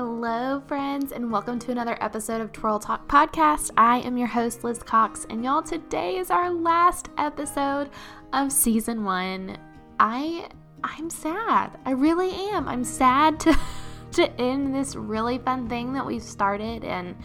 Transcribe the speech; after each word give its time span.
Hello, 0.00 0.62
friends, 0.68 1.10
and 1.10 1.28
welcome 1.28 1.58
to 1.58 1.72
another 1.72 1.98
episode 2.00 2.40
of 2.40 2.52
Twirl 2.52 2.78
Talk 2.78 3.08
Podcast. 3.08 3.72
I 3.76 3.98
am 3.98 4.16
your 4.16 4.28
host, 4.28 4.62
Liz 4.62 4.80
Cox, 4.80 5.26
and 5.28 5.42
y'all, 5.44 5.60
today 5.60 6.18
is 6.18 6.30
our 6.30 6.52
last 6.52 7.08
episode 7.18 7.90
of 8.32 8.52
season 8.52 9.02
one. 9.02 9.58
I 9.98 10.50
I'm 10.84 11.10
sad. 11.10 11.76
I 11.84 11.90
really 11.90 12.30
am. 12.30 12.68
I'm 12.68 12.84
sad 12.84 13.40
to 13.40 13.58
to 14.12 14.40
end 14.40 14.72
this 14.72 14.94
really 14.94 15.38
fun 15.38 15.68
thing 15.68 15.92
that 15.94 16.06
we've 16.06 16.22
started. 16.22 16.84
And 16.84 17.16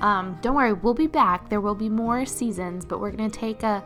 um, 0.00 0.38
don't 0.42 0.54
worry, 0.54 0.74
we'll 0.74 0.92
be 0.92 1.06
back. 1.06 1.48
There 1.48 1.62
will 1.62 1.74
be 1.74 1.88
more 1.88 2.26
seasons, 2.26 2.84
but 2.84 3.00
we're 3.00 3.10
gonna 3.10 3.30
take 3.30 3.62
a 3.62 3.82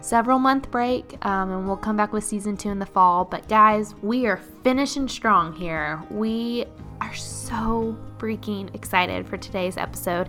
several 0.00 0.40
month 0.40 0.68
break 0.72 1.24
um, 1.24 1.52
and 1.52 1.64
we'll 1.64 1.76
come 1.76 1.96
back 1.96 2.12
with 2.12 2.24
season 2.24 2.56
two 2.56 2.70
in 2.70 2.80
the 2.80 2.86
fall. 2.86 3.24
But 3.24 3.48
guys, 3.48 3.94
we 4.02 4.26
are 4.26 4.38
finishing 4.64 5.06
strong 5.06 5.52
here. 5.52 6.02
We 6.10 6.66
are 7.00 7.14
so 7.14 7.96
freaking 8.18 8.74
excited 8.74 9.26
for 9.28 9.36
today's 9.36 9.76
episode. 9.76 10.28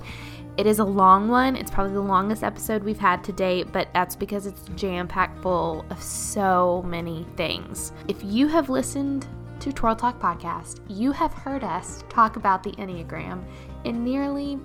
It 0.58 0.68
is 0.68 0.80
a 0.80 0.84
long 0.84 1.30
one. 1.30 1.56
It's 1.56 1.72
probably 1.72 1.94
the 1.94 2.02
longest 2.02 2.44
episode 2.44 2.84
we've 2.84 3.00
had 3.00 3.24
to 3.24 3.32
date, 3.32 3.72
but 3.72 3.88
that's 3.94 4.16
because 4.16 4.46
it's 4.46 4.64
jam 4.76 5.08
packed 5.08 5.42
full 5.42 5.86
of 5.90 6.02
so 6.04 6.84
many 6.86 7.26
things. 7.38 7.94
If 8.08 8.24
you 8.24 8.48
have 8.48 8.70
listened 8.70 9.26
to 9.62 9.72
Twirl 9.72 9.96
Talk 9.96 10.20
Podcast, 10.20 10.80
you 10.90 11.12
have 11.12 11.34
heard 11.34 11.64
us 11.64 12.04
talk 12.10 12.36
about 12.36 12.64
the 12.64 12.72
Enneagram 12.72 13.44
in 13.86 14.04
nearly 14.04 14.60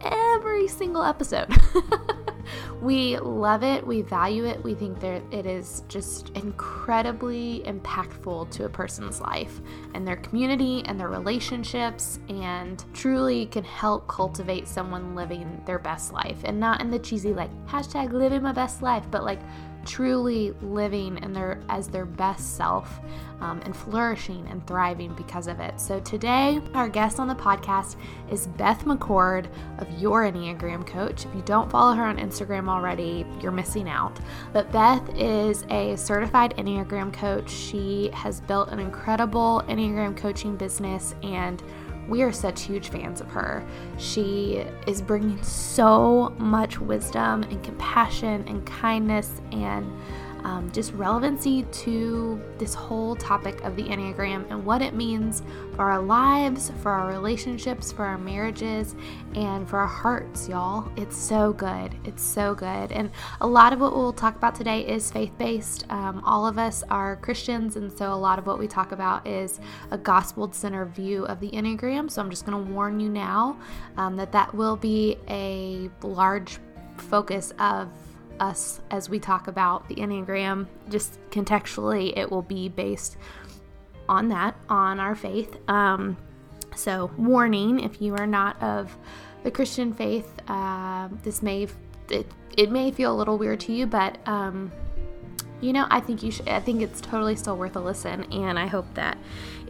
every 0.00 0.68
single 0.68 1.02
episode. 1.02 1.54
we 2.80 3.18
love 3.18 3.62
it, 3.62 3.86
we 3.86 4.02
value 4.02 4.44
it, 4.44 4.62
we 4.62 4.74
think 4.74 5.00
that 5.00 5.22
it 5.30 5.46
is 5.46 5.82
just 5.88 6.30
incredibly 6.30 7.62
impactful 7.66 8.50
to 8.50 8.64
a 8.64 8.68
person's 8.68 9.20
life 9.20 9.60
and 9.94 10.06
their 10.06 10.16
community 10.16 10.82
and 10.86 10.98
their 10.98 11.08
relationships, 11.08 12.18
and 12.28 12.84
truly 12.92 13.46
can 13.46 13.64
help 13.64 14.06
cultivate 14.08 14.68
someone 14.68 15.14
living 15.14 15.62
their 15.66 15.78
best 15.78 16.12
life. 16.12 16.38
And 16.44 16.60
not 16.60 16.80
in 16.80 16.90
the 16.90 16.98
cheesy, 16.98 17.32
like, 17.32 17.50
hashtag 17.66 18.12
living 18.12 18.42
my 18.42 18.52
best 18.52 18.82
life, 18.82 19.04
but 19.10 19.24
like, 19.24 19.40
truly 19.86 20.50
living 20.62 21.22
in 21.22 21.32
their 21.32 21.60
as 21.68 21.88
their 21.88 22.04
best 22.04 22.56
self 22.56 23.00
um, 23.40 23.60
and 23.64 23.76
flourishing 23.76 24.46
and 24.48 24.66
thriving 24.66 25.14
because 25.14 25.46
of 25.46 25.60
it. 25.60 25.78
So 25.80 26.00
today, 26.00 26.60
our 26.74 26.88
guest 26.88 27.20
on 27.20 27.28
the 27.28 27.34
podcast 27.34 27.96
is 28.30 28.46
Beth 28.46 28.84
McCord 28.84 29.46
of 29.78 29.88
Your 30.00 30.30
Enneagram 30.30 30.86
Coach. 30.86 31.24
If 31.26 31.34
you 31.34 31.42
don't 31.42 31.70
follow 31.70 31.94
her 31.94 32.04
on 32.04 32.18
Instagram 32.18 32.68
already, 32.68 33.26
you're 33.40 33.52
missing 33.52 33.88
out. 33.88 34.18
But 34.52 34.70
Beth 34.72 35.08
is 35.14 35.64
a 35.70 35.96
certified 35.96 36.56
Enneagram 36.56 37.12
coach. 37.12 37.50
She 37.50 38.10
has 38.12 38.40
built 38.40 38.70
an 38.70 38.78
incredible 38.78 39.62
Enneagram 39.68 40.16
coaching 40.16 40.56
business 40.56 41.14
and 41.22 41.62
we 42.08 42.22
are 42.22 42.32
such 42.32 42.62
huge 42.62 42.88
fans 42.88 43.20
of 43.20 43.28
her. 43.28 43.64
She 43.98 44.64
is 44.86 45.02
bringing 45.02 45.42
so 45.42 46.34
much 46.38 46.78
wisdom 46.78 47.42
and 47.44 47.62
compassion 47.62 48.44
and 48.46 48.64
kindness 48.66 49.40
and 49.52 49.90
um, 50.46 50.70
just 50.70 50.92
relevancy 50.92 51.64
to 51.64 52.40
this 52.56 52.72
whole 52.72 53.16
topic 53.16 53.60
of 53.64 53.74
the 53.74 53.82
Enneagram 53.82 54.48
and 54.48 54.64
what 54.64 54.80
it 54.80 54.94
means 54.94 55.42
for 55.74 55.90
our 55.90 56.00
lives, 56.00 56.70
for 56.82 56.92
our 56.92 57.08
relationships, 57.08 57.90
for 57.90 58.04
our 58.04 58.16
marriages, 58.16 58.94
and 59.34 59.68
for 59.68 59.80
our 59.80 59.88
hearts, 59.88 60.48
y'all. 60.48 60.88
It's 60.96 61.16
so 61.16 61.52
good. 61.52 61.96
It's 62.04 62.22
so 62.22 62.54
good. 62.54 62.92
And 62.92 63.10
a 63.40 63.46
lot 63.46 63.72
of 63.72 63.80
what 63.80 63.96
we'll 63.96 64.12
talk 64.12 64.36
about 64.36 64.54
today 64.54 64.86
is 64.86 65.10
faith 65.10 65.36
based. 65.36 65.84
Um, 65.90 66.22
all 66.24 66.46
of 66.46 66.60
us 66.60 66.84
are 66.90 67.16
Christians, 67.16 67.74
and 67.74 67.90
so 67.90 68.12
a 68.12 68.14
lot 68.14 68.38
of 68.38 68.46
what 68.46 68.60
we 68.60 68.68
talk 68.68 68.92
about 68.92 69.26
is 69.26 69.58
a 69.90 69.98
gospel 69.98 70.52
centered 70.52 70.94
view 70.94 71.26
of 71.26 71.40
the 71.40 71.50
Enneagram. 71.50 72.08
So 72.08 72.22
I'm 72.22 72.30
just 72.30 72.46
going 72.46 72.64
to 72.64 72.72
warn 72.72 73.00
you 73.00 73.08
now 73.08 73.58
um, 73.96 74.14
that 74.14 74.30
that 74.30 74.54
will 74.54 74.76
be 74.76 75.18
a 75.28 75.90
large 76.02 76.58
focus 76.98 77.52
of 77.58 77.88
us 78.40 78.80
as 78.90 79.08
we 79.08 79.18
talk 79.18 79.48
about 79.48 79.88
the 79.88 79.96
Enneagram. 79.96 80.66
Just 80.88 81.18
contextually, 81.30 82.16
it 82.16 82.30
will 82.30 82.42
be 82.42 82.68
based 82.68 83.16
on 84.08 84.28
that, 84.28 84.56
on 84.68 85.00
our 85.00 85.14
faith. 85.14 85.56
Um, 85.68 86.16
so, 86.74 87.10
warning 87.16 87.80
if 87.80 88.00
you 88.00 88.14
are 88.16 88.26
not 88.26 88.62
of 88.62 88.96
the 89.42 89.50
Christian 89.50 89.92
faith, 89.92 90.30
uh, 90.48 91.08
this 91.22 91.42
may 91.42 91.68
it, 92.10 92.26
it 92.56 92.70
may 92.70 92.90
feel 92.90 93.12
a 93.12 93.16
little 93.16 93.38
weird 93.38 93.60
to 93.60 93.72
you, 93.72 93.86
but 93.86 94.18
um, 94.26 94.70
you 95.60 95.72
know, 95.72 95.86
I 95.90 96.00
think 96.00 96.22
you 96.22 96.30
should. 96.30 96.48
I 96.48 96.60
think 96.60 96.82
it's 96.82 97.00
totally 97.00 97.34
still 97.36 97.56
worth 97.56 97.76
a 97.76 97.80
listen, 97.80 98.24
and 98.32 98.58
I 98.58 98.66
hope 98.66 98.92
that 98.94 99.16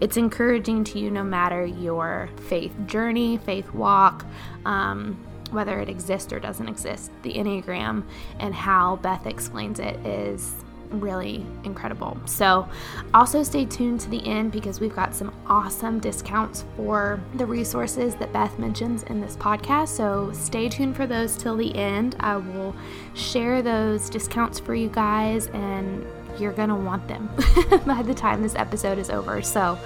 it's 0.00 0.16
encouraging 0.16 0.84
to 0.84 0.98
you 0.98 1.10
no 1.10 1.22
matter 1.22 1.64
your 1.64 2.28
faith 2.48 2.74
journey, 2.86 3.38
faith 3.38 3.72
walk. 3.72 4.26
Um, 4.64 5.24
whether 5.50 5.80
it 5.80 5.88
exists 5.88 6.32
or 6.32 6.40
doesn't 6.40 6.68
exist, 6.68 7.10
the 7.22 7.34
Enneagram 7.34 8.04
and 8.40 8.54
how 8.54 8.96
Beth 8.96 9.26
explains 9.26 9.80
it 9.80 9.96
is 10.06 10.54
really 10.90 11.44
incredible. 11.64 12.16
So, 12.26 12.68
also 13.14 13.42
stay 13.42 13.64
tuned 13.64 14.00
to 14.00 14.10
the 14.10 14.24
end 14.26 14.52
because 14.52 14.80
we've 14.80 14.94
got 14.94 15.14
some 15.14 15.34
awesome 15.46 16.00
discounts 16.00 16.64
for 16.76 17.20
the 17.34 17.46
resources 17.46 18.14
that 18.16 18.32
Beth 18.32 18.58
mentions 18.58 19.02
in 19.04 19.20
this 19.20 19.36
podcast. 19.36 19.88
So, 19.88 20.30
stay 20.32 20.68
tuned 20.68 20.96
for 20.96 21.06
those 21.06 21.36
till 21.36 21.56
the 21.56 21.74
end. 21.74 22.16
I 22.20 22.36
will 22.36 22.74
share 23.14 23.62
those 23.62 24.08
discounts 24.08 24.58
for 24.58 24.74
you 24.74 24.88
guys, 24.88 25.48
and 25.48 26.06
you're 26.38 26.52
going 26.52 26.68
to 26.68 26.74
want 26.74 27.06
them 27.08 27.30
by 27.86 28.02
the 28.02 28.14
time 28.14 28.42
this 28.42 28.54
episode 28.54 28.98
is 28.98 29.10
over. 29.10 29.42
So, 29.42 29.78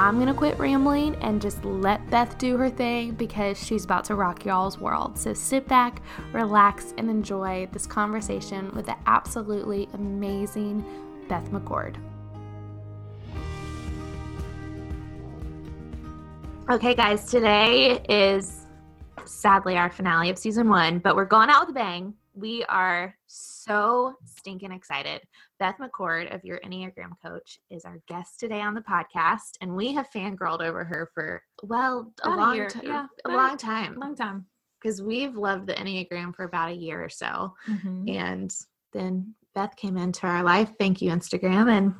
I'm 0.00 0.16
to 0.28 0.32
quit 0.32 0.58
rambling 0.58 1.14
and 1.16 1.42
just 1.42 1.62
let 1.62 2.08
Beth 2.08 2.38
do 2.38 2.56
her 2.56 2.70
thing 2.70 3.10
because 3.10 3.62
she's 3.62 3.84
about 3.84 4.06
to 4.06 4.14
rock 4.14 4.46
y'all's 4.46 4.78
world. 4.78 5.18
So 5.18 5.34
sit 5.34 5.68
back, 5.68 6.00
relax, 6.32 6.94
and 6.96 7.10
enjoy 7.10 7.68
this 7.70 7.86
conversation 7.86 8.74
with 8.74 8.86
the 8.86 8.96
absolutely 9.04 9.90
amazing 9.92 10.82
Beth 11.28 11.46
McCord. 11.50 11.96
Okay, 16.70 16.94
guys, 16.94 17.26
today 17.26 18.02
is 18.08 18.64
sadly 19.26 19.76
our 19.76 19.90
finale 19.90 20.30
of 20.30 20.38
season 20.38 20.70
one, 20.70 21.00
but 21.00 21.14
we're 21.14 21.26
going 21.26 21.50
out 21.50 21.66
with 21.66 21.76
a 21.76 21.78
bang. 21.78 22.14
We 22.32 22.64
are 22.70 23.14
so 23.26 24.14
stinking 24.24 24.72
excited. 24.72 25.20
Beth 25.60 25.76
McCord 25.78 26.34
of 26.34 26.42
Your 26.42 26.58
Enneagram 26.60 27.12
Coach 27.24 27.58
is 27.70 27.84
our 27.84 28.00
guest 28.08 28.40
today 28.40 28.62
on 28.62 28.72
the 28.74 28.80
podcast, 28.80 29.50
and 29.60 29.76
we 29.76 29.92
have 29.92 30.08
fangirled 30.10 30.62
over 30.62 30.84
her 30.84 31.10
for 31.14 31.42
well 31.62 32.10
a 32.24 32.28
About 32.30 32.38
long 32.38 32.68
time. 32.68 32.82
yeah, 32.82 33.06
a 33.26 33.30
long 33.30 33.56
time. 33.58 33.94
Long 34.00 34.16
time. 34.16 34.46
because 34.82 35.02
we've 35.02 35.36
loved 35.36 35.66
the 35.66 35.74
Enneagram 35.74 36.34
for 36.34 36.44
about 36.44 36.70
a 36.70 36.74
year 36.74 37.04
or 37.04 37.10
so, 37.10 37.52
and 38.08 38.50
then 38.94 39.34
Beth 39.54 39.76
came 39.76 39.98
into 39.98 40.26
our 40.26 40.42
life. 40.42 40.72
Thank 40.78 41.02
you, 41.02 41.10
Instagram, 41.10 41.70
and 41.70 41.94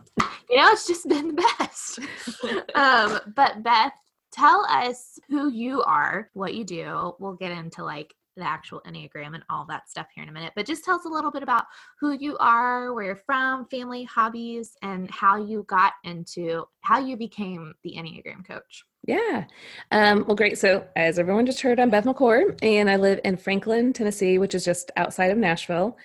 you 0.49 0.57
know 0.57 0.71
it's 0.71 0.87
just 0.87 1.07
been 1.07 1.29
the 1.37 1.55
best. 1.59 1.99
um, 2.75 3.21
but 3.37 3.63
Beth, 3.63 3.93
tell 4.33 4.65
us 4.71 5.19
who 5.29 5.51
you 5.51 5.83
are, 5.83 6.31
what 6.33 6.55
you 6.55 6.65
do. 6.65 7.13
We'll 7.19 7.35
get 7.35 7.53
into 7.53 7.85
like 7.85 8.15
the 8.41 8.49
actual 8.49 8.83
Enneagram 8.87 9.35
and 9.35 9.45
all 9.49 9.65
that 9.67 9.89
stuff 9.89 10.07
here 10.15 10.23
in 10.23 10.29
a 10.29 10.33
minute. 10.33 10.53
But 10.57 10.67
just 10.67 10.85
tell 10.85 10.97
us 10.97 11.05
a 11.05 11.09
little 11.09 11.31
bit 11.31 11.43
about 11.43 11.65
who 11.99 12.13
you 12.13 12.37
are, 12.39 12.93
where 12.93 13.05
you're 13.05 13.17
from, 13.17 13.67
family, 13.67 14.05
hobbies, 14.05 14.77
and 14.83 15.11
how 15.11 15.37
you 15.37 15.65
got 15.69 15.93
into 16.05 16.65
how 16.81 16.99
you 16.99 17.17
became 17.17 17.75
the 17.85 17.95
Enneagram 17.97 18.47
coach. 18.47 18.85
Yeah. 19.07 19.45
Um, 19.93 20.25
well, 20.27 20.37
great. 20.37 20.59
So, 20.59 20.87
as 20.97 21.19
everyone 21.19 21.47
just 21.47 21.61
heard, 21.61 21.81
I'm 21.81 21.91
Beth 21.91 22.05
McCord, 22.05 22.59
and 22.63 22.91
I 22.91 22.97
live 22.97 23.21
in 23.25 23.37
Franklin, 23.37 23.93
Tennessee, 23.93 24.39
which 24.39 24.55
is 24.55 24.65
just 24.65 24.91
outside 24.97 25.31
of 25.31 25.39
Nashville. 25.39 25.97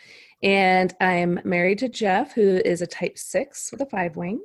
And 0.44 0.94
I'm 1.02 1.40
married 1.44 1.80
to 1.80 1.90
Jeff, 1.90 2.34
who 2.34 2.62
is 2.64 2.82
a 2.82 2.88
type 2.88 3.18
six 3.18 3.72
with 3.72 3.82
a 3.82 3.86
five 3.86 4.16
wing, 4.16 4.42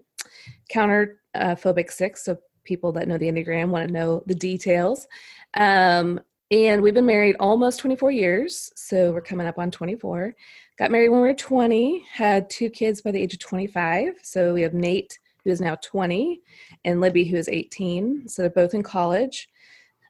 counter 0.69 1.21
uh, 1.35 1.55
phobic 1.55 1.93
six. 1.93 2.25
So, 2.25 2.39
people 2.65 2.93
that 2.93 3.07
know 3.07 3.19
the 3.19 3.31
Enneagram 3.31 3.69
want 3.69 3.87
to 3.87 3.95
know 3.95 4.23
the 4.27 4.35
details. 4.35 5.07
Um, 5.55 6.21
and 6.51 6.83
we've 6.83 6.95
been 6.95 7.07
married 7.07 7.37
almost 7.41 7.81
24 7.81 8.11
years. 8.11 8.73
So, 8.77 9.13
we're 9.13 9.21
coming 9.21 9.47
up 9.47 9.59
on 9.59 9.71
24. 9.71 10.35
Got 10.79 10.91
married 10.91 11.11
when 11.11 11.21
we 11.21 11.29
were 11.29 11.35
20, 11.35 12.05
had 12.13 12.49
two 12.51 12.71
kids 12.71 13.03
by 13.03 13.11
the 13.11 13.21
age 13.21 13.35
of 13.35 13.41
25. 13.41 14.15
So, 14.23 14.55
we 14.55 14.63
have 14.63 14.75
Nate, 14.75 15.19
who 15.45 15.51
is 15.51 15.61
now 15.61 15.77
20, 15.77 16.41
and 16.85 17.01
Libby, 17.01 17.25
who 17.25 17.37
is 17.37 17.49
18. 17.49 18.29
So 18.29 18.43
they're 18.43 18.51
both 18.51 18.75
in 18.75 18.83
college. 18.83 19.49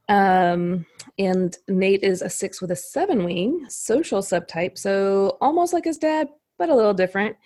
Um, 0.09 0.87
and 1.19 1.57
Nate 1.69 2.03
is 2.03 2.23
a 2.23 2.29
six 2.29 2.61
with 2.61 2.73
a 2.73 2.77
seven 2.77 3.25
wing, 3.25 3.67
social 3.69 4.21
subtype. 4.21 4.77
So 4.77 5.39
almost 5.41 5.73
like 5.73 5.85
his 5.85 5.99
dad, 5.99 6.29
but 6.59 6.69
a 6.69 6.75
little 6.75 6.95
different. 6.95 7.37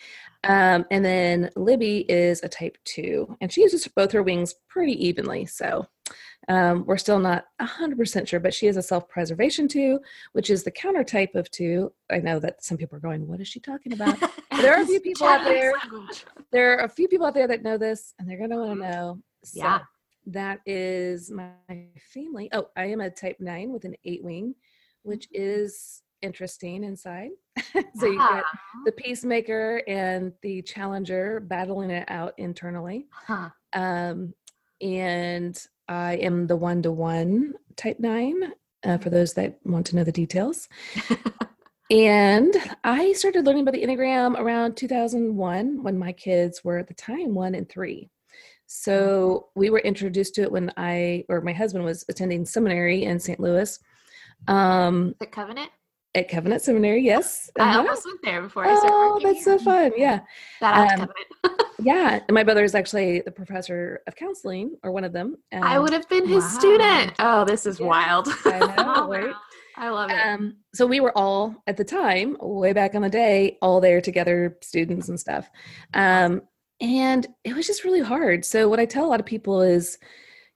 Um, 0.45 0.87
and 0.91 1.05
then 1.05 1.51
Libby 1.57 2.01
is 2.09 2.43
a 2.43 2.49
type 2.49 2.77
two, 2.85 3.37
and 3.41 3.51
she 3.51 3.63
uses 3.63 3.89
both 3.89 4.13
her 4.13 4.23
wings 4.23 4.55
pretty 4.69 4.93
evenly. 5.07 5.47
So 5.47 5.87
um, 6.49 6.85
we're 6.87 6.97
still 6.99 7.19
not 7.19 7.47
100% 7.61 8.27
sure, 8.29 8.41
but 8.41 8.55
she 8.55 8.67
is 8.67 8.77
a 8.77 8.83
self 8.83 9.09
preservation 9.09 9.69
two, 9.69 10.01
which 10.33 10.51
is 10.51 10.63
the 10.65 10.71
counter 10.71 11.05
type 11.05 11.35
of 11.35 11.51
two. 11.51 11.93
I 12.11 12.19
know 12.19 12.39
that 12.41 12.63
some 12.65 12.77
people 12.77 12.97
are 12.97 13.01
going, 13.01 13.27
What 13.27 13.41
is 13.41 13.49
she 13.49 13.61
talking 13.61 13.93
about? 13.93 14.19
there 14.61 14.75
are 14.75 14.83
a 14.83 14.87
few 14.95 15.01
people 15.01 15.27
out 15.27 15.45
there. 15.45 15.73
There 16.53 16.79
are 16.79 16.85
a 16.85 16.89
few 16.89 17.09
people 17.09 17.27
out 17.27 17.35
there 17.35 17.49
that 17.49 17.63
know 17.63 17.79
this, 17.79 18.15
and 18.19 18.29
they're 18.29 18.39
going 18.39 18.51
to 18.51 18.57
want 18.57 18.81
to 18.81 18.89
know. 18.89 19.19
So, 19.45 19.61
Yeah. 19.61 19.81
that 20.27 20.61
is 20.67 21.31
my 21.31 21.51
family. 22.13 22.49
Oh, 22.53 22.69
I 22.77 22.87
am 22.87 23.01
a 23.01 23.11
type 23.11 23.37
nine 23.41 23.73
with 23.73 23.85
an 23.85 23.95
eight 24.05 24.23
wing, 24.23 24.55
which 25.03 25.29
is 25.33 26.03
interesting 26.23 26.85
inside. 26.85 27.31
so 27.95 28.07
you 28.07 28.19
get 28.19 28.45
the 28.87 28.93
peacemaker 28.93 29.83
and 29.87 30.33
the 30.43 30.63
challenger 30.63 31.41
battling 31.41 31.91
it 31.91 32.05
out 32.09 32.35
internally. 32.39 33.07
Huh. 33.13 33.51
Um, 33.75 34.35
and 34.81 35.59
I 35.89 36.15
am 36.17 36.47
the 36.47 36.57
one 36.57 36.83
to 36.83 36.93
one 36.93 37.55
type 37.77 37.99
nine 38.01 38.53
uh, 38.85 38.99
for 38.99 39.11
those 39.11 39.35
that 39.35 39.59
want 39.65 39.87
to 39.87 39.97
know 39.97 40.05
the 40.05 40.13
details. 40.13 40.69
and 41.91 42.55
I 42.83 43.13
started 43.13 43.45
learning 43.45 43.63
about 43.63 43.75
the 43.75 43.83
Enneagram 43.85 44.39
around 44.39 44.77
2001 44.77 45.83
when 45.83 45.99
my 45.99 46.13
kids 46.13 46.65
were 46.65 46.79
at 46.79 46.89
the 46.89 46.95
time 46.95 47.35
one 47.35 47.55
and 47.55 47.69
three. 47.69 48.11
So 48.67 49.49
we 49.55 49.69
were 49.71 49.81
introduced 49.81 50.35
to 50.37 50.43
it 50.43 50.51
when 50.53 50.73
I, 50.77 51.25
or 51.29 51.41
my 51.43 51.53
husband 51.53 51.85
was 51.85 52.05
attending 52.09 52.47
seminary 52.47 53.05
in 53.05 53.21
St. 53.21 53.39
Louis. 53.39 53.79
Um, 54.49 55.15
the 55.21 55.27
Covenant? 55.27 55.71
at 56.17 56.29
Covenant 56.31 56.63
Seminary, 56.63 57.03
yes. 57.03 57.51
I 57.59 57.63
Uh-huh. 57.71 57.79
almost 57.81 58.07
went 58.07 58.21
there 58.23 58.41
before 58.43 58.65
I 58.67 58.75
started 58.77 58.95
Oh, 58.95 59.21
that's 59.23 59.45
so 59.45 59.59
fun. 59.59 59.91
Yeah. 59.97 60.21
To 60.61 60.67
Um, 60.67 60.89
Covenant. 60.89 61.61
Yeah. 61.85 62.21
And 62.27 62.35
my 62.35 62.43
brother 62.45 62.65
is 62.65 62.75
actually 62.75 63.21
the 63.21 63.31
professor 63.31 64.01
of 64.07 64.17
counseling 64.17 64.77
or 64.83 64.91
one 64.93 65.05
of 65.05 65.13
them. 65.13 65.37
I 65.53 65.77
Um, 65.77 65.83
would 65.83 65.93
have 65.93 66.09
been 66.09 66.27
his 66.27 66.43
Wow. 66.45 66.49
student. 66.49 67.13
Oh, 67.19 67.45
this 67.45 67.67
is 67.67 67.79
Yeah, 67.79 67.87
wild. 67.87 68.29
I 68.45 68.59
know, 68.61 69.09
right? 69.09 69.35
I 69.77 69.89
love 69.91 70.11
it. 70.11 70.15
Um, 70.27 70.57
so 70.73 70.87
we 70.87 71.01
were 71.01 71.17
all 71.17 71.63
at 71.67 71.77
the 71.77 71.85
time, 71.85 72.37
way 72.41 72.73
back 72.73 72.95
on 72.95 73.03
the 73.03 73.11
day, 73.11 73.59
all 73.61 73.81
there 73.81 74.01
together, 74.01 74.57
students 74.63 75.09
and 75.09 75.19
stuff. 75.19 75.51
Um, 75.95 76.43
and 76.81 77.27
it 77.45 77.55
was 77.55 77.67
just 77.67 77.85
really 77.85 78.01
hard. 78.01 78.45
So 78.45 78.69
what 78.69 78.81
I 78.81 78.87
tell 78.87 79.05
a 79.05 79.09
lot 79.09 79.21
of 79.21 79.27
people 79.27 79.63
is, 79.63 79.99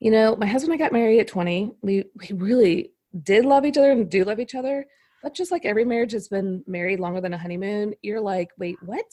you 0.00 0.10
know, 0.10 0.36
my 0.36 0.46
husband 0.46 0.72
and 0.72 0.80
I 0.80 0.84
got 0.84 0.92
married 0.92 1.20
at 1.20 1.28
20. 1.28 1.72
We 1.82 2.04
we 2.14 2.36
really 2.36 2.92
did 3.22 3.44
love 3.44 3.64
each 3.64 3.76
other 3.76 3.90
and 3.90 4.08
do 4.10 4.24
love 4.24 4.40
each 4.40 4.54
other. 4.54 4.86
But 5.22 5.34
just 5.34 5.50
like 5.50 5.64
every 5.64 5.84
marriage 5.84 6.12
has 6.12 6.28
been 6.28 6.62
married 6.66 7.00
longer 7.00 7.20
than 7.20 7.34
a 7.34 7.38
honeymoon, 7.38 7.94
you're 8.02 8.20
like, 8.20 8.50
wait, 8.56 8.76
what? 8.84 9.04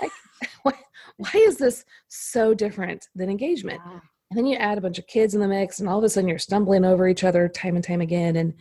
Like, 0.00 0.10
why, 0.62 0.72
why 1.16 1.30
is 1.34 1.56
this 1.56 1.84
so 2.08 2.54
different 2.54 3.08
than 3.14 3.28
engagement? 3.30 3.80
Yeah. 3.84 4.00
And 4.30 4.36
then 4.36 4.46
you 4.46 4.56
add 4.56 4.76
a 4.76 4.82
bunch 4.82 4.98
of 4.98 5.06
kids 5.06 5.34
in 5.34 5.40
the 5.40 5.48
mix, 5.48 5.80
and 5.80 5.88
all 5.88 5.98
of 5.98 6.04
a 6.04 6.08
sudden 6.08 6.28
you're 6.28 6.38
stumbling 6.38 6.84
over 6.84 7.08
each 7.08 7.24
other 7.24 7.48
time 7.48 7.76
and 7.76 7.84
time 7.84 8.02
again. 8.02 8.36
And 8.36 8.54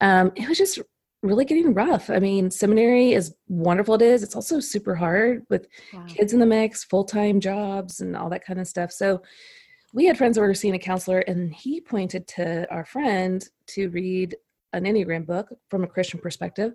um, 0.00 0.32
it 0.34 0.48
was 0.48 0.56
just 0.56 0.78
really 1.22 1.44
getting 1.44 1.74
rough. 1.74 2.08
I 2.08 2.18
mean, 2.18 2.50
seminary, 2.50 3.12
is 3.12 3.34
wonderful 3.48 3.96
it 3.96 4.02
is, 4.02 4.22
it's 4.22 4.34
also 4.34 4.60
super 4.60 4.94
hard 4.94 5.44
with 5.50 5.66
Yeah. 5.92 6.04
kids 6.06 6.32
in 6.32 6.40
the 6.40 6.46
mix, 6.46 6.84
full 6.84 7.04
time 7.04 7.38
jobs, 7.40 8.00
and 8.00 8.16
all 8.16 8.30
that 8.30 8.44
kind 8.44 8.58
of 8.58 8.66
stuff. 8.66 8.92
So 8.92 9.20
we 9.92 10.06
had 10.06 10.16
friends 10.16 10.36
that 10.36 10.42
were 10.42 10.54
seeing 10.54 10.74
a 10.74 10.78
counselor, 10.78 11.18
and 11.20 11.52
he 11.52 11.80
pointed 11.80 12.26
to 12.28 12.70
our 12.72 12.84
friend 12.86 13.46
to 13.68 13.90
read 13.90 14.36
an 14.72 14.84
Enneagram 14.84 15.26
book 15.26 15.48
from 15.68 15.84
a 15.84 15.86
Christian 15.86 16.20
perspective. 16.20 16.72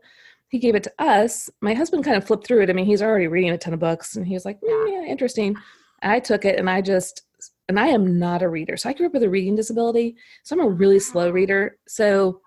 He 0.49 0.59
gave 0.59 0.75
it 0.75 0.83
to 0.83 0.93
us. 0.99 1.49
My 1.61 1.73
husband 1.73 2.03
kind 2.03 2.17
of 2.17 2.25
flipped 2.25 2.47
through 2.47 2.61
it. 2.61 2.69
I 2.69 2.73
mean, 2.73 2.85
he's 2.85 3.01
already 3.01 3.27
reading 3.27 3.51
a 3.51 3.57
ton 3.57 3.73
of 3.73 3.79
books, 3.79 4.15
and 4.15 4.25
he 4.25 4.33
was 4.33 4.45
like, 4.45 4.59
"Mm, 4.61 4.91
"Yeah, 4.91 5.11
interesting." 5.11 5.55
I 6.01 6.19
took 6.19 6.45
it, 6.45 6.59
and 6.59 6.69
I 6.69 6.81
just, 6.81 7.23
and 7.67 7.79
I 7.79 7.87
am 7.87 8.19
not 8.19 8.41
a 8.41 8.49
reader. 8.49 8.77
So 8.77 8.89
I 8.89 8.93
grew 8.93 9.07
up 9.07 9.13
with 9.13 9.23
a 9.23 9.29
reading 9.29 9.55
disability, 9.55 10.15
so 10.43 10.55
I'm 10.55 10.65
a 10.65 10.69
really 10.69 10.97
ah. 10.97 11.11
slow 11.11 11.31
reader. 11.31 11.77
So 11.87 12.41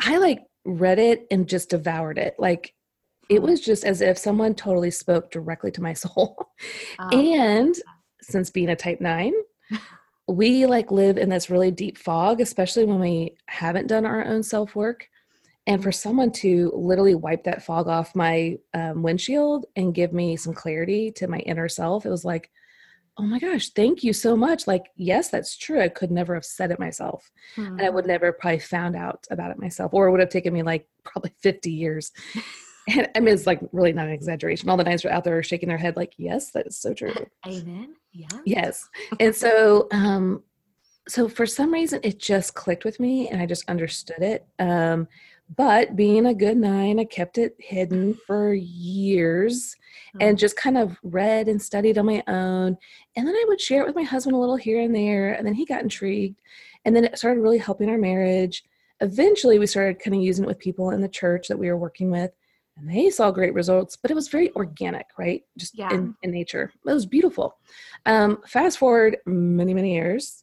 I 0.00 0.18
like 0.18 0.40
read 0.64 0.98
it 0.98 1.26
and 1.30 1.48
just 1.48 1.70
devoured 1.70 2.18
it. 2.18 2.34
Like 2.38 2.74
it 3.28 3.38
hmm. 3.38 3.46
was 3.46 3.60
just 3.60 3.84
as 3.84 4.00
if 4.00 4.18
someone 4.18 4.54
totally 4.54 4.90
spoke 4.90 5.30
directly 5.30 5.70
to 5.72 5.82
my 5.82 5.92
soul. 5.94 6.36
Oh, 6.98 7.08
and 7.18 7.74
since 8.22 8.50
being 8.50 8.68
a 8.68 8.76
type 8.76 9.00
nine, 9.00 9.32
we 10.28 10.66
like 10.66 10.90
live 10.90 11.18
in 11.18 11.28
this 11.28 11.50
really 11.50 11.70
deep 11.70 11.98
fog, 11.98 12.40
especially 12.40 12.84
when 12.84 13.00
we 13.00 13.36
haven't 13.46 13.88
done 13.88 14.06
our 14.06 14.24
own 14.24 14.42
self 14.42 14.74
work. 14.74 15.08
And 15.70 15.80
for 15.80 15.92
someone 15.92 16.32
to 16.32 16.72
literally 16.74 17.14
wipe 17.14 17.44
that 17.44 17.62
fog 17.62 17.86
off 17.86 18.16
my 18.16 18.58
um, 18.74 19.04
windshield 19.04 19.66
and 19.76 19.94
give 19.94 20.12
me 20.12 20.34
some 20.34 20.52
clarity 20.52 21.12
to 21.12 21.28
my 21.28 21.38
inner 21.38 21.68
self, 21.68 22.04
it 22.04 22.10
was 22.10 22.24
like, 22.24 22.50
oh 23.16 23.22
my 23.22 23.38
gosh, 23.38 23.70
thank 23.70 24.02
you 24.02 24.12
so 24.12 24.36
much. 24.36 24.66
Like, 24.66 24.86
yes, 24.96 25.30
that's 25.30 25.56
true. 25.56 25.80
I 25.80 25.88
could 25.88 26.10
never 26.10 26.34
have 26.34 26.44
said 26.44 26.72
it 26.72 26.80
myself. 26.80 27.30
And 27.54 27.80
I 27.80 27.86
hmm. 27.86 27.94
would 27.94 28.06
never 28.06 28.26
have 28.26 28.40
probably 28.40 28.58
found 28.58 28.96
out 28.96 29.24
about 29.30 29.52
it 29.52 29.60
myself, 29.60 29.94
or 29.94 30.08
it 30.08 30.10
would 30.10 30.18
have 30.18 30.28
taken 30.28 30.52
me 30.52 30.64
like 30.64 30.88
probably 31.04 31.32
50 31.40 31.70
years. 31.70 32.10
And 32.88 33.08
I 33.14 33.20
mean, 33.20 33.34
it's 33.34 33.46
like 33.46 33.60
really 33.70 33.92
not 33.92 34.06
an 34.06 34.12
exaggeration. 34.14 34.68
All 34.68 34.76
the 34.76 34.82
nines 34.82 35.04
are 35.04 35.10
out 35.10 35.22
there 35.22 35.40
shaking 35.44 35.68
their 35.68 35.78
head, 35.78 35.96
like, 35.96 36.14
yes, 36.16 36.50
that 36.52 36.66
is 36.66 36.78
so 36.78 36.92
true. 36.92 37.14
Amen. 37.46 37.94
Yeah. 38.10 38.26
Yes. 38.44 38.88
And 39.20 39.36
so, 39.36 39.86
um, 39.92 40.42
so 41.06 41.28
for 41.28 41.46
some 41.46 41.72
reason, 41.72 42.00
it 42.02 42.18
just 42.18 42.54
clicked 42.54 42.84
with 42.84 42.98
me 42.98 43.28
and 43.28 43.40
I 43.40 43.46
just 43.46 43.68
understood 43.68 44.22
it. 44.22 44.46
Um, 44.58 45.06
but 45.56 45.96
being 45.96 46.26
a 46.26 46.34
good 46.34 46.56
nine, 46.56 47.00
I 47.00 47.04
kept 47.04 47.38
it 47.38 47.56
hidden 47.58 48.14
for 48.26 48.54
years 48.54 49.76
and 50.20 50.38
just 50.38 50.56
kind 50.56 50.78
of 50.78 50.98
read 51.02 51.48
and 51.48 51.60
studied 51.60 51.98
on 51.98 52.06
my 52.06 52.22
own. 52.26 52.76
And 53.16 53.26
then 53.26 53.34
I 53.34 53.44
would 53.48 53.60
share 53.60 53.82
it 53.82 53.86
with 53.86 53.96
my 53.96 54.02
husband 54.02 54.34
a 54.34 54.38
little 54.38 54.56
here 54.56 54.80
and 54.80 54.94
there. 54.94 55.32
And 55.32 55.46
then 55.46 55.54
he 55.54 55.64
got 55.64 55.82
intrigued. 55.82 56.40
And 56.84 56.94
then 56.94 57.04
it 57.04 57.18
started 57.18 57.40
really 57.40 57.58
helping 57.58 57.88
our 57.88 57.98
marriage. 57.98 58.64
Eventually, 59.00 59.58
we 59.58 59.66
started 59.66 59.98
kind 59.98 60.14
of 60.16 60.22
using 60.22 60.44
it 60.44 60.48
with 60.48 60.58
people 60.58 60.90
in 60.90 61.00
the 61.00 61.08
church 61.08 61.48
that 61.48 61.58
we 61.58 61.68
were 61.68 61.76
working 61.76 62.10
with. 62.10 62.30
And 62.76 62.88
they 62.88 63.10
saw 63.10 63.30
great 63.30 63.54
results, 63.54 63.96
but 63.96 64.10
it 64.10 64.14
was 64.14 64.28
very 64.28 64.52
organic, 64.52 65.06
right? 65.18 65.42
Just 65.58 65.76
Yeah. 65.76 65.92
in, 65.92 66.14
in 66.22 66.30
nature. 66.30 66.72
It 66.86 66.92
was 66.92 67.06
beautiful. 67.06 67.58
Um, 68.06 68.38
fast 68.46 68.78
forward 68.78 69.18
many, 69.26 69.74
many 69.74 69.94
years. 69.94 70.42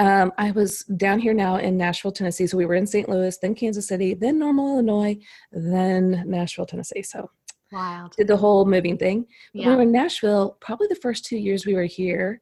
Um, 0.00 0.32
I 0.38 0.50
was 0.52 0.80
down 0.96 1.18
here 1.18 1.34
now 1.34 1.56
in 1.56 1.76
Nashville, 1.76 2.10
Tennessee. 2.10 2.46
So 2.46 2.56
we 2.56 2.64
were 2.64 2.74
in 2.74 2.86
St. 2.86 3.06
Louis, 3.08 3.36
then 3.38 3.54
Kansas 3.54 3.86
City, 3.86 4.14
then 4.14 4.38
Normal, 4.38 4.72
Illinois, 4.72 5.18
then 5.52 6.24
Nashville, 6.26 6.64
Tennessee. 6.64 7.02
So 7.02 7.30
Wild. 7.70 8.14
did 8.16 8.26
the 8.26 8.36
whole 8.38 8.64
moving 8.64 8.96
thing. 8.96 9.26
But 9.52 9.60
when 9.60 9.68
we 9.68 9.76
were 9.76 9.82
in 9.82 9.92
Nashville, 9.92 10.56
probably 10.60 10.86
the 10.86 10.94
first 10.96 11.26
two 11.26 11.36
years 11.36 11.66
we 11.66 11.74
were 11.74 11.84
here, 11.84 12.40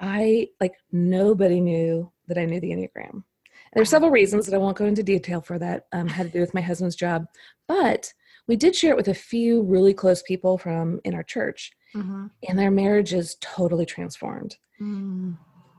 I 0.00 0.48
like 0.60 0.74
nobody 0.90 1.60
knew 1.60 2.10
that 2.26 2.38
I 2.38 2.44
knew 2.44 2.60
the 2.60 2.70
Enneagram. 2.72 3.12
And 3.12 3.22
there's 3.74 3.88
several 3.88 4.10
reasons 4.10 4.46
that 4.46 4.54
I 4.54 4.58
won't 4.58 4.76
go 4.76 4.86
into 4.86 5.02
detail 5.04 5.40
for 5.40 5.58
that 5.60 5.86
um, 5.92 6.08
had 6.08 6.26
to 6.26 6.32
do 6.32 6.40
with 6.40 6.54
my 6.54 6.60
husband's 6.60 6.96
job, 6.96 7.26
but 7.68 8.12
we 8.48 8.56
did 8.56 8.74
share 8.74 8.90
it 8.90 8.96
with 8.96 9.08
a 9.08 9.14
few 9.14 9.62
really 9.62 9.94
close 9.94 10.22
people 10.22 10.58
from 10.58 11.00
in 11.04 11.14
our 11.14 11.22
church, 11.22 11.72
Mhm. 11.94 12.30
and 12.48 12.58
their 12.58 12.70
marriage 12.70 13.12
is 13.14 13.36
totally 13.40 13.86
transformed. 13.86 14.56
Mm. 14.80 15.36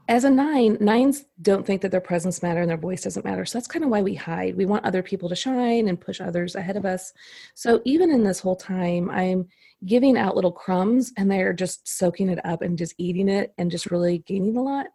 As 0.10 0.24
a 0.24 0.30
nine, 0.30 0.78
nines 0.80 1.26
don't 1.42 1.66
think 1.66 1.82
that 1.82 1.92
their 1.92 2.00
presence 2.00 2.42
matter 2.42 2.62
and 2.62 2.70
their 2.70 2.78
voice 2.78 3.04
doesn't 3.04 3.26
matter. 3.26 3.46
So 3.46 3.58
that's 3.58 3.68
kind 3.68 3.84
of 3.84 3.92
why 3.92 4.02
we 4.02 4.16
hide. 4.16 4.56
We 4.56 4.66
want 4.66 4.86
other 4.86 5.04
people 5.04 5.28
to 5.28 5.36
shine 5.36 5.90
and 5.90 6.00
push 6.00 6.22
others 6.22 6.56
ahead 6.56 6.78
of 6.78 6.86
us. 6.86 7.12
So 7.56 7.82
even 7.84 8.10
in 8.12 8.24
this 8.24 8.40
whole 8.40 8.56
time, 8.56 9.10
I'm 9.10 9.48
giving 9.86 10.18
out 10.18 10.36
little 10.36 10.52
crumbs 10.52 11.12
and 11.18 11.30
they're 11.30 11.52
just 11.54 11.88
soaking 11.88 12.30
it 12.30 12.44
up 12.46 12.62
and 12.62 12.78
just 12.78 12.96
eating 12.98 13.28
it 13.28 13.54
and 13.58 13.70
just 13.70 13.92
really 13.92 14.20
gaining 14.20 14.56
a 14.56 14.62
lot. 14.64 14.88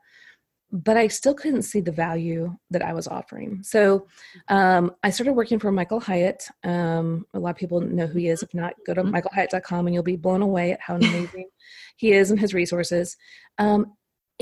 But 0.75 0.97
I 0.97 1.09
still 1.09 1.35
couldn't 1.35 1.63
see 1.63 1.83
the 1.83 1.93
value 1.93 2.57
that 2.71 2.81
I 2.81 2.95
was 2.95 3.07
offering. 3.07 3.63
So 3.63 4.07
um, 4.49 4.93
I 5.03 5.11
started 5.11 5.35
working 5.35 5.59
for 5.59 5.71
Michael 5.71 6.01
Hyatt. 6.01 6.49
Um, 6.65 7.27
a 7.35 7.39
lot 7.39 7.51
of 7.51 7.57
people 7.57 7.83
know 7.83 8.07
who 8.07 8.19
he 8.19 8.29
is. 8.29 8.43
If 8.43 8.55
not, 8.55 8.73
go 8.87 8.95
to 8.95 9.03
Mhm. 9.03 9.13
michaelhyatt.com 9.13 9.87
and 9.87 9.93
you'll 9.93 10.03
be 10.03 10.17
blown 10.17 10.41
away 10.41 10.73
at 10.73 10.81
how 10.81 10.95
amazing 10.95 11.49
he 11.97 12.13
is 12.13 12.31
and 12.31 12.41
his 12.41 12.55
resources. 12.55 13.19
Um, 13.59 13.93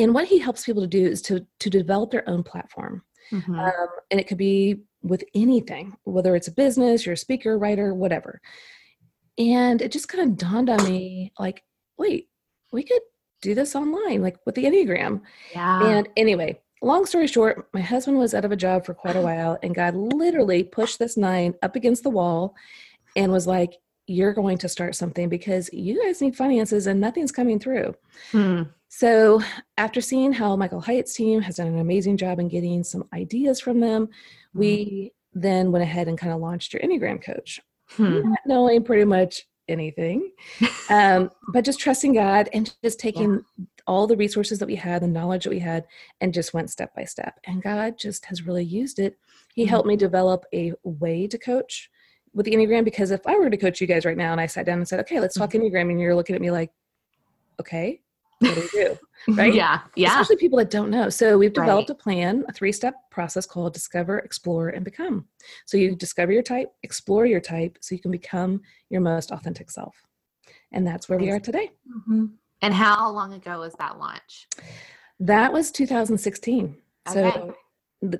and 0.00 0.14
what 0.14 0.26
he 0.26 0.38
helps 0.38 0.64
people 0.64 0.83
to 0.83 0.88
do 0.88 1.04
is 1.07 1.23
to 1.23 1.47
to 1.59 1.71
develop 1.71 2.11
their 2.11 2.28
own 2.28 2.42
platform 2.42 3.02
Mhm. 3.33 3.59
um, 3.59 3.88
and 4.11 4.19
it 4.19 4.26
could 4.26 4.38
be 4.38 4.80
with 5.02 5.23
anything 5.35 5.97
whether 6.04 6.35
it's 6.37 6.49
a 6.49 6.52
business 6.52 7.07
you're 7.07 7.12
a 7.14 7.16
speaker 7.16 7.57
writer 7.59 7.95
whatever 7.95 8.40
and 9.38 9.80
it 9.80 9.92
just 9.92 10.09
kind 10.09 10.28
of 10.28 10.37
dawned 10.37 10.69
on 10.69 10.83
me 10.85 11.33
like 11.38 11.62
wait 11.99 12.28
we 12.73 12.83
could 12.83 13.00
do 13.40 13.54
this 13.54 13.75
online 13.75 14.21
like 14.23 14.37
with 14.47 14.54
the 14.54 14.64
enneagram 14.64 15.21
yeah. 15.52 15.85
and 15.87 16.09
anyway 16.16 16.59
long 16.83 17.07
story 17.07 17.26
short 17.26 17.69
my 17.73 17.80
husband 17.80 18.19
was 18.19 18.35
out 18.35 18.45
of 18.45 18.52
a 18.52 18.57
job 18.57 18.85
for 18.85 18.95
quite 18.95 19.16
a 19.16 19.21
while 19.23 19.59
and 19.62 19.75
god 19.75 19.95
literally 19.95 20.62
pushed 20.62 20.99
this 20.99 21.16
nine 21.16 21.54
up 21.62 21.76
against 21.76 22.02
the 22.02 22.11
wall 22.11 22.54
and 23.16 23.33
was 23.33 23.47
like 23.47 23.78
you're 24.11 24.33
going 24.43 24.59
to 24.59 24.69
start 24.69 24.95
something 24.97 25.29
because 25.29 25.64
you 25.73 26.02
guys 26.05 26.21
need 26.21 26.35
finances 26.37 26.87
and 26.88 27.00
nothing's 27.00 27.31
coming 27.38 27.59
through 27.61 27.95
Hmm. 28.33 28.62
so, 28.88 29.40
after 29.76 30.00
seeing 30.00 30.33
how 30.33 30.57
Michael 30.57 30.81
Hyatt's 30.81 31.14
team 31.14 31.40
has 31.43 31.57
done 31.57 31.69
an 31.69 31.79
amazing 31.79 32.17
job 32.17 32.40
in 32.40 32.49
getting 32.49 32.83
some 32.83 33.05
ideas 33.12 33.61
from 33.61 33.79
them, 33.81 34.09
we 34.52 35.12
then 35.33 35.71
went 35.73 35.85
ahead 35.85 36.09
and 36.09 36.19
kind 36.19 36.33
of 36.33 36.40
launched 36.40 36.73
your 36.73 36.83
Enneagram 36.83 37.23
Coach, 37.23 37.61
Hmm. 37.97 38.21
not 38.31 38.40
knowing 38.47 38.83
pretty 38.83 39.05
much 39.05 39.33
anything, 39.69 40.33
um, 40.90 41.31
but 41.52 41.64
just 41.64 41.79
trusting 41.79 42.14
God 42.14 42.49
and 42.52 42.75
just 42.83 42.99
taking 42.99 43.45
all 43.87 44.07
the 44.09 44.17
resources 44.17 44.59
that 44.59 44.67
we 44.67 44.75
had, 44.87 45.02
the 45.02 45.07
knowledge 45.19 45.45
that 45.45 45.50
we 45.50 45.61
had, 45.61 45.83
and 46.21 46.35
just 46.35 46.52
went 46.52 46.69
step 46.71 46.93
by 46.97 47.05
step. 47.05 47.35
And 47.45 47.62
God 47.62 47.95
just 47.97 48.25
has 48.26 48.45
really 48.47 48.64
used 48.64 48.99
it. 48.99 49.17
He 49.55 49.64
Mhm. 49.64 49.69
helped 49.69 49.88
me 49.88 49.97
develop 49.97 50.45
a 50.52 50.73
way 50.83 51.29
to 51.29 51.38
coach 51.38 51.90
with 52.35 52.47
the 52.47 52.53
Enneagram 52.53 52.85
because 52.85 53.11
if 53.11 53.27
I 53.27 53.37
were 53.37 53.51
to 53.51 53.57
coach 53.57 53.81
you 53.81 53.87
guys 53.87 54.05
right 54.05 54.17
now 54.17 54.33
and 54.33 54.41
I 54.41 54.47
sat 54.47 54.67
down 54.67 54.79
and 54.79 54.87
said, 54.89 55.01
okay, 55.01 55.21
let's 55.21 55.37
talk 55.37 55.51
Enneagram, 55.51 55.91
and 55.91 56.01
you're 56.01 56.15
looking 56.15 56.37
at 56.37 56.41
me 56.43 56.51
like, 56.51 56.71
okay, 57.61 58.01
what 58.39 58.55
do 58.55 58.61
we 58.61 58.69
do? 58.85 58.99
Right? 59.29 59.53
yeah. 59.53 59.81
Yeah. 59.97 60.13
Especially 60.13 60.37
people 60.37 60.57
that 60.61 60.71
don't 60.71 60.89
know. 60.89 61.11
So 61.11 61.37
we've 61.37 61.55
Right. 61.55 61.67
developed 61.67 61.91
a 61.91 61.95
plan, 61.95 62.43
a 62.49 62.53
three 62.55 62.73
step 62.73 62.95
process 63.11 63.45
called 63.45 63.75
discover, 63.75 64.21
explore, 64.21 64.71
and 64.71 64.83
become. 64.83 65.27
So 65.67 65.77
you 65.77 65.95
discover 65.95 66.33
your 66.33 66.43
type, 66.43 66.73
explore 66.83 67.27
your 67.27 67.41
type, 67.41 67.77
so 67.83 67.95
you 67.95 68.01
can 68.01 68.11
become 68.11 68.63
your 68.89 69.03
most 69.03 69.31
authentic 69.31 69.71
self. 69.71 69.95
And 70.73 70.87
that's 70.87 71.07
where 71.07 71.19
we 71.19 71.31
are 71.31 71.39
today. 71.39 71.71
Mhm. 72.09 72.31
And 72.63 72.73
how 72.73 73.11
long 73.11 73.35
ago 73.35 73.59
was 73.61 73.75
that 73.75 73.99
launch? 73.99 74.49
That 75.19 75.53
was 75.53 75.71
2016. 75.71 76.77
Okay. 77.11 77.31
So 77.31 77.55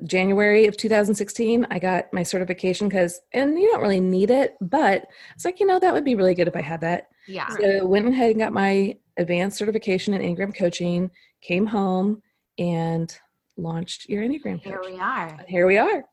January 0.05 0.67
of 0.67 0.77
2016, 0.77 1.67
I 1.71 1.79
got 1.79 2.13
my 2.13 2.23
certification 2.23 2.89
because, 2.89 3.21
and 3.33 3.59
you 3.59 3.71
don't 3.71 3.81
really 3.81 4.01
need 4.01 4.31
it, 4.31 4.57
but 4.61 5.07
it's 5.35 5.45
like, 5.45 5.59
you 5.61 5.67
know, 5.67 5.79
that 5.79 5.95
would 5.95 6.05
be 6.05 6.15
really 6.15 6.35
good 6.35 6.49
if 6.49 6.57
I 6.57 6.61
had 6.61 6.83
that. 6.83 7.09
Yeah. 7.27 7.49
So 7.59 7.87
went 7.87 8.07
ahead 8.09 8.31
and 8.33 8.41
got 8.41 8.53
my 8.53 8.97
advanced 9.17 9.57
certification 9.59 10.13
in 10.15 10.21
Enneagram 10.21 10.55
coaching, 10.57 11.11
came 11.41 11.67
home 11.67 12.23
and 12.59 13.17
launched 13.57 14.09
your 14.09 14.23
Enneagram 14.23 14.61
Here 14.61 14.79
coach. 14.79 14.91
we 14.93 14.99
are. 14.99 15.29
And 15.29 15.49
here 15.49 15.67
we 15.67 15.79
are, 15.79 16.05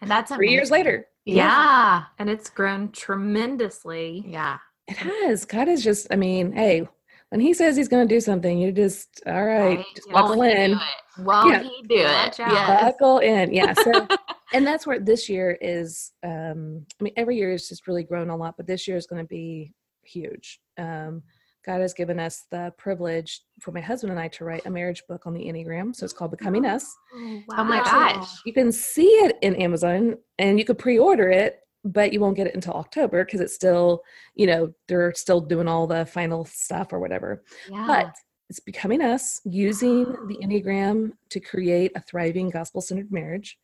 And 0.00 0.10
that's 0.10 0.34
three 0.34 0.50
years 0.50 0.70
amazing. 0.70 0.86
later. 0.86 1.06
Yeah. 1.26 2.04
And 2.18 2.30
it's 2.30 2.48
grown 2.48 2.90
tremendously. 2.90 4.24
Yeah. 4.26 4.58
It 4.88 4.96
has. 4.96 5.44
God 5.44 5.68
is 5.68 5.84
just, 5.84 6.06
I 6.10 6.16
mean, 6.16 6.52
hey, 6.52 6.88
when 7.30 7.40
he 7.40 7.54
says 7.54 7.76
he's 7.76 7.88
going 7.88 8.06
to 8.06 8.12
do 8.14 8.20
something, 8.20 8.58
you 8.58 8.72
just, 8.72 9.22
all 9.26 9.44
right, 9.44 9.76
Right? 9.78 9.86
just 9.96 10.10
Won't 10.12 10.26
buckle 10.28 10.42
in. 10.42 10.78
Won't 11.20 11.52
Yeah. 11.52 11.62
he 11.62 11.82
do 11.88 11.96
it? 12.00 12.04
Watch. 12.04 12.38
Yes. 12.38 12.82
Buckle 12.82 13.18
in. 13.18 13.52
Yeah. 13.54 13.72
So, 13.72 14.06
and 14.52 14.66
that's 14.66 14.86
where 14.86 14.98
this 14.98 15.28
year 15.28 15.56
is, 15.60 16.12
um, 16.24 16.84
I 17.00 17.04
mean, 17.04 17.12
every 17.16 17.36
year 17.36 17.52
is 17.52 17.68
just 17.68 17.86
really 17.86 18.02
grown 18.04 18.30
a 18.30 18.36
lot, 18.36 18.56
but 18.56 18.66
this 18.66 18.86
year 18.88 18.96
is 18.96 19.06
going 19.06 19.22
to 19.22 19.28
be 19.28 19.72
huge. 20.02 20.60
Um, 20.76 21.22
God 21.64 21.82
has 21.82 21.92
given 21.92 22.18
us 22.18 22.46
the 22.50 22.72
privilege 22.78 23.42
for 23.60 23.70
my 23.70 23.80
husband 23.80 24.10
and 24.10 24.18
I 24.18 24.28
to 24.28 24.44
write 24.44 24.64
a 24.66 24.70
marriage 24.70 25.02
book 25.08 25.26
on 25.26 25.34
the 25.34 25.44
Enneagram. 25.44 25.94
So 25.94 26.04
it's 26.04 26.12
called 26.14 26.30
Becoming 26.30 26.64
Us. 26.64 26.90
Oh 27.14 27.64
my 27.64 27.82
gosh. 27.84 28.28
You 28.46 28.54
can 28.54 28.72
see 28.72 29.06
it 29.06 29.36
in 29.42 29.54
Amazon 29.56 30.16
and 30.38 30.58
you 30.58 30.64
could 30.64 30.78
pre-order 30.78 31.28
it, 31.28 31.60
but 31.84 32.12
you 32.12 32.20
won't 32.20 32.36
get 32.36 32.46
it 32.46 32.54
until 32.54 32.74
October 32.74 33.24
because 33.24 33.40
it's 33.40 33.54
still, 33.54 34.02
you 34.34 34.46
know, 34.46 34.72
they're 34.88 35.14
still 35.14 35.40
doing 35.40 35.68
all 35.68 35.86
the 35.86 36.04
final 36.06 36.44
stuff 36.44 36.92
or 36.92 36.98
whatever. 37.00 37.42
Yeah. 37.70 37.84
But 37.86 38.14
it's 38.48 38.60
becoming 38.60 39.00
us 39.00 39.40
using 39.44 40.04
the 40.26 40.38
Enneagram 40.42 41.12
to 41.30 41.40
create 41.40 41.92
a 41.94 42.00
thriving 42.00 42.50
gospel-centered 42.50 43.10
marriage. 43.12 43.58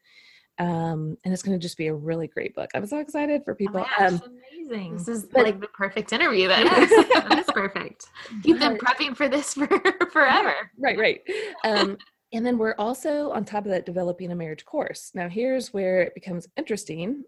Um, 0.58 1.18
and 1.24 1.34
it's 1.34 1.42
going 1.42 1.58
to 1.58 1.62
just 1.62 1.76
be 1.76 1.88
a 1.88 1.94
really 1.94 2.28
great 2.28 2.54
book. 2.54 2.70
I'm 2.74 2.86
so 2.86 2.98
excited 2.98 3.42
for 3.44 3.52
Oh 3.52 3.56
people. 3.56 3.80
my 3.80 3.88
gosh, 3.98 4.12
um, 4.12 4.22
Amazing. 4.54 4.94
this 4.96 5.08
is 5.08 5.24
but- 5.26 5.44
like 5.44 5.60
the 5.60 5.66
perfect 5.68 6.12
interview 6.14 6.48
then. 6.48 6.64
Yes, 6.66 6.90
that 7.12 7.38
is 7.40 7.46
perfect. 7.52 8.06
You've 8.44 8.60
been 8.60 8.78
prepping 8.78 9.14
for 9.14 9.28
this 9.28 9.52
for 9.52 9.66
forever. 10.12 10.54
right 10.78 10.98
right 10.98 11.20
um, 11.64 11.98
and 12.32 12.44
then 12.46 12.56
we're 12.58 12.74
also 12.78 13.30
on 13.32 13.44
top 13.44 13.64
of 13.66 13.70
that 13.70 13.84
developing 13.86 14.32
a 14.32 14.34
marriage 14.34 14.64
course 14.64 15.10
now 15.14 15.28
here's 15.28 15.72
where 15.74 16.00
it 16.02 16.14
becomes 16.14 16.48
interesting 16.56 17.22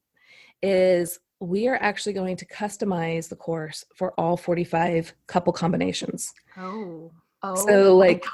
is 0.62 1.18
we 1.40 1.68
are 1.68 1.76
actually 1.80 2.12
going 2.12 2.36
to 2.36 2.46
customize 2.46 3.28
the 3.28 3.36
course 3.36 3.84
for 3.94 4.12
all 4.18 4.36
45 4.36 5.12
couple 5.26 5.52
combinations 5.52 6.32
Oh. 6.56 7.12
Oh, 7.44 7.54
So, 7.54 7.96
like, 7.96 8.24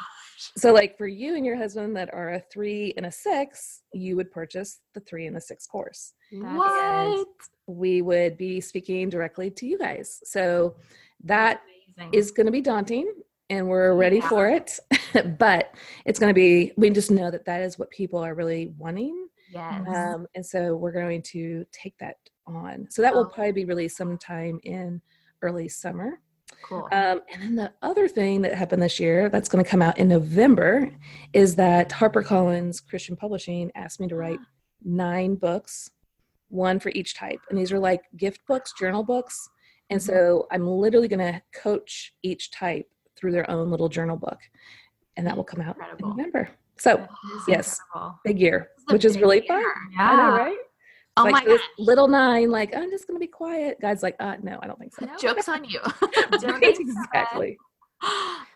so 0.56 0.72
like 0.72 0.96
for 0.96 1.06
you 1.06 1.36
and 1.36 1.44
your 1.44 1.56
husband 1.56 1.94
that 1.96 2.12
are 2.14 2.34
a 2.34 2.40
three 2.52 2.94
and 2.96 3.04
a 3.06 3.12
six 3.12 3.82
you 3.92 4.16
would 4.16 4.30
purchase 4.30 4.80
the 4.94 5.00
three 5.00 5.26
and 5.26 5.36
the 5.36 5.40
six 5.40 5.66
course 5.66 6.14
what? 6.32 7.26
we 7.66 8.02
would 8.02 8.36
be 8.36 8.60
speaking 8.60 9.08
directly 9.10 9.50
to 9.50 9.66
you 9.66 9.78
guys 9.78 10.20
so 10.24 10.74
that 11.22 11.60
Amazing. 11.98 12.14
is 12.18 12.30
going 12.30 12.46
to 12.46 12.52
be 12.52 12.60
daunting 12.60 13.12
and 13.50 13.68
we're 13.68 13.94
ready 13.94 14.16
Yeah. 14.16 14.28
for 14.28 14.48
it 14.48 14.78
but 15.38 15.74
it's 16.06 16.18
going 16.18 16.30
to 16.30 16.34
be 16.34 16.72
we 16.76 16.88
just 16.90 17.10
know 17.10 17.30
that 17.30 17.44
that 17.44 17.60
is 17.62 17.78
what 17.78 17.90
people 17.90 18.18
are 18.18 18.34
really 18.34 18.72
wanting 18.78 19.28
Yes. 19.54 19.86
um, 19.88 20.26
and 20.34 20.44
so 20.44 20.76
we're 20.76 20.92
going 20.92 21.22
to 21.22 21.64
take 21.72 21.96
that 21.98 22.16
on 22.46 22.86
so 22.90 23.00
that 23.02 23.14
will 23.14 23.22
Oh. 23.26 23.32
probably 23.34 23.52
be 23.52 23.64
released 23.64 23.96
sometime 23.96 24.58
in 24.64 25.00
early 25.42 25.68
summer 25.68 26.20
cool. 26.62 26.88
um, 26.92 27.20
and 27.32 27.40
then 27.42 27.54
the 27.54 27.72
other 27.82 28.08
thing 28.08 28.42
that 28.42 28.54
happened 28.54 28.82
this 28.82 28.98
year 29.00 29.28
that's 29.28 29.48
going 29.48 29.62
to 29.64 29.70
come 29.70 29.80
out 29.82 29.96
in 29.98 30.08
november 30.08 30.90
is 31.32 31.54
that 31.56 31.88
harpercollins 31.90 32.84
christian 32.86 33.16
publishing 33.16 33.70
asked 33.74 34.00
me 34.00 34.08
to 34.08 34.16
write 34.16 34.40
nine 34.84 35.34
books 35.36 35.90
one 36.48 36.78
for 36.80 36.90
each 36.94 37.14
type 37.14 37.40
and 37.48 37.58
these 37.58 37.72
are 37.72 37.78
like 37.78 38.02
gift 38.16 38.40
books 38.46 38.72
journal 38.78 39.02
books 39.02 39.48
and 39.90 40.00
Mhm. 40.00 40.04
so 40.06 40.46
i'm 40.50 40.66
literally 40.66 41.08
going 41.08 41.32
to 41.32 41.40
coach 41.54 42.14
each 42.22 42.50
type 42.50 42.86
through 43.16 43.32
their 43.32 43.48
own 43.50 43.70
little 43.70 43.88
journal 43.88 44.16
book 44.16 44.38
and 45.16 45.26
that 45.26 45.36
will 45.36 45.44
come 45.44 45.60
out 45.60 45.76
Incredible. 45.76 46.10
in 46.10 46.16
november 46.16 46.48
so 46.78 47.06
yes. 47.48 47.78
incredible. 47.88 48.18
big 48.24 48.38
year 48.40 48.68
which 48.90 49.04
is 49.04 49.18
really 49.18 49.42
year. 49.48 49.62
fun 49.62 49.92
Yeah. 49.92 50.16
Know, 50.16 50.36
right 50.36 50.56
Oh 51.16 51.22
like 51.24 51.32
my 51.32 51.44
gosh. 51.44 51.60
little 51.78 52.08
nine 52.08 52.50
like 52.50 52.74
i'm 52.76 52.90
just 52.90 53.06
going 53.06 53.14
to 53.16 53.20
be 53.20 53.28
quiet 53.28 53.78
god's 53.80 54.02
like 54.02 54.16
uh 54.20 54.36
no 54.42 54.58
i 54.62 54.66
don't 54.66 54.78
think 54.78 54.92
so 54.94 55.06
No. 55.06 55.12
Joke's 55.20 55.48
on 55.48 55.64
you. 55.64 55.80
Don't 56.40 56.58
think 56.60 56.76
so. 56.76 56.82
exactly 56.82 57.56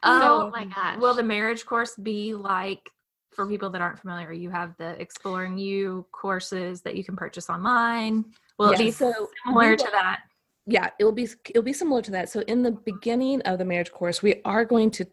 oh 0.03 0.51
my 0.53 0.65
gosh. 0.67 0.99
Will 0.99 1.15
the 1.15 1.23
marriage 1.23 1.65
course 1.65 1.95
be 1.97 2.35
like 2.35 2.91
for 3.33 3.47
people 3.47 3.71
that 3.71 3.81
aren't 3.81 3.99
familiar? 4.01 4.33
You 4.33 4.51
have 4.51 4.75
the 4.79 5.01
Exploring 5.01 5.57
You 5.59 6.07
courses 6.13 6.83
that 6.83 6.97
you 6.97 7.05
can 7.05 7.17
purchase 7.17 7.49
online. 7.49 8.25
Will 8.59 8.71
it 8.73 8.79
be 8.79 8.91
so 8.91 9.29
similar 9.47 9.77
to 9.77 9.89
that? 9.93 10.21
yeah 10.67 10.91
it 10.99 11.05
will 11.05 11.13
be 11.13 11.27
it'll 11.49 11.63
be 11.63 11.73
similar 11.73 12.03
to 12.03 12.11
that 12.11 12.29
so 12.29 12.41
in 12.41 12.63
the 12.63 12.73
beginning 12.73 13.41
of 13.43 13.57
the 13.59 13.65
marriage 13.65 13.91
course 13.91 14.23
we 14.23 14.43
are 14.45 14.67
going 14.67 14.91
to 14.91 15.07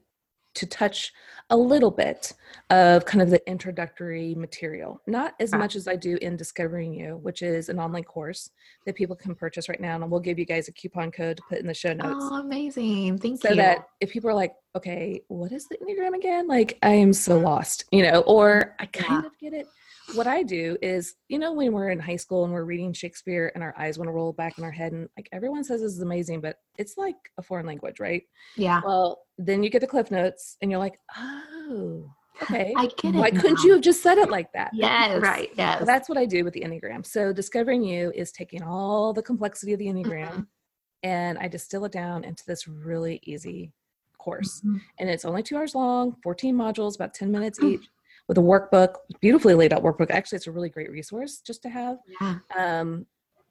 to 0.56 0.66
touch 0.66 1.14
a 1.52 1.56
little 1.58 1.92
bit 1.92 2.34
of 2.72 3.06
kind 3.06 3.22
of 3.22 3.30
the 3.30 3.42
introductory 3.48 4.34
material 4.36 5.00
not 5.06 5.34
as 5.40 5.52
Okay. 5.54 5.60
much 5.60 5.76
as 5.76 5.88
i 5.88 5.96
do 5.96 6.18
in 6.22 6.36
discovering 6.36 6.94
you 6.94 7.18
which 7.22 7.42
is 7.44 7.70
an 7.70 7.80
online 7.80 8.04
course 8.04 8.50
that 8.86 8.96
people 8.96 9.16
can 9.16 9.36
purchase 9.36 9.70
right 9.70 9.80
now 9.80 9.96
and 9.96 10.10
we'll 10.10 10.20
give 10.20 10.40
you 10.40 10.46
guys 10.46 10.68
a 10.68 10.72
coupon 10.72 11.12
code 11.12 11.38
to 11.38 11.44
put 11.48 11.60
in 11.60 11.68
the 11.68 11.74
show 11.74 11.94
notes 11.94 12.26
Oh, 12.32 12.40
amazing. 12.40 13.18
Thank 13.20 13.42
so 13.42 13.50
you. 13.50 13.56
So 13.56 13.62
that 13.62 13.88
if 14.00 14.12
people 14.12 14.30
are 14.30 14.34
like 14.34 14.54
okay 14.76 15.22
what 15.28 15.52
is 15.52 15.68
the 15.68 15.78
enneagram 15.78 16.16
again 16.16 16.48
like 16.48 16.78
i 16.82 16.90
am 16.92 17.14
so 17.14 17.38
lost 17.38 17.86
you 17.92 18.02
know 18.04 18.22
or 18.22 18.76
i 18.80 18.86
kind 18.88 19.22
Yeah. 19.24 19.28
of 19.28 19.38
get 19.40 19.54
it 19.54 19.68
what 20.14 20.28
i 20.28 20.44
do 20.44 20.78
is 20.82 21.16
you 21.30 21.40
know 21.40 21.52
when 21.54 21.72
we're 21.74 21.90
in 21.90 22.00
high 22.00 22.16
school 22.16 22.44
and 22.44 22.54
we're 22.54 22.64
reading 22.64 22.94
shakespeare 22.94 23.52
and 23.56 23.64
our 23.64 23.74
eyes 23.78 23.98
want 23.98 24.08
to 24.08 24.12
roll 24.12 24.32
back 24.34 24.58
in 24.58 24.64
our 24.64 24.72
head 24.72 24.92
and 24.94 25.10
like 25.18 25.28
everyone 25.32 25.64
says 25.64 25.82
this 25.82 25.92
is 25.94 26.02
amazing 26.02 26.40
but 26.40 26.58
it's 26.78 26.96
like 26.98 27.16
a 27.38 27.42
foreign 27.42 27.66
language 27.66 28.00
right 28.00 28.24
yeah. 28.56 28.82
well 28.86 29.24
then 29.38 29.64
you 29.64 29.70
get 29.70 29.82
the 29.82 29.88
cliff 29.88 30.12
notes 30.12 30.58
and 30.62 30.70
you're 30.70 30.80
like 30.80 31.00
oh 31.18 32.06
okay 32.44 32.74
I 32.78 32.86
get 32.98 33.16
it. 33.16 33.18
why 33.18 33.32
couldn't 33.32 33.64
you 33.64 33.72
have 33.74 33.82
just 33.82 34.04
said 34.04 34.18
it 34.18 34.30
like 34.30 34.52
that 34.54 34.72
Yes. 34.74 35.22
Right. 35.22 35.50
Yes. 35.58 35.80
so 35.80 35.86
that's 35.86 36.08
what 36.10 36.18
I 36.18 36.26
do 36.26 36.44
with 36.44 36.54
the 36.54 36.62
Enneagram. 36.62 37.06
So 37.06 37.32
discovering 37.32 37.82
you 37.84 38.12
is 38.14 38.32
taking 38.34 38.62
all 38.62 39.14
the 39.14 39.24
complexity 39.24 39.72
of 39.74 39.80
the 39.80 39.88
Enneagram 39.88 40.30
Mhm. 40.32 40.48
and 41.04 41.38
I 41.38 41.48
distill 41.48 41.86
it 41.86 41.94
down 41.94 42.24
into 42.26 42.44
this 42.46 42.68
really 42.68 43.22
easy 43.24 43.72
course. 44.18 44.62
Mhm. 44.66 44.82
And 45.00 45.10
it's 45.10 45.24
only 45.24 45.44
two 45.44 45.56
hours 45.56 45.76
long, 45.76 46.18
14 46.24 46.56
modules, 46.56 46.96
about 46.96 47.14
10 47.14 47.32
minutes 47.32 47.60
Mm. 47.60 47.72
each, 47.76 47.88
with 48.28 48.38
a 48.38 48.42
workbook, 48.42 48.96
beautifully 49.22 49.54
laid 49.54 49.74
out 49.74 49.84
workbook. 49.84 50.10
Actually, 50.12 50.38
it's 50.38 50.48
a 50.48 50.52
really 50.52 50.70
great 50.70 50.92
resource 50.92 51.40
just 51.42 51.62
to 51.64 51.70
have. 51.70 51.98
Yeah. 52.22 52.36
Um, 52.58 53.06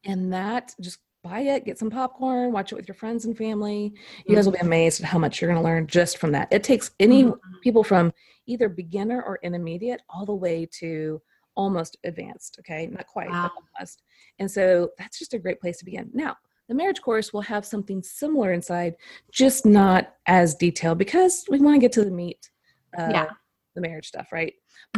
and 0.05 0.33
that 0.33 0.75
just 0.81 0.99
buy 1.23 1.41
it, 1.41 1.65
get 1.65 1.79
some 1.79 1.89
popcorn, 1.91 2.53
watch 2.53 2.73
it 2.73 2.75
with 2.75 2.87
your 2.87 2.95
friends 2.95 3.25
and 3.25 3.37
family. 3.37 3.95
You 4.27 4.35
guys 4.35 4.45
will 4.45 4.53
be 4.53 4.59
amazed 4.59 5.01
at 5.01 5.07
how 5.07 5.19
much 5.19 5.41
you're 5.41 5.51
going 5.51 5.63
to 5.63 5.65
learn 5.65 5.87
just 5.87 6.19
from 6.19 6.33
that. 6.33 6.49
It 6.51 6.63
takes 6.63 6.91
any 7.01 7.25
Mhm. 7.25 7.39
people 7.63 7.83
from 7.83 8.13
either 8.47 8.69
beginner 8.69 9.23
or 9.23 9.39
intermediate 9.43 10.03
all 10.11 10.27
the 10.27 10.35
way 10.35 10.67
to 10.81 11.23
almost 11.57 11.97
advanced 12.03 12.57
okay 12.59 12.89
not 12.89 13.07
quite 13.07 13.31
Wow. 13.31 13.43
but 13.55 13.63
almost 13.79 14.03
and 14.41 14.51
so 14.51 14.91
that's 14.99 15.21
just 15.21 15.35
a 15.35 15.39
great 15.39 15.61
place 15.61 15.79
to 15.79 15.85
begin 15.85 16.11
now 16.13 16.37
the 16.67 16.75
marriage 16.75 17.01
course 17.01 17.33
will 17.33 17.43
have 17.43 17.65
something 17.65 18.03
similar 18.03 18.53
inside 18.53 18.97
just 19.31 19.65
not 19.65 20.17
as 20.27 20.57
detailed 20.57 20.99
because 20.99 21.45
we 21.49 21.61
want 21.61 21.77
to 21.77 21.81
get 21.81 21.93
to 21.93 22.05
the 22.05 22.11
meat 22.11 22.51
of 22.99 23.13
Yeah. 23.13 23.31
the 23.77 23.81
marriage 23.83 24.09
stuff 24.09 24.33
right 24.33 24.53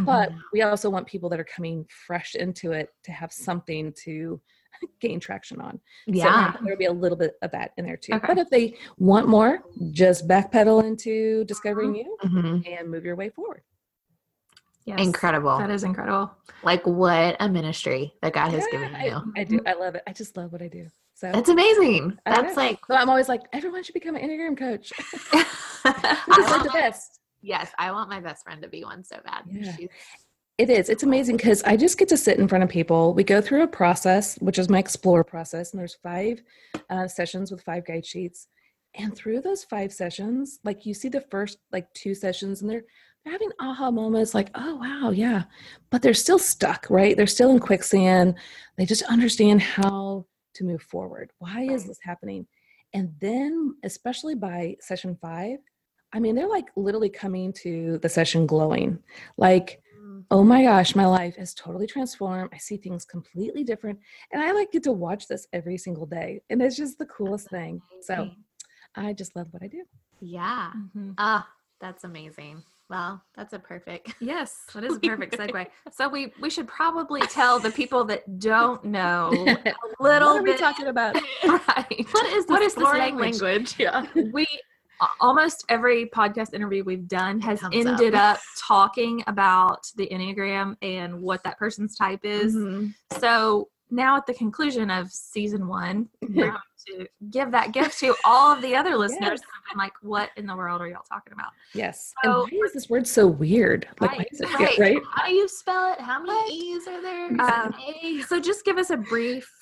but 0.05 0.31
Mhm. 0.31 0.39
we 0.53 0.63
also 0.63 0.91
want 0.91 1.07
people 1.07 1.29
that 1.31 1.41
are 1.41 1.45
coming 1.45 1.87
fresh 2.07 2.35
into 2.35 2.73
it 2.73 2.91
to 3.05 3.13
have 3.13 3.33
something 3.33 3.93
to 4.05 4.41
gain 5.01 5.19
traction 5.19 5.61
on 5.61 5.81
yeah. 6.07 6.53
so 6.53 6.59
there'll 6.63 6.79
be 6.79 6.85
a 6.85 6.93
little 6.93 7.17
bit 7.17 7.37
of 7.43 7.51
that 7.53 7.73
in 7.79 7.87
there 7.87 7.97
too 7.97 8.13
Okay. 8.15 8.27
but 8.27 8.39
if 8.39 8.51
they 8.51 8.77
want 8.99 9.27
more 9.27 9.63
just 9.91 10.29
backpedal 10.29 10.85
into 10.85 11.45
discovering 11.45 11.95
you 11.95 12.17
Mhm. 12.25 12.67
and 12.69 12.91
move 12.91 13.05
your 13.05 13.17
way 13.17 13.31
forward 13.31 13.63
Yes. 14.85 15.01
Incredible. 15.01 15.59
That 15.59 15.71
is 15.71 15.83
incredible. 15.83 16.31
like 16.63 16.87
what 16.87 17.35
a 17.41 17.49
ministry 17.49 18.15
that 18.23 18.33
God 18.33 18.53
has 18.53 18.65
given 18.71 18.93
you. 19.03 19.17
I, 19.37 19.41
I 19.41 19.43
do. 19.43 19.59
I 19.67 19.73
love 19.73 19.97
it. 19.97 20.05
I 20.07 20.13
just 20.13 20.37
love 20.37 20.53
what 20.53 20.63
I 20.63 20.69
do. 20.69 20.87
So 21.15 21.33
That's 21.33 21.49
amazing. 21.49 22.17
That's 22.25 22.57
like 22.57 22.79
so 22.87 22.95
I'm 22.95 23.09
always 23.11 23.29
like, 23.29 23.43
everyone 23.53 23.83
should 23.83 23.95
become 23.95 24.15
an 24.15 24.23
Enneagram 24.23 24.57
coach. 24.57 24.93
I 25.33 25.45
It's 26.29 26.51
like 26.53 26.63
the 26.63 26.69
my- 26.69 26.81
best. 26.83 27.19
Yes, 27.47 27.71
I 27.79 27.93
want 27.93 28.11
my 28.11 28.21
best 28.21 28.43
friend 28.43 28.61
to 28.63 28.69
be 28.69 28.83
one 28.83 29.05
so 29.05 29.21
bad. 29.25 29.45
Yeah. 29.49 29.77
She's- 29.77 29.91
It 30.59 30.71
is. 30.71 30.89
It's 30.89 31.03
amazing 31.03 31.37
because 31.37 31.63
I 31.65 31.77
just 31.77 31.99
get 31.99 32.09
to 32.09 32.17
sit 32.17 32.39
in 32.39 32.49
front 32.49 32.65
of 32.65 32.71
people. 32.71 33.13
We 33.15 33.23
go 33.25 33.41
through 33.43 33.63
a 33.63 33.69
process, 33.69 34.37
which 34.39 34.59
is 34.59 34.69
my 34.71 34.79
explore 34.79 35.23
process, 35.23 35.73
and 35.73 35.79
there's 35.81 35.95
five 36.03 36.43
uh, 36.91 37.07
sessions 37.07 37.51
with 37.51 37.63
five 37.63 37.87
guide 37.87 38.07
sheets. 38.07 38.49
And 38.95 39.15
through 39.15 39.43
those 39.43 39.63
five 39.65 39.93
sessions, 39.93 40.59
like 40.65 40.87
you 40.87 40.95
see 40.95 41.09
the 41.11 41.21
first 41.21 41.59
like 41.73 41.93
two 41.93 42.15
sessions 42.15 42.63
and 42.63 42.71
they're 42.71 42.85
they're 43.23 43.33
having 43.33 43.51
aha 43.61 43.91
moments 43.91 44.35
like, 44.35 44.51
oh 44.55 44.77
wow, 44.77 45.11
yeah. 45.11 45.45
But 45.91 46.01
they're 46.01 46.15
still 46.15 46.39
stuck, 46.39 46.87
right? 46.89 47.17
They're 47.17 47.27
still 47.27 47.51
in 47.51 47.59
quicksand. 47.59 48.37
They 48.79 48.87
just 48.87 49.03
understand 49.03 49.61
how 49.61 50.25
to 50.55 50.65
move 50.65 50.81
forward. 50.83 51.33
Why 51.39 51.63
is 51.63 51.85
this 51.87 51.99
happening? 52.03 52.47
And 52.95 53.15
then, 53.21 53.75
especially 53.85 54.37
by 54.37 54.77
session 54.81 55.19
five, 55.21 55.59
I 56.13 56.21
mean, 56.21 56.35
they're 56.35 56.49
like 56.49 56.67
literally 56.77 57.11
coming 57.11 57.53
to 57.55 57.99
the 57.99 58.09
session 58.09 58.47
glowing. 58.47 58.99
Like, 59.37 59.83
oh 60.31 60.43
my 60.43 60.63
gosh, 60.63 60.95
my 60.97 61.07
life 61.07 61.37
is 61.39 61.53
totally 61.55 61.87
transformed. 61.87 62.51
I 62.53 62.59
see 62.59 62.77
things 62.77 63.05
completely 63.05 63.65
different. 63.65 63.99
And 64.33 64.43
I 64.43 64.53
like 64.53 64.73
get 64.73 64.83
to 64.85 64.93
watch 64.93 65.29
this 65.29 65.47
every 65.53 65.77
single 65.79 66.07
day. 66.07 66.41
And 66.51 66.63
it's 66.63 66.77
just 66.77 66.99
the 66.99 67.07
coolest 67.07 67.51
thing. 67.51 67.81
So 68.03 68.31
I 68.95 69.13
just 69.13 69.37
love 69.37 69.49
what 69.51 69.63
I 69.63 69.67
do. 69.69 69.83
yeah. 70.21 70.71
Mhm. 70.97 71.15
Ah, 71.19 71.47
that's 71.81 72.05
amazing. 72.05 72.63
Well, 72.89 73.21
that's 73.37 73.53
a 73.53 73.59
perfect. 73.59 74.15
Yes, 74.21 74.65
that 74.73 74.85
is 74.85 74.97
a 74.97 75.01
perfect 75.01 75.37
segue. 75.37 75.67
So 75.93 76.09
we 76.09 76.33
we 76.41 76.49
should 76.51 76.69
probably 76.69 77.21
tell 77.39 77.59
the 77.59 77.71
people 77.71 78.05
that 78.05 78.39
don't 78.39 78.85
know 78.85 79.31
a 79.35 79.75
little 80.01 80.29
what 80.31 80.39
are 80.39 80.43
we 80.43 80.53
bit. 80.53 80.61
talking 80.61 80.87
about? 80.87 81.15
right. 81.45 82.07
What 82.13 82.27
is 82.33 82.47
What 82.47 82.61
this 82.61 82.69
is 82.69 82.75
this 82.75 82.85
foreign 82.85 83.17
language? 83.19 83.75
Yeah. 83.79 84.07
we 84.33 84.47
almost 85.21 85.65
every 85.69 86.07
podcast 86.07 86.55
interview 86.55 86.83
we've 86.85 87.09
done 87.09 87.41
has 87.41 87.63
ended 87.73 88.15
up. 88.15 88.37
up. 88.37 88.41
talking 88.59 89.23
about 89.27 89.87
the 89.97 90.07
enneagram 90.09 90.77
and 90.83 91.21
what 91.21 91.43
that 91.45 91.59
person's 91.59 91.95
type 91.97 92.21
is. 92.25 92.55
Mhm. 92.57 92.95
So 93.21 93.69
now 93.91 94.17
at 94.17 94.27
the 94.27 94.35
conclusion 94.35 94.91
of 94.91 95.11
season 95.13 95.69
one, 95.69 96.09
we're 96.23 96.49
going 96.51 96.61
to 96.89 97.07
give 97.31 97.51
that 97.53 97.73
gift 97.73 97.99
to 98.01 98.15
all 98.25 98.51
of 98.53 98.61
the 98.63 98.75
other 98.75 98.97
listeners. 98.97 99.41
Yes. 99.41 99.43
I'm 99.73 99.79
like, 99.79 99.93
what 100.03 100.31
in 100.37 100.47
the 100.47 100.57
world 100.57 100.81
are 100.81 100.89
y'all 100.89 101.05
talking 101.09 101.33
about? 101.33 101.53
Yes. 101.75 102.13
So- 102.25 102.45
and 102.45 102.53
why 102.53 102.67
is 102.67 102.73
this 102.73 102.89
word 102.91 103.07
so 103.07 103.27
weird? 103.27 103.87
Like, 104.01 104.13
why 104.13 104.19
Right, 104.19 104.29
is 104.33 104.41
it 104.41 104.55
right. 104.59 104.79
right? 104.79 105.03
How 105.13 105.27
do 105.27 105.33
you 105.35 105.47
spell 105.49 105.93
it? 105.93 106.01
How 106.01 106.19
many 106.23 106.33
What? 106.33 106.51
E's 106.53 106.89
are 106.89 107.03
there? 107.03 107.27
Um, 107.41 107.75
So 108.27 108.41
just 108.41 108.65
give 108.65 108.79
us 108.79 108.91
a 108.91 108.97
brief 108.97 109.53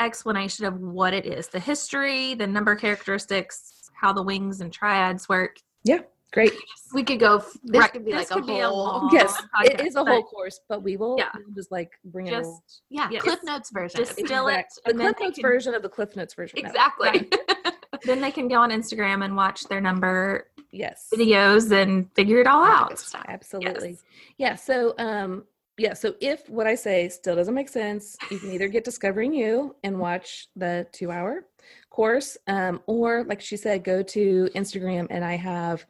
explanation 0.00 0.64
of 0.64 0.80
what 0.80 1.14
it 1.14 1.26
is, 1.26 1.48
the 1.48 1.60
history, 1.60 2.34
the 2.34 2.46
number 2.46 2.74
characteristics, 2.74 3.81
how 4.02 4.12
the 4.12 4.22
wings 4.22 4.60
and 4.60 4.72
triads 4.72 5.28
work. 5.28 5.56
Yeah, 5.84 6.00
great. 6.32 6.52
We 6.92 7.02
could 7.04 7.20
go. 7.20 7.36
f- 7.38 7.56
This 7.62 7.80
Right, 7.80 7.92
could 7.92 8.04
be 8.04 8.12
this 8.12 8.30
like 8.30 8.40
could 8.40 8.50
a 8.50 8.54
be 8.54 8.60
a 8.60 8.68
whole. 8.68 8.78
long- 8.84 9.10
Yes, 9.12 9.40
it 9.64 9.78
podcast, 9.78 9.86
is 9.86 9.94
a 9.96 10.04
whole 10.04 10.22
course, 10.24 10.60
but 10.68 10.82
we 10.82 10.96
will 10.96 11.16
Yeah. 11.18 11.30
we'll 11.34 11.54
just 11.54 11.70
like 11.72 11.92
bring 12.04 12.26
it. 12.26 12.34
all- 12.34 12.62
Just 12.66 12.82
Yeah, 12.90 13.08
Yes. 13.10 13.22
Cliff 13.22 13.38
Notes 13.44 13.70
version. 13.70 14.00
distill 14.00 14.48
it. 14.48 14.52
Exact- 14.52 14.74
The 14.84 14.90
and 14.90 15.00
Cliff 15.00 15.16
Notes 15.20 15.34
can- 15.36 15.42
version 15.42 15.74
of 15.74 15.82
the 15.82 15.88
Cliff 15.88 16.14
Notes 16.16 16.34
version. 16.34 16.60
no. 16.62 16.68
exactly. 16.68 17.30
then 18.04 18.20
they 18.20 18.30
can 18.32 18.48
go 18.48 18.56
on 18.56 18.70
Instagram 18.70 19.24
and 19.24 19.36
watch 19.36 19.64
their 19.64 19.80
number 19.80 20.50
Yes. 20.72 21.08
videos 21.14 21.70
and 21.70 22.10
figure 22.14 22.40
it 22.40 22.46
all 22.46 22.64
out. 22.64 23.02
Absolutely. 23.28 23.90
Yes. 23.90 24.02
Yeah. 24.38 24.54
So, 24.56 24.94
um, 24.98 25.44
yeah. 25.78 25.92
So 25.94 26.14
if 26.20 26.48
what 26.50 26.66
I 26.66 26.74
say 26.74 27.08
still 27.08 27.36
doesn't 27.36 27.54
make 27.54 27.68
sense, 27.68 28.16
you 28.30 28.38
can 28.38 28.50
either 28.50 28.68
get 28.68 28.82
Discovering 28.84 29.32
You 29.34 29.76
and 29.84 29.98
watch 29.98 30.48
the 30.56 30.86
two-hour 30.92 31.46
course, 31.90 32.36
um, 32.46 32.80
or 32.86 33.24
like 33.24 33.40
she 33.40 33.56
said, 33.56 33.84
go 33.84 34.02
to 34.02 34.48
Instagram 34.54 35.06
and 35.10 35.24
I 35.24 35.36
have. 35.36 35.84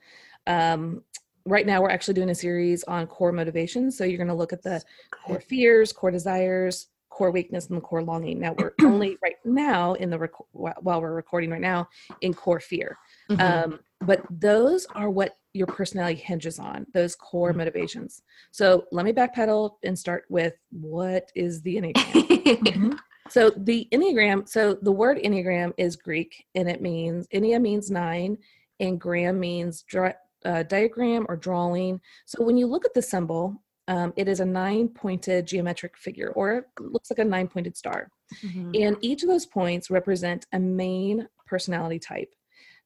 Um, 0.47 1.03
right 1.47 1.67
now, 1.67 1.81
we're 1.83 1.91
actually 1.91 2.15
doing 2.15 2.31
a 2.31 2.35
series 2.35 2.85
on 2.85 3.07
core 3.07 3.33
motivations. 3.33 3.97
So 3.97 4.05
you're 4.05 4.17
going 4.19 4.29
to 4.29 4.35
look 4.35 4.53
at 4.53 4.63
the 4.63 4.83
core 5.11 5.41
fears, 5.41 5.93
core 5.93 6.11
desires, 6.11 6.89
core 7.11 7.31
weakness, 7.31 7.67
and 7.69 7.77
the 7.77 7.81
core 7.83 8.03
longing. 8.03 8.41
Now 8.41 8.55
we're 8.59 8.73
only 8.83 9.19
right 9.23 9.37
now 9.45 9.93
in 9.95 10.09
the 10.09 10.19
rec- 10.19 10.31
while 10.53 11.01
we're 11.01 11.13
recording 11.15 11.51
right 11.51 11.61
now 11.61 11.89
in 12.23 12.33
core 12.33 12.61
fear. 12.61 12.97
Mhm. 13.29 13.41
Um, 13.65 13.81
but 14.01 14.23
those 14.31 14.87
are 14.95 15.11
what 15.11 15.37
your 15.53 15.67
personality 15.67 16.19
hinges 16.19 16.59
on, 16.59 16.87
those 16.95 17.15
core 17.15 17.53
Mhm. 17.53 17.57
motivations. 17.57 18.23
So 18.51 18.87
let 18.91 19.05
me 19.05 19.13
backpedal 19.13 19.77
and 19.85 19.99
start 19.99 20.25
with 20.31 20.55
what 20.71 21.31
is 21.35 21.61
the 21.61 21.77
Enneagram? 21.77 22.99
so 23.33 23.51
the 23.57 23.89
Enneagram, 23.93 24.47
so 24.47 24.75
the 24.75 24.93
word 24.93 25.17
Enneagram 25.17 25.73
is 25.79 25.97
Greek 25.97 26.45
and 26.55 26.69
it 26.69 26.83
means, 26.83 27.27
Ennea 27.29 27.61
means 27.61 27.91
nine 27.91 28.37
and 28.79 29.01
gram 29.01 29.41
means 29.41 29.83
dra- 29.83 30.17
uh, 30.45 30.65
diagram 30.65 31.25
or 31.31 31.37
drawing. 31.37 31.99
So 32.27 32.45
when 32.45 32.59
you 32.59 32.67
look 32.67 32.85
at 32.85 32.93
the 32.93 33.01
symbol, 33.01 33.63
um, 33.89 34.13
it 34.17 34.29
is 34.29 34.41
a 34.41 34.45
nine 34.45 34.89
pointed 34.89 35.47
geometric 35.47 35.97
figure 35.97 36.31
or 36.33 36.53
it 36.53 36.65
looks 36.79 37.11
like 37.11 37.21
a 37.21 37.25
nine 37.25 37.49
pointed 37.49 37.75
star. 37.75 38.11
Mhm. 38.45 38.85
And 38.85 38.97
each 39.01 39.23
of 39.23 39.31
those 39.31 39.47
points 39.47 39.91
represent 39.91 40.47
a 40.53 40.59
main 40.59 41.27
personality 41.47 41.99
type. 41.99 42.35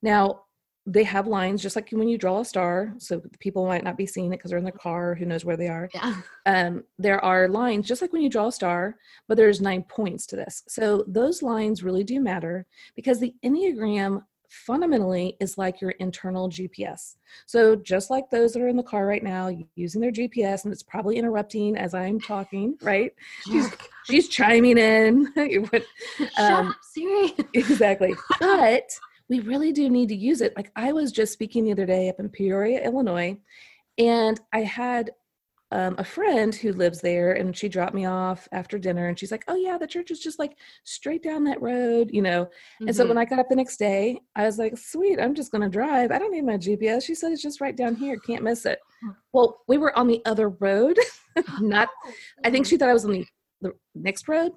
Now, 0.01 0.45
they 0.87 1.03
have 1.03 1.27
lines 1.27 1.61
just 1.61 1.75
like 1.75 1.91
when 1.91 2.09
you 2.09 2.17
draw 2.17 2.41
a 2.41 2.45
star. 2.45 2.95
So 2.99 3.21
people 3.41 3.67
might 3.67 3.83
not 3.83 3.97
be 3.97 4.07
seeing 4.07 4.33
it 4.33 4.37
because 4.37 4.51
they're 4.51 4.59
in 4.59 4.65
their 4.65 4.73
car, 4.73 5.15
who 5.17 5.25
knows 5.27 5.45
where 5.45 5.57
they 5.57 5.69
are. 5.69 5.91
Yeah. 5.93 6.15
Um, 6.47 6.85
there 6.99 7.23
are 7.25 7.49
lines 7.49 7.89
just 7.89 8.01
like 8.01 8.13
when 8.13 8.23
you 8.23 8.31
draw 8.31 8.47
a 8.47 8.53
star, 8.53 8.97
but 9.27 9.37
there's 9.37 9.61
nine 9.61 9.83
points 9.83 10.27
to 10.27 10.37
this. 10.37 10.63
So 10.69 11.05
those 11.09 11.43
lines 11.43 11.83
really 11.83 12.05
do 12.05 12.21
matter 12.21 12.67
because 12.95 13.19
the 13.19 13.35
Enneagram 13.45 14.23
fundamentally 14.49 15.37
is 15.41 15.59
like 15.59 15.81
your 15.81 15.91
internal 15.93 16.49
GPS. 16.49 17.17
So 17.47 17.75
just 17.75 18.09
like 18.11 18.31
those 18.31 18.53
that 18.53 18.63
are 18.63 18.69
in 18.69 18.77
the 18.77 18.83
car 18.83 19.07
right 19.07 19.23
now 19.23 19.51
using 19.75 20.01
their 20.01 20.13
GPS 20.13 20.65
and 20.65 20.73
it's 20.73 20.85
probably 20.85 21.17
interrupting 21.17 21.77
as 21.77 21.95
I'm 21.95 22.21
talking, 22.21 22.77
right? 22.81 23.13
She's, 23.45 23.71
she's 24.05 24.29
chiming 24.29 24.79
in. 24.79 25.33
What- 25.71 25.85
Shut 26.17 26.39
um, 26.39 26.69
up, 26.69 26.77
Siri. 26.83 27.35
exactly. 27.55 28.15
But 28.41 28.89
we 29.29 29.41
really 29.41 29.73
do 29.73 29.89
need 29.89 30.09
to 30.09 30.17
use 30.17 30.41
it. 30.41 30.57
Like 30.57 30.71
I 30.77 30.93
was 30.93 31.13
just 31.13 31.33
speaking 31.33 31.65
the 31.65 31.73
other 31.73 31.87
day 31.87 32.09
up 32.09 32.21
in 32.21 32.29
Peoria, 32.29 32.85
Illinois, 32.85 33.39
and 33.99 34.41
I 34.53 34.61
had 34.61 35.11
um, 35.73 35.97
a 35.99 36.05
friend 36.05 36.55
who 36.55 36.73
lives 36.73 37.01
there, 37.01 37.33
and 37.33 37.57
she 37.57 37.69
dropped 37.69 37.95
me 37.95 38.07
off 38.07 38.47
after 38.53 38.79
dinner, 38.79 39.09
and 39.09 39.19
she's 39.19 39.33
like, 39.33 39.45
"Oh 39.49 39.57
yeah, 39.57 39.77
the 39.77 39.87
church 39.87 40.13
is 40.13 40.21
just 40.21 40.39
like 40.39 40.57
straight 40.85 41.25
down 41.25 41.43
that 41.45 41.61
road, 41.61 42.11
you 42.13 42.23
know." 42.23 42.49
And 42.81 42.95
so 42.95 43.07
when 43.07 43.19
I 43.19 43.25
got 43.25 43.41
up 43.41 43.49
the 43.49 43.57
next 43.57 43.79
day, 43.79 44.21
I 44.37 44.45
was 44.45 44.59
like, 44.59 44.79
"Sweet, 44.79 45.19
I'm 45.19 45.35
just 45.35 45.51
gonna 45.51 45.69
drive. 45.69 46.13
I 46.13 46.19
don't 46.19 46.31
need 46.31 46.45
my 46.45 46.57
GPS." 46.57 47.05
She 47.05 47.17
said, 47.17 47.33
"It's 47.33 47.43
just 47.43 47.61
right 47.61 47.77
down 47.77 47.97
here. 47.97 48.17
Can't 48.19 48.45
miss 48.45 48.65
it." 48.65 48.79
Well, 49.33 49.59
we 49.67 49.77
were 49.77 49.97
on 49.99 50.07
the 50.07 50.23
other 50.25 50.51
road, 50.51 50.99
not 51.61 51.89
I 52.45 52.51
think 52.51 52.67
she 52.67 52.77
thought 52.77 52.89
I 52.89 52.95
was 52.95 53.05
on 53.05 53.13
the, 53.13 53.27
the 53.61 53.73
next 53.95 54.29
road. 54.29 54.53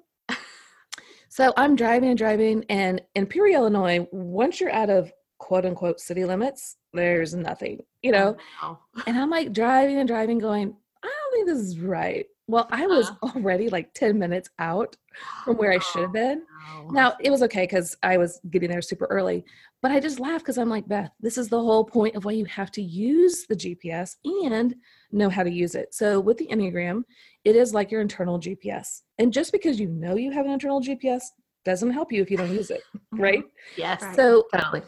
So 1.30 1.52
I'm 1.56 1.76
driving 1.76 2.08
and 2.08 2.18
driving, 2.18 2.64
and 2.68 3.00
in 3.14 3.24
Peoria, 3.24 3.58
Illinois, 3.58 4.06
once 4.10 4.60
you're 4.60 4.72
out 4.72 4.90
of 4.90 5.12
quote 5.38 5.64
unquote 5.64 6.00
city 6.00 6.24
limits, 6.24 6.76
there's 6.92 7.34
nothing, 7.34 7.80
you 8.02 8.10
know. 8.10 8.36
Oh, 8.62 8.78
And 9.06 9.16
I'm 9.16 9.30
like 9.30 9.52
driving 9.52 9.98
and 9.98 10.08
driving, 10.08 10.40
going, 10.40 10.74
I 11.04 11.06
don't 11.06 11.32
think 11.32 11.46
this 11.46 11.64
is 11.64 11.78
right. 11.78 12.26
Well, 12.50 12.66
I 12.70 12.86
was 12.86 13.10
Uh. 13.10 13.14
already 13.34 13.68
like 13.68 13.92
10 13.94 14.18
minutes 14.18 14.50
out 14.58 14.96
from 15.44 15.56
where 15.56 15.72
I 15.72 15.78
should 15.78 16.02
have 16.02 16.12
been. 16.12 16.42
no. 16.84 16.90
Now 16.90 17.16
it 17.20 17.30
was 17.30 17.42
okay 17.44 17.62
because 17.64 17.96
I 18.02 18.16
was 18.16 18.40
getting 18.50 18.70
there 18.70 18.82
super 18.82 19.06
early, 19.06 19.44
but 19.82 19.90
I 19.92 20.00
just 20.00 20.18
laughed 20.18 20.44
because 20.44 20.58
I'm 20.58 20.68
like, 20.68 20.88
Beth, 20.88 21.10
this 21.20 21.38
is 21.38 21.48
the 21.48 21.60
whole 21.60 21.84
point 21.84 22.16
of 22.16 22.24
why 22.24 22.32
you 22.32 22.44
have 22.46 22.70
to 22.72 22.82
use 22.82 23.46
the 23.48 23.54
GPS 23.56 24.16
and 24.24 24.74
know 25.12 25.28
how 25.28 25.42
to 25.44 25.50
use 25.50 25.74
it. 25.74 25.94
So 25.94 26.18
with 26.20 26.38
the 26.38 26.48
Enneagram, 26.48 27.04
it 27.44 27.54
is 27.56 27.72
like 27.72 27.90
your 27.90 28.00
internal 28.00 28.38
GPS. 28.40 29.02
And 29.18 29.32
just 29.32 29.52
because 29.52 29.78
you 29.78 29.88
know 29.88 30.16
you 30.16 30.32
have 30.32 30.46
an 30.46 30.52
internal 30.52 30.80
GPS 30.80 31.22
doesn't 31.64 31.90
help 31.92 32.10
you 32.10 32.22
if 32.22 32.30
you 32.30 32.36
don't 32.36 32.52
use 32.52 32.70
it, 32.70 32.82
right? 33.12 33.44
Yes. 33.76 34.04
So 34.16 34.46
Totally. 34.52 34.82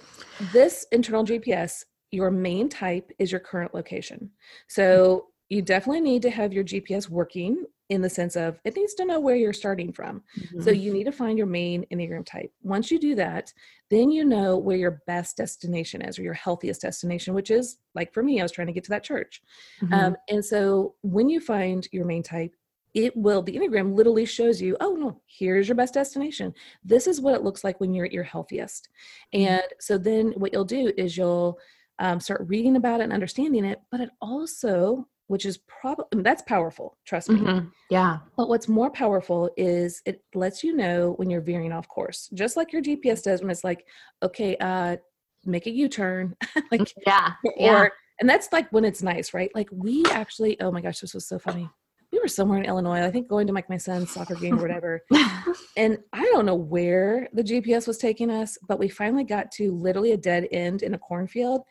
this 0.53 0.87
internal 0.91 1.25
GPS, 1.25 1.85
your 2.11 2.31
main 2.31 2.69
type 2.69 3.11
is 3.19 3.31
your 3.31 3.41
current 3.41 3.75
location. 3.75 4.31
So 4.69 5.29
you 5.53 5.61
definitely 5.61 6.01
need 6.01 6.23
to 6.23 6.31
have 6.31 6.51
your 6.53 6.65
GPS 6.65 7.11
working 7.11 7.67
in 7.91 8.01
the 8.01 8.09
sense 8.09 8.37
of 8.37 8.59
it 8.65 8.75
needs 8.75 8.95
to 8.95 9.05
know 9.05 9.21
where 9.21 9.37
you're 9.37 9.53
starting 9.53 9.93
from. 9.93 10.23
So 10.61 10.71
Mhm. 10.71 10.81
you 10.81 10.93
need 10.95 11.05
to 11.05 11.13
find 11.13 11.37
your 11.37 11.47
main 11.47 11.85
Enneagram 11.93 12.25
type. 12.25 12.51
Once 12.63 12.91
you 12.91 12.99
do 12.99 13.15
that, 13.17 13.53
then 13.91 14.11
you 14.11 14.25
know 14.25 14.57
where 14.57 14.79
your 14.79 15.03
best 15.07 15.37
destination 15.37 16.01
is 16.01 16.19
or 16.19 16.23
your 16.23 16.33
healthiest 16.33 16.81
destination, 16.81 17.35
which 17.35 17.51
is 17.51 17.77
like 17.95 18.15
for 18.15 18.23
me, 18.23 18.41
I 18.41 18.45
was 18.45 18.53
trying 18.53 18.69
to 18.69 18.73
get 18.73 18.85
to 18.85 18.91
that 18.91 19.05
church. 19.05 19.43
Mhm. 19.83 19.93
Um, 19.93 20.17
and 20.31 20.43
so 20.43 20.95
when 21.03 21.29
you 21.29 21.39
find 21.39 21.87
your 21.93 22.07
main 22.07 22.23
type, 22.23 22.55
it 22.95 23.15
will, 23.15 23.43
the 23.43 23.55
Enneagram 23.57 23.95
literally 23.95 24.25
shows 24.25 24.63
you, 24.63 24.75
oh 24.81 24.95
no, 24.95 25.21
here's 25.27 25.69
your 25.69 25.75
best 25.75 25.93
destination. 25.93 26.55
This 26.83 27.07
is 27.07 27.21
what 27.21 27.35
it 27.35 27.43
looks 27.43 27.63
like 27.63 27.79
when 27.79 27.93
you're 27.93 28.07
at 28.07 28.13
your 28.13 28.25
healthiest. 28.25 28.89
And 29.35 29.65
so 29.81 29.99
then 29.99 30.33
what 30.33 30.53
you'll 30.55 30.65
do 30.65 30.93
is 30.97 31.19
you'll 31.19 31.59
um, 31.99 32.21
start 32.21 32.49
reading 32.49 32.77
about 32.77 33.01
it 33.01 33.05
and 33.05 33.13
understanding 33.13 33.67
it, 33.67 33.83
but 33.91 34.01
it 34.01 34.11
also, 34.23 35.07
which 35.29 35.47
is 35.47 35.59
probably, 35.59 36.05
that's 36.23 36.43
powerful, 36.43 36.97
trust 37.07 37.31
me. 37.31 37.41
Mhm. 37.41 37.71
Yeah. 37.91 38.19
But 38.37 38.49
what's 38.49 38.69
more 38.69 38.91
powerful 38.91 39.51
is 39.57 40.03
it 40.05 40.23
lets 40.35 40.63
you 40.63 40.75
know 40.77 41.13
when 41.17 41.31
you're 41.31 41.41
veering 41.41 41.73
off 41.73 41.89
course, 41.89 42.29
just 42.35 42.57
like 42.57 42.73
your 42.73 42.83
GPS 42.83 43.23
does 43.23 43.41
when 43.41 43.51
it's 43.51 43.65
like, 43.65 43.87
okay, 44.23 44.57
uh, 44.61 44.97
make 45.45 45.67
a 45.67 45.71
U-turn, 45.71 46.37
like, 46.71 46.93
Yeah. 47.07 47.33
or, 47.45 47.55
Yeah. 47.57 47.89
and 48.21 48.29
that's 48.29 48.49
like 48.53 48.71
when 48.73 48.85
it's 48.85 49.03
nice, 49.03 49.33
right? 49.33 49.51
Like 49.55 49.69
we 49.73 50.05
actually, 50.11 50.61
oh 50.61 50.71
my 50.71 50.81
gosh, 50.81 51.01
this 51.01 51.15
was 51.15 51.27
so 51.27 51.39
funny. 51.39 51.69
We 52.13 52.19
were 52.19 52.29
somewhere 52.29 52.59
in 52.59 52.67
Illinois, 52.67 53.03
I 53.03 53.11
think 53.11 53.27
going 53.27 53.47
to 53.47 53.55
like 53.55 53.71
my 53.71 53.79
son's 53.79 54.11
soccer 54.11 54.35
game 54.35 54.59
or 54.59 54.63
whatever. 54.63 55.01
and 55.79 55.97
I 56.13 56.23
don't 56.25 56.45
know 56.45 56.55
where 56.55 57.27
the 57.33 57.43
GPS 57.43 57.87
was 57.87 57.97
taking 57.97 58.31
us, 58.31 58.59
but 58.69 58.79
we 58.79 58.91
finally 58.91 59.25
got 59.25 59.51
to 59.53 59.73
literally 59.73 60.13
a 60.13 60.19
dead 60.19 60.47
end 60.53 60.83
in 60.83 60.93
a 60.93 60.99
cornfield. 60.99 61.63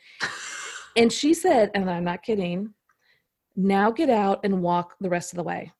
And 0.97 1.13
she 1.13 1.33
said, 1.35 1.69
and 1.75 1.87
I'm 1.89 2.03
not 2.03 2.23
kidding, 2.23 2.73
now 3.55 3.91
get 3.91 4.09
out 4.09 4.39
and 4.43 4.61
walk 4.61 4.95
the 4.99 5.09
rest 5.09 5.33
of 5.33 5.37
the 5.37 5.43
way. 5.43 5.71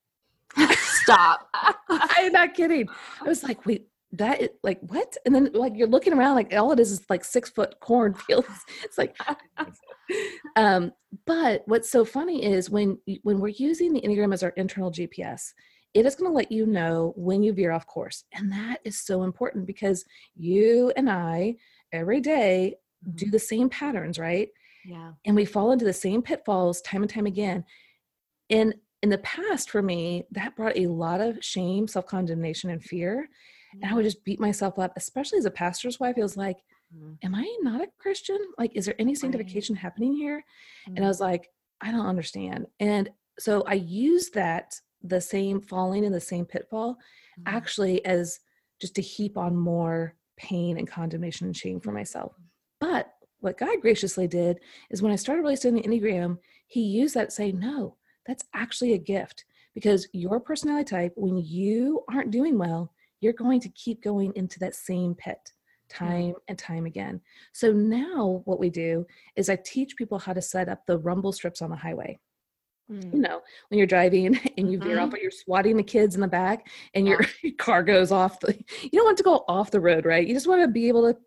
Stop. 0.76 1.50
I'm 1.90 2.32
not 2.32 2.54
kidding. 2.54 2.88
I 3.22 3.24
was 3.26 3.44
like, 3.44 3.66
wait, 3.66 3.88
that 4.14 4.42
is 4.42 4.50
like 4.64 4.80
what? 4.82 5.16
And 5.26 5.34
then 5.34 5.52
like 5.54 5.74
you're 5.76 5.88
looking 5.88 6.14
around, 6.14 6.36
like 6.36 6.54
all 6.54 6.72
it 6.72 6.80
is 6.80 6.92
is 6.92 7.10
like 7.10 7.24
six 7.24 7.50
foot 7.50 7.76
cornfields. 7.80 8.48
It's 8.84 8.98
like, 8.98 9.16
um, 10.56 10.92
but 11.26 11.64
what's 11.66 11.90
so 11.90 12.04
funny 12.04 12.44
is 12.44 12.70
when 12.70 12.98
when 13.24 13.40
we're 13.40 13.50
using 13.50 13.94
the 13.94 14.02
Enneagram 14.02 14.34
as 14.34 14.44
our 14.44 14.54
internal 14.58 14.92
GPS, 14.92 15.54
it 15.94 16.06
is 16.06 16.16
going 16.16 16.30
to 16.30 16.36
let 16.36 16.52
you 16.52 16.66
know 16.66 17.14
when 17.16 17.44
you 17.44 17.54
veer 17.54 17.72
off 17.72 17.88
course, 17.88 18.26
and 18.34 18.52
that 18.52 18.80
is 18.84 19.00
so 19.00 19.24
important 19.24 19.66
because 19.66 20.04
you 20.36 20.92
and 20.98 21.10
I 21.10 21.56
every 21.94 22.20
day 22.20 22.76
do 23.16 23.30
the 23.30 23.40
same 23.40 23.70
patterns, 23.70 24.20
right? 24.20 24.50
Yeah. 24.86 25.14
and 25.26 25.36
we 25.36 25.46
fall 25.46 25.72
into 25.72 25.86
the 25.86 25.94
same 25.94 26.22
pitfalls 26.22 26.82
time 26.82 27.02
and 27.04 27.10
time 27.12 27.26
again 27.26 27.66
and 28.50 28.74
in 29.04 29.10
the 29.10 29.18
past 29.20 29.70
for 29.70 29.82
me 29.82 30.26
that 30.32 30.56
brought 30.56 30.78
a 30.78 30.88
lot 30.88 31.22
of 31.22 31.44
shame 31.44 31.88
self-condemnation 31.88 32.70
and 32.70 32.84
fear 32.84 33.30
and 33.74 33.86
i 33.86 33.94
would 33.94 34.04
just 34.04 34.24
beat 34.24 34.40
myself 34.40 34.78
up 34.80 34.94
especially 34.96 35.38
as 35.40 35.46
a 35.46 35.52
pastor's 35.52 36.00
wife 36.00 36.18
it 36.18 36.22
was 36.24 36.38
like 36.38 36.58
Mhm. 36.96 37.18
am 37.24 37.36
i 37.36 37.58
not 37.62 37.82
a 37.82 37.88
christian 38.00 38.38
like 38.58 38.72
is 38.76 38.86
there 38.86 38.96
any 39.00 39.16
sanctification 39.16 39.76
happening 39.76 40.14
here 40.16 40.44
and 40.88 41.00
i 41.00 41.02
Mhm. 41.02 41.08
was 41.08 41.20
like 41.22 41.50
i 41.82 41.90
don't 41.92 42.06
understand 42.06 42.68
and 42.80 43.10
so 43.40 43.62
i 43.64 43.74
used 43.76 44.34
that 44.34 44.80
the 45.02 45.22
same 45.22 45.62
falling 45.62 46.04
in 46.04 46.12
the 46.12 46.20
same 46.22 46.46
pitfall 46.46 46.98
Mhm. 47.40 47.44
actually 47.46 48.04
as 48.06 48.40
just 48.80 48.96
to 48.96 49.02
heap 49.02 49.38
on 49.38 49.56
more 49.56 50.16
pain 50.38 50.78
and 50.78 50.88
condemnation 50.88 51.46
and 51.48 51.56
shame 51.56 51.80
for 51.80 51.92
myself. 51.92 52.34
But 52.80 53.11
what 53.42 53.58
God 53.58 53.82
graciously 53.82 54.28
did 54.28 54.60
is 54.90 55.02
when 55.02 55.12
I 55.12 55.18
started 55.18 55.42
really 55.42 55.56
studying 55.56 55.82
the 55.82 55.88
Enneagram, 55.88 56.38
He 56.68 56.82
used 56.82 57.16
that 57.16 57.30
to 57.30 57.36
say, 57.36 57.52
no, 57.52 57.98
that's 58.26 58.46
actually 58.54 58.94
a 58.94 58.98
gift 58.98 59.46
because 59.74 60.08
your 60.14 60.40
personality 60.40 60.90
type, 60.90 61.14
when 61.16 61.38
you 61.38 62.04
aren't 62.12 62.32
doing 62.32 62.58
well, 62.58 62.94
you're 63.20 63.34
going 63.34 63.60
to 63.62 63.70
keep 63.70 64.02
going 64.02 64.32
into 64.36 64.60
that 64.60 64.76
same 64.76 65.16
pit 65.16 65.52
time 65.90 66.36
and 66.48 66.58
time 66.58 66.86
again. 66.86 67.20
So 67.52 67.72
now 67.72 68.42
what 68.46 68.60
we 68.60 68.70
do 68.70 69.06
is 69.36 69.50
I 69.50 69.58
teach 69.58 69.98
people 69.98 70.18
how 70.18 70.34
to 70.34 70.42
set 70.42 70.70
up 70.70 70.86
the 70.86 70.98
rumble 70.98 71.34
strips 71.34 71.62
on 71.62 71.70
the 71.70 71.76
highway 71.76 72.18
Mm. 72.92 73.14
you 73.14 73.20
know, 73.20 73.42
when 73.70 73.78
you're 73.78 73.88
driving 73.88 74.38
and 74.58 74.72
you 74.72 74.78
veer 74.80 75.00
off, 75.00 75.12
but 75.12 75.22
you're 75.22 75.32
swatting 75.32 75.78
the 75.78 75.84
kids 75.84 76.16
in 76.16 76.22
the 76.22 76.28
back 76.28 76.68
and 76.94 77.08
your, 77.08 77.22
your 77.42 77.54
car 77.58 77.84
goes 77.84 78.12
off 78.12 78.40
the, 78.40 78.54
you 78.82 78.90
don't 78.92 79.06
want 79.06 79.18
to 79.18 79.24
go 79.24 79.46
off 79.48 79.72
the 79.72 79.80
road, 79.80 80.06
right? 80.06 80.28
You 80.28 80.34
just 80.34 80.48
want 80.48 80.62
to 80.62 80.68
be 80.68 80.88
able 80.88 81.12
to 81.12 81.18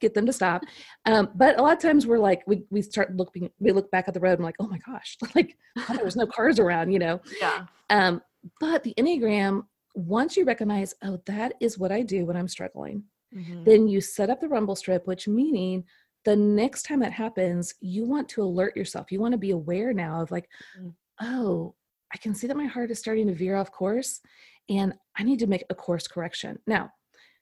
get 0.00 0.14
them 0.14 0.26
to 0.26 0.32
stop. 0.32 0.62
Um, 1.06 1.30
but 1.34 1.58
a 1.58 1.62
lot 1.62 1.72
of 1.74 1.78
times 1.82 2.06
we're 2.06 2.18
like, 2.18 2.42
we, 2.46 2.64
we 2.70 2.82
start 2.82 3.14
looking, 3.16 3.50
we 3.58 3.72
look 3.72 3.90
back 3.90 4.08
at 4.08 4.14
the 4.14 4.20
road 4.20 4.34
and 4.34 4.44
like, 4.44 4.56
oh 4.58 4.66
my 4.66 4.78
gosh, 4.78 5.16
like 5.34 5.56
oh, 5.78 5.94
there 5.94 6.04
was 6.04 6.16
no 6.16 6.26
cars 6.26 6.58
around, 6.58 6.90
you 6.90 6.98
know? 6.98 7.20
Yeah. 7.40 7.66
Um, 7.90 8.22
but 8.60 8.82
the 8.82 8.94
Enneagram, 8.98 9.64
once 9.94 10.36
you 10.36 10.44
recognize, 10.44 10.94
oh, 11.04 11.20
that 11.26 11.54
is 11.60 11.78
what 11.78 11.92
I 11.92 12.02
do 12.02 12.24
when 12.26 12.36
I'm 12.36 12.48
struggling, 12.48 13.04
Mhm. 13.34 13.64
then 13.64 13.86
you 13.86 14.00
set 14.00 14.28
up 14.28 14.40
the 14.40 14.48
rumble 14.48 14.74
strip, 14.74 15.06
which 15.06 15.28
meaning 15.28 15.84
the 16.24 16.34
next 16.34 16.82
time 16.82 16.98
that 17.00 17.12
happens, 17.12 17.74
you 17.80 18.04
want 18.04 18.28
to 18.30 18.42
alert 18.42 18.76
yourself. 18.76 19.12
You 19.12 19.20
want 19.20 19.32
to 19.32 19.38
be 19.38 19.52
aware 19.52 19.92
now 19.92 20.20
of 20.20 20.30
like, 20.32 20.48
Mm. 20.80 20.94
oh, 21.22 21.74
I 22.12 22.18
can 22.18 22.34
see 22.34 22.46
that 22.48 22.56
my 22.56 22.66
heart 22.66 22.90
is 22.90 22.98
starting 22.98 23.28
to 23.28 23.34
veer 23.34 23.54
off 23.56 23.70
course 23.70 24.20
and 24.68 24.94
I 25.16 25.22
need 25.22 25.38
to 25.40 25.46
make 25.46 25.64
a 25.70 25.74
course 25.76 26.08
correction. 26.08 26.58
Now, 26.66 26.90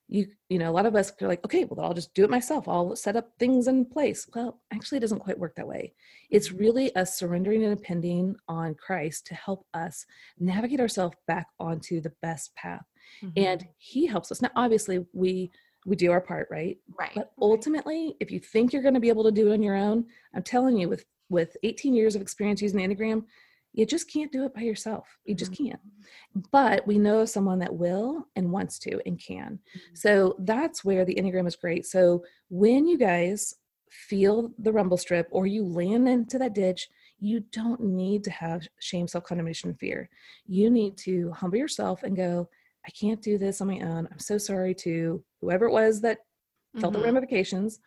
you 0.08 0.26
you 0.48 0.58
know, 0.58 0.70
a 0.70 0.72
lot 0.72 0.86
of 0.86 0.96
us 0.96 1.12
are 1.20 1.28
like, 1.28 1.44
okay, 1.44 1.64
well, 1.64 1.84
I'll 1.84 1.94
just 1.94 2.14
do 2.14 2.24
it 2.24 2.30
myself. 2.30 2.66
I'll 2.66 2.96
set 2.96 3.16
up 3.16 3.30
things 3.38 3.68
in 3.68 3.84
place. 3.84 4.26
Well, 4.34 4.60
actually 4.72 4.98
it 4.98 5.02
doesn't 5.02 5.20
quite 5.20 5.38
work 5.38 5.54
that 5.56 5.68
way. 5.68 5.92
It's 6.30 6.48
mm-hmm. 6.48 6.58
really 6.58 6.96
us 6.96 7.18
surrendering 7.18 7.64
and 7.64 7.76
depending 7.76 8.36
on 8.48 8.74
Christ 8.74 9.26
to 9.26 9.34
help 9.34 9.66
us 9.74 10.06
navigate 10.38 10.80
ourselves 10.80 11.16
back 11.26 11.46
onto 11.60 12.00
the 12.00 12.12
best 12.22 12.54
path. 12.54 12.84
And 13.36 13.60
mm-hmm. 13.60 13.70
he 13.76 14.06
helps 14.06 14.32
us. 14.32 14.40
Now, 14.40 14.50
obviously, 14.56 15.04
we 15.12 15.50
we 15.86 15.96
do 15.96 16.10
our 16.10 16.20
part, 16.20 16.48
right? 16.50 16.76
right. 16.98 17.12
But 17.14 17.32
ultimately, 17.40 18.14
if 18.20 18.30
you 18.30 18.40
think 18.40 18.72
you're 18.72 18.82
going 18.82 18.94
to 18.94 19.00
be 19.00 19.08
able 19.08 19.24
to 19.24 19.30
do 19.30 19.50
it 19.50 19.54
on 19.54 19.62
your 19.62 19.76
own, 19.76 20.04
I'm 20.34 20.42
telling 20.42 20.76
you, 20.76 20.88
with 20.88 21.04
with 21.30 21.56
18 21.62 21.94
years 21.94 22.16
of 22.16 22.22
experience 22.22 22.62
using 22.62 22.78
the 22.78 22.86
Enneagram, 22.86 23.24
you 23.78 23.86
just 23.86 24.10
can't 24.10 24.32
do 24.32 24.44
it 24.44 24.52
by 24.52 24.62
yourself. 24.62 25.06
You 25.24 25.36
just 25.36 25.52
can't. 25.56 25.78
But 26.50 26.84
we 26.84 26.98
know 26.98 27.24
someone 27.24 27.60
that 27.60 27.72
will 27.72 28.26
and 28.34 28.50
wants 28.50 28.76
to 28.80 29.00
and 29.06 29.20
can. 29.20 29.60
So 29.94 30.34
that's 30.40 30.84
where 30.84 31.04
the 31.04 31.14
Enneagram 31.14 31.46
is 31.46 31.54
great. 31.54 31.86
So 31.86 32.24
when 32.50 32.88
you 32.88 32.98
guys 32.98 33.54
feel 33.88 34.50
the 34.58 34.72
rumble 34.72 34.96
strip 34.96 35.28
or 35.30 35.46
you 35.46 35.64
land 35.64 36.08
into 36.08 36.38
that 36.38 36.56
ditch, 36.56 36.88
you 37.20 37.44
don't 37.52 37.80
need 37.80 38.24
to 38.24 38.32
have 38.32 38.66
shame, 38.80 39.06
self 39.06 39.22
condemnation, 39.22 39.72
fear. 39.74 40.10
You 40.48 40.70
need 40.70 40.96
to 40.98 41.30
humble 41.30 41.58
yourself 41.58 42.02
and 42.02 42.16
go, 42.16 42.48
I 42.84 42.90
can't 42.90 43.22
do 43.22 43.38
this 43.38 43.60
on 43.60 43.68
my 43.68 43.78
own. 43.78 44.08
I'm 44.10 44.18
so 44.18 44.38
sorry 44.38 44.74
to 44.76 45.22
whoever 45.40 45.66
it 45.66 45.72
was 45.72 46.00
that 46.00 46.18
felt 46.80 46.94
the 46.94 46.98
Mhm. 46.98 47.04
ramifications. 47.04 47.78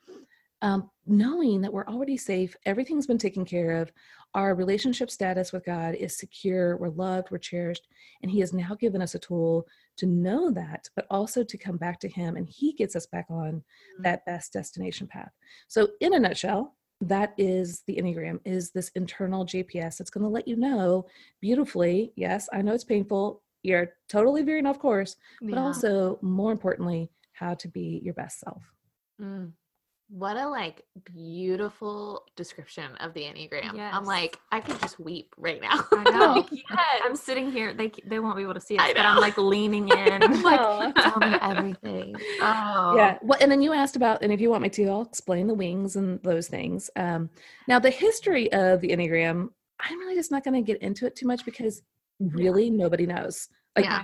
Um, 0.61 0.89
knowing 1.07 1.59
that 1.61 1.73
we're 1.73 1.87
already 1.87 2.17
safe, 2.17 2.55
everything's 2.65 3.07
been 3.07 3.17
taken 3.17 3.43
care 3.43 3.81
of, 3.81 3.91
our 4.33 4.55
relationship 4.55 5.11
status 5.11 5.51
with 5.51 5.65
God 5.65 5.95
is 5.95 6.17
secure, 6.17 6.77
we're 6.77 6.89
loved, 6.89 7.31
we're 7.31 7.37
cherished, 7.37 7.87
and 8.21 8.31
He 8.31 8.39
has 8.39 8.53
now 8.53 8.75
given 8.75 9.01
us 9.01 9.15
a 9.15 9.19
tool 9.19 9.67
to 9.97 10.05
know 10.05 10.51
that, 10.51 10.89
but 10.95 11.05
also 11.09 11.43
to 11.43 11.57
come 11.57 11.77
back 11.77 11.99
to 11.99 12.07
Him, 12.07 12.37
and 12.37 12.47
He 12.47 12.73
gets 12.73 12.95
us 12.95 13.05
back 13.05 13.25
on 13.29 13.63
Mhm. 13.99 14.03
that 14.03 14.25
best 14.25 14.53
destination 14.53 15.07
path. 15.07 15.31
So, 15.67 15.89
in 15.99 16.13
a 16.13 16.19
nutshell, 16.19 16.77
that 17.01 17.33
is 17.37 17.81
the 17.87 17.97
Enneagram, 17.97 18.39
is 18.45 18.71
this 18.71 18.89
internal 18.95 19.43
GPS 19.45 19.97
that's 19.97 20.11
going 20.11 20.23
to 20.23 20.29
let 20.29 20.47
you 20.47 20.55
know 20.55 21.07
beautifully, 21.41 22.13
yes, 22.15 22.47
I 22.53 22.61
know 22.61 22.73
it's 22.73 22.83
painful, 22.83 23.41
you're 23.63 23.93
totally 24.07 24.43
veering 24.43 24.65
off 24.65 24.79
course, 24.79 25.17
but 25.41 25.51
Yeah. 25.53 25.63
also 25.63 26.19
more 26.21 26.51
importantly, 26.51 27.09
how 27.33 27.53
to 27.55 27.67
be 27.67 27.99
your 28.03 28.13
best 28.13 28.39
self. 28.39 28.63
Mm. 29.19 29.53
What 30.13 30.35
a 30.35 30.45
like 30.45 30.83
beautiful 31.05 32.25
description 32.35 32.95
of 32.99 33.13
the 33.13 33.21
Enneagram. 33.21 33.79
I'm 33.79 34.03
like, 34.03 34.37
I 34.51 34.59
could 34.59 34.77
just 34.81 34.99
weep 34.99 35.33
right 35.37 35.61
now. 35.61 35.85
I 35.93 36.03
know. 36.11 36.45
yes. 36.51 37.01
I'm 37.05 37.15
sitting 37.15 37.49
here. 37.49 37.73
They 37.73 37.93
they 38.05 38.19
won't 38.19 38.35
be 38.35 38.43
able 38.43 38.53
to 38.55 38.59
see 38.59 38.75
it, 38.75 38.93
but 38.93 39.05
I'm 39.05 39.21
like 39.21 39.37
leaning 39.37 39.87
in. 39.97 40.21
I'm 40.21 40.43
like, 40.43 40.59
Aw. 40.59 40.91
tell 40.97 41.19
me 41.29 41.37
everything. 41.41 42.15
Oh. 42.41 42.93
Yeah. 42.97 43.19
Well, 43.21 43.39
and 43.41 43.49
then 43.49 43.61
you 43.61 43.71
asked 43.71 43.95
about, 43.95 44.21
and 44.21 44.33
if 44.33 44.41
you 44.41 44.49
want 44.49 44.63
me 44.63 44.69
to, 44.71 44.85
I'll 44.89 45.03
explain 45.03 45.47
the 45.47 45.53
wings 45.53 45.95
and 45.95 46.21
those 46.23 46.49
things. 46.49 46.89
Um, 46.97 47.29
now, 47.69 47.79
the 47.79 47.89
history 47.89 48.51
of 48.51 48.81
the 48.81 48.89
Enneagram, 48.89 49.47
I'm 49.79 49.99
really 49.99 50.15
just 50.15 50.29
not 50.29 50.43
going 50.43 50.61
to 50.61 50.61
get 50.73 50.81
into 50.81 51.05
it 51.05 51.15
too 51.15 51.25
much 51.25 51.45
because 51.45 51.83
really 52.19 52.69
nobody 52.69 53.05
knows. 53.05 53.47
Like, 53.77 53.85
Yeah. 53.85 54.03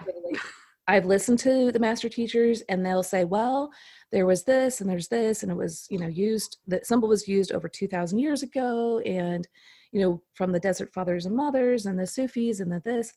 I've 0.89 1.05
listened 1.05 1.39
to 1.39 1.69
the 1.73 1.79
master 1.79 2.07
teachers, 2.07 2.61
and 2.69 2.85
they'll 2.85 3.03
say, 3.03 3.25
well, 3.25 3.71
there 4.11 4.25
was 4.25 4.43
this 4.43 4.81
and 4.81 4.89
there's 4.89 5.07
this, 5.09 5.43
and 5.43 5.51
it 5.51 5.55
was, 5.55 5.85
you 5.89 5.99
know, 5.99 6.07
used, 6.07 6.57
the 6.67 6.79
symbol 6.83 7.09
was 7.09 7.27
used 7.27 7.51
over 7.51 7.67
2,000 7.67 8.19
years 8.19 8.43
ago, 8.43 8.99
and, 8.99 9.47
you 9.91 10.01
know, 10.01 10.21
from 10.33 10.51
the 10.51 10.59
desert 10.59 10.93
fathers 10.93 11.25
and 11.25 11.35
mothers 11.35 11.85
and 11.85 11.99
the 11.99 12.07
Sufis 12.07 12.59
and 12.59 12.71
the 12.71 12.81
this. 12.85 13.13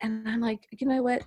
And 0.00 0.28
I'm 0.28 0.40
like, 0.40 0.66
you 0.72 0.86
know 0.86 1.02
what? 1.02 1.22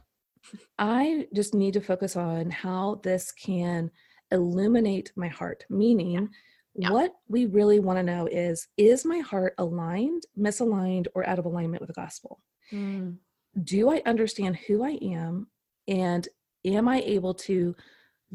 I 0.78 1.28
just 1.34 1.54
need 1.54 1.73
to 1.73 1.82
focus 1.82 2.15
on 2.15 2.51
how 2.51 2.99
this 3.04 3.32
can 3.32 3.89
illuminate 4.32 5.12
my 5.15 5.28
heart, 5.28 5.65
meaning 5.69 6.30
Yeah. 6.75 6.91
what 6.91 7.13
we 7.30 7.45
really 7.45 7.80
want 7.80 7.97
to 7.99 8.04
know 8.04 8.28
is 8.28 8.67
is 8.75 9.06
my 9.06 9.19
heart 9.19 9.56
aligned, 9.58 10.23
misaligned, 10.38 11.08
or 11.15 11.28
out 11.28 11.39
of 11.39 11.45
alignment 11.45 11.82
with 11.82 11.88
the 11.88 11.93
gospel? 11.93 12.41
Mm. 12.71 13.17
Do 13.63 13.89
I 13.91 14.01
understand 14.06 14.58
who 14.67 14.84
I 14.84 14.99
am? 15.01 15.47
And 15.88 16.28
am 16.65 16.88
I 16.89 17.01
able 17.01 17.34
to 17.34 17.75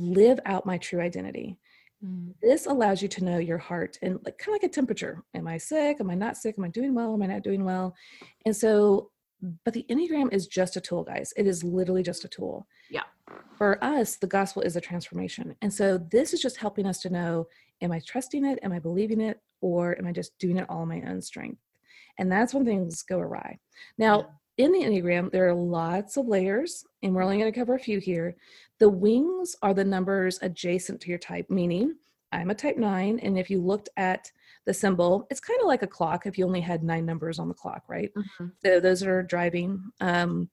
live 0.01 0.41
out 0.47 0.67
my 0.67 0.79
true 0.79 1.01
identity? 1.01 1.59
Mm. 2.05 2.35
This 2.41 2.67
allows 2.67 3.03
you 3.03 3.09
to 3.09 3.25
know 3.25 3.39
your 3.39 3.59
heart 3.59 3.99
and 4.03 4.19
like 4.25 4.39
kind 4.39 4.57
of 4.57 4.63
like 4.63 4.71
a 4.71 4.75
temperature. 4.75 5.23
Am 5.35 5.47
I 5.47 5.59
sick? 5.59 5.99
Am 6.01 6.11
I 6.11 6.15
not 6.15 6.37
sick? 6.37 6.55
Am 6.59 6.65
I 6.65 6.69
doing 6.69 6.95
well? 6.95 7.13
Am 7.13 7.23
I 7.23 7.27
not 7.27 7.43
doing 7.43 7.65
well? 7.65 7.95
And 8.47 8.57
so, 8.57 9.11
but 9.65 9.75
the 9.75 9.87
Enneagram 9.91 10.33
is 10.33 10.47
just 10.47 10.77
a 10.77 10.81
tool, 10.81 11.03
guys. 11.05 11.33
It 11.37 11.47
is 11.47 11.63
literally 11.63 12.03
just 12.03 12.25
a 12.25 12.29
tool. 12.29 12.67
Yeah. 12.91 13.05
For 13.57 13.83
us, 13.85 14.17
the 14.17 14.27
gospel 14.27 14.63
is 14.63 14.77
a 14.77 14.81
transformation. 14.81 15.55
And 15.63 15.73
so 15.73 15.99
this 16.11 16.35
is 16.35 16.41
just 16.41 16.57
helping 16.57 16.87
us 16.87 17.01
to 17.01 17.11
know, 17.11 17.47
am 17.81 17.93
I 17.93 18.01
trusting 18.01 18.45
it? 18.45 18.59
Am 18.63 18.73
I 18.73 18.79
believing 18.79 19.21
it? 19.21 19.41
Or 19.61 19.97
am 19.99 20.07
I 20.07 20.13
just 20.13 20.39
doing 20.39 20.57
it 20.57 20.69
all 20.69 20.81
on 20.81 20.89
my 20.89 21.03
own 21.07 21.21
strength? 21.21 21.61
And 22.19 22.31
that's 22.31 22.53
when 22.53 22.65
things 22.65 23.03
go 23.03 23.19
awry. 23.19 23.59
Now, 23.99 24.29
in 24.63 24.73
the 24.73 24.81
Enneagram, 24.81 25.31
there 25.31 25.49
are 25.49 25.55
lots 25.55 26.17
of 26.17 26.27
layers, 26.27 26.85
and 27.03 27.15
we're 27.15 27.23
only 27.23 27.39
going 27.39 27.53
to 27.53 27.59
cover 27.59 27.75
a 27.75 27.79
few 27.79 27.99
here. 27.99 28.37
The 28.79 28.89
wings 28.89 29.57
are 29.63 29.75
the 29.75 29.85
numbers 29.85 30.39
adjacent 30.43 31.01
to 31.03 31.09
your 31.09 31.19
type, 31.19 31.49
meaning 31.51 31.95
I'm 32.33 32.51
a 32.51 32.55
type 32.55 32.77
nine. 32.77 33.19
And 33.21 33.39
if 33.39 33.51
you 33.51 33.61
looked 33.61 33.89
at 33.97 34.31
the 34.67 34.75
symbol. 34.75 35.27
It's 35.31 35.41
kind 35.41 35.61
of 35.61 35.67
like 35.67 35.83
a 35.83 35.87
clock 35.87 36.27
if 36.27 36.39
you 36.39 36.47
only 36.47 36.61
had 36.61 36.83
nine 36.83 37.07
numbers 37.07 37.39
on 37.39 37.49
the 37.49 37.55
clock, 37.55 37.83
right? 37.89 38.13
Mhm. 38.15 38.53
So 38.65 38.81
those 38.81 39.03
are 39.03 39.23
driving. 39.23 39.83
Um, 40.01 40.51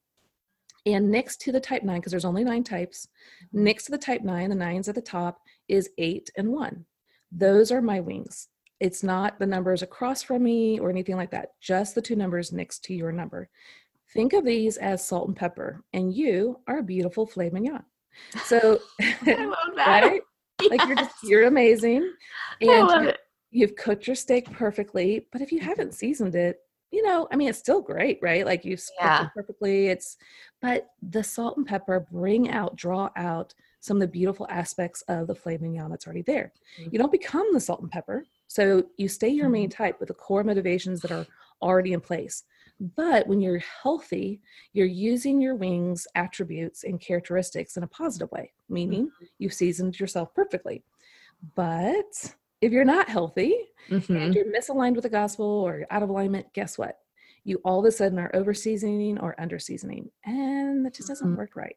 and 0.85 1.11
next 1.11 1.41
to 1.41 1.51
the 1.51 1.59
type 1.59 1.83
nine, 1.83 1.99
because 1.99 2.11
there's 2.11 2.25
only 2.25 2.43
nine 2.43 2.63
types, 2.63 3.09
next 3.51 3.85
to 3.85 3.91
the 3.91 3.97
type 3.97 4.21
nine, 4.21 4.49
the 4.49 4.55
nines 4.55 4.87
at 4.87 4.95
the 4.95 5.01
top, 5.01 5.41
is 5.67 5.89
eight 5.97 6.29
and 6.37 6.51
one. 6.51 6.85
Those 7.31 7.71
are 7.71 7.81
my 7.81 7.99
wings. 7.99 8.47
It's 8.79 9.03
not 9.03 9.37
the 9.37 9.45
numbers 9.45 9.81
across 9.81 10.23
from 10.23 10.43
me 10.43 10.79
or 10.79 10.89
anything 10.89 11.17
like 11.17 11.31
that, 11.31 11.59
just 11.59 11.93
the 11.93 12.01
two 12.01 12.15
numbers 12.15 12.53
next 12.53 12.83
to 12.85 12.93
your 12.93 13.11
number. 13.11 13.49
Think 14.13 14.33
of 14.33 14.45
these 14.45 14.77
as 14.77 15.05
salt 15.05 15.27
and 15.27 15.35
pepper, 15.35 15.83
and 15.93 16.13
you 16.13 16.59
are 16.67 16.79
a 16.79 16.83
beautiful 16.83 17.25
filet 17.25 17.49
mignon. 17.49 17.83
So, 18.45 18.79
I 18.99 19.45
love 19.45 19.55
that. 19.75 20.03
right? 20.03 20.21
Like 20.71 20.87
you're 20.87 20.95
just 20.95 21.15
you're 21.23 21.43
amazing, 21.47 22.11
and 22.61 22.87
love 22.87 23.03
you- 23.03 23.09
it. 23.09 23.19
you've 23.51 23.75
cooked 23.75 24.07
your 24.07 24.15
steak 24.15 24.49
perfectly. 24.51 25.27
But 25.31 25.41
if 25.41 25.51
you 25.51 25.59
haven't 25.59 25.93
seasoned 25.93 26.33
it, 26.33 26.59
you 26.89 27.03
know, 27.03 27.27
I 27.31 27.35
mean, 27.35 27.49
it's 27.49 27.59
still 27.59 27.79
great, 27.81 28.17
right? 28.23 28.43
Like 28.43 28.65
you've 28.65 28.79
cooked 28.79 28.91
Yeah. 28.99 29.25
it 29.25 29.29
perfectly. 29.35 29.87
It's, 29.87 30.17
but 30.61 30.87
the 31.03 31.23
salt 31.23 31.57
and 31.57 31.67
pepper 31.67 32.07
bring 32.11 32.49
out, 32.49 32.75
draw 32.75 33.09
out 33.15 33.53
some 33.81 33.97
of 33.97 34.01
the 34.01 34.07
beautiful 34.07 34.47
aspects 34.49 35.03
of 35.03 35.27
the 35.27 35.35
filet 35.35 35.57
mignon 35.59 35.91
that's 35.91 36.07
already 36.07 36.23
there. 36.23 36.51
Mhm. 36.81 36.91
You 36.93 36.97
don't 36.97 37.11
become 37.11 37.53
the 37.53 37.59
salt 37.59 37.81
and 37.81 37.91
pepper, 37.91 38.25
so 38.47 38.83
you 38.97 39.07
stay 39.09 39.29
your 39.29 39.49
main 39.49 39.69
type 39.69 39.99
with 39.99 40.07
the 40.07 40.15
core 40.15 40.43
motivations 40.43 41.01
that 41.01 41.11
are 41.11 41.27
already 41.61 41.93
in 41.93 42.01
place. 42.01 42.43
But 42.79 43.27
when 43.27 43.41
you're 43.41 43.59
healthy, 43.59 44.41
you're 44.73 44.85
using 44.85 45.41
your 45.41 45.55
wings 45.55 46.07
attributes 46.15 46.83
and 46.83 46.99
characteristics 47.01 47.75
in 47.77 47.83
a 47.83 47.87
positive 47.87 48.31
way, 48.31 48.53
meaning 48.69 49.09
you've 49.39 49.53
seasoned 49.53 49.99
yourself 49.99 50.33
perfectly. 50.35 50.83
But 51.55 52.35
if 52.61 52.71
you're 52.71 52.85
not 52.85 53.09
healthy 53.09 53.55
Mhm. 53.89 54.15
and 54.25 54.35
you're 54.35 54.45
misaligned 54.45 54.95
with 54.95 55.03
the 55.03 55.09
gospel 55.09 55.45
or 55.45 55.85
out 55.89 56.03
of 56.03 56.09
alignment, 56.09 56.51
guess 56.53 56.77
what? 56.77 56.99
You 57.43 57.61
all 57.63 57.79
of 57.79 57.85
a 57.85 57.91
sudden 57.91 58.19
are 58.19 58.31
over 58.35 58.53
seasoning 58.53 59.19
or 59.19 59.39
under 59.39 59.57
seasoning, 59.59 60.11
and 60.25 60.85
that 60.85 60.93
just 60.93 61.07
doesn't 61.07 61.29
Mhm. 61.33 61.37
work 61.37 61.55
right. 61.55 61.75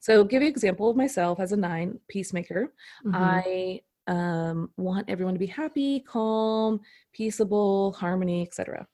So, 0.00 0.24
give 0.24 0.42
you 0.42 0.48
an 0.48 0.52
example 0.52 0.90
of 0.90 0.96
myself 0.96 1.40
as 1.40 1.52
a 1.52 1.56
nine 1.56 2.00
peacemaker. 2.08 2.72
Mhm. 3.04 3.14
I 3.14 3.82
um, 4.06 4.70
want 4.76 5.08
everyone 5.08 5.32
to 5.34 5.38
be 5.40 5.46
happy, 5.46 6.00
calm, 6.00 6.80
peaceable, 7.12 7.92
harmony, 7.92 8.42
etc. 8.42 8.86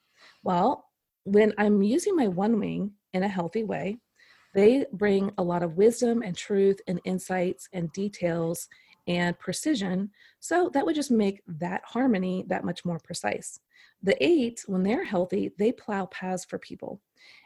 Well, 0.44 0.89
when 1.24 1.52
I'm 1.58 1.82
using 1.82 2.16
my 2.16 2.28
one 2.28 2.58
wing 2.58 2.92
in 3.12 3.22
a 3.22 3.28
healthy 3.28 3.64
way, 3.64 3.98
they 4.54 4.86
bring 4.92 5.30
a 5.38 5.42
lot 5.42 5.62
of 5.62 5.76
wisdom 5.76 6.22
and 6.22 6.36
truth 6.36 6.80
and 6.88 7.00
insights 7.04 7.68
and 7.72 7.92
details 7.92 8.68
and 9.06 9.38
precision. 9.38 10.10
So 10.40 10.70
that 10.74 10.84
would 10.84 10.94
just 10.94 11.10
make 11.10 11.42
that 11.46 11.82
harmony 11.84 12.44
that 12.48 12.64
much 12.64 12.84
more 12.84 12.98
precise. 12.98 13.60
The 14.02 14.16
eight, 14.24 14.64
when 14.66 14.82
they're 14.82 15.04
healthy, 15.04 15.52
they 15.58 15.72
plow 15.72 16.06
paths 16.06 16.44
for 16.44 16.58
people. 16.58 17.00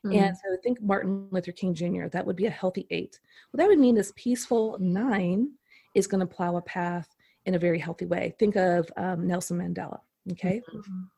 Mhm. 0.05 0.15
And 0.17 0.37
so 0.37 0.57
think 0.63 0.81
Martin 0.81 1.29
Luther 1.31 1.53
King 1.53 1.75
Jr., 1.75 2.07
that 2.09 2.25
would 2.25 2.37
be 2.37 2.47
a 2.47 2.51
healthy 2.51 2.87
eight. 2.91 3.21
What 3.51 3.59
that 3.59 3.69
would 3.69 3.79
mean 3.79 3.95
this 3.95 4.13
peaceful 4.17 4.77
nine 4.79 5.53
is 5.95 6.07
going 6.07 6.21
to 6.21 6.35
plow 6.35 6.57
a 6.57 6.63
path 6.63 7.15
in 7.47 7.55
a 7.55 7.59
very 7.59 7.79
healthy 7.79 8.07
way. 8.07 8.35
Think 8.39 8.57
of 8.57 8.91
um, 8.97 9.27
Nelson 9.27 9.59
Mandela. 9.59 10.01
Okay. 10.33 10.63
Mhm. 10.73 11.11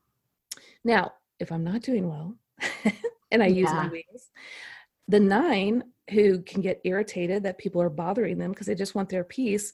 Now, 0.85 1.13
if 1.39 1.53
I'm 1.53 1.65
not 1.65 1.83
doing 1.83 2.09
well 2.09 2.37
and 3.31 3.43
I 3.43 3.47
use 3.47 3.71
my 3.71 3.89
wings, 3.89 4.31
the 5.09 5.21
nine 5.21 5.85
who 6.11 6.43
can 6.43 6.61
get 6.61 6.81
irritated 6.85 7.43
that 7.43 7.59
people 7.59 7.83
are 7.83 7.91
bothering 7.91 8.39
them 8.39 8.53
because 8.53 8.67
they 8.67 8.75
just 8.75 8.95
want 8.95 9.09
their 9.09 9.25
peace 9.25 9.73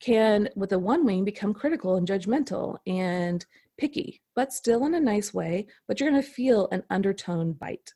can, 0.00 0.48
with 0.56 0.70
the 0.70 0.78
one 0.78 1.04
wing, 1.04 1.24
become 1.24 1.54
critical 1.54 1.96
and 1.96 2.06
judgmental 2.06 2.78
and 2.86 3.46
picky, 3.78 4.20
but 4.34 4.52
still 4.52 4.84
in 4.84 4.94
a 4.94 5.00
nice 5.00 5.32
way. 5.32 5.66
But 5.86 6.00
you're 6.00 6.10
going 6.10 6.22
to 6.22 6.28
feel 6.28 6.68
an 6.72 6.82
undertone 6.90 7.52
bite. 7.52 7.92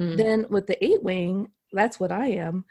Mm. 0.00 0.16
Then 0.16 0.46
with 0.48 0.66
the 0.66 0.82
eight 0.84 1.02
wing, 1.02 1.48
that's 1.72 2.00
what 2.00 2.10
I 2.10 2.28
am. 2.28 2.64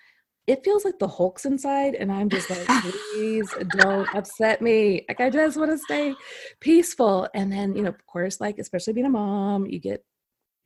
It 0.48 0.64
feels 0.64 0.84
like 0.84 0.98
the 0.98 1.08
Hulk's 1.08 1.46
inside, 1.46 1.94
and 1.94 2.12
I'm 2.12 2.28
just 2.28 2.50
like, 2.50 2.66
please 3.14 3.54
don't 3.78 4.14
upset 4.16 4.64
me. 4.64 5.06
Like 5.08 5.22
I 5.22 5.30
just 5.30 5.58
want 5.58 5.70
to 5.70 5.78
stay 5.78 6.16
peaceful. 6.60 7.28
And 7.36 7.52
then, 7.52 7.76
you 7.76 7.84
know, 7.84 7.90
of 7.90 8.08
course, 8.08 8.42
like 8.42 8.58
especially 8.58 8.94
being 8.94 9.06
a 9.06 9.12
mom, 9.12 9.68
you 9.68 9.80
get 9.80 10.04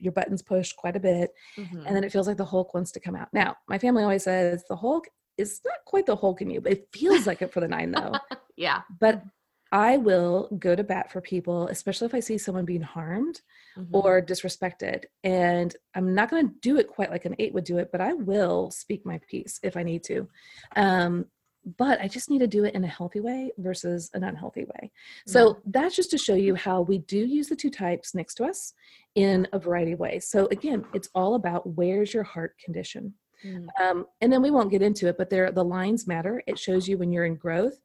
your 0.04 0.12
buttons 0.14 0.42
pushed 0.42 0.76
quite 0.76 0.96
a 0.96 1.00
bit, 1.00 1.34
Mhm. 1.58 1.86
and 1.88 1.96
then 1.96 2.04
it 2.04 2.12
feels 2.12 2.28
like 2.28 2.38
the 2.38 2.46
Hulk 2.46 2.74
wants 2.74 2.92
to 2.92 3.00
come 3.00 3.16
out. 3.16 3.30
Now, 3.34 3.56
my 3.68 3.78
family 3.78 4.04
always 4.04 4.24
says 4.24 4.64
the 4.68 4.76
Hulk 4.76 5.08
is 5.38 5.62
not 5.66 5.78
quite 5.86 6.06
the 6.06 6.16
Hulk 6.16 6.42
in 6.42 6.50
you, 6.50 6.62
but 6.62 6.74
it 6.74 6.88
feels 6.94 7.26
like 7.26 7.42
it 7.42 7.52
for 7.52 7.60
the 7.62 7.68
nine 7.68 7.92
though. 7.92 8.12
yeah. 8.58 8.82
But 9.00 9.24
I 9.72 9.98
will 9.98 10.50
go 10.60 10.76
to 10.76 10.84
bat 10.84 11.12
for 11.12 11.20
people, 11.20 11.68
especially 11.68 12.06
if 12.06 12.14
I 12.14 12.20
see 12.20 12.38
someone 12.38 12.64
being 12.66 12.84
harmed 12.84 13.42
Mhm. 13.76 13.88
or 13.92 14.22
disrespected. 14.22 15.06
And 15.24 15.76
I'm 15.96 16.14
not 16.14 16.30
going 16.30 16.48
to 16.48 16.54
do 16.62 16.78
it 16.78 16.88
quite 16.88 17.10
like 17.10 17.26
an 17.26 17.36
eight 17.40 17.56
would 17.56 17.64
do 17.64 17.80
it, 17.80 17.92
but 17.92 18.00
I 18.00 18.14
will 18.14 18.70
speak 18.70 19.04
my 19.04 19.20
piece 19.28 19.60
if 19.64 19.76
I 19.76 19.82
need 19.82 20.04
to. 20.04 20.30
Um, 20.76 21.26
but 21.78 22.00
I 22.02 22.08
just 22.08 22.30
need 22.30 22.40
to 22.40 22.48
do 22.48 22.66
it 22.66 22.76
in 22.76 22.84
a 22.84 22.88
healthy 22.88 23.20
way 23.20 23.52
versus 23.58 24.10
an 24.14 24.24
unhealthy 24.24 24.66
way. 24.66 24.92
So 25.26 25.60
that's 25.66 25.96
just 25.96 26.12
to 26.12 26.18
show 26.18 26.36
you 26.36 26.56
how 26.56 26.82
we 26.82 27.00
do 27.00 27.18
use 27.18 27.48
the 27.48 27.56
two 27.56 27.70
types 27.70 28.14
next 28.14 28.36
to 28.36 28.46
us 28.46 28.74
in 29.16 29.48
a 29.54 29.60
variety 29.60 29.94
of 29.94 30.00
ways. 30.00 30.28
So 30.28 30.48
again, 30.52 30.86
it's 30.94 31.10
all 31.16 31.36
about 31.36 31.68
where's 31.76 32.14
your 32.14 32.24
heart 32.24 32.56
condition. 32.64 33.14
Mm. 33.46 33.68
Um, 33.82 34.06
and 34.22 34.32
then 34.32 34.42
we 34.42 34.52
won't 34.52 34.72
get 34.72 34.82
into 34.82 35.08
it, 35.08 35.18
but 35.18 35.30
there 35.30 35.52
the 35.52 35.64
lines 35.64 36.08
matter. 36.08 36.42
It 36.48 36.60
shows 36.60 36.88
you 36.88 36.98
when 36.98 37.12
you're 37.12 37.26
in 37.26 37.36
growth 37.36 37.80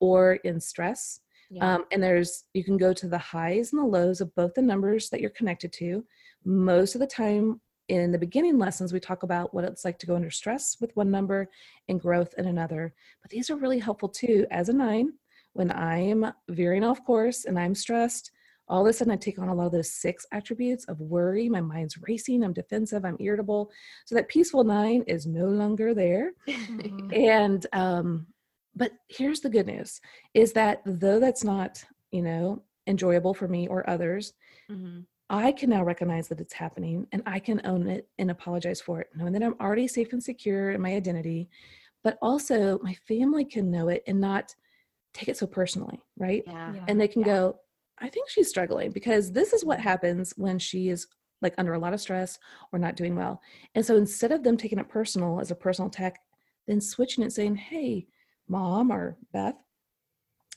or 0.00 0.34
in 0.36 0.60
stress. 0.60 1.20
Yeah. 1.50 1.74
Um, 1.74 1.84
and 1.92 2.02
there's 2.02 2.44
you 2.52 2.64
can 2.64 2.76
go 2.76 2.92
to 2.92 3.08
the 3.08 3.18
highs 3.18 3.72
and 3.72 3.80
the 3.80 3.86
lows 3.86 4.20
of 4.20 4.34
both 4.34 4.54
the 4.54 4.62
numbers 4.62 5.10
that 5.10 5.20
you're 5.20 5.30
connected 5.30 5.72
to. 5.74 6.04
Most 6.44 6.94
of 6.94 7.00
the 7.00 7.06
time 7.06 7.60
in 7.88 8.12
the 8.12 8.18
beginning 8.18 8.58
lessons, 8.58 8.92
we 8.92 9.00
talk 9.00 9.22
about 9.22 9.52
what 9.54 9.64
it's 9.64 9.84
like 9.84 9.98
to 10.00 10.06
go 10.06 10.14
under 10.16 10.30
stress 10.30 10.76
with 10.80 10.96
one 10.96 11.10
number 11.10 11.48
and 11.88 12.00
growth 12.00 12.34
in 12.38 12.46
another. 12.46 12.94
But 13.22 13.30
these 13.30 13.50
are 13.50 13.56
really 13.56 13.78
helpful 13.78 14.08
too. 14.08 14.46
As 14.50 14.68
a 14.68 14.72
nine, 14.72 15.12
when 15.52 15.70
I'm 15.70 16.26
veering 16.48 16.84
off 16.84 17.04
course 17.04 17.44
and 17.44 17.58
I'm 17.58 17.74
stressed, 17.74 18.30
all 18.66 18.86
of 18.86 18.90
a 18.90 18.92
sudden 18.94 19.12
I 19.12 19.16
take 19.16 19.38
on 19.38 19.48
a 19.48 19.54
lot 19.54 19.66
of 19.66 19.72
those 19.72 19.92
six 19.92 20.24
attributes 20.32 20.86
of 20.86 20.98
worry. 21.00 21.48
My 21.50 21.60
mind's 21.60 21.98
racing, 21.98 22.42
I'm 22.42 22.54
defensive, 22.54 23.04
I'm 23.04 23.18
irritable. 23.20 23.70
So 24.06 24.14
that 24.14 24.28
peaceful 24.28 24.64
nine 24.64 25.04
is 25.06 25.26
no 25.26 25.46
longer 25.46 25.94
there 25.94 26.32
Mhm. 26.48 27.14
and 27.14 27.66
um 27.72 28.26
but 28.76 28.92
here's 29.08 29.40
the 29.40 29.50
good 29.50 29.66
news 29.66 30.00
is 30.32 30.52
that 30.54 30.80
though 30.84 31.20
that's 31.20 31.44
not 31.44 31.84
you 32.10 32.22
know 32.22 32.62
enjoyable 32.86 33.34
for 33.34 33.46
me 33.46 33.68
or 33.68 33.88
others 33.88 34.32
Mhm. 34.70 35.04
I 35.30 35.50
can 35.52 35.70
now 35.70 35.82
recognize 35.84 36.28
that 36.28 36.40
it's 36.40 36.52
happening 36.52 37.06
and 37.12 37.22
i 37.26 37.38
can 37.38 37.60
own 37.64 37.86
it 37.88 38.08
and 38.18 38.30
apologize 38.30 38.80
for 38.80 39.00
it 39.00 39.08
knowing 39.14 39.32
that 39.32 39.42
i'm 39.42 39.54
already 39.60 39.88
safe 39.88 40.12
and 40.12 40.22
secure 40.22 40.72
in 40.72 40.80
my 40.80 40.94
identity 40.94 41.48
but 42.02 42.18
also 42.20 42.78
my 42.82 42.94
family 43.08 43.44
can 43.44 43.70
know 43.70 43.88
it 43.88 44.02
and 44.06 44.20
not 44.20 44.54
take 45.14 45.28
it 45.28 45.36
so 45.36 45.46
personally 45.46 46.00
right 46.18 46.42
Yeah. 46.46 46.84
And 46.88 47.00
they 47.00 47.08
can 47.08 47.22
Yeah. 47.22 47.26
go 47.26 47.56
i 47.98 48.08
think 48.08 48.28
she's 48.28 48.48
struggling 48.48 48.90
because 48.90 49.32
this 49.32 49.52
is 49.52 49.64
what 49.64 49.80
happens 49.80 50.34
when 50.36 50.58
she 50.58 50.88
is 50.88 51.06
like 51.42 51.54
under 51.58 51.74
a 51.74 51.78
lot 51.78 51.94
of 51.94 52.00
stress 52.00 52.38
or 52.72 52.78
not 52.78 52.96
doing 52.96 53.14
well 53.16 53.40
and 53.74 53.84
so 53.84 53.96
instead 53.96 54.32
of 54.32 54.42
them 54.42 54.56
taking 54.56 54.78
it 54.78 54.88
personal 54.88 55.40
as 55.40 55.50
a 55.50 55.54
personal 55.54 55.88
attack 55.88 56.20
then 56.66 56.80
switching 56.80 57.22
it 57.24 57.32
saying 57.32 57.54
hey 57.54 58.06
mom 58.48 58.90
or 58.90 59.16
beth 59.32 59.54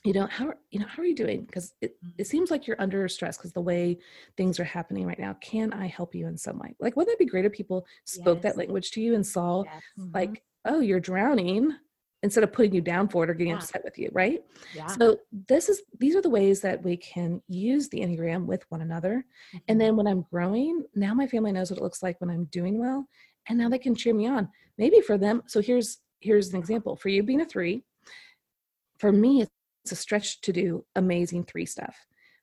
you 0.04 0.12
know 0.12 0.26
how 0.26 0.52
you 0.70 0.78
know 0.78 0.86
how 0.86 1.02
are 1.02 1.06
you 1.06 1.14
doing 1.14 1.44
because 1.44 1.74
it, 1.80 1.96
it 2.18 2.26
seems 2.26 2.50
like 2.50 2.66
you're 2.66 2.80
under 2.80 3.06
stress 3.08 3.36
because 3.36 3.52
the 3.52 3.60
way 3.60 3.98
things 4.36 4.60
are 4.60 4.64
happening 4.64 5.06
right 5.06 5.18
now 5.18 5.34
can 5.40 5.72
i 5.72 5.86
help 5.86 6.14
you 6.14 6.26
in 6.26 6.36
some 6.38 6.58
way 6.58 6.74
like 6.78 6.96
wouldn't 6.96 7.12
that 7.12 7.18
be 7.24 7.28
great 7.28 7.44
if 7.44 7.52
people 7.52 7.84
spoke 8.04 8.38
Yes. 8.38 8.42
that 8.44 8.56
language 8.58 8.90
to 8.92 9.00
you 9.00 9.14
and 9.14 9.26
saw 9.26 9.64
Yes. 9.64 9.82
Mhm. 9.98 10.14
like 10.14 10.42
oh 10.66 10.80
you're 10.80 11.00
drowning 11.00 11.72
instead 12.22 12.42
of 12.44 12.52
putting 12.52 12.74
you 12.74 12.80
down 12.80 13.08
for 13.08 13.24
it 13.24 13.30
or 13.30 13.34
getting 13.34 13.52
Yeah. 13.52 13.58
upset 13.58 13.82
with 13.84 13.98
you 13.98 14.08
right 14.12 14.40
Yeah. 14.74 14.86
so 14.86 15.18
this 15.32 15.68
is 15.68 15.82
these 15.98 16.14
are 16.14 16.22
the 16.22 16.30
ways 16.30 16.60
that 16.60 16.82
we 16.82 16.96
can 16.96 17.42
use 17.48 17.88
the 17.88 18.00
Enneagram 18.00 18.44
with 18.46 18.64
one 18.70 18.80
another. 18.82 19.24
And 19.68 19.76
Mhm. 19.76 19.82
then 19.82 19.96
when 19.96 20.06
I'm 20.06 20.22
growing, 20.30 20.84
now 20.94 21.12
my 21.14 21.26
family 21.28 21.52
knows 21.52 21.70
what 21.70 21.78
it 21.78 21.82
looks 21.82 22.02
like 22.02 22.20
when 22.20 22.30
I'm 22.30 22.44
doing 22.46 22.78
well. 22.78 23.08
And 23.48 23.56
now 23.58 23.68
they 23.68 23.78
can 23.78 23.94
cheer 23.94 24.14
me 24.14 24.26
on. 24.26 24.48
Maybe 24.78 25.00
for 25.00 25.16
them, 25.18 25.42
so 25.46 25.60
here's 25.60 25.98
here's 26.20 26.52
an 26.52 26.58
example. 26.58 26.96
For 26.96 27.08
you 27.08 27.22
being 27.22 27.40
a 27.40 27.44
three, 27.46 27.84
for 28.98 29.12
me, 29.12 29.42
it's 29.42 29.50
a 29.92 29.96
stretch 29.96 30.40
to 30.42 30.52
do 30.52 30.84
amazing 30.96 31.44
three 31.44 31.66
stuff. 31.66 31.96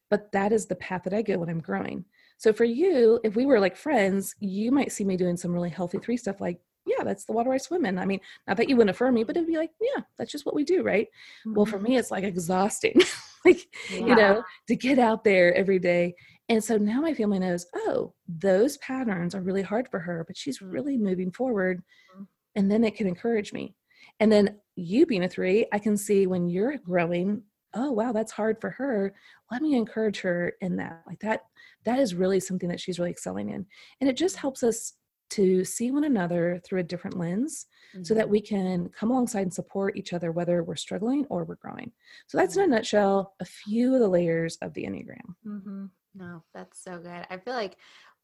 But 0.09 0.31
that 0.33 0.51
is 0.53 0.65
the 0.67 0.75
path 0.75 1.03
that 1.03 1.13
I 1.13 1.21
go 1.21 1.39
when 1.39 1.49
I'm 1.49 1.59
growing. 1.61 2.05
So 2.37 2.53
for 2.53 2.65
you, 2.65 3.19
if 3.23 3.35
we 3.35 3.45
were 3.45 3.59
like 3.59 3.75
friends, 3.77 4.35
you 4.39 4.71
might 4.71 4.91
see 4.91 5.03
me 5.03 5.17
doing 5.17 5.37
some 5.37 5.51
really 5.51 5.69
healthy 5.69 5.97
three 5.99 6.17
stuff 6.17 6.41
like, 6.41 6.59
yeah, 6.85 7.03
that's 7.03 7.25
the 7.25 7.33
water 7.33 7.51
I 7.51 7.57
swim 7.57 7.85
in. 7.85 7.97
I 7.97 8.05
mean, 8.05 8.19
not 8.47 8.57
that 8.57 8.69
you 8.69 8.75
wouldn't 8.75 8.91
affirm 8.95 9.15
me, 9.15 9.23
but 9.23 9.35
it'd 9.35 9.47
be 9.47 9.57
like, 9.57 9.71
yeah, 9.81 10.03
that's 10.17 10.31
just 10.31 10.45
what 10.45 10.53
we 10.53 10.63
do, 10.63 10.83
right? 10.83 11.07
Well, 11.45 11.65
for 11.65 11.79
me, 11.79 11.97
it's 11.97 12.11
like 12.11 12.23
exhausting. 12.23 13.01
like, 13.45 13.65
Yeah. 13.91 13.97
you 13.99 14.15
know, 14.15 14.43
to 14.67 14.75
get 14.75 14.99
out 14.99 15.23
there 15.23 15.53
every 15.55 15.79
day. 15.79 16.13
And 16.47 16.63
so 16.63 16.77
now 16.77 17.01
my 17.01 17.15
family 17.15 17.39
knows, 17.39 17.65
oh, 17.75 18.13
those 18.27 18.77
patterns 18.77 19.33
are 19.33 19.41
really 19.41 19.63
hard 19.63 19.87
for 19.89 19.97
her, 19.99 20.23
but 20.27 20.37
she's 20.37 20.61
really 20.61 20.95
moving 20.97 21.31
forward. 21.31 21.81
Mhm. 22.15 22.27
And 22.55 22.69
then 22.71 22.83
it 22.83 22.95
can 22.95 23.07
encourage 23.07 23.51
me. 23.51 23.75
And 24.19 24.31
then 24.31 24.57
you 24.75 25.05
being 25.05 25.23
a 25.23 25.29
three, 25.29 25.67
I 25.71 25.79
can 25.79 25.97
see 25.97 26.27
when 26.27 26.49
you're 26.49 26.77
growing, 26.77 27.43
oh 27.73 27.91
wow 27.91 28.11
that's 28.11 28.31
hard 28.31 28.59
for 28.61 28.69
her. 28.71 29.13
Let 29.51 29.61
me 29.61 29.75
encourage 29.75 30.21
her 30.21 30.53
in 30.61 30.77
that. 30.77 31.03
Like 31.07 31.19
that 31.19 31.41
that 31.83 31.99
is 31.99 32.15
really 32.15 32.39
something 32.39 32.69
that 32.69 32.79
she's 32.79 32.99
really 32.99 33.11
excelling 33.11 33.49
in. 33.49 33.65
And 34.01 34.09
it 34.09 34.17
just 34.17 34.37
helps 34.37 34.63
us 34.63 34.93
to 35.31 35.65
see 35.65 35.91
one 35.91 36.03
another 36.03 36.61
through 36.63 36.79
a 36.79 36.83
different 36.83 37.17
lens 37.17 37.65
so 38.03 38.13
that 38.13 38.29
we 38.29 38.41
can 38.41 38.89
come 38.89 39.09
alongside 39.09 39.41
and 39.41 39.53
support 39.53 39.95
each 39.95 40.11
other 40.11 40.31
whether 40.31 40.63
we're 40.63 40.75
struggling 40.75 41.25
or 41.29 41.45
we're 41.45 41.55
growing. 41.55 41.91
So 42.27 42.37
that's 42.37 42.57
in 42.57 42.63
a 42.63 42.67
nutshell 42.67 43.33
a 43.39 43.45
few 43.45 43.93
of 43.93 44.01
the 44.01 44.07
layers 44.07 44.57
of 44.61 44.73
the 44.73 44.83
enneagram. 44.83 45.35
Mm-hmm. 45.47 45.85
No, 46.15 46.43
that's 46.53 46.83
so 46.83 46.97
good. 46.97 47.25
I 47.29 47.37
feel 47.37 47.53
like 47.53 47.77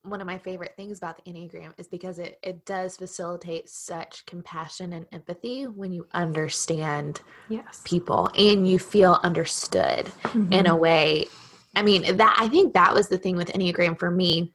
one 0.03 0.19
of 0.21 0.27
my 0.27 0.37
favorite 0.37 0.73
things 0.75 0.97
about 0.97 1.23
the 1.23 1.31
Enneagram 1.31 1.73
is 1.77 1.87
because 1.87 2.17
it, 2.19 2.39
it 2.41 2.65
does 2.65 2.97
facilitate 2.97 3.69
such 3.69 4.25
compassion 4.25 4.93
and 4.93 5.05
empathy 5.11 5.63
when 5.67 5.91
you 5.91 6.07
understand 6.13 7.21
Yes. 7.49 7.81
people 7.83 8.29
and 8.37 8.67
you 8.67 8.79
feel 8.79 9.19
understood 9.23 10.11
in 10.33 10.41
Mm-hmm. 10.41 10.65
a 10.67 10.75
way. 10.75 11.27
I 11.75 11.83
mean, 11.83 12.17
that 12.17 12.35
I 12.39 12.47
think 12.49 12.73
that 12.73 12.93
was 12.93 13.07
the 13.09 13.17
thing 13.17 13.35
with 13.35 13.49
Enneagram 13.53 13.97
for 13.97 14.09
me 14.11 14.53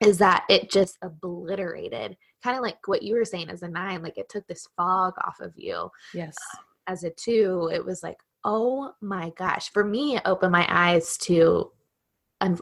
is 0.00 0.18
that 0.18 0.44
it 0.48 0.70
just 0.70 0.96
obliterated 1.02 2.16
kind 2.42 2.56
of 2.56 2.62
like 2.62 2.78
what 2.88 3.02
you 3.02 3.14
were 3.14 3.24
saying 3.24 3.48
as 3.50 3.62
a 3.62 3.68
nine, 3.68 4.02
like 4.02 4.18
it 4.18 4.28
took 4.28 4.44
this 4.48 4.66
fog 4.76 5.12
off 5.24 5.38
of 5.40 5.52
you. 5.56 5.88
yes 6.14 6.34
As 6.88 7.04
a 7.04 7.10
two, 7.10 7.70
it 7.72 7.84
was 7.84 8.02
like, 8.02 8.16
oh 8.44 8.92
my 9.00 9.30
gosh. 9.36 9.70
For 9.70 9.84
me, 9.84 10.16
it 10.16 10.22
opened 10.24 10.50
my 10.50 10.66
eyes 10.68 11.16
to 11.18 11.70
un- 12.42 12.58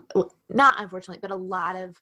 not 0.49 0.75
unfortunately, 0.79 1.21
but 1.21 1.31
a 1.31 1.37
lot 1.57 1.75
of 1.77 1.97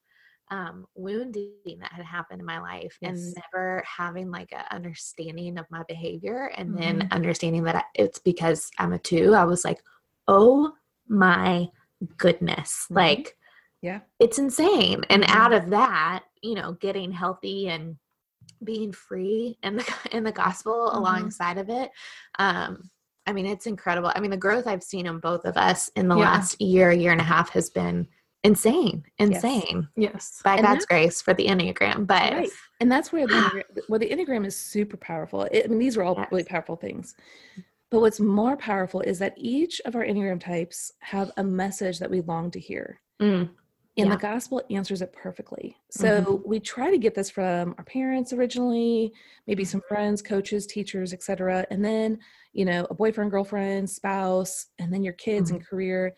um, 0.50 0.86
wounding 0.94 1.78
that 1.80 1.92
had 1.92 2.04
happened 2.06 2.40
in 2.40 2.46
my 2.46 2.58
life 2.58 2.96
and 3.02 3.34
never 3.52 3.84
having 3.86 4.30
like 4.30 4.50
an 4.52 4.64
understanding 4.70 5.58
of 5.58 5.66
my 5.70 5.82
behavior 5.88 6.50
and 6.56 6.76
then 6.76 7.00
Mhm. 7.02 7.12
understanding 7.12 7.62
that 7.64 7.84
it's 7.94 8.18
because 8.18 8.70
I'm 8.78 8.94
a 8.94 8.98
two. 8.98 9.34
I 9.34 9.44
was 9.44 9.62
like, 9.64 9.82
oh 10.26 10.72
my 11.06 11.68
goodness. 12.16 12.86
Mhm. 12.90 12.96
Like, 12.96 13.36
yeah 13.82 14.00
it's 14.20 14.38
insane. 14.38 15.04
And 15.10 15.22
Mhm. 15.22 15.30
out 15.30 15.52
of 15.52 15.70
that, 15.70 16.24
you 16.42 16.54
know, 16.54 16.72
getting 16.72 17.12
healthy 17.12 17.68
and 17.68 17.96
being 18.64 18.90
free 18.92 19.56
in 19.62 19.76
the 19.76 19.94
in 20.12 20.24
the 20.24 20.32
gospel 20.32 20.90
Mhm. 20.90 20.96
alongside 20.98 21.58
of 21.58 21.68
it. 21.70 21.90
Um, 22.38 22.90
I 23.28 23.32
mean, 23.32 23.44
it's 23.44 23.66
incredible. 23.66 24.10
I 24.14 24.20
mean, 24.20 24.30
the 24.30 24.38
growth 24.38 24.66
I've 24.66 24.82
seen 24.82 25.04
in 25.06 25.18
both 25.18 25.44
of 25.44 25.58
us 25.58 25.90
in 25.96 26.08
the 26.08 26.16
Yeah. 26.16 26.22
last 26.22 26.60
year, 26.62 26.90
year 26.90 27.12
and 27.12 27.20
a 27.20 27.24
half 27.24 27.50
has 27.50 27.68
been 27.68 28.08
insane, 28.42 29.04
insane. 29.18 29.86
Yes. 29.96 30.40
By 30.42 30.54
And 30.54 30.62
God's 30.64 30.86
grace 30.86 31.20
for 31.20 31.34
the 31.34 31.46
Enneagram. 31.46 32.06
But 32.06 32.32
Right. 32.32 32.50
And 32.80 32.90
that's 32.90 33.12
where 33.12 33.26
the 33.26 33.34
Enneagram, 33.34 33.80
well, 33.90 33.98
the 34.00 34.08
Enneagram 34.08 34.46
is 34.46 34.56
super 34.56 34.96
powerful. 34.96 35.42
It, 35.42 35.66
I 35.66 35.68
mean, 35.68 35.78
these 35.78 35.98
are 35.98 36.02
all 36.02 36.24
really 36.30 36.44
powerful 36.44 36.76
things. 36.76 37.14
But 37.90 38.00
what's 38.00 38.20
more 38.20 38.56
powerful 38.56 39.02
is 39.02 39.18
that 39.18 39.34
each 39.36 39.80
of 39.84 39.94
our 39.94 40.04
Enneagram 40.04 40.40
types 40.40 40.92
have 41.00 41.30
a 41.36 41.44
message 41.44 41.98
that 41.98 42.10
we 42.10 42.22
long 42.22 42.50
to 42.52 42.60
hear. 42.60 43.00
Mm, 43.20 43.50
And 43.98 44.06
Yeah. 44.06 44.14
the 44.14 44.20
gospel 44.20 44.62
answers 44.70 45.02
it 45.02 45.12
perfectly. 45.12 45.76
Mm-hmm. 45.92 46.06
So 46.06 46.42
we 46.46 46.60
try 46.60 46.90
to 46.90 46.98
get 46.98 47.14
this 47.14 47.28
from 47.30 47.74
our 47.78 47.84
parents 47.84 48.32
originally, 48.32 49.12
maybe 49.46 49.64
mm-hmm. 49.64 49.70
some 49.70 49.80
friends, 49.88 50.22
coaches, 50.22 50.66
teachers, 50.66 51.12
etc. 51.12 51.66
And 51.70 51.84
then, 51.84 52.18
you 52.52 52.64
know, 52.64 52.86
a 52.90 52.94
boyfriend, 52.94 53.30
girlfriend, 53.32 53.90
spouse, 53.90 54.66
and 54.78 54.92
then 54.92 55.02
your 55.02 55.14
kids 55.14 55.50
and 55.50 55.60
mm-hmm. 55.60 55.68
career. 55.68 56.14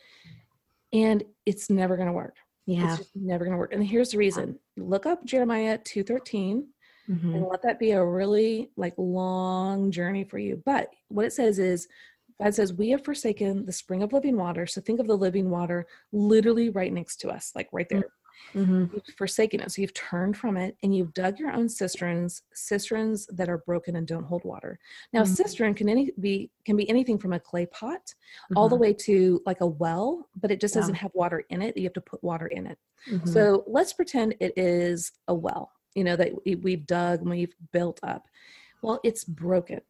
And 0.92 1.24
it's 1.46 1.70
never 1.70 1.96
going 1.96 2.08
to 2.08 2.12
work. 2.12 2.36
yeah. 2.66 2.90
It's 2.90 2.98
just 2.98 3.16
never 3.16 3.44
going 3.44 3.52
to 3.54 3.58
work. 3.58 3.72
And 3.72 3.84
here's 3.84 4.10
the 4.10 4.18
reason. 4.18 4.58
Look 4.76 5.06
up 5.06 5.24
Jeremiah 5.24 5.78
213 5.78 6.68
Mhm. 7.08 7.34
and 7.34 7.46
let 7.46 7.62
that 7.62 7.80
be 7.80 7.90
a 7.92 8.04
really 8.04 8.70
like 8.76 8.94
long 8.96 9.90
journey 9.90 10.22
for 10.22 10.38
you. 10.38 10.62
But 10.64 10.90
what 11.08 11.24
it 11.24 11.32
says 11.32 11.58
is 11.58 11.88
God 12.42 12.54
says, 12.54 12.72
We 12.72 12.90
have 12.90 13.04
forsaken 13.04 13.66
the 13.66 13.72
spring 13.72 14.02
of 14.02 14.12
living 14.12 14.36
water. 14.36 14.66
So 14.66 14.80
think 14.80 15.00
of 15.00 15.06
the 15.06 15.16
living 15.16 15.50
water 15.50 15.86
literally 16.12 16.70
right 16.70 16.92
next 16.92 17.16
to 17.22 17.28
us, 17.28 17.52
like 17.54 17.68
right 17.72 17.88
there. 17.88 18.04
Mhm. 18.54 18.92
You've 18.94 19.16
forsaken 19.18 19.60
it. 19.60 19.70
So 19.70 19.82
you've 19.82 19.92
turned 19.92 20.36
from 20.36 20.56
it 20.56 20.74
and 20.82 20.96
you've 20.96 21.12
dug 21.12 21.38
your 21.38 21.52
own 21.52 21.68
cisterns, 21.68 22.42
cisterns 22.54 23.26
that 23.26 23.50
are 23.50 23.58
broken 23.58 23.96
and 23.96 24.06
don't 24.06 24.24
hold 24.24 24.44
water. 24.44 24.78
Now, 25.12 25.22
Mhm. 25.22 25.36
cistern 25.36 25.74
can 25.74 25.88
any 25.90 26.10
be 26.18 26.50
can 26.64 26.74
be 26.76 26.88
anything 26.88 27.18
from 27.18 27.34
a 27.34 27.40
clay 27.40 27.66
pot 27.66 28.14
all 28.56 28.68
the 28.68 28.76
way 28.76 28.94
to 28.94 29.42
like 29.44 29.60
a 29.60 29.66
well, 29.66 30.26
but 30.34 30.50
it 30.50 30.58
just 30.60 30.74
Yeah. 30.74 30.80
doesn't 30.80 30.94
have 30.96 31.10
water 31.14 31.44
in 31.50 31.60
it. 31.60 31.76
You 31.76 31.84
have 31.84 31.92
to 31.92 32.00
put 32.00 32.22
water 32.24 32.46
in 32.46 32.66
it. 32.66 32.78
So 33.26 33.64
let's 33.66 33.92
pretend 33.92 34.36
it 34.40 34.54
is 34.56 35.12
a 35.28 35.34
well, 35.34 35.72
you 35.94 36.04
know, 36.04 36.16
that 36.16 36.32
we- 36.44 36.54
we've 36.56 36.86
dug 36.86 37.20
and 37.20 37.30
we've 37.30 37.54
built 37.72 38.00
up. 38.02 38.26
Well, 38.82 39.00
it's 39.04 39.24
broken. 39.24 39.82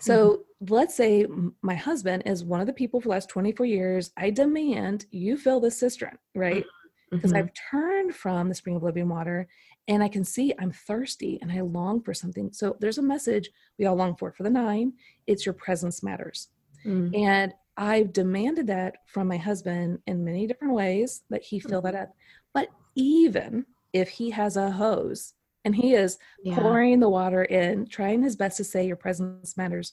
So 0.00 0.44
let's 0.60 0.94
say 0.94 1.26
my 1.62 1.74
husband 1.74 2.22
is 2.26 2.44
one 2.44 2.60
of 2.60 2.66
the 2.66 2.72
people 2.72 3.00
for 3.00 3.08
the 3.08 3.10
last 3.10 3.28
24 3.28 3.66
years. 3.66 4.10
I 4.16 4.30
demand 4.30 5.06
you 5.10 5.36
fill 5.36 5.60
this 5.60 5.78
cistern, 5.78 6.18
right? 6.34 6.64
Because 7.10 7.32
Mhm. 7.32 7.36
I've 7.36 7.50
turned 7.70 8.14
from 8.14 8.48
the 8.48 8.54
spring 8.54 8.76
of 8.76 8.82
living 8.82 9.08
water 9.08 9.48
and 9.86 10.02
I 10.02 10.08
can 10.08 10.24
see 10.24 10.52
I'm 10.58 10.70
thirsty 10.72 11.38
and 11.40 11.50
I 11.50 11.60
long 11.60 12.02
for 12.02 12.12
something. 12.12 12.52
So 12.52 12.76
there's 12.80 12.98
a 12.98 13.02
message 13.02 13.50
we 13.78 13.86
all 13.86 13.96
long 13.96 14.14
for. 14.16 14.32
For 14.32 14.42
the 14.42 14.50
nine, 14.50 14.92
it's 15.26 15.46
your 15.46 15.54
presence 15.54 16.02
matters. 16.02 16.48
Mm. 16.84 17.16
And 17.16 17.54
I've 17.76 18.12
demanded 18.12 18.66
that 18.66 18.96
from 19.06 19.28
my 19.28 19.36
husband 19.36 20.02
in 20.06 20.24
many 20.24 20.46
different 20.46 20.74
ways 20.74 21.22
that 21.30 21.42
he 21.42 21.60
fill 21.60 21.80
that 21.82 21.94
up. 21.94 22.14
But 22.52 22.68
even 22.94 23.64
if 23.92 24.08
he 24.08 24.30
has 24.30 24.56
a 24.56 24.70
hose 24.70 25.34
and 25.64 25.74
he 25.74 25.94
is 25.94 26.18
Yeah. 26.42 26.56
pouring 26.56 27.00
the 27.00 27.08
water 27.08 27.44
in, 27.44 27.86
trying 27.86 28.22
his 28.22 28.36
best 28.36 28.56
to 28.58 28.64
say 28.64 28.86
your 28.86 28.96
presence 28.96 29.56
matters, 29.56 29.92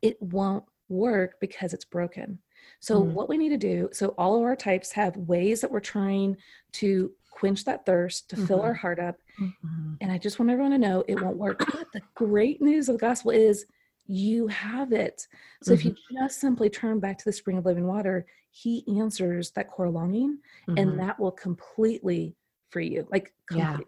it 0.00 0.20
won't 0.20 0.64
work 0.88 1.38
because 1.40 1.72
it's 1.74 1.84
broken. 1.84 2.38
So, 2.80 3.02
Mm. 3.02 3.12
what 3.12 3.28
we 3.28 3.38
need 3.38 3.48
to 3.50 3.56
do 3.58 3.88
so, 3.92 4.08
all 4.18 4.36
of 4.36 4.42
our 4.42 4.56
types 4.56 4.92
have 4.92 5.16
ways 5.16 5.60
that 5.60 5.70
we're 5.70 5.80
trying 5.80 6.36
to 6.72 7.12
quench 7.30 7.64
that 7.64 7.84
thirst, 7.86 8.28
to 8.30 8.36
fill 8.36 8.60
our 8.60 8.74
heart 8.74 8.98
up. 9.00 9.16
Mhm. 9.38 9.96
And 10.00 10.12
I 10.12 10.18
just 10.18 10.38
want 10.38 10.50
everyone 10.50 10.72
to 10.72 10.78
know 10.78 11.02
it 11.08 11.20
won't 11.20 11.38
work. 11.38 11.58
But 11.72 11.90
the 11.92 12.02
great 12.14 12.60
news 12.60 12.88
of 12.88 12.94
the 12.94 13.00
gospel 13.00 13.30
is 13.30 13.66
you 14.06 14.48
have 14.48 14.92
it. 14.92 15.26
So 15.62 15.72
if 15.72 15.84
you 15.84 15.94
just 16.12 16.40
simply 16.40 16.68
turn 16.68 17.00
back 17.00 17.18
to 17.18 17.24
the 17.24 17.32
spring 17.32 17.56
of 17.56 17.64
living 17.64 17.86
water, 17.86 18.26
he 18.50 18.84
answers 19.00 19.50
that 19.52 19.70
core 19.70 19.88
longing 19.90 20.38
and 20.68 20.98
that 21.00 21.18
will 21.18 21.32
completely 21.32 22.36
free 22.68 22.88
you, 22.88 23.06
like 23.10 23.32
Yeah. 23.54 23.78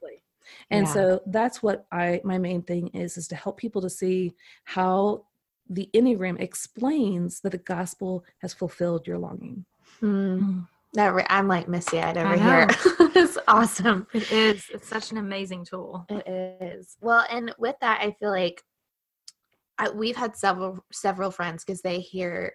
Completely. 0.69 0.77
And 0.79 0.87
Yeah. 0.87 0.93
so 0.93 1.23
that's 1.27 1.63
what 1.63 1.87
I 1.93 2.21
my 2.25 2.39
main 2.39 2.63
thing 2.63 2.89
is 2.89 3.17
is 3.17 3.29
to 3.29 3.37
help 3.37 3.57
people 3.57 3.83
to 3.83 3.91
see 3.91 4.35
how 4.65 5.25
the 5.71 5.89
Enneagram 5.95 6.39
explains 6.41 7.41
that 7.41 7.51
the 7.51 7.59
gospel 7.59 8.25
has 8.39 8.53
fulfilled 8.53 9.07
your 9.07 9.19
longing. 9.19 9.65
Mm. 10.03 10.67
That 10.93 11.15
re- 11.15 11.27
I'm 11.29 11.49
like 11.49 11.69
misty 11.69 12.01
eyed 12.01 12.17
over 12.19 12.35
I 12.35 12.37
here. 12.37 12.67
know. 12.67 13.11
it's 13.17 13.39
awesome. 13.49 14.07
It 14.13 14.31
is. 14.31 14.65
It's 14.73 14.87
such 14.89 15.11
an 15.11 15.17
amazing 15.19 15.65
tool. 15.65 16.07
It 16.09 16.27
is. 16.61 16.97
Well, 17.01 17.25
and 17.31 17.53
with 17.59 17.77
that, 17.81 18.01
I 18.01 18.13
feel 18.21 18.31
like 18.31 18.63
I, 19.79 19.91
we've 19.91 20.17
had 20.17 20.37
several 20.37 20.85
several 20.93 21.31
friends 21.33 21.65
because 21.65 21.81
they 21.83 21.99
hear 22.01 22.53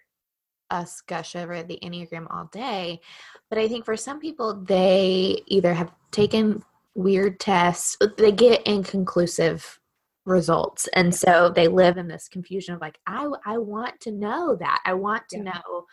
us 0.72 1.02
gush 1.02 1.36
over 1.36 1.64
the 1.64 1.80
Enneagram 1.84 2.28
all 2.30 2.48
day. 2.54 3.02
But 3.50 3.58
I 3.60 3.68
think 3.68 3.84
for 3.86 3.98
some 3.98 4.20
people, 4.20 4.54
they 4.64 5.42
either 5.48 5.74
have 5.74 5.92
taken 6.12 6.64
weird 7.00 7.40
tests, 7.40 7.98
they 8.18 8.32
get 8.32 8.62
inconclusive 8.68 9.80
results. 10.26 10.88
And 10.94 11.14
so 11.14 11.50
they 11.50 11.68
live 11.68 11.98
in 11.98 12.08
this 12.08 12.28
confusion 12.28 12.76
of 12.76 12.82
like, 12.82 13.00
I, 13.08 13.28
I 13.46 13.58
want 13.58 14.00
to 14.02 14.12
know 14.12 14.56
that. 14.56 14.82
I 14.86 14.94
want 14.94 15.28
to 15.30 15.38
Yeah. 15.38 15.44
know 15.44 15.86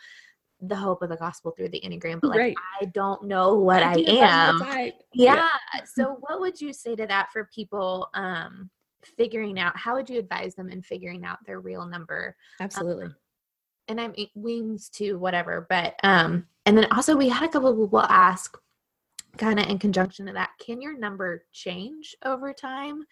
the 0.59 0.75
hope 0.75 1.01
of 1.01 1.09
the 1.09 1.15
gospel 1.17 1.51
through 1.51 1.69
the 1.69 1.81
Enneagram, 1.81 2.19
but 2.19 2.29
like, 2.31 2.39
Right. 2.39 2.55
I 2.81 2.85
don't 2.85 3.23
know 3.23 3.55
what 3.55 3.81
I 3.83 3.93
Identify 3.93 4.25
am. 4.25 4.59
type. 4.59 4.93
Yeah. 5.13 5.47
So 5.85 6.17
what 6.19 6.39
would 6.39 6.59
you 6.59 6.73
say 6.73 6.95
to 6.95 7.07
that 7.07 7.31
for 7.31 7.49
people 7.53 8.09
um 8.13 8.69
figuring 9.17 9.59
out 9.59 9.77
how 9.77 9.95
would 9.95 10.09
you 10.09 10.19
advise 10.19 10.55
them 10.55 10.69
in 10.69 10.81
figuring 10.81 11.23
out 11.25 11.37
their 11.45 11.59
real 11.59 11.85
number? 11.85 12.35
Absolutely. 12.59 13.07
And 13.87 14.01
I'm 14.01 14.13
wings 14.35 14.89
to 14.95 15.17
whatever, 15.17 15.65
but 15.69 15.95
um 16.03 16.47
and 16.65 16.77
then 16.77 16.87
also 16.91 17.15
we 17.15 17.29
had 17.29 17.47
a 17.49 17.51
couple 17.51 17.69
of 17.69 17.77
people 17.77 18.01
ask 18.01 18.57
kind 19.37 19.59
of 19.59 19.67
in 19.67 19.79
conjunction 19.79 20.25
to 20.27 20.33
that, 20.33 20.49
can 20.59 20.81
your 20.81 20.97
number 20.97 21.45
change 21.53 22.15
over 22.25 22.53
time? 22.53 23.03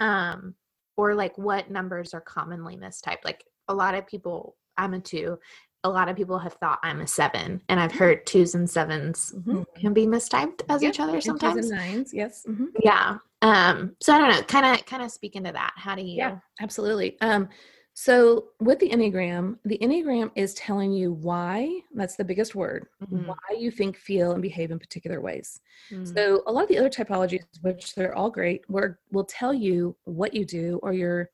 Um 0.00 0.54
or 0.96 1.14
like 1.14 1.36
what 1.38 1.70
numbers 1.70 2.14
are 2.14 2.20
commonly 2.20 2.76
mistyped? 2.76 3.24
Like 3.24 3.44
a 3.68 3.74
lot 3.74 3.94
of 3.94 4.06
people 4.06 4.56
I'm 4.76 4.94
a 4.94 5.00
2. 5.00 5.38
A 5.84 5.88
lot 5.88 6.08
of 6.08 6.16
people 6.16 6.38
have 6.38 6.54
thought 6.54 6.78
I'm 6.82 7.00
a 7.00 7.06
7 7.06 7.60
and 7.68 7.80
I've 7.80 7.92
heard 7.92 8.26
2s 8.26 8.54
and 8.54 8.68
7s 8.68 9.34
Mhm. 9.46 9.64
can 9.76 9.92
be 9.92 10.06
mistyped 10.06 10.62
as 10.68 10.82
Yep, 10.82 10.90
each 10.94 11.00
other 11.00 11.12
twos 11.20 11.26
and 11.26 11.38
sometimes 11.40 11.70
nines, 11.70 12.14
yes. 12.14 12.44
mhm. 12.48 12.68
yeah 12.82 13.18
um 13.42 13.94
so 14.00 14.14
i 14.14 14.18
don't 14.18 14.30
know 14.30 14.42
kind 14.44 14.64
of 14.80 14.86
kind 14.86 15.02
of 15.02 15.10
speak 15.10 15.36
into 15.36 15.52
that 15.52 15.72
how 15.76 15.94
do 15.94 16.02
you 16.02 16.16
Yeah, 16.16 16.38
absolutely. 16.60 17.20
Um, 17.20 17.48
so 17.94 18.48
with 18.60 18.80
the 18.80 18.90
Enneagram, 18.90 19.56
the 19.64 19.78
Enneagram 19.78 20.32
is 20.34 20.52
telling 20.54 20.92
you 20.92 21.12
why, 21.12 21.80
that's 21.94 22.16
the 22.16 22.24
biggest 22.24 22.54
word, 22.56 22.88
Mhm. 23.02 23.26
why 23.28 23.56
you 23.56 23.70
think, 23.70 23.96
feel, 23.96 24.32
and 24.32 24.42
behave 24.42 24.72
in 24.72 24.80
particular 24.80 25.20
ways. 25.20 25.60
Mm. 25.90 26.12
So 26.12 26.42
a 26.46 26.52
lot 26.52 26.64
of 26.64 26.68
the 26.68 26.78
other 26.78 26.90
typologies, 26.90 27.44
which 27.62 27.94
they're 27.94 28.14
all 28.14 28.30
great, 28.30 28.68
were, 28.68 28.98
will 29.12 29.24
tell 29.24 29.54
you 29.54 29.96
what 30.04 30.34
you 30.34 30.44
do 30.44 30.80
or 30.82 30.92
your 30.92 31.30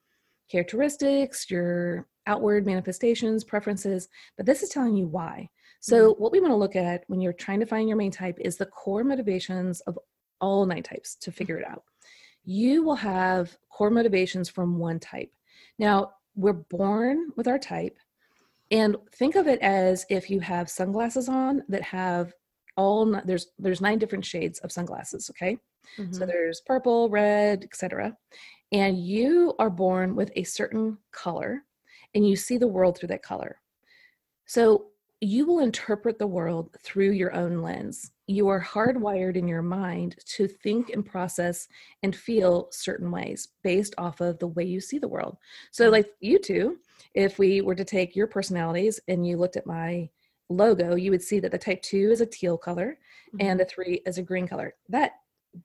characteristics, 0.51 1.51
your 1.51 2.07
outward 2.27 2.67
manifestations, 2.67 3.43
preferences, 3.43 4.09
but 4.37 4.45
this 4.45 4.63
is 4.63 4.69
telling 4.69 4.97
you 4.97 5.07
why. 5.07 5.49
So, 5.83 6.13
what 6.17 6.31
we 6.31 6.41
want 6.41 6.53
to 6.53 6.57
look 6.57 6.77
at 6.77 7.05
when 7.07 7.23
you're 7.23 7.33
trying 7.33 7.61
to 7.61 7.67
find 7.67 7.89
your 7.89 7.97
main 7.97 8.11
type 8.11 8.39
is 8.39 8.59
the 8.59 8.67
core 8.67 9.03
motivations 9.03 9.81
of 9.83 9.99
all 10.39 10.67
nine 10.67 10.83
types 10.83 11.15
to 11.17 11.33
figure 11.33 11.57
it 11.57 11.67
out. 11.67 11.85
You 12.45 12.83
will 12.83 12.97
have 12.97 13.57
core 13.71 13.91
motivations 13.91 14.51
from 14.51 14.79
one 14.79 15.01
type. 15.01 15.33
Now, 15.79 16.13
we're 16.35 16.53
born 16.53 17.31
with 17.37 17.49
our 17.49 17.59
type, 17.59 17.99
and 18.71 18.97
think 19.15 19.35
of 19.35 19.47
it 19.49 19.61
as 19.61 20.07
if 20.09 20.31
you 20.31 20.41
have 20.41 20.71
sunglasses 20.71 21.29
on 21.29 21.63
that 21.69 21.83
have 21.83 22.33
all 22.77 23.05
there's 23.25 23.49
there's 23.59 23.81
nine 23.81 23.99
different 23.99 24.25
shades 24.25 24.59
of 24.61 24.73
sunglasses. 24.73 25.31
Okay, 25.31 25.59
so 26.11 26.25
Mhm. 26.25 26.27
there's 26.27 26.61
purple, 26.61 27.09
red, 27.11 27.65
etc. 27.65 28.17
And 28.73 28.99
you 28.99 29.55
are 29.59 29.71
born 29.71 30.15
with 30.15 30.31
a 30.37 30.45
certain 30.45 30.99
color, 31.13 31.65
and 32.15 32.27
you 32.29 32.37
see 32.37 32.59
the 32.59 32.69
world 32.69 32.97
through 32.97 33.09
that 33.09 33.23
color. 33.23 33.61
So 34.47 34.90
you 35.21 35.45
will 35.45 35.59
interpret 35.59 36.19
the 36.19 36.27
world 36.27 36.75
through 36.83 37.11
your 37.11 37.35
own 37.35 37.61
lens. 37.61 38.13
You 38.27 38.49
are 38.49 38.63
hardwired 38.63 39.37
in 39.37 39.47
your 39.47 39.63
mind 39.63 40.17
to 40.37 40.49
think 40.49 40.91
and 40.91 41.05
process 41.05 41.69
and 42.03 42.17
feel 42.17 42.69
certain 42.71 43.11
ways 43.11 43.49
based 43.63 43.95
off 43.99 44.21
of 44.21 44.39
the 44.39 44.47
way 44.49 44.65
you 44.65 44.81
see 44.81 44.99
the 44.99 45.09
world. 45.09 45.37
So, 45.73 45.89
Mhm. 45.89 45.93
like 45.93 46.15
you 46.21 46.39
two, 46.39 46.81
if 47.15 47.39
we 47.39 47.61
were 47.61 47.75
to 47.75 47.85
take 47.85 48.17
your 48.17 48.29
personalities 48.29 48.99
and 49.09 49.27
you 49.27 49.37
looked 49.37 49.57
at 49.57 49.67
my 49.67 50.09
logo, 50.49 50.95
you 50.97 51.11
would 51.11 51.23
see 51.23 51.39
that 51.41 51.53
the 51.53 51.59
type 51.59 51.83
two 51.83 52.11
is 52.11 52.21
a 52.21 52.27
teal 52.27 52.57
color 52.57 52.99
and 53.39 53.61
the 53.61 53.65
three 53.65 54.03
is 54.07 54.19
a 54.19 54.23
green 54.23 54.49
color. 54.49 54.75
That 54.89 55.13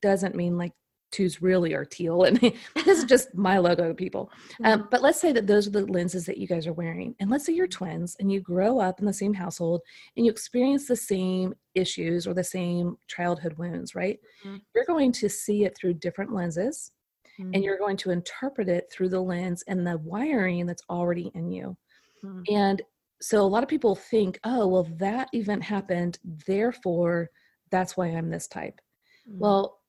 doesn't 0.02 0.36
mean 0.36 0.58
like 0.58 0.74
twos 1.16 1.42
really 1.42 1.74
are 1.74 1.86
teal 1.86 2.24
and 2.24 2.38
this 2.76 2.98
is 3.00 3.06
just 3.06 3.34
my 3.34 3.58
logo 3.58 3.94
people 3.94 4.30
um, 4.66 4.88
but 4.92 5.02
let's 5.02 5.20
say 5.22 5.32
that 5.32 5.48
those 5.48 5.66
are 5.66 5.72
the 5.72 5.86
lenses 5.86 6.26
that 6.26 6.38
you 6.38 6.46
guys 6.46 6.68
are 6.68 6.74
wearing 6.74 7.16
and 7.20 7.30
let's 7.30 7.46
say 7.46 7.54
you're 7.54 7.68
twins 7.68 8.18
and 8.20 8.30
you 8.32 8.42
grow 8.42 8.80
up 8.80 9.00
in 9.00 9.06
the 9.06 9.14
same 9.14 9.34
household 9.34 9.82
and 10.18 10.26
you 10.26 10.32
experience 10.32 10.88
the 10.88 10.96
same 10.96 11.54
issues 11.74 12.28
or 12.28 12.34
the 12.34 12.44
same 12.44 12.98
childhood 13.08 13.54
wounds 13.58 13.96
right 13.96 14.20
Mhm. 14.44 14.60
you're 14.76 14.86
going 14.94 15.12
to 15.14 15.30
see 15.30 15.64
it 15.64 15.74
through 15.78 15.94
different 15.96 16.34
lenses 16.34 16.92
Mhm. 17.40 17.52
and 17.54 17.64
you're 17.64 17.78
going 17.78 17.98
to 17.98 18.12
interpret 18.12 18.68
it 18.68 18.86
through 18.92 19.10
the 19.10 19.22
lens 19.22 19.64
and 19.68 19.88
the 19.88 19.98
wiring 20.00 20.66
that's 20.66 20.84
already 20.90 21.32
in 21.34 21.50
you 21.50 21.78
Mhm. 22.24 22.44
and 22.50 22.82
so 23.22 23.40
a 23.42 23.52
lot 23.56 23.64
of 23.64 23.70
people 23.70 23.96
think 23.96 24.38
oh 24.44 24.68
well 24.68 24.84
that 24.98 25.30
event 25.34 25.64
happened 25.64 26.20
therefore 26.46 27.30
that's 27.72 27.96
why 27.96 28.08
i'm 28.08 28.30
this 28.30 28.48
type 28.50 28.82
Mhm. 29.30 29.40
well, 29.40 29.80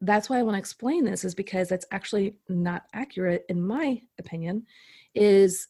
that's 0.00 0.30
why 0.30 0.38
I 0.38 0.42
want 0.42 0.54
to 0.54 0.60
explain 0.60 1.04
this 1.04 1.24
is 1.24 1.34
because 1.34 1.68
that's 1.68 1.86
actually 1.90 2.36
not 2.48 2.84
accurate 2.94 3.44
in 3.48 3.60
my 3.60 4.00
opinion 4.18 4.64
is 5.14 5.68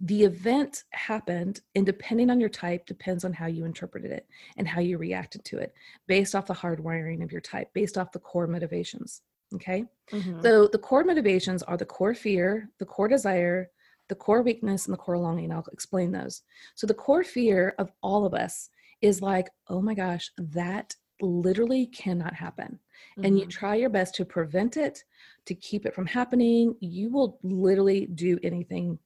the 0.00 0.22
event 0.24 0.84
happened 0.90 1.60
and 1.74 1.84
depending 1.84 2.30
on 2.30 2.38
your 2.38 2.48
type 2.48 2.86
depends 2.86 3.24
on 3.24 3.32
how 3.32 3.46
you 3.46 3.64
interpreted 3.64 4.12
it 4.12 4.26
and 4.56 4.66
how 4.66 4.80
you 4.80 4.96
reacted 4.96 5.44
to 5.44 5.58
it 5.58 5.74
based 6.06 6.34
off 6.34 6.46
the 6.46 6.54
hardwiring 6.54 7.22
of 7.22 7.32
your 7.32 7.40
type 7.40 7.72
based 7.74 7.98
off 7.98 8.12
the 8.12 8.18
core 8.18 8.46
motivations 8.46 9.22
okay 9.54 9.84
Mhm. 10.10 10.42
so 10.42 10.68
the 10.68 10.78
core 10.78 11.04
motivations 11.04 11.62
are 11.64 11.76
the 11.76 11.84
core 11.84 12.14
fear 12.14 12.70
the 12.78 12.86
core 12.86 13.08
desire 13.08 13.70
the 14.08 14.14
core 14.14 14.42
weakness 14.42 14.86
and 14.86 14.92
the 14.92 14.98
core 14.98 15.18
longing 15.18 15.52
i'll 15.52 15.64
explain 15.72 16.12
those 16.12 16.42
so 16.74 16.86
the 16.86 16.94
core 16.94 17.24
fear 17.24 17.74
of 17.78 17.90
all 18.02 18.24
of 18.24 18.34
us 18.34 18.70
is 19.00 19.20
like 19.20 19.48
oh 19.68 19.80
my 19.80 19.94
gosh 19.94 20.30
that 20.38 20.94
literally 21.20 21.86
cannot 21.86 22.34
happen 22.34 22.78
and 23.22 23.38
you 23.38 23.46
Mhm. 23.46 23.50
try 23.50 23.74
your 23.74 23.90
best 23.90 24.14
to 24.16 24.24
prevent 24.24 24.76
it, 24.76 25.04
to 25.44 25.54
keep 25.54 25.86
it 25.86 25.94
from 25.94 26.06
happening, 26.06 26.76
you 26.80 27.10
will 27.10 27.38
literally 27.42 28.06
do 28.06 28.38
anything. 28.42 28.98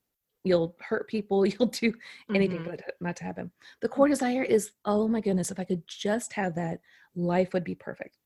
You'll 0.45 0.75
hurt 0.81 1.09
people, 1.09 1.45
you'll 1.47 1.69
do 1.69 1.95
anything 2.35 2.61
Mhm. 2.61 2.65
for 2.65 2.73
it 2.73 2.83
not 3.01 3.17
to 3.17 3.25
happen. 3.25 3.51
The 3.81 3.89
core 3.89 4.09
desire 4.09 4.43
is, 4.43 4.73
oh 4.85 5.09
my 5.09 5.21
goodness, 5.21 5.51
if 5.51 5.59
I 5.61 5.65
could 5.65 5.87
just 5.87 6.33
have 6.35 6.55
that, 6.57 6.81
life 7.15 7.53
would 7.53 7.65
be 7.65 7.75
perfect. 7.75 8.19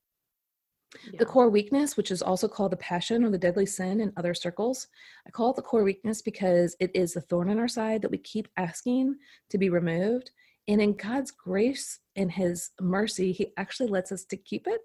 Yeah. 1.11 1.19
The 1.19 1.25
core 1.25 1.49
weakness, 1.49 1.97
which 1.97 2.11
is 2.11 2.21
also 2.21 2.47
called 2.47 2.71
the 2.71 2.77
passion 2.77 3.23
or 3.23 3.29
the 3.29 3.37
deadly 3.37 3.65
sin 3.65 3.99
in 3.99 4.13
other 4.15 4.33
circles, 4.33 4.87
I 5.27 5.31
call 5.31 5.49
it 5.51 5.57
the 5.57 5.61
core 5.61 5.83
weakness 5.83 6.21
because 6.21 6.75
it 6.79 6.91
is 6.95 7.13
the 7.13 7.21
thorn 7.21 7.49
in 7.49 7.59
our 7.59 7.67
side 7.67 8.01
that 8.01 8.11
we 8.11 8.17
keep 8.17 8.47
asking 8.57 9.17
to 9.49 9.57
be 9.57 9.69
removed. 9.69 10.31
And 10.67 10.81
in 10.81 10.93
God's 10.93 11.31
grace 11.31 11.99
and 12.15 12.31
His 12.31 12.71
mercy, 12.81 13.31
He 13.31 13.53
actually 13.57 13.87
lets 13.87 14.11
us 14.11 14.25
to 14.25 14.37
keep 14.37 14.67
it 14.67 14.81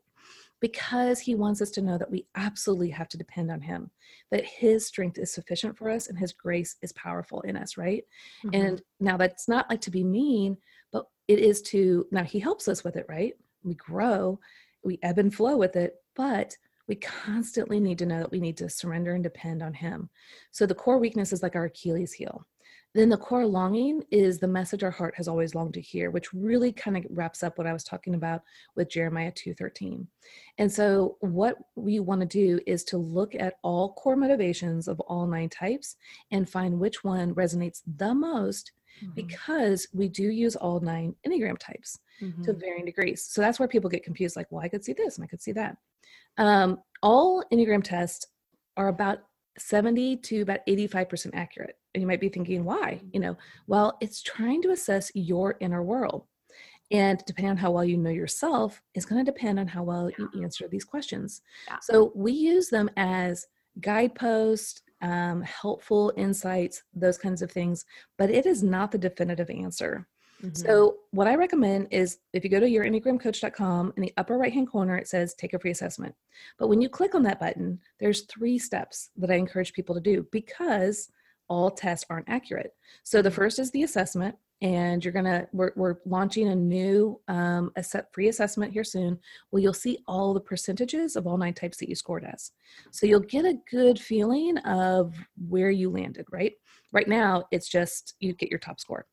because 0.61 1.19
He 1.19 1.35
wants 1.35 1.61
us 1.61 1.71
to 1.73 1.83
know 1.83 1.99
that 1.99 2.11
we 2.11 2.27
absolutely 2.37 2.91
have 2.91 3.09
to 3.09 3.19
depend 3.19 3.51
on 3.51 3.61
Him, 3.61 3.91
that 4.31 4.45
His 4.45 4.87
strength 4.87 5.19
is 5.19 5.33
sufficient 5.33 5.77
for 5.77 5.91
us 5.91 6.07
and 6.09 6.19
His 6.19 6.33
grace 6.33 6.77
is 6.83 6.93
powerful 6.93 7.41
in 7.43 7.57
us, 7.57 7.77
right? 7.77 8.05
Mhm. 8.45 8.51
And 8.55 8.83
now 9.01 9.17
that's 9.17 9.49
not 9.49 9.69
like 9.69 9.81
to 9.83 9.91
be 9.91 10.05
mean, 10.05 10.57
but 10.93 11.07
it 11.27 11.41
is 11.41 11.63
to, 11.63 12.07
now 12.13 12.23
He 12.23 12.39
helps 12.39 12.69
us 12.69 12.85
with 12.85 12.97
it, 12.97 13.07
right? 13.09 13.35
We 13.65 13.75
grow, 13.75 14.39
we 14.85 14.99
ebb 15.03 15.19
and 15.19 15.35
flow 15.35 15.57
with 15.57 15.77
it, 15.77 15.97
but 16.15 16.57
we 16.89 16.97
constantly 16.97 17.81
need 17.81 17.99
to 17.99 18.07
know 18.07 18.19
that 18.19 18.31
we 18.31 18.41
need 18.41 18.57
to 18.59 18.69
surrender 18.69 19.15
and 19.15 19.23
depend 19.23 19.63
on 19.63 19.73
Him. 19.73 20.11
So 20.51 20.67
the 20.67 20.75
core 20.75 20.99
weakness 20.99 21.33
is 21.33 21.43
like 21.43 21.57
our 21.57 21.65
Achilles 21.65 22.13
heel. 22.13 22.47
Then 22.95 23.09
the 23.09 23.17
core 23.17 23.47
longing 23.47 24.05
is 24.11 24.39
the 24.39 24.47
message 24.49 24.83
our 24.83 24.91
heart 24.91 25.15
has 25.17 25.27
always 25.27 25.55
longed 25.55 25.75
to 25.75 25.81
hear, 25.81 26.11
which 26.11 26.35
really 26.35 26.73
kind 26.73 26.97
of 26.97 27.07
wraps 27.09 27.43
up 27.43 27.57
what 27.57 27.67
I 27.67 27.73
was 27.73 27.85
talking 27.85 28.15
about 28.15 28.43
with 28.77 28.91
Jeremiah 28.91 29.33
2:13. 29.33 30.07
And 30.59 30.71
so 30.71 31.17
what 31.21 31.57
we 31.75 32.01
want 32.01 32.21
to 32.21 32.27
do 32.27 32.61
is 32.67 32.85
to 32.85 32.99
look 32.99 33.35
at 33.35 33.55
all 33.63 33.95
core 33.95 34.17
motivations 34.17 34.89
of 34.89 35.01
all 35.01 35.27
nine 35.27 35.49
types 35.49 35.97
and 36.31 36.49
find 36.49 36.79
which 36.79 37.03
one 37.03 37.35
resonates 37.35 37.83
the 37.97 38.15
most 38.15 38.73
Mhm. 39.01 39.15
because 39.15 39.89
we 39.95 40.07
do 40.09 40.29
use 40.29 40.55
all 40.55 40.79
nine 40.81 41.17
Enneagram 41.27 41.57
types 41.59 41.99
to 42.21 42.27
Mhm. 42.27 42.61
varying 42.61 42.85
degrees. 42.85 43.25
So 43.25 43.41
that's 43.41 43.59
where 43.59 43.69
people 43.69 43.89
get 43.89 44.05
confused 44.05 44.37
like, 44.37 44.53
well, 44.53 44.63
I 44.63 44.69
could 44.69 44.85
see 44.85 44.93
this 44.93 45.17
and 45.17 45.25
I 45.25 45.29
could 45.29 45.41
see 45.41 45.53
that. 45.53 45.79
Um, 46.37 46.83
all 47.03 47.43
Enneagram 47.51 47.83
tests 47.83 48.27
are 48.77 48.89
about 48.89 49.21
70 49.59 50.17
to 50.17 50.43
about 50.43 50.61
85% 50.69 51.31
accurate. 51.35 51.77
And 51.95 52.01
you 52.01 52.07
might 52.07 52.21
be 52.21 52.29
thinking, 52.29 52.65
why? 52.65 53.01
You 53.13 53.21
know, 53.21 53.37
well, 53.67 53.99
it's 54.01 54.23
trying 54.23 54.63
to 54.63 54.71
assess 54.71 55.11
your 55.15 55.57
inner 55.61 55.83
world. 55.83 56.27
And 56.91 57.23
depending 57.27 57.51
on 57.51 57.57
how 57.57 57.71
well 57.71 57.85
you 57.85 57.97
know 57.97 58.11
yourself, 58.11 58.83
is 58.95 59.07
going 59.07 59.25
to 59.25 59.31
depend 59.31 59.59
on 59.59 59.67
how 59.67 59.83
well 59.83 60.11
you 60.19 60.29
answer 60.43 60.69
these 60.69 60.85
questions. 60.85 61.41
Yeah. 61.67 61.79
So 61.81 62.13
we 62.15 62.33
use 62.33 62.69
them 62.69 62.91
as 62.97 63.47
guideposts, 63.81 64.83
um, 65.01 65.43
helpful 65.43 66.13
insights, 66.17 66.83
those 66.95 67.19
kinds 67.19 67.43
of 67.43 67.51
things, 67.51 67.85
but 68.19 68.31
it 68.31 68.47
is 68.47 68.63
not 68.63 68.93
the 68.93 68.99
definitive 68.99 69.51
answer. 69.51 70.07
Mhm. 70.43 70.57
So, 70.57 70.99
what 71.13 71.29
I 71.29 71.37
recommend 71.37 71.89
is 71.93 72.19
if 72.33 72.43
you 72.43 72.51
go 72.51 72.59
to 72.61 72.69
your 72.69 72.85
enneagramcoach.com, 72.85 73.93
in 73.97 74.03
the 74.03 74.13
upper 74.17 74.37
right 74.37 74.53
hand 74.53 74.69
corner, 74.69 74.97
it 74.97 75.09
says 75.09 75.35
take 75.35 75.55
a 75.55 75.59
free 75.59 75.71
assessment. 75.71 76.15
But 76.59 76.69
when 76.69 76.81
you 76.81 76.89
click 76.89 77.15
on 77.15 77.23
that 77.25 77.39
button, 77.41 77.81
there's 78.01 78.23
three 78.23 78.59
steps 78.59 79.11
that 79.17 79.31
I 79.31 79.35
encourage 79.35 79.73
people 79.73 79.95
to 79.95 80.01
do 80.01 80.27
because 80.33 81.11
all 81.49 81.71
tests 81.71 82.07
aren't 82.11 82.29
accurate. 82.29 82.75
So, 83.05 83.23
the 83.23 83.31
Mhm. 83.31 83.35
first 83.35 83.59
is 83.61 83.71
the 83.71 83.83
assessment, 83.85 84.37
and 84.61 85.05
you're 85.05 85.13
gonna 85.13 85.49
we're, 85.53 85.73
we're 85.77 85.97
launching 86.07 86.49
a 86.49 86.55
new 86.57 87.21
um, 87.29 87.71
a 87.77 87.83
set 87.85 88.13
free 88.13 88.29
assessment 88.29 88.73
here 88.73 88.85
soon 88.85 89.21
where 89.51 89.63
you'll 89.63 89.73
see 89.75 89.99
all 90.09 90.35
the 90.35 90.41
percentages 90.41 91.15
of 91.15 91.27
all 91.27 91.37
nine 91.37 91.55
types 91.55 91.79
that 91.79 91.89
you 91.89 91.95
scored 91.95 92.25
as. 92.25 92.51
So, 92.91 93.07
you'll 93.07 93.21
get 93.21 93.45
a 93.45 93.61
good 93.71 94.01
feeling 94.01 94.59
of 94.59 95.15
where 95.49 95.71
you 95.71 95.89
landed. 95.91 96.27
Right, 96.33 96.55
right 96.91 97.07
now, 97.09 97.45
it's 97.53 97.69
just 97.69 98.15
you 98.19 98.33
get 98.35 98.51
your 98.51 98.59
top 98.59 98.81
score. 98.81 99.07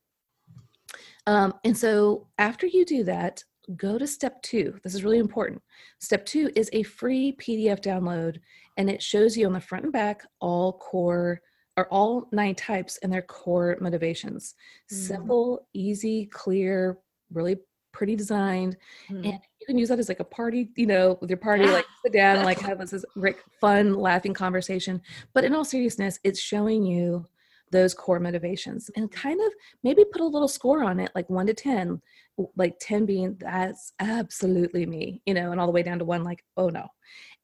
Um, 1.28 1.54
and 1.64 1.78
so 1.78 2.28
after 2.38 2.66
you 2.68 2.86
do 2.86 3.04
that, 3.04 3.44
go 3.76 3.98
to 3.98 4.08
step 4.08 4.42
two. 4.42 4.80
This 4.84 4.96
is 4.96 5.04
really 5.04 5.20
important. 5.20 5.62
Step 6.00 6.26
two 6.26 6.52
is 6.56 6.70
a 6.74 6.84
free 6.84 7.36
PDF 7.40 7.82
download, 7.82 8.40
and 8.78 8.90
it 8.90 9.02
shows 9.02 9.38
you 9.38 9.46
on 9.46 9.54
the 9.54 9.60
front 9.60 9.84
and 9.84 9.94
back 9.94 10.24
all 10.40 10.74
core 10.74 11.42
or 11.78 11.88
all 11.88 12.28
nine 12.32 12.56
types 12.56 12.98
and 13.04 13.14
their 13.14 13.22
core 13.22 13.78
motivations. 13.80 14.56
Mm. 14.92 14.96
Simple, 14.96 15.68
easy, 15.74 16.26
clear, 16.26 16.98
really 17.32 17.58
pretty 17.92 18.16
designed. 18.16 18.78
Mhm. 19.10 19.26
And 19.26 19.40
you 19.60 19.66
can 19.66 19.78
use 19.78 19.90
that 19.90 20.00
as 20.00 20.10
like 20.10 20.20
a 20.20 20.26
party, 20.26 20.70
you 20.76 20.86
know, 20.86 21.18
with 21.22 21.30
your 21.30 21.38
party, 21.38 21.66
like 21.66 21.86
sit 22.06 22.14
down 22.14 22.38
and 22.38 22.46
like 22.46 22.60
have 22.60 22.80
this 22.80 22.92
this 22.92 23.06
great, 23.14 23.38
fun, 23.60 23.94
laughing 23.94 24.34
conversation. 24.34 25.02
But 25.34 25.44
in 25.44 25.56
all 25.56 25.66
seriousness, 25.66 26.20
it's 26.24 26.40
showing 26.40 26.84
you 26.84 27.26
those 27.72 27.94
core 27.94 28.20
motivations 28.20 28.90
and 28.96 29.12
kind 29.12 29.40
of 29.40 29.52
maybe 29.84 30.04
put 30.12 30.22
a 30.22 30.26
little 30.26 30.48
score 30.48 30.84
on 30.84 31.00
it, 31.00 31.12
like 31.16 31.30
one 31.30 31.48
to 31.48 31.54
10, 31.54 32.02
like 32.56 32.76
10 32.80 33.06
being 33.06 33.36
that's 33.40 33.94
absolutely 34.00 34.86
me, 34.86 35.22
you 35.26 35.34
know, 35.34 35.52
and 35.52 35.60
all 35.60 35.68
the 35.68 35.74
way 35.74 35.84
down 35.84 36.00
to 36.00 36.06
one, 36.06 36.24
like, 36.24 36.44
oh 36.58 36.70
no. 36.70 36.88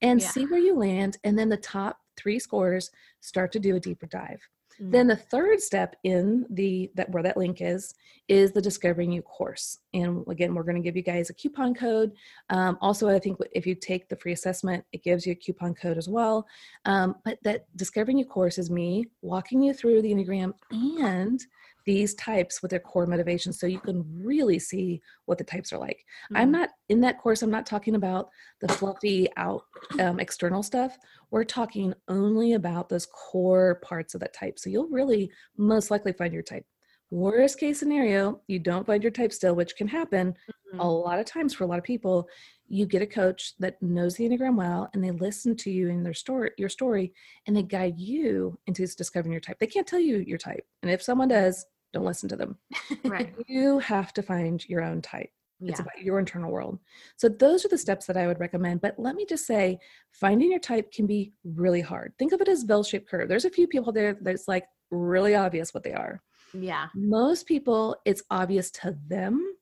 And 0.01 0.21
Yeah. 0.21 0.27
see 0.27 0.45
where 0.45 0.59
you 0.59 0.75
land. 0.77 1.17
And 1.23 1.37
then 1.37 1.49
the 1.49 1.57
top 1.57 1.97
three 2.17 2.39
scores 2.39 2.89
start 3.21 3.51
to 3.53 3.59
do 3.59 3.75
a 3.75 3.79
deeper 3.79 4.07
dive. 4.07 4.41
Mm. 4.81 4.91
Then 4.91 5.07
the 5.07 5.15
third 5.15 5.61
step 5.61 5.95
in 6.03 6.45
the 6.49 6.91
that 6.95 7.09
where 7.09 7.23
that 7.23 7.37
link 7.37 7.61
is 7.61 7.95
is 8.27 8.51
the 8.51 8.61
Discovering 8.61 9.11
You 9.11 9.21
course. 9.21 9.79
And 9.93 10.23
again, 10.27 10.55
we're 10.55 10.63
going 10.63 10.75
to 10.75 10.81
give 10.81 10.95
you 10.95 11.03
guys 11.03 11.29
a 11.29 11.33
coupon 11.33 11.73
code. 11.75 12.11
Um, 12.49 12.77
also, 12.81 13.07
I 13.07 13.19
think 13.19 13.37
if 13.53 13.67
you 13.67 13.75
take 13.75 14.09
the 14.09 14.15
free 14.15 14.33
assessment, 14.33 14.83
it 14.93 15.03
gives 15.03 15.25
you 15.25 15.33
a 15.33 15.35
coupon 15.35 15.75
code 15.75 15.97
as 15.97 16.09
well. 16.09 16.47
Um, 16.85 17.15
but 17.23 17.37
that 17.43 17.65
Discovering 17.75 18.17
You 18.17 18.25
course 18.25 18.57
is 18.57 18.69
me 18.69 19.05
walking 19.21 19.61
you 19.61 19.73
through 19.73 20.01
the 20.01 20.11
Enneagram 20.11 20.53
and 20.71 21.39
these 21.85 22.15
types 22.15 22.61
with 22.61 22.71
their 22.71 22.79
core 22.79 23.05
motivations 23.05 23.59
so 23.59 23.67
you 23.67 23.79
can 23.79 24.03
really 24.23 24.59
see 24.59 25.01
what 25.25 25.37
the 25.37 25.43
types 25.43 25.71
are 25.71 25.77
like. 25.77 26.03
I'm 26.33 26.49
Mm. 26.49 26.53
not 26.53 26.69
in 26.89 27.01
that 27.01 27.19
course, 27.19 27.41
I'm 27.41 27.51
not 27.51 27.65
talking 27.65 27.95
about 27.95 28.29
the 28.59 28.67
fluffy 28.67 29.27
out 29.37 29.63
um, 29.99 30.19
external 30.19 30.63
stuff. 30.63 30.97
We're 31.31 31.43
talking 31.43 31.93
only 32.07 32.53
about 32.53 32.89
those 32.89 33.05
core 33.07 33.75
parts 33.83 34.13
of 34.15 34.21
that 34.21 34.33
type. 34.33 34.59
So 34.59 34.69
you'll 34.69 34.87
really 34.89 35.31
most 35.57 35.91
likely 35.91 36.13
find 36.13 36.33
your 36.33 36.43
type. 36.43 36.65
Worst 37.11 37.59
case 37.59 37.79
scenario, 37.79 38.41
you 38.47 38.57
don't 38.59 38.85
find 38.85 39.03
your 39.03 39.11
type 39.11 39.31
still, 39.31 39.55
which 39.55 39.75
can 39.75 39.87
happen 39.87 40.35
a 40.73 40.83
Mhm. 40.83 41.03
lot 41.05 41.19
of 41.19 41.25
times 41.25 41.53
for 41.53 41.63
a 41.63 41.67
lot 41.67 41.77
of 41.77 41.83
people. 41.85 42.27
You 42.67 42.87
get 42.87 43.03
a 43.03 43.07
coach 43.07 43.55
that 43.59 43.79
knows 43.81 44.15
the 44.15 44.27
Enneagram 44.27 44.55
well 44.57 44.89
and 44.93 45.03
they 45.03 45.11
listen 45.11 45.55
to 45.57 45.69
you 45.71 45.87
in 45.89 46.01
their 46.01 46.15
story, 46.15 46.49
your 46.57 46.67
story, 46.67 47.13
and 47.45 47.55
they 47.55 47.61
guide 47.61 47.99
you 47.99 48.57
into 48.65 48.85
discovering 48.87 49.31
your 49.31 49.39
type. 49.39 49.59
They 49.59 49.67
can't 49.67 49.85
tell 49.85 49.99
you 49.99 50.17
your 50.17 50.39
type. 50.39 50.65
And 50.81 50.89
if 50.91 51.03
someone 51.03 51.27
does, 51.27 51.67
don't 51.95 52.05
listen 52.05 52.29
to 52.29 52.35
them. 52.35 52.57
Right. 53.03 53.33
You 53.47 53.79
have 53.79 54.13
to 54.13 54.21
find 54.21 54.63
your 54.69 54.83
own 54.83 55.01
type. 55.01 55.31
It's 55.61 55.79
about 55.79 56.01
your 56.01 56.19
internal 56.19 56.51
world. 56.51 56.77
So 57.15 57.29
those 57.29 57.63
are 57.65 57.69
the 57.69 57.77
steps 57.77 58.05
that 58.07 58.17
I 58.17 58.27
would 58.27 58.39
recommend. 58.41 58.81
But 58.81 58.99
let 58.99 59.15
me 59.15 59.25
just 59.27 59.47
say, 59.47 59.79
finding 60.11 60.51
your 60.51 60.59
type 60.59 60.91
can 60.91 61.07
be 61.07 61.31
really 61.45 61.79
hard. 61.81 62.13
Think 62.19 62.33
of 62.33 62.41
it 62.41 62.49
as 62.49 62.65
bell-shaped 62.65 63.09
curve. 63.09 63.29
There's 63.29 63.45
a 63.45 63.49
few 63.49 63.65
people 63.65 63.93
there 63.93 64.17
that's 64.21 64.47
like 64.49 64.65
really 64.91 65.33
obvious 65.33 65.73
what 65.73 65.83
they 65.83 65.93
are. 65.93 66.21
Yeah. 66.53 66.87
Most 66.93 67.47
people, 67.47 67.95
it's 68.03 68.21
obvious 68.29 68.69
to 68.71 68.97
them. 69.07 69.55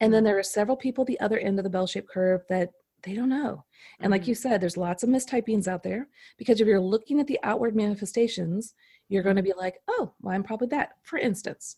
And 0.00 0.12
then 0.12 0.24
there 0.24 0.38
are 0.38 0.42
several 0.42 0.76
people 0.76 1.04
the 1.04 1.20
other 1.20 1.38
end 1.38 1.58
of 1.58 1.62
the 1.64 1.70
bell-shaped 1.70 2.08
curve 2.08 2.42
that 2.48 2.70
they 3.04 3.14
don't 3.14 3.28
know. 3.28 3.64
And 4.00 4.10
like 4.10 4.22
Mhm. 4.22 4.28
you 4.28 4.34
said, 4.34 4.60
there's 4.60 4.76
lots 4.76 5.04
of 5.04 5.08
mistypings 5.08 5.68
out 5.68 5.84
there 5.84 6.08
because 6.38 6.60
if 6.60 6.66
you're 6.66 6.80
looking 6.80 7.20
at 7.20 7.28
the 7.28 7.38
outward 7.44 7.76
manifestations, 7.76 8.74
you're 9.08 9.22
going 9.22 9.36
to 9.36 9.42
be 9.42 9.52
like, 9.56 9.80
oh, 9.88 10.12
well, 10.20 10.34
I'm 10.34 10.42
probably 10.42 10.68
that. 10.68 10.92
For 11.02 11.18
instance, 11.18 11.76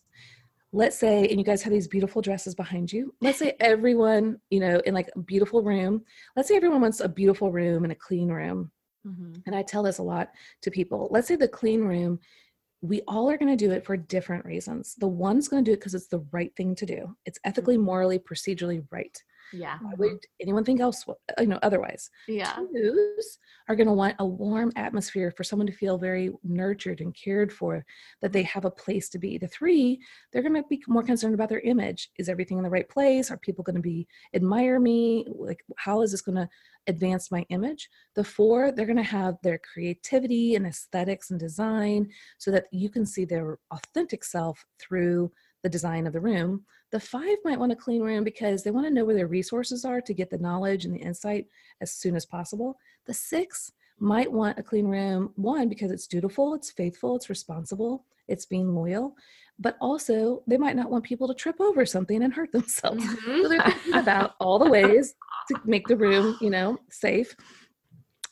let's 0.71 0.97
say, 0.97 1.27
and 1.27 1.39
you 1.39 1.43
guys 1.43 1.61
have 1.63 1.73
these 1.73 1.87
beautiful 1.87 2.21
dresses 2.21 2.55
behind 2.55 2.91
you. 2.91 3.13
Let's 3.21 3.39
say 3.39 3.55
everyone, 3.59 4.39
you 4.49 4.59
know, 4.59 4.79
in 4.85 4.93
like 4.93 5.09
a 5.15 5.19
beautiful 5.19 5.61
room, 5.63 6.03
let's 6.35 6.47
say 6.47 6.55
everyone 6.55 6.81
wants 6.81 6.99
a 6.99 7.09
beautiful 7.09 7.51
room 7.51 7.83
and 7.83 7.91
a 7.91 7.95
clean 7.95 8.29
room. 8.29 8.71
Mhm. 9.05 9.41
And 9.45 9.55
I 9.55 9.61
tell 9.61 9.83
this 9.83 9.99
a 9.99 10.03
lot 10.03 10.31
to 10.61 10.71
people. 10.71 11.07
Let's 11.11 11.27
say 11.27 11.35
the 11.35 11.47
clean 11.47 11.81
room, 11.81 12.19
we 12.81 13.01
all 13.07 13.29
are 13.29 13.37
going 13.37 13.55
to 13.55 13.65
do 13.65 13.71
it 13.71 13.85
for 13.85 13.97
different 13.97 14.45
reasons. 14.45 14.95
The 14.95 15.07
one's 15.07 15.47
going 15.47 15.63
to 15.63 15.69
do 15.69 15.73
it 15.73 15.79
because 15.79 15.95
it's 15.95 16.07
the 16.07 16.25
right 16.31 16.55
thing 16.55 16.75
to 16.75 16.85
do. 16.85 17.15
It's 17.25 17.39
ethically, 17.43 17.77
morally, 17.77 18.19
procedurally 18.19 18.85
right. 18.91 19.21
Yeah. 19.53 19.77
Why 19.81 19.91
would 19.97 20.19
anyone 20.41 20.63
think 20.63 20.79
else, 20.79 21.05
you 21.39 21.47
know, 21.47 21.59
otherwise? 21.61 22.09
Yeah. 22.27 22.53
Twos 22.53 23.37
are 23.67 23.75
going 23.75 23.87
to 23.87 23.93
want 23.93 24.15
a 24.19 24.25
warm 24.25 24.71
atmosphere 24.75 25.31
for 25.35 25.43
someone 25.43 25.67
to 25.67 25.73
feel 25.73 25.97
very 25.97 26.31
nurtured 26.43 27.01
and 27.01 27.15
cared 27.15 27.51
for, 27.51 27.85
that 28.21 28.33
they 28.33 28.43
have 28.43 28.65
a 28.65 28.71
place 28.71 29.09
to 29.09 29.19
be. 29.19 29.37
The 29.37 29.47
three, 29.47 29.99
they're 30.31 30.41
going 30.41 30.55
to 30.55 30.63
be 30.69 30.81
more 30.87 31.03
concerned 31.03 31.33
about 31.33 31.49
their 31.49 31.59
image. 31.61 32.09
Is 32.17 32.29
everything 32.29 32.57
in 32.57 32.63
the 32.63 32.69
right 32.69 32.89
place? 32.89 33.31
Are 33.31 33.37
people 33.37 33.63
going 33.63 33.75
to 33.75 33.81
be 33.81 34.07
admire 34.33 34.79
me? 34.79 35.25
Like, 35.27 35.59
how 35.77 36.01
is 36.01 36.11
this 36.11 36.21
going 36.21 36.37
to 36.37 36.49
advance 36.87 37.31
my 37.31 37.45
image? 37.49 37.89
The 38.15 38.23
four, 38.23 38.71
they're 38.71 38.85
going 38.85 38.97
to 38.97 39.03
have 39.03 39.35
their 39.43 39.59
creativity 39.59 40.55
and 40.55 40.65
aesthetics 40.65 41.29
and 41.31 41.39
design 41.39 42.09
so 42.37 42.51
that 42.51 42.65
you 42.71 42.89
can 42.89 43.05
see 43.05 43.25
their 43.25 43.59
authentic 43.71 44.23
self 44.23 44.65
through 44.79 45.31
the 45.63 45.69
design 45.69 46.07
of 46.07 46.13
the 46.13 46.19
room. 46.19 46.63
The 46.91 46.99
five 46.99 47.37
might 47.43 47.59
want 47.59 47.71
a 47.71 47.75
clean 47.75 48.01
room 48.01 48.23
because 48.23 48.63
they 48.63 48.71
want 48.71 48.87
to 48.87 48.93
know 48.93 49.05
where 49.05 49.15
their 49.15 49.27
resources 49.27 49.85
are 49.85 50.01
to 50.01 50.13
get 50.13 50.29
the 50.29 50.37
knowledge 50.37 50.85
and 50.85 50.93
the 50.93 50.99
insight 50.99 51.47
as 51.81 51.91
soon 51.91 52.15
as 52.15 52.25
possible. 52.25 52.77
The 53.05 53.13
six 53.13 53.71
might 53.99 54.31
want 54.31 54.57
a 54.57 54.63
clean 54.63 54.87
room, 54.87 55.33
one, 55.35 55.67
because 55.67 55.91
it's 55.91 56.07
dutiful, 56.07 56.53
it's 56.53 56.71
faithful, 56.71 57.15
it's 57.15 57.29
responsible, 57.29 58.05
it's 58.27 58.45
being 58.45 58.73
loyal, 58.73 59.15
but 59.59 59.75
also 59.81 60.41
they 60.47 60.57
might 60.57 60.75
not 60.75 60.89
want 60.89 61.03
people 61.03 61.27
to 61.27 61.33
trip 61.33 61.59
over 61.59 61.85
something 61.85 62.23
and 62.23 62.33
hurt 62.33 62.51
themselves. 62.53 63.03
Mhm. 63.03 63.41
So 63.41 63.49
they're 63.49 63.61
thinking 63.61 63.95
about 63.95 64.35
all 64.39 64.57
the 64.57 64.69
ways 64.69 65.15
to 65.49 65.59
make 65.65 65.87
the 65.87 65.97
room, 65.97 66.37
you 66.39 66.49
know, 66.49 66.77
safe. 66.89 67.35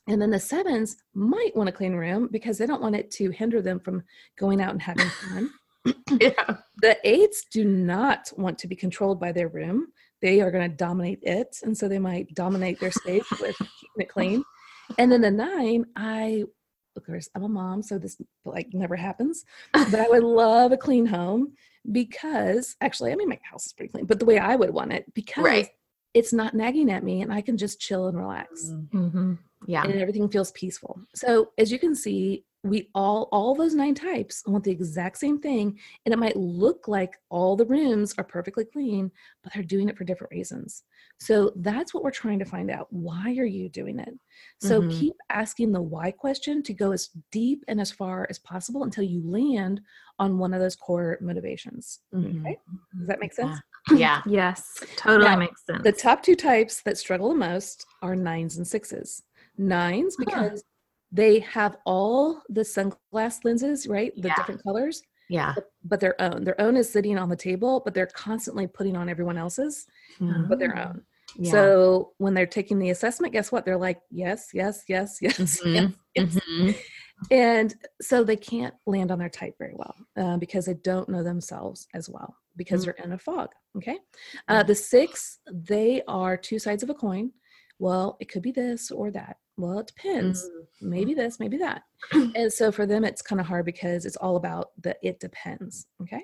And 0.08 0.22
then 0.22 0.30
the 0.30 0.40
sevens 0.40 0.96
might 1.14 1.54
want 1.54 1.68
a 1.68 1.74
clean 1.74 1.94
room 1.94 2.30
because 2.32 2.58
they 2.58 2.66
don't 2.66 2.82
want 2.82 2.96
it 2.96 3.12
to 3.12 3.30
hinder 3.30 3.62
them 3.62 3.82
from 3.82 4.04
going 4.38 4.62
out 4.62 4.72
and 4.72 4.82
having 4.82 5.10
fun. 5.10 5.50
yeah. 6.22 6.58
The 6.82 6.98
eights 7.04 7.46
do 7.52 7.66
not 7.66 8.32
want 8.38 8.58
to 8.60 8.68
be 8.68 8.76
controlled 8.76 9.20
by 9.20 9.32
their 9.32 9.48
room. 9.48 9.88
They 10.22 10.42
are 10.42 10.52
going 10.52 10.70
to 10.70 10.76
dominate 10.76 11.20
it. 11.24 11.58
And 11.64 11.78
so 11.78 11.88
they 11.88 12.00
might 12.00 12.34
dominate 12.34 12.80
their 12.80 12.92
space 12.92 13.26
with 13.40 13.56
keeping 13.58 13.98
it 13.98 14.10
clean. 14.10 14.44
And 14.98 15.12
then 15.12 15.22
the 15.22 15.32
nine, 15.32 15.86
I, 15.96 16.44
of 16.96 17.06
course, 17.06 17.30
I'm 17.36 17.44
a 17.44 17.50
mom, 17.50 17.84
so 17.84 17.98
this 18.00 18.18
like 18.46 18.70
never 18.74 18.96
happens. 18.96 19.46
But 19.74 19.96
I 19.96 20.08
would 20.08 20.24
love 20.24 20.72
a 20.72 20.78
clean 20.78 21.06
home 21.06 21.54
because 21.92 22.76
actually, 22.82 23.12
I 23.12 23.16
mean, 23.16 23.30
my 23.30 23.40
house 23.44 23.66
is 23.68 23.74
pretty 23.74 23.92
clean, 23.92 24.06
but 24.06 24.20
the 24.20 24.26
way 24.26 24.40
I 24.40 24.56
would 24.56 24.72
want 24.72 24.94
it 24.94 25.06
because 25.14 25.44
Right. 25.44 25.70
it's 26.14 26.34
not 26.34 26.54
nagging 26.54 26.92
at 26.92 27.04
me 27.04 27.22
and 27.22 27.32
I 27.32 27.42
can 27.42 27.58
just 27.58 27.80
chill 27.80 28.08
and 28.08 28.18
relax 28.18 28.72
Mm-hmm. 28.94 29.34
Yeah. 29.68 29.84
and 29.84 29.94
everything 29.96 30.30
feels 30.30 30.52
peaceful. 30.52 31.00
So 31.16 31.52
as 31.58 31.72
you 31.72 31.80
can 31.80 31.96
see, 31.96 32.46
we 32.70 32.90
all 32.96 33.30
all 33.32 33.56
those 33.56 33.74
nine 33.76 33.96
types 33.96 34.44
want 34.46 34.64
the 34.64 34.72
exact 34.72 35.18
same 35.18 35.40
thing, 35.40 35.80
and 36.06 36.14
it 36.14 36.18
might 36.20 36.36
look 36.36 36.88
like 36.88 37.18
all 37.30 37.56
the 37.56 37.66
rooms 37.66 38.14
are 38.18 38.24
perfectly 38.24 38.66
clean, 38.66 39.12
but 39.44 39.54
they're 39.54 39.64
doing 39.64 39.90
it 39.90 39.98
for 39.98 40.04
different 40.04 40.32
reasons. 40.32 40.84
So 41.20 41.52
that's 41.58 41.94
what 41.94 42.04
we're 42.04 42.12
trying 42.12 42.40
to 42.40 42.46
find 42.46 42.70
out. 42.70 42.88
Why 42.92 43.36
are 43.38 43.46
you 43.46 43.70
doing 43.70 44.00
it? 44.00 44.14
So 44.60 44.82
Mhm. 44.82 45.00
keep 45.00 45.16
asking 45.30 45.72
the 45.72 45.82
why 45.82 46.12
question 46.12 46.62
to 46.64 46.74
go 46.74 46.92
as 46.92 47.10
deep 47.32 47.64
and 47.68 47.82
as 47.82 47.92
far 47.92 48.28
as 48.30 48.40
possible 48.40 48.84
until 48.84 49.04
you 49.04 49.22
land 49.22 49.82
on 50.20 50.38
one 50.38 50.54
of 50.54 50.60
those 50.60 50.76
core 50.76 51.18
motivations. 51.22 52.00
Mhm. 52.14 52.42
Okay, 52.42 52.58
does 52.98 53.08
that 53.08 53.20
make 53.20 53.34
sense? 53.34 53.60
Yeah. 53.96 54.22
Yes, 54.28 54.84
totally 54.98 55.30
Now, 55.30 55.38
makes 55.40 55.66
sense. 55.66 55.84
The 55.84 55.92
top 55.94 56.22
two 56.22 56.36
types 56.36 56.82
that 56.82 56.98
struggle 56.98 57.30
the 57.30 57.36
most 57.36 57.86
are 58.02 58.16
nines 58.16 58.58
and 58.58 58.68
sixes. 58.68 59.24
Nines 59.58 60.18
Huh. 60.20 60.50
They 61.12 61.40
have 61.40 61.78
all 61.86 62.42
the 62.50 62.62
sunglass 62.62 63.44
lenses, 63.44 63.88
right? 63.88 64.12
The 64.18 64.28
Yeah. 64.30 64.36
different 64.36 64.62
colors, 64.64 65.02
Yeah. 65.30 65.54
but, 65.56 65.72
but 65.84 66.00
their 66.00 66.20
own. 66.22 66.44
Their 66.44 66.60
own 66.60 66.76
is 66.76 66.92
sitting 66.92 67.18
on 67.18 67.30
the 67.30 67.36
table, 67.36 67.82
but 67.84 67.94
they're 67.94 68.08
constantly 68.08 68.68
putting 68.68 68.96
on 68.98 69.08
everyone 69.10 69.38
else's, 69.38 69.86
but 70.20 70.60
their 70.60 70.74
Mm. 70.74 70.90
own. 70.90 71.06
Yeah. 71.38 71.52
So 71.52 72.14
when 72.18 72.34
they're 72.34 72.46
taking 72.46 72.80
the 72.80 72.90
assessment, 72.90 73.34
guess 73.34 73.52
what? 73.52 73.66
They're 73.66 73.78
like, 73.78 74.02
yes, 74.10 74.50
yes, 74.54 74.84
yes, 74.88 75.18
yes, 75.22 75.62
Mhm. 75.62 75.74
yes, 76.16 76.36
yes. 76.36 76.36
Mhm. 76.36 76.76
And 77.32 77.74
so 78.02 78.24
they 78.24 78.36
can't 78.38 78.76
land 78.86 79.12
on 79.12 79.18
their 79.20 79.30
type 79.30 79.56
very 79.58 79.74
well 79.76 79.96
uh, 80.18 80.38
because 80.38 80.66
they 80.66 80.76
don't 80.76 81.10
know 81.10 81.24
themselves 81.24 81.88
as 81.94 82.10
well 82.10 82.36
because 82.56 82.82
Mm. 82.82 82.86
they're 82.86 83.06
in 83.06 83.12
a 83.14 83.18
fog. 83.18 83.50
Okay. 83.76 84.00
Uh, 84.48 84.64
the 84.64 84.76
six, 84.76 85.40
they 85.52 86.02
are 86.08 86.38
two 86.38 86.60
sides 86.60 86.84
of 86.84 86.90
a 86.90 86.94
coin. 86.94 87.32
Well, 87.80 88.18
it 88.20 88.26
could 88.30 88.42
be 88.42 88.52
this 88.52 88.92
or 88.92 89.12
that. 89.12 89.38
Well, 89.58 89.80
it 89.80 89.88
depends. 89.88 90.46
Mm. 90.46 90.88
Maybe 90.90 91.14
this, 91.14 91.40
maybe 91.40 91.58
that. 91.58 91.84
and 92.12 92.52
so 92.54 92.72
for 92.72 92.86
them, 92.86 93.04
it's 93.04 93.22
kind 93.22 93.42
of 93.42 93.48
hard 93.48 93.66
because 93.66 94.06
it's 94.06 94.16
all 94.18 94.36
about 94.36 94.72
the 94.82 94.96
it 95.02 95.20
depends. 95.20 95.88
Okay. 96.02 96.24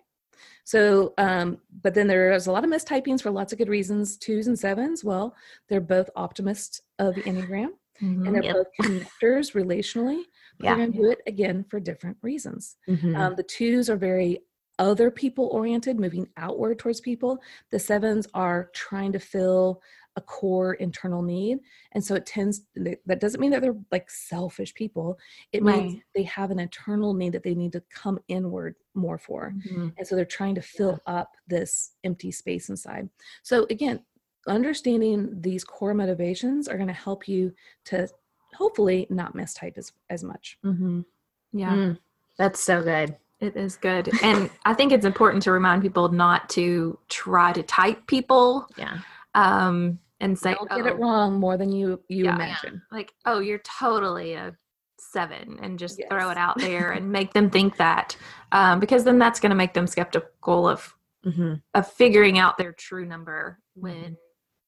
So, 0.66 1.14
um, 1.18 1.58
but 1.82 1.94
then 1.94 2.08
there's 2.08 2.48
a 2.48 2.52
lot 2.52 2.64
of 2.64 2.70
mistypings 2.70 3.22
for 3.22 3.32
lots 3.32 3.52
of 3.54 3.58
good 3.60 3.70
reasons. 3.70 4.18
Twos 4.18 4.48
and 4.48 4.58
sevens, 4.58 5.04
well, 5.04 5.36
they're 5.70 5.82
both 5.82 6.10
optimists 6.16 6.82
of 7.00 7.16
the 7.16 7.22
Enneagram 7.24 7.70
Mhm. 8.02 8.26
and 8.28 8.36
they're 8.36 8.44
Yep. 8.44 8.56
both 8.56 8.68
connectors 8.82 9.54
relationally. 9.54 10.24
But 10.60 10.66
Yeah. 10.66 10.76
They're 10.76 10.86
going 10.88 10.92
to 10.94 10.98
do 11.00 11.12
it 11.12 11.22
again 11.28 11.66
for 11.70 11.80
different 11.80 12.18
reasons. 12.22 12.78
Mhm. 12.88 13.16
Um, 13.18 13.36
the 13.36 13.44
twos 13.44 13.90
are 13.90 13.96
very 13.98 14.44
other 14.80 15.12
people 15.12 15.48
oriented, 15.48 16.00
moving 16.00 16.28
outward 16.36 16.80
towards 16.80 17.00
people. 17.00 17.40
The 17.70 17.80
sevens 17.80 18.28
are 18.34 18.70
trying 18.74 19.12
to 19.14 19.20
fill 19.20 19.82
a 20.16 20.22
core 20.22 20.76
internal 20.76 21.22
need. 21.22 21.60
And 21.94 22.04
so 22.04 22.14
it 22.16 22.26
tends, 22.26 22.62
that 22.76 23.20
doesn't 23.20 23.42
mean 23.42 23.52
that 23.52 23.62
they're 23.62 23.76
like 23.92 24.10
selfish 24.12 24.74
people. 24.76 25.18
It 25.52 25.64
means 25.64 26.02
they 26.14 26.24
have 26.24 26.52
an 26.52 26.60
internal 26.60 27.14
need 27.16 27.32
that 27.34 27.42
they 27.44 27.56
need 27.56 27.72
to 27.74 27.82
come 27.90 28.20
inward 28.28 28.76
more 28.94 29.18
for. 29.18 29.54
Mhm. 29.68 29.94
And 29.98 30.08
so 30.08 30.16
they're 30.16 30.26
trying 30.26 30.56
to 30.56 30.62
fill 30.62 31.00
up 31.08 31.32
this 31.48 31.94
empty 32.04 32.32
space 32.32 32.70
inside. 32.70 33.10
So 33.42 33.66
again, 33.72 34.02
understanding 34.48 35.42
these 35.42 35.64
core 35.64 35.94
motivations 35.94 36.68
are 36.68 36.76
going 36.78 36.88
to 36.88 36.94
help 36.94 37.28
you 37.28 37.54
to 37.86 38.08
hopefully 38.54 39.08
not 39.10 39.34
mistype 39.36 39.78
as, 39.78 39.92
as 40.10 40.24
much. 40.24 40.60
Mhm. 40.64 41.06
yeah, 41.54 41.74
Mm. 41.74 42.00
That's 42.38 42.60
so 42.60 42.84
good. 42.84 43.16
it 43.40 43.56
is 43.58 43.76
good. 43.78 44.10
And 44.24 44.50
I 44.64 44.74
think 44.74 44.92
it's 44.94 45.06
important 45.06 45.44
to 45.44 45.52
remind 45.52 45.82
people 45.82 46.08
not 46.10 46.50
to 46.52 46.98
try 47.10 47.52
to 47.52 47.62
type 47.64 48.06
people 48.08 48.68
Yeah. 48.78 49.00
um, 49.36 50.00
and 50.20 50.38
say, 50.38 50.54
Don't 50.56 50.70
get 50.70 50.86
it 50.86 50.94
"Oh, 50.96 50.98
wrong 50.98 51.40
more 51.40 51.58
than 51.58 51.72
you 51.72 52.02
you 52.10 52.26
Yeah. 52.26 52.36
imagine. 52.36 52.82
like, 52.92 53.14
oh, 53.26 53.40
you're 53.40 53.60
totally 53.60 54.34
a 54.34 54.56
seven 55.00 55.60
and 55.62 55.78
just 55.78 56.00
throw 56.10 56.30
it 56.30 56.38
out 56.38 56.58
there 56.62 56.92
and 56.98 57.12
make 57.12 57.34
them 57.34 57.50
think 57.50 57.76
that 57.78 58.16
um, 58.52 58.80
because 58.80 59.04
then 59.04 59.20
that's 59.20 59.40
going 59.40 59.50
to 59.50 59.56
make 59.56 59.74
them 59.74 59.88
skeptical 59.88 60.68
of 60.68 60.94
Mm-hmm. 61.26 61.54
of 61.74 61.90
figuring 61.90 62.38
out 62.38 62.58
their 62.58 62.74
true 62.74 63.06
number 63.06 63.58
when 63.76 64.18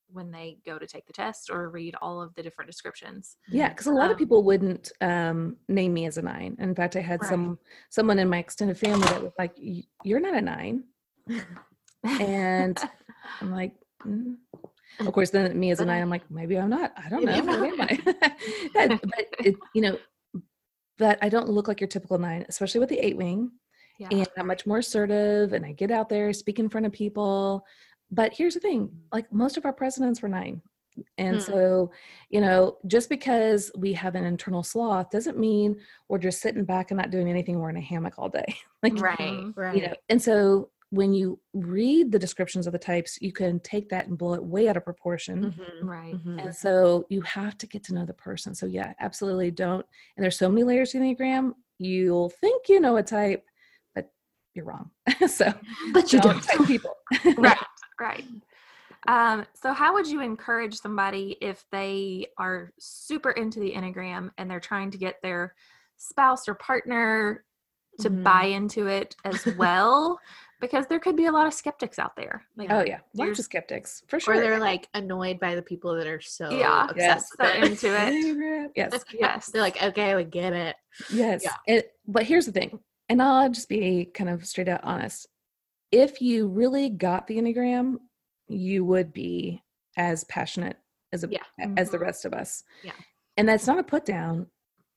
when 0.08 0.32
they 0.32 0.58
go 0.66 0.80
to 0.80 0.88
take 0.88 1.06
the 1.06 1.12
test 1.12 1.50
or 1.52 1.70
read 1.70 1.96
all 2.02 2.22
of 2.22 2.34
the 2.36 2.42
different 2.44 2.72
descriptions. 2.72 3.36
Yeah, 3.50 3.68
because 3.70 3.88
a 3.88 3.92
lot 3.92 4.06
of 4.06 4.12
Um, 4.12 4.18
people 4.18 4.42
wouldn't 4.44 4.94
um, 5.02 5.58
name 5.68 5.94
me 5.94 6.06
as 6.06 6.18
a 6.18 6.22
nine. 6.22 6.56
In 6.60 6.74
fact, 6.74 6.96
I 6.96 7.02
had 7.02 7.20
Right. 7.20 7.30
some 7.30 7.60
someone 7.90 8.20
in 8.20 8.30
my 8.30 8.38
extended 8.38 8.78
family 8.78 9.06
that 9.08 9.22
was 9.22 9.34
like, 9.38 9.52
"You're 10.06 10.22
not 10.22 10.36
a 10.36 10.42
nine. 10.42 10.86
and 12.04 12.78
I'm 13.42 13.52
like, 13.52 13.74
"Mm." 14.06 14.38
Of 15.00 15.12
course, 15.14 15.30
then 15.30 15.58
me 15.60 15.72
as 15.72 15.80
a 15.80 15.86
nine, 15.86 16.02
I'm 16.02 16.10
like, 16.10 16.30
maybe 16.32 16.58
I'm 16.58 16.70
not. 16.70 16.94
I 16.98 17.10
don't 17.10 17.24
know. 17.26 17.42
Maybe 17.42 17.72
I'm 17.72 17.82
I? 17.82 17.88
That- 18.74 19.00
but 19.04 19.26
it, 19.46 19.56
you 19.74 19.82
know, 19.82 19.98
but 20.98 21.18
I 21.22 21.30
don't 21.30 21.50
look 21.50 21.68
like 21.68 21.82
your 21.82 21.88
typical 21.88 22.18
nine, 22.18 22.46
especially 22.50 22.80
with 22.80 22.90
the 22.90 23.00
eight 23.06 23.18
wing. 23.18 23.52
yeah. 24.00 24.08
And 24.12 24.28
I'm 24.38 24.48
much 24.48 24.66
more 24.66 24.78
assertive, 24.80 25.54
and 25.54 25.66
I 25.66 25.72
get 25.74 25.92
out 25.92 26.10
there, 26.10 26.32
speak 26.34 26.60
in 26.60 26.70
front 26.70 26.86
of 26.86 26.92
people. 26.94 27.66
But 28.12 28.34
here's 28.34 28.54
the 28.54 28.60
thing: 28.60 28.90
like 29.12 29.32
most 29.34 29.58
of 29.58 29.66
our 29.66 29.74
presidents 29.74 30.22
were 30.22 30.30
nine. 30.30 30.62
And 31.18 31.36
Hmm. 31.36 31.42
so, 31.42 31.92
you 32.30 32.40
know, 32.40 32.78
just 32.88 33.10
because 33.10 33.70
we 33.78 33.92
have 33.92 34.16
an 34.16 34.24
internal 34.24 34.64
sloth 34.64 35.10
doesn't 35.10 35.38
mean 35.38 35.76
we're 36.08 36.18
just 36.20 36.40
sitting 36.42 36.64
back 36.64 36.92
and 36.92 36.98
not 36.98 37.12
doing 37.12 37.28
anything. 37.30 37.60
We're 37.60 37.70
in 37.70 37.76
a 37.76 37.82
hammock 37.82 38.14
all 38.18 38.30
day. 38.30 38.46
like, 38.84 38.98
Right. 38.98 39.18
Mhm. 39.20 39.58
Right. 39.58 39.76
you 39.76 39.88
know 39.88 39.94
and 40.08 40.22
so 40.22 40.70
when 40.92 41.14
you 41.14 41.40
read 41.54 42.12
the 42.12 42.20
descriptions 42.20 42.68
of 42.68 42.74
the 42.74 42.80
types 42.80 43.18
you 43.22 43.32
can 43.34 43.60
take 43.62 43.90
that 43.90 44.08
and 44.08 44.18
blow 44.18 44.34
it 44.34 44.44
way 44.44 44.68
out 44.70 44.78
of 44.78 44.84
proportion 44.86 45.52
Mhm. 45.52 45.84
right. 45.84 46.14
Mhm. 46.16 46.44
and 46.44 46.56
so 46.56 47.06
you 47.10 47.22
have 47.22 47.58
to 47.58 47.68
get 47.68 47.84
to 47.86 47.94
know 47.94 48.06
the 48.06 48.14
person 48.14 48.54
so 48.54 48.66
yeah 48.66 48.94
absolutely 49.00 49.52
don't 49.52 49.86
and 50.16 50.24
there's 50.24 50.38
so 50.38 50.50
many 50.50 50.64
layers 50.64 50.92
to 50.92 51.00
the 51.00 51.06
enneagram 51.06 51.54
you'll 51.80 52.30
think 52.30 52.70
you 52.70 52.80
know 52.80 52.98
a 52.98 53.04
type 53.04 53.44
but 53.96 54.12
you're 54.54 54.66
wrong 54.66 54.92
so 55.28 55.52
But 55.94 56.14
you 56.14 56.20
don't 56.22 56.34
don't. 56.34 56.44
type 56.44 56.68
people 56.68 56.94
right 57.38 57.58
right 58.00 58.26
um, 59.08 59.46
so 59.54 59.72
how 59.72 59.94
would 59.94 60.08
you 60.08 60.22
encourage 60.22 60.76
somebody 60.76 61.38
if 61.40 61.64
they 61.72 62.26
are 62.40 62.74
super 62.80 63.32
into 63.32 63.60
the 63.60 63.72
enneagram 63.74 64.32
and 64.40 64.50
they're 64.50 64.60
trying 64.60 64.90
to 64.92 64.98
get 64.98 65.22
their 65.22 65.54
spouse 65.98 66.48
or 66.48 66.56
partner 66.56 67.44
to 68.00 68.10
Mhm. 68.10 68.24
buy 68.24 68.46
into 68.46 68.88
it 68.88 69.16
as 69.24 69.46
well 69.58 70.20
because 70.62 70.88
there 70.88 71.00
could 71.00 71.16
be 71.16 71.26
a 71.26 71.32
lot 71.32 71.46
of 71.48 71.54
skeptics 71.54 72.00
out 72.00 72.16
there 72.16 72.44
like 72.56 72.72
oh 72.72 72.84
yeah 72.86 73.00
lots 73.14 73.40
of 73.40 73.46
skeptics 73.46 74.02
for 74.08 74.20
sure. 74.20 74.36
Or 74.36 74.40
they're 74.40 74.60
like 74.60 74.88
annoyed 74.94 75.40
by 75.40 75.56
the 75.56 75.62
people 75.62 75.96
that 75.96 76.08
are 76.08 76.22
so 76.22 76.50
Yeah. 76.50 76.88
obsessed 76.90 77.34
so 77.38 77.44
with 77.44 77.56
it. 77.56 77.64
into 77.64 77.96
it 78.66 78.72
yes 78.76 79.04
yes 79.14 79.48
They're 79.48 79.62
like, 79.62 79.82
okay, 79.82 80.16
we 80.16 80.24
get 80.24 80.54
it. 80.54 80.76
Yes. 81.12 81.42
Yeah. 81.44 81.56
It, 81.68 81.92
but 82.08 82.24
here's 82.24 82.46
the 82.46 82.52
thing, 82.52 82.80
and 83.10 83.22
I'll 83.22 83.50
just 83.50 83.68
be 83.70 84.06
kind 84.14 84.30
of 84.30 84.46
straight 84.46 84.70
out 84.70 84.82
honest. 84.84 85.28
If 85.92 86.22
you 86.22 86.48
really 86.48 86.90
got 86.90 87.28
the 87.28 87.38
Enneagram, 87.38 87.98
you 88.48 88.86
would 88.86 89.12
be 89.14 89.62
as 89.98 90.24
passionate 90.26 90.78
as 91.14 91.24
a, 91.24 91.28
Yeah. 91.30 91.44
as 91.78 91.90
the 91.90 91.98
Mhm. 91.98 92.02
rest 92.02 92.26
of 92.26 92.34
us. 92.34 92.64
Yeah. 92.84 92.92
And 93.38 93.48
that's 93.48 93.68
not 93.68 93.80
a 93.80 93.84
put 93.84 94.06
down, 94.06 94.48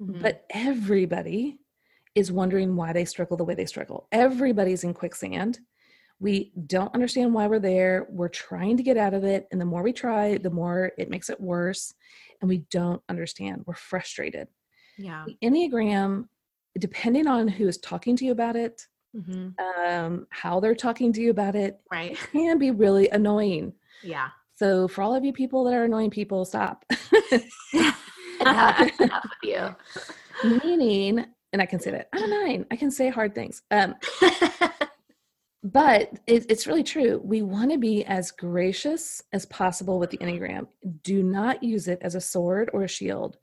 Mhm. 0.00 0.22
but 0.22 0.44
everybody 0.50 1.58
is 2.18 2.32
wondering 2.32 2.76
why 2.76 2.92
they 2.92 3.04
struggle 3.04 3.36
the 3.36 3.44
way 3.44 3.54
they 3.54 3.66
struggle. 3.66 4.08
Everybody's 4.12 4.84
in 4.84 4.92
quicksand. 4.94 5.58
We 6.20 6.52
don't 6.66 6.92
understand 6.94 7.32
why 7.32 7.46
we're 7.46 7.60
there. 7.60 8.06
We're 8.10 8.28
trying 8.28 8.76
to 8.76 8.82
get 8.82 8.96
out 8.96 9.14
of 9.14 9.22
it. 9.24 9.46
And 9.52 9.60
the 9.60 9.64
more 9.64 9.82
we 9.82 9.92
try, 9.92 10.36
the 10.38 10.50
more 10.50 10.92
it 10.98 11.08
makes 11.10 11.30
it 11.30 11.40
worse. 11.40 11.94
And 12.40 12.48
we 12.48 12.58
don't 12.70 13.00
understand. 13.08 13.62
We're 13.66 13.74
frustrated 13.74 14.48
yeah. 14.96 15.24
the 15.26 15.36
enneagram 15.46 16.24
depending 16.78 17.26
on 17.26 17.48
who 17.48 17.66
is 17.68 17.78
talking 17.78 18.16
to 18.16 18.24
you 18.24 18.32
about 18.32 18.56
it 18.56 18.82
Mhm. 19.16 19.54
um, 19.88 20.26
how 20.30 20.60
they're 20.60 20.74
talking 20.74 21.12
to 21.14 21.20
you 21.22 21.30
about 21.30 21.56
it 21.56 21.80
Right. 21.90 22.14
can 22.32 22.58
be 22.58 22.70
really 22.70 23.08
annoying 23.08 23.72
Yeah. 24.02 24.28
so 24.56 24.86
for 24.86 25.02
all 25.02 25.14
of 25.14 25.24
you 25.24 25.32
people 25.32 25.64
that 25.64 25.74
are 25.74 25.84
annoying 25.84 26.10
people 26.10 26.44
stop 26.44 26.84
Enough, 28.40 29.00
enough 29.00 29.24
with 29.24 29.42
you. 29.42 29.74
meaning 30.64 31.26
and 31.52 31.62
i 31.62 31.66
can 31.66 31.80
say 31.80 31.90
that 31.90 32.08
i'm 32.12 32.22
a 32.24 32.26
nine. 32.26 32.66
I 32.70 32.76
can 32.76 32.90
say 32.90 33.08
hard 33.08 33.34
things. 33.34 33.62
Um, 33.70 33.94
but 35.64 36.12
it, 36.26 36.46
it's 36.48 36.66
really 36.66 36.84
true. 36.84 37.20
We 37.24 37.42
want 37.42 37.72
to 37.72 37.78
be 37.78 38.04
as 38.04 38.30
gracious 38.30 39.22
as 39.32 39.44
possible 39.46 39.98
with 39.98 40.10
the 40.10 40.18
enneagram. 40.18 40.68
Do 41.02 41.22
not 41.22 41.62
use 41.62 41.88
it 41.88 41.98
as 42.00 42.14
a 42.14 42.20
sword 42.20 42.70
or 42.72 42.84
a 42.84 42.88
shield. 42.88 43.36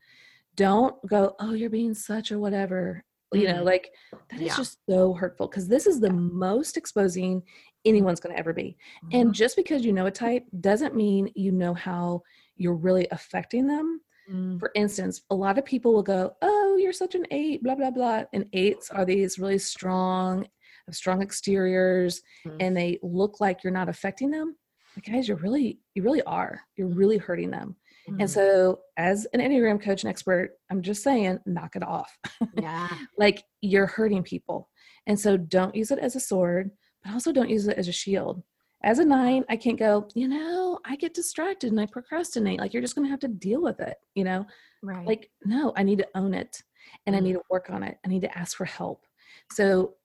Don't 0.55 0.95
go 1.07 1.35
oh 1.39 1.53
you're 1.53 1.69
being 1.69 1.93
such 1.93 2.31
a 2.31 2.39
whatever. 2.39 3.03
You 3.33 3.47
know 3.49 3.61
Mhm. 3.63 3.65
like 3.65 3.91
that 4.29 4.39
is 4.39 4.47
Yeah. 4.47 4.55
just 4.55 4.77
so 4.89 5.13
hurtful 5.13 5.47
because 5.47 5.67
this 5.67 5.85
is 5.87 5.99
the 5.99 6.13
most 6.13 6.77
exposing 6.77 7.43
anyone's 7.83 8.19
going 8.21 8.33
to 8.33 8.39
ever 8.39 8.53
be. 8.53 8.77
And 9.11 9.33
just 9.33 9.55
because 9.57 9.85
you 9.85 9.91
know 9.93 10.05
a 10.05 10.11
type 10.11 10.45
doesn't 10.61 10.95
mean 10.95 11.29
you 11.35 11.51
know 11.51 11.73
how 11.73 12.21
you're 12.55 12.75
really 12.75 13.07
affecting 13.11 13.67
them 13.67 13.99
Mhm. 14.31 14.59
for 14.59 14.71
instance, 14.75 15.21
a 15.29 15.35
lot 15.35 15.57
of 15.57 15.65
people 15.65 15.93
will 15.93 16.03
go, 16.03 16.35
"Oh, 16.41 16.77
you're 16.79 16.93
such 16.93 17.15
an 17.15 17.25
eight, 17.31 17.61
blah 17.63 17.75
blah 17.75 17.91
blah." 17.91 18.23
And 18.33 18.47
eights 18.53 18.89
are 18.91 19.05
these 19.05 19.37
really 19.39 19.57
strong, 19.59 20.47
have 20.87 20.95
strong 20.95 21.21
exteriors, 21.21 22.21
Mhm. 22.45 22.57
and 22.59 22.77
they 22.77 22.99
look 23.01 23.39
like 23.39 23.63
you're 23.63 23.73
not 23.73 23.89
affecting 23.89 24.31
them. 24.31 24.55
But 24.95 25.03
guys, 25.03 25.27
you're 25.27 25.37
really, 25.37 25.79
you 25.93 26.03
really 26.03 26.21
are. 26.23 26.61
You're 26.77 26.87
really 26.87 27.17
hurting 27.17 27.51
them. 27.51 27.75
Mhm. 28.07 28.21
And 28.21 28.29
so, 28.29 28.81
as 28.97 29.25
an 29.33 29.39
enneagram 29.41 29.81
coach 29.81 30.03
and 30.03 30.09
expert, 30.09 30.57
I'm 30.69 30.81
just 30.81 31.03
saying, 31.03 31.39
knock 31.45 31.75
it 31.75 31.83
off. 31.83 32.17
yeah. 32.55 32.87
like 33.17 33.43
you're 33.61 33.87
hurting 33.87 34.23
people, 34.23 34.69
and 35.07 35.19
so 35.19 35.37
don't 35.37 35.75
use 35.75 35.91
it 35.91 35.99
as 35.99 36.15
a 36.15 36.19
sword, 36.19 36.71
but 37.03 37.13
also 37.13 37.31
don't 37.31 37.49
use 37.49 37.67
it 37.67 37.77
as 37.77 37.87
a 37.87 37.91
shield. 37.91 38.43
As 38.85 38.99
a 38.99 39.05
nine, 39.05 39.43
I 39.49 39.57
can't 39.57 39.79
go, 39.79 40.07
you 40.13 40.27
know, 40.27 40.79
I 40.85 40.95
get 40.95 41.13
distracted 41.15 41.71
and 41.71 41.81
I 41.81 41.87
procrastinate. 41.87 42.59
Like, 42.59 42.71
you're 42.71 42.83
just 42.83 42.95
going 42.95 43.05
to 43.07 43.09
have 43.11 43.19
to 43.21 43.27
deal 43.27 43.61
with 43.61 43.79
it, 43.79 43.97
you 44.13 44.23
know? 44.23 44.45
right 44.83 45.07
like 45.07 45.31
no 45.45 45.73
i 45.77 45.81
need 45.81 45.97
to 45.97 46.07
own 46.13 46.31
it 46.35 46.61
and 47.07 47.15
i 47.15 47.19
Mm. 47.19 47.23
need 47.23 47.33
to 47.33 47.41
work 47.49 47.71
on 47.71 47.81
it 47.81 47.97
i 48.05 48.07
need 48.07 48.21
to 48.21 48.37
ask 48.37 48.55
for 48.55 48.65
help 48.65 49.07
so 49.51 49.95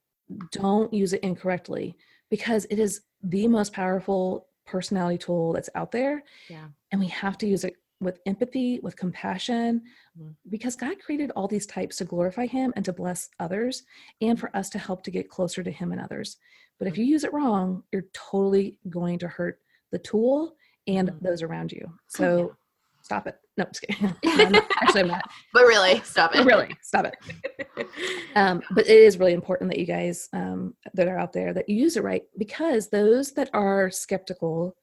don't 0.52 0.90
use 0.94 1.12
it 1.12 1.22
incorrectly 1.22 1.94
because 2.30 2.64
it 2.70 2.78
is 2.78 3.02
the 3.24 3.46
most 3.46 3.74
powerful 3.74 4.46
personality 4.64 5.18
tool 5.18 5.52
that's 5.52 5.68
out 5.74 5.90
there 5.92 6.22
Yeah. 6.48 6.68
and 6.92 7.00
we 7.00 7.08
have 7.08 7.36
to 7.38 7.46
use 7.46 7.64
it 7.64 7.74
with 8.01 8.18
empathy 8.26 8.80
with 8.82 8.96
compassion 8.96 9.82
Mhm. 10.18 10.34
because 10.48 10.74
god 10.74 10.98
created 11.01 11.30
all 11.32 11.46
these 11.46 11.66
types 11.66 11.96
to 11.98 12.05
glorify 12.05 12.46
him 12.46 12.72
and 12.76 12.84
to 12.86 12.92
bless 12.92 13.28
others 13.38 13.82
and 14.20 14.40
for 14.40 14.55
us 14.57 14.70
to 14.70 14.78
help 14.78 15.03
to 15.05 15.11
get 15.11 15.28
closer 15.28 15.62
to 15.62 15.70
him 15.70 15.92
and 15.92 16.01
others. 16.01 16.38
But 16.78 16.88
if 16.88 16.96
you 16.96 17.05
use 17.05 17.24
it 17.24 17.32
wrong 17.32 17.84
you're 17.92 18.07
totally 18.12 18.78
going 18.88 19.18
to 19.20 19.28
hurt 19.28 19.61
the 19.90 19.98
tool 19.98 20.57
and 20.86 21.11
Mhm. 21.11 21.20
those 21.20 21.42
around 21.42 21.72
you. 21.72 21.92
So 22.09 22.57
stop 23.03 23.26
it. 23.26 23.38
No 23.57 23.64
just 23.66 23.82
kidding. 23.82 24.14
I'm 24.24 24.53
not- 24.53 24.70
actually 24.80 25.01
i'm 25.03 25.09
not. 25.09 25.30
But 25.53 25.64
really, 25.66 26.01
stop 26.01 26.34
it. 26.34 26.44
really 26.46 26.74
stop 26.82 27.05
it. 27.07 27.86
Um, 28.34 28.62
but 28.70 28.86
it 28.86 28.96
is 28.98 29.18
really 29.18 29.32
important 29.34 29.70
that 29.70 29.78
you 29.78 29.86
guys 29.86 30.28
um, 30.32 30.74
that 30.94 31.09
are 31.09 31.18
out 31.18 31.32
there 31.32 31.53
that 31.53 31.68
you 31.68 31.76
use 31.76 31.96
it 31.96 32.03
right 32.03 32.22
because 32.38 32.88
those 32.88 33.32
that 33.32 33.51
are 33.53 33.90
skeptical 33.90 34.76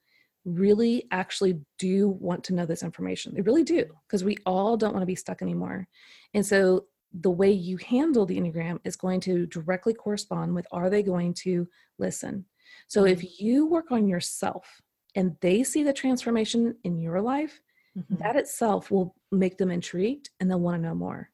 really 0.47 1.05
actually 1.11 1.59
do 1.77 2.07
want 2.09 2.41
to 2.45 2.53
know 2.53 2.65
this 2.65 2.81
information 2.81 3.33
they 3.35 3.41
really 3.41 3.63
do 3.63 3.85
because 4.07 4.23
we 4.23 4.37
all 4.45 4.77
don't 4.77 4.93
want 4.93 5.01
to 5.01 5.05
be 5.07 5.15
stuck 5.15 5.41
anymore 5.41 5.85
and 6.33 6.45
so 6.45 6.85
the 7.21 7.29
way 7.29 7.51
you 7.51 7.75
handle 7.77 8.25
the 8.25 8.37
enneagram 8.39 8.79
is 8.85 8.95
going 8.95 9.19
to 9.19 9.45
directly 9.47 9.93
correspond 9.93 10.55
with 10.55 10.65
are 10.71 10.89
they 10.89 11.03
going 11.03 11.33
to 11.33 11.67
listen 11.99 12.45
so 12.87 13.05
if 13.05 13.39
you 13.41 13.65
work 13.65 13.91
on 13.91 14.07
yourself 14.07 14.81
and 15.15 15.35
they 15.41 15.63
see 15.63 15.83
the 15.83 15.91
transformation 15.93 16.75
in 16.83 16.97
your 16.99 17.21
life 17.21 17.59
Mhm. 17.97 18.19
that 18.19 18.35
itself 18.35 18.91
will 18.91 19.15
make 19.31 19.57
them 19.57 19.71
intrigued 19.71 20.29
and 20.39 20.49
they'll 20.49 20.59
want 20.59 20.75
to 20.77 20.87
know 20.87 20.93
more 20.95 21.29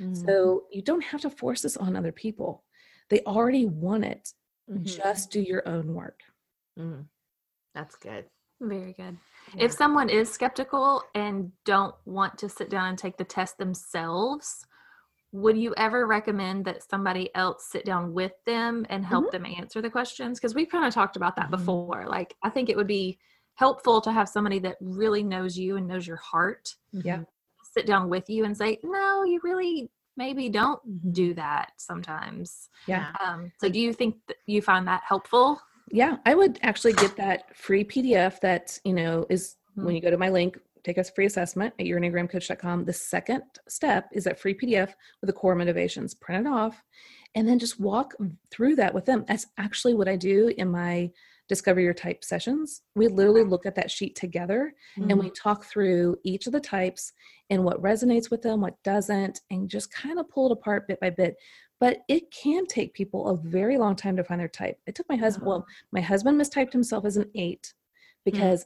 Mhm. 0.00 0.26
so 0.26 0.66
you 0.72 0.82
don't 0.82 1.04
have 1.04 1.20
to 1.22 1.30
force 1.30 1.62
this 1.62 1.76
on 1.76 1.94
other 1.96 2.10
people. 2.12 2.64
They 3.08 3.20
already 3.20 3.66
want 3.66 4.04
it. 4.04 4.34
Mhm. 4.68 4.82
Just 4.82 5.30
do 5.30 5.40
your 5.40 5.66
own 5.68 5.94
work. 5.94 6.20
Mhm. 6.78 7.06
That's 7.74 7.94
good. 7.96 8.28
Very 8.60 8.92
good 8.92 9.16
Yeah. 9.54 9.64
if 9.64 9.72
someone 9.72 10.08
is 10.10 10.30
skeptical 10.30 11.02
and 11.14 11.52
don't 11.64 11.94
want 12.04 12.36
to 12.38 12.48
sit 12.48 12.68
down 12.70 12.88
and 12.88 12.98
take 12.98 13.16
the 13.16 13.24
test 13.24 13.56
themselves 13.58 14.64
would 15.30 15.58
you 15.58 15.74
ever 15.76 16.06
recommend 16.06 16.64
that 16.64 16.82
somebody 16.88 17.28
else 17.34 17.68
sit 17.70 17.84
down 17.84 18.14
with 18.14 18.32
them 18.46 18.86
and 18.88 19.04
help 19.04 19.30
them 19.30 19.44
answer 19.44 19.82
the 19.82 19.90
questions 19.90 20.38
because 20.40 20.54
we've 20.54 20.70
kind 20.70 20.86
of 20.86 20.94
talked 20.94 21.16
about 21.16 21.36
that 21.36 21.48
Mhm. 21.48 21.50
before 21.50 22.04
like 22.08 22.34
i 22.42 22.50
think 22.50 22.68
it 22.68 22.76
would 22.76 22.86
be 22.86 23.18
helpful 23.54 24.00
to 24.00 24.12
have 24.12 24.28
somebody 24.28 24.58
that 24.60 24.76
really 24.80 25.22
knows 25.22 25.56
you 25.58 25.76
and 25.76 25.86
knows 25.86 26.06
your 26.06 26.16
heart 26.16 26.74
Yeah. 26.92 27.24
sit 27.62 27.86
down 27.86 28.08
with 28.08 28.28
you 28.30 28.44
and 28.44 28.56
say 28.56 28.78
no 28.82 29.24
you 29.24 29.40
really 29.42 29.90
maybe 30.16 30.48
don't 30.48 30.80
Mhm. 30.84 31.12
do 31.12 31.34
that 31.34 31.72
sometimes 31.76 32.70
Yeah. 32.86 33.12
um, 33.20 33.52
so 33.60 33.68
do 33.68 33.78
you 33.78 33.92
think 33.92 34.16
that 34.26 34.38
you 34.46 34.60
find 34.62 34.86
that 34.88 35.02
helpful 35.04 35.60
Yeah. 35.90 36.16
I 36.26 36.34
would 36.34 36.58
actually 36.62 36.92
get 36.94 37.16
that 37.16 37.56
free 37.56 37.84
PDF 37.84 38.40
that, 38.40 38.78
you 38.84 38.92
know, 38.92 39.26
is 39.28 39.56
when 39.74 39.94
you 39.94 40.00
go 40.00 40.10
to 40.10 40.18
my 40.18 40.28
link 40.28 40.58
take 40.84 40.98
a 40.98 41.04
free 41.04 41.26
assessment 41.26 41.74
at 41.78 41.86
yourenneagramcoach.com. 41.86 42.84
The 42.84 42.92
second 42.92 43.42
step 43.68 44.08
is 44.12 44.24
that 44.24 44.40
free 44.40 44.54
PDF 44.54 44.92
with 45.20 45.28
the 45.28 45.32
core 45.32 45.54
motivations. 45.54 46.14
Print 46.14 46.46
it 46.46 46.50
off 46.50 46.82
and 47.34 47.46
then 47.48 47.58
just 47.58 47.78
walk 47.78 48.14
through 48.50 48.76
that 48.76 48.94
with 48.94 49.04
them. 49.04 49.24
That's 49.28 49.46
actually 49.58 49.94
what 49.94 50.08
I 50.08 50.16
do 50.16 50.52
in 50.56 50.70
my 50.70 51.10
discover 51.48 51.80
your 51.80 51.94
type 51.94 52.22
sessions. 52.24 52.82
We 52.94 53.08
literally 53.08 53.42
look 53.42 53.64
at 53.64 53.74
that 53.76 53.90
sheet 53.90 54.14
together 54.16 54.74
Mm-hmm. 54.98 55.10
and 55.10 55.20
we 55.20 55.30
talk 55.30 55.64
through 55.64 56.16
each 56.24 56.46
of 56.46 56.52
the 56.52 56.60
types 56.60 57.12
and 57.50 57.64
what 57.64 57.80
resonates 57.82 58.30
with 58.30 58.42
them, 58.42 58.60
what 58.60 58.82
doesn't, 58.82 59.40
and 59.50 59.68
just 59.68 59.92
kind 59.92 60.18
of 60.18 60.28
pull 60.28 60.46
it 60.46 60.52
apart 60.52 60.88
bit 60.88 61.00
by 61.00 61.10
bit. 61.10 61.36
But 61.80 61.98
it 62.08 62.30
can 62.32 62.66
take 62.66 62.92
people 62.94 63.28
a 63.28 63.36
very 63.36 63.78
long 63.78 63.94
time 63.94 64.16
to 64.16 64.24
find 64.24 64.40
their 64.40 64.48
type. 64.48 64.78
It 64.86 64.94
took 64.94 65.08
my 65.08 65.16
husband, 65.16 65.46
well, 65.46 65.66
my 65.92 66.00
husband 66.00 66.40
mistyped 66.40 66.72
himself 66.72 67.04
as 67.04 67.16
an 67.16 67.30
eight 67.34 67.72
because 68.24 68.64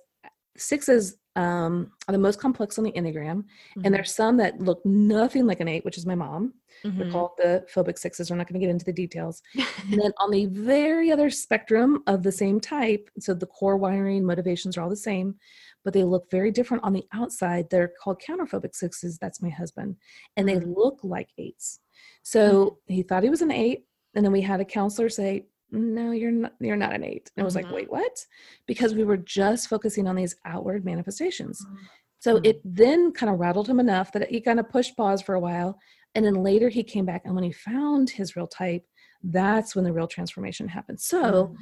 sixes 0.56 1.16
um, 1.34 1.90
are 2.08 2.12
the 2.12 2.18
most 2.18 2.38
complex 2.38 2.76
on 2.76 2.84
the 2.84 2.92
Enneagram. 2.92 3.44
And 3.84 3.94
there's 3.94 4.14
some 4.14 4.36
that 4.36 4.60
look 4.60 4.84
nothing 4.84 5.46
like 5.46 5.60
an 5.60 5.68
eight, 5.68 5.82
which 5.82 5.96
is 5.96 6.04
my 6.04 6.14
mom. 6.14 6.52
They're 6.84 6.92
Mhm. 7.06 7.12
called 7.12 7.30
the 7.38 7.64
phobic 7.74 7.98
sixes. 7.98 8.30
We're 8.30 8.36
not 8.36 8.48
going 8.48 8.60
to 8.60 8.66
get 8.66 8.70
into 8.70 8.84
the 8.84 8.92
details. 8.92 9.40
and 9.54 9.98
then 10.00 10.12
on 10.18 10.30
the 10.30 10.44
very 10.46 11.10
other 11.10 11.30
spectrum 11.30 12.02
of 12.06 12.22
the 12.22 12.32
same 12.32 12.60
type, 12.60 13.08
so 13.18 13.32
the 13.32 13.46
core 13.46 13.78
wiring, 13.78 14.24
motivations 14.26 14.76
are 14.76 14.82
all 14.82 14.90
the 14.90 14.96
same, 14.96 15.36
but 15.84 15.94
they 15.94 16.04
look 16.04 16.30
very 16.30 16.50
different 16.50 16.84
on 16.84 16.92
the 16.92 17.04
outside. 17.14 17.70
They're 17.70 17.92
called 18.02 18.20
counterphobic 18.20 18.74
sixes. 18.74 19.16
That's 19.16 19.40
my 19.40 19.48
husband. 19.50 19.96
And 20.36 20.46
they 20.46 20.58
look 20.60 20.98
like 21.02 21.30
eights. 21.38 21.80
So 22.22 22.78
he 22.86 23.02
thought 23.02 23.22
he 23.22 23.30
was 23.30 23.42
an 23.42 23.50
eight. 23.50 23.86
And 24.14 24.24
then 24.24 24.32
we 24.32 24.42
had 24.42 24.60
a 24.60 24.64
counselor 24.64 25.08
say, 25.08 25.46
no, 25.70 26.10
you're 26.12 26.30
not, 26.30 26.52
you're 26.60 26.76
not 26.76 26.94
an 26.94 27.02
eight. 27.02 27.30
And 27.34 27.42
I 27.42 27.44
was 27.44 27.54
like, 27.54 27.66
Mhm. 27.66 27.74
wait, 27.74 27.90
what? 27.90 28.26
Because 28.66 28.94
we 28.94 29.04
were 29.04 29.16
just 29.16 29.68
focusing 29.68 30.06
on 30.06 30.16
these 30.16 30.36
outward 30.44 30.84
manifestations. 30.84 31.64
Mm. 31.64 31.76
So 32.18 32.36
it 32.44 32.60
then 32.64 33.12
kind 33.12 33.32
of 33.32 33.40
rattled 33.40 33.68
him 33.68 33.80
enough 33.80 34.12
that 34.12 34.30
he 34.30 34.40
kind 34.40 34.60
of 34.60 34.68
pushed 34.68 34.96
pause 34.96 35.22
for 35.22 35.34
a 35.34 35.40
while. 35.40 35.78
And 36.14 36.24
then 36.26 36.34
later 36.34 36.68
he 36.68 36.84
came 36.84 37.06
back. 37.06 37.22
And 37.24 37.34
when 37.34 37.42
he 37.44 37.52
found 37.52 38.10
his 38.10 38.36
real 38.36 38.46
type, 38.46 38.84
that's 39.22 39.74
when 39.74 39.84
the 39.84 39.92
real 39.92 40.06
transformation 40.06 40.68
happened. 40.68 41.00
So 41.00 41.54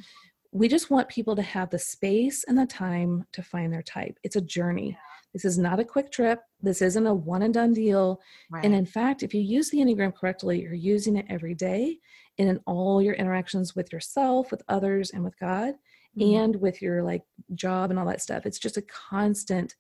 we 0.53 0.67
just 0.67 0.91
want 0.91 1.09
people 1.09 1.37
to 1.37 1.43
have 1.43 1.71
the 1.71 1.79
space 1.79 2.43
and 2.49 2.59
the 2.59 2.67
time 2.67 3.25
to 3.33 3.43
find 3.43 3.73
their 3.73 3.83
type. 3.83 4.19
It's 4.25 4.37
a 4.37 4.41
journey. 4.41 4.99
This 5.33 5.45
is 5.45 5.59
not 5.59 5.79
a 5.81 5.85
quick 5.85 6.11
trip. 6.11 6.41
This 6.61 6.83
isn't 6.83 7.07
a 7.07 7.15
one 7.15 7.43
and 7.43 7.55
done 7.55 7.73
deal. 7.73 8.21
Right. 8.51 8.65
And 8.65 8.75
in 8.75 8.87
fact, 8.87 9.23
if 9.23 9.33
you 9.33 9.41
use 9.41 9.71
the 9.71 9.79
Enneagram 9.79 10.15
correctly, 10.15 10.61
you're 10.63 10.75
using 10.75 11.17
it 11.17 11.27
every 11.29 11.55
day 11.55 11.99
and 12.39 12.49
in 12.49 12.61
all 12.67 13.01
your 13.01 13.15
interactions 13.15 13.77
with 13.77 13.93
yourself, 13.93 14.51
with 14.51 14.63
others, 14.69 15.11
and 15.11 15.23
with 15.23 15.39
God, 15.39 15.75
Mhm. 16.19 16.35
and 16.45 16.57
with 16.57 16.83
your 16.83 17.03
like 17.03 17.23
job 17.55 17.91
and 17.91 17.99
all 17.99 18.07
that 18.07 18.21
stuff. 18.23 18.45
It's 18.47 18.59
just 18.59 18.77
a 18.77 18.83
constant. 18.83 19.77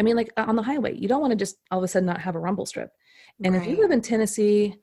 I 0.00 0.02
mean, 0.02 0.16
like 0.16 0.32
on 0.36 0.56
the 0.56 0.62
highway, 0.62 0.96
you 0.96 1.06
don't 1.08 1.20
want 1.20 1.30
to 1.32 1.36
just 1.36 1.58
all 1.70 1.78
of 1.78 1.84
a 1.84 1.88
sudden 1.88 2.06
not 2.06 2.20
have 2.20 2.34
a 2.34 2.40
rumble 2.40 2.66
strip. 2.66 2.90
And 3.44 3.54
if 3.54 3.66
you 3.66 3.76
live 3.76 3.92
in 3.92 4.00
Tennessee, 4.00 4.74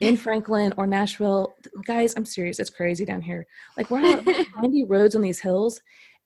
in 0.00 0.16
Franklin 0.16 0.72
or 0.78 0.86
Nashville, 0.86 1.54
guys, 1.84 2.14
I'm 2.16 2.24
serious, 2.24 2.58
it's 2.60 2.70
crazy 2.70 3.04
down 3.04 3.20
here. 3.20 3.46
Like 3.76 3.90
we're 3.90 4.00
on 4.00 4.24
windy 4.62 4.84
roads 4.84 5.14
on 5.16 5.22
these 5.22 5.40
hills, 5.40 5.82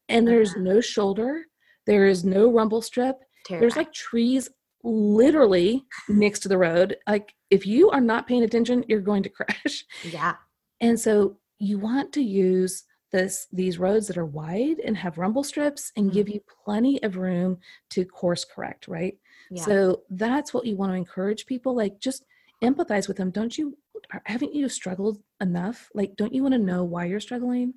and 0.09 0.29
there's 0.29 0.55
no 0.57 0.81
shoulder, 0.81 1.47
there 1.87 2.07
is 2.07 2.25
no 2.25 2.53
rumble 2.53 2.83
strip, 2.83 3.25
there's 3.49 3.77
like 3.77 3.93
trees 3.93 4.49
literally 4.85 5.85
next 6.09 6.41
to 6.41 6.49
the 6.49 6.59
road. 6.59 6.97
Like 7.07 7.35
if 7.51 7.67
you 7.67 7.91
are 7.91 8.01
not 8.01 8.27
paying 8.27 8.43
attention, 8.43 8.85
you're 8.89 9.01
going 9.01 9.23
to 9.23 9.29
crash. 9.29 9.85
yeah. 10.05 10.35
And 10.81 10.99
so 10.99 11.37
you 11.59 11.79
want 11.79 12.13
to 12.15 12.23
use 12.23 12.85
this 13.13 13.47
these 13.53 13.79
roads 13.79 14.07
that 14.09 14.17
are 14.17 14.25
wide 14.27 14.79
and 14.85 14.97
have 14.97 15.19
rumble 15.19 15.45
strips 15.45 15.93
and 15.97 16.13
give 16.13 16.29
you 16.31 16.41
plenty 16.65 17.01
of 17.03 17.17
room 17.19 17.59
to 17.91 18.05
course 18.07 18.45
correct, 18.45 18.89
right? 18.89 19.17
Yeah. 19.51 19.65
So 19.65 20.03
that's 20.11 20.55
what 20.55 20.65
you 20.67 20.77
want 20.77 20.93
to 20.93 20.97
encourage 20.97 21.45
people 21.47 21.77
like 21.77 22.01
just 22.01 22.25
empathize 22.65 23.09
with 23.09 23.19
them. 23.19 23.31
Don't 23.31 23.57
you 23.59 23.77
haven't 24.25 24.55
you 24.55 24.69
struggled 24.69 25.19
enough? 25.41 25.89
Like 25.95 26.17
don't 26.17 26.35
you 26.35 26.43
want 26.43 26.55
to 26.55 26.59
know 26.59 26.85
why 26.85 27.05
you're 27.05 27.21
struggling? 27.21 27.75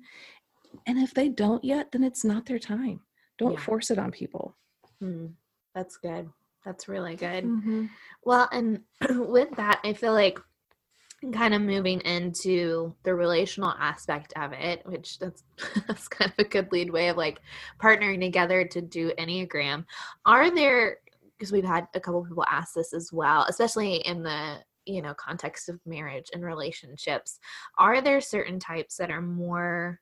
And 0.86 0.98
if 0.98 1.12
they 1.14 1.28
don't 1.28 1.62
yet, 1.62 1.92
then 1.92 2.02
it's 2.02 2.24
not 2.24 2.46
their 2.46 2.58
time. 2.58 3.00
Don't 3.38 3.52
Yeah. 3.52 3.60
force 3.60 3.90
it 3.90 3.98
on 3.98 4.10
people. 4.10 4.56
Mm, 5.02 5.34
that's 5.76 5.98
good. 5.98 6.28
That's 6.64 6.88
really 6.88 7.14
good. 7.14 7.44
Mhm. 7.44 7.90
Well, 8.24 8.48
and 8.50 8.80
with 9.10 9.50
that, 9.56 9.78
I 9.84 9.92
feel 9.92 10.12
like 10.14 10.40
kind 11.32 11.54
of 11.54 11.62
moving 11.62 12.00
into 12.00 12.94
the 13.04 13.14
relational 13.14 13.70
aspect 13.78 14.32
of 14.36 14.52
it, 14.52 14.84
which 14.86 15.18
that's 15.18 15.44
that's 15.86 16.08
kind 16.08 16.32
of 16.32 16.44
a 16.44 16.48
good 16.48 16.72
lead 16.72 16.90
way 16.90 17.08
of 17.08 17.16
like 17.16 17.40
partnering 17.78 18.20
together 18.20 18.64
to 18.64 18.80
do 18.80 19.12
Enneagram. 19.18 19.84
Are 20.24 20.50
there 20.50 20.98
because 21.38 21.52
we've 21.52 21.64
had 21.64 21.86
a 21.94 22.00
couple 22.00 22.24
people 22.24 22.44
ask 22.48 22.72
this 22.74 22.94
as 22.94 23.12
well, 23.12 23.44
especially 23.48 23.96
in 23.96 24.22
the 24.22 24.56
you 24.86 25.02
know 25.02 25.14
context 25.14 25.68
of 25.68 25.78
marriage 25.84 26.30
and 26.32 26.42
relationships, 26.42 27.38
are 27.76 28.00
there 28.00 28.20
certain 28.20 28.58
types 28.58 28.96
that 28.96 29.10
are 29.10 29.22
more 29.22 30.00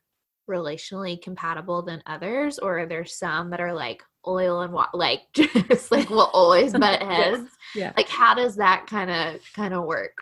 relationally 0.49 1.21
compatible 1.21 1.83
than 1.83 2.03
others, 2.07 2.59
or 2.59 2.81
are 2.81 2.87
there 2.87 3.05
some 3.05 3.51
that 3.51 3.61
are 3.61 3.73
like 3.73 4.03
oil 4.27 4.61
and 4.63 4.73
water, 4.73 4.91
like 4.95 5.21
just 5.35 5.91
like 5.91 6.09
will 6.11 6.31
always 6.33 6.73
butt 6.73 7.03
heads? 7.13 7.51
Yeah. 7.75 7.93
like 7.97 8.09
how 8.09 8.35
does 8.35 8.57
that 8.57 8.87
kind 8.87 9.11
of 9.11 9.41
kind 9.55 9.75
of 9.75 9.85
work 9.85 10.17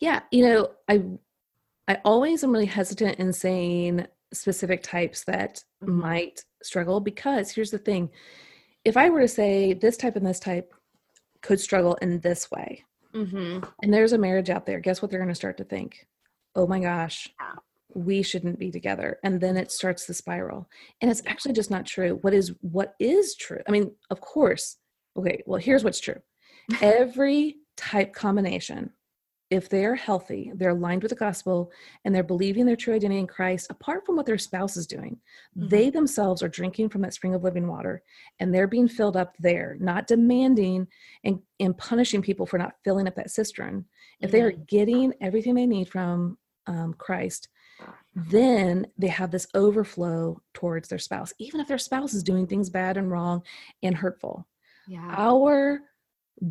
Yeah, 0.00 0.20
you 0.30 0.44
know, 0.46 0.70
I 0.88 1.02
I 1.88 1.98
always 2.04 2.42
am 2.44 2.52
really 2.52 2.66
hesitant 2.66 3.18
in 3.18 3.32
saying 3.32 4.06
specific 4.32 4.82
types 4.82 5.24
that 5.24 5.62
Mhm. 5.82 5.88
might 6.00 6.44
struggle 6.62 7.00
because 7.00 7.50
here's 7.50 7.70
the 7.70 7.78
thing. 7.78 8.10
If 8.84 8.96
I 8.96 9.10
were 9.10 9.20
to 9.20 9.28
say 9.28 9.72
this 9.74 9.96
type 9.96 10.16
and 10.16 10.26
this 10.26 10.40
type 10.40 10.72
could 11.42 11.60
struggle 11.60 11.94
in 11.96 12.20
this 12.20 12.50
way, 12.50 12.84
mm-hmm. 13.14 13.64
and 13.82 13.92
there's 13.94 14.12
a 14.12 14.18
marriage 14.18 14.48
out 14.50 14.64
there, 14.66 14.80
guess 14.80 15.02
what 15.02 15.10
they're 15.10 15.20
going 15.20 15.28
to 15.28 15.34
start 15.34 15.56
to 15.58 15.64
think? 15.64 16.06
Oh 16.54 16.66
my 16.66 16.78
gosh, 16.80 17.28
Yeah. 17.40 17.54
We 17.94 18.22
shouldn't 18.22 18.58
be 18.58 18.70
together. 18.70 19.18
And 19.22 19.40
then 19.40 19.56
it 19.56 19.72
starts 19.72 20.06
the 20.06 20.14
spiral. 20.14 20.68
And 21.00 21.10
it's 21.10 21.22
actually 21.26 21.52
just 21.54 21.70
not 21.70 21.86
true. 21.86 22.18
What 22.22 22.34
is 22.34 22.52
what 22.60 22.94
is 22.98 23.34
true? 23.36 23.60
I 23.66 23.70
mean, 23.70 23.92
of 24.10 24.20
course. 24.20 24.76
Okay, 25.16 25.42
well, 25.46 25.60
here's 25.60 25.84
what's 25.84 26.00
true. 26.00 26.20
Every 26.80 27.56
type 27.76 28.12
combination, 28.14 28.90
if 29.50 29.68
they're 29.68 29.94
healthy, 29.94 30.50
they're 30.54 30.70
aligned 30.70 31.02
with 31.02 31.10
the 31.10 31.16
gospel, 31.16 31.70
and 32.04 32.14
they're 32.14 32.22
believing 32.22 32.64
their 32.64 32.76
true 32.76 32.94
identity 32.94 33.20
in 33.20 33.26
Christ, 33.26 33.66
apart 33.68 34.06
from 34.06 34.16
what 34.16 34.24
their 34.24 34.38
spouse 34.38 34.78
is 34.78 34.86
doing, 34.86 35.20
Mhm. 35.58 35.68
they 35.68 35.90
themselves 35.90 36.42
are 36.42 36.48
drinking 36.48 36.88
from 36.88 37.02
that 37.02 37.12
spring 37.12 37.34
of 37.34 37.42
living 37.44 37.66
water 37.66 38.02
and 38.40 38.54
they're 38.54 38.66
being 38.66 38.88
filled 38.88 39.16
up 39.16 39.36
there, 39.38 39.76
not 39.78 40.06
demanding 40.06 40.88
and, 41.24 41.40
and 41.60 41.76
punishing 41.76 42.22
people 42.22 42.46
for 42.46 42.56
not 42.56 42.76
filling 42.82 43.06
up 43.06 43.14
that 43.16 43.30
cistern. 43.30 43.84
If 44.20 44.30
they 44.30 44.40
are 44.40 44.52
getting 44.52 45.12
everything 45.20 45.54
they 45.54 45.66
need 45.66 45.88
from 45.90 46.38
um, 46.66 46.94
Christ, 46.94 47.48
then 48.14 48.86
they 48.98 49.08
have 49.08 49.30
this 49.30 49.46
overflow 49.54 50.40
towards 50.52 50.88
their 50.88 50.98
spouse, 50.98 51.32
even 51.38 51.60
if 51.60 51.68
their 51.68 51.78
spouse 51.78 52.14
is 52.14 52.22
doing 52.22 52.46
things 52.46 52.68
bad 52.68 52.96
and 52.96 53.10
wrong 53.10 53.42
and 53.82 53.96
hurtful. 53.96 54.46
yeah 54.86 55.14
Our 55.16 55.80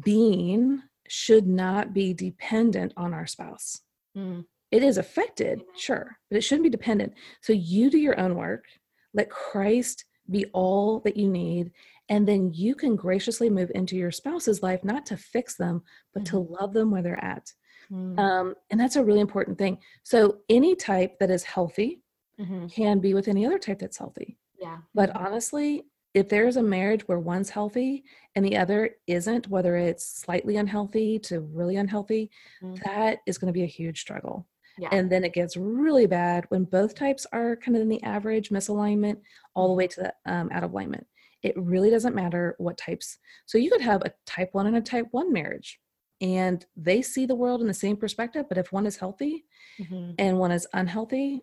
being 0.03 0.82
should 1.07 1.47
not 1.47 1.93
be 1.93 2.13
dependent 2.13 2.93
on 2.97 3.13
our 3.13 3.27
spouse. 3.27 3.82
Mm. 4.17 4.45
It 4.71 4.84
is 4.84 4.97
affected, 4.97 5.61
sure, 5.77 6.17
but 6.29 6.38
it 6.38 6.41
shouldn't 6.41 6.63
be 6.63 6.69
dependent. 6.69 7.13
So 7.41 7.51
you 7.53 7.89
do 7.89 7.97
your 7.97 8.19
own 8.19 8.36
work, 8.36 8.65
let 9.13 9.29
Christ 9.29 10.05
be 10.29 10.45
all 10.53 11.01
that 11.01 11.17
you 11.17 11.27
need, 11.27 11.71
and 12.07 12.27
then 12.27 12.51
you 12.53 12.75
can 12.75 12.95
graciously 12.95 13.49
move 13.49 13.71
into 13.75 13.97
your 13.97 14.11
spouse's 14.11 14.63
life, 14.63 14.84
not 14.84 15.05
to 15.07 15.17
fix 15.17 15.55
them, 15.55 15.84
but 16.13 16.25
to 16.27 16.39
love 16.39 16.73
them 16.73 16.91
where 16.91 17.01
they're 17.01 17.23
at. 17.23 17.51
Mm. 17.92 18.18
Um, 18.20 18.56
and 18.70 18.80
that's 18.80 18.96
a 18.96 19.04
really 19.04 19.20
important 19.20 19.58
thing. 19.58 19.78
So 20.04 20.39
any 20.50 20.76
type 20.76 21.20
that 21.20 21.30
is 21.30 21.44
healthy 21.44 22.02
Mhm. 22.39 22.72
can 22.72 23.00
be 23.00 23.14
with 23.14 23.28
any 23.28 23.46
other 23.46 23.60
type 23.60 23.80
that's 23.80 23.98
healthy. 23.98 24.38
yeah 24.60 24.78
But 24.94 25.10
honestly, 25.16 25.84
if 26.14 26.30
there's 26.30 26.58
a 26.58 26.64
marriage 26.64 27.08
where 27.08 27.20
one's 27.20 27.50
healthy 27.50 28.04
and 28.36 28.46
the 28.46 28.58
other 28.58 28.96
isn't, 29.08 29.48
whether 29.50 29.76
it's 29.76 30.06
slightly 30.06 30.58
unhealthy 30.58 31.20
to 31.20 31.42
really 31.42 31.76
unhealthy, 31.78 32.30
Mm. 32.62 32.82
that 32.84 33.20
is 33.26 33.38
going 33.38 33.48
to 33.48 33.58
be 33.60 33.64
a 33.64 33.78
huge 33.80 34.00
struggle. 34.02 34.48
yeah 34.78 34.89
And 34.92 35.12
then 35.12 35.24
it 35.26 35.34
gets 35.34 35.58
really 35.58 36.08
bad 36.08 36.46
when 36.50 36.64
both 36.64 36.96
types 36.96 37.26
are 37.34 37.56
kind 37.58 37.76
of 37.76 37.82
in 37.82 37.89
the 37.89 38.02
average 38.04 38.50
misalignment 38.50 39.20
all 39.56 39.68
the 39.68 39.74
way 39.74 39.88
to 39.88 40.02
the 40.04 40.14
um, 40.34 40.50
out 40.52 40.64
of 40.64 40.72
alignment. 40.72 41.06
It 41.44 41.54
really 41.58 41.89
doesn't 41.89 42.16
matter 42.16 42.56
what 42.58 42.78
types. 42.78 43.18
So 43.48 43.58
you 43.58 43.70
could 43.72 43.82
have 43.82 44.02
a 44.04 44.14
type 44.26 44.50
one 44.54 44.68
and 44.68 44.78
a 44.78 44.82
type 44.82 45.08
one 45.12 45.34
marriage, 45.34 45.80
and 46.22 46.65
they 46.78 47.01
see 47.01 47.26
the 47.26 47.36
world 47.36 47.61
in 47.61 47.67
the 47.67 47.74
same 47.74 47.97
perspective. 47.97 48.45
But 48.47 48.57
if 48.57 48.72
one 48.72 48.86
is 48.86 48.97
healthy 48.97 49.45
Mhm. 49.80 50.15
and 50.19 50.38
one 50.39 50.51
is 50.51 50.67
unhealthy, 50.74 51.41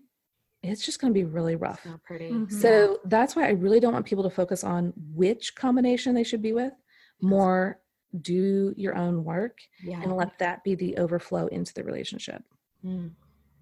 it's 0.63 0.85
just 0.85 1.01
going 1.01 1.13
to 1.13 1.19
be 1.19 1.25
really 1.25 1.57
rough. 1.57 1.85
Not 1.85 2.03
pretty. 2.05 2.31
Mhm. 2.31 2.51
So 2.53 3.01
that's 3.05 3.37
why 3.37 3.47
I 3.47 3.51
really 3.51 3.81
don't 3.81 3.93
want 3.93 4.07
people 4.07 4.25
to 4.25 4.31
focus 4.31 4.65
on 4.65 4.93
which 5.15 5.55
combination 5.55 6.15
they 6.15 6.25
should 6.25 6.43
be 6.43 6.53
with. 6.53 6.73
More 7.21 7.81
do 8.23 8.73
your 8.77 8.97
own 8.97 9.23
work 9.25 9.59
yeah. 9.85 10.01
and 10.01 10.17
let 10.17 10.39
that 10.39 10.65
be 10.65 10.75
the 10.75 10.97
overflow 10.97 11.47
into 11.49 11.75
the 11.75 11.85
relationship. 11.85 12.43
Mm. 12.85 13.11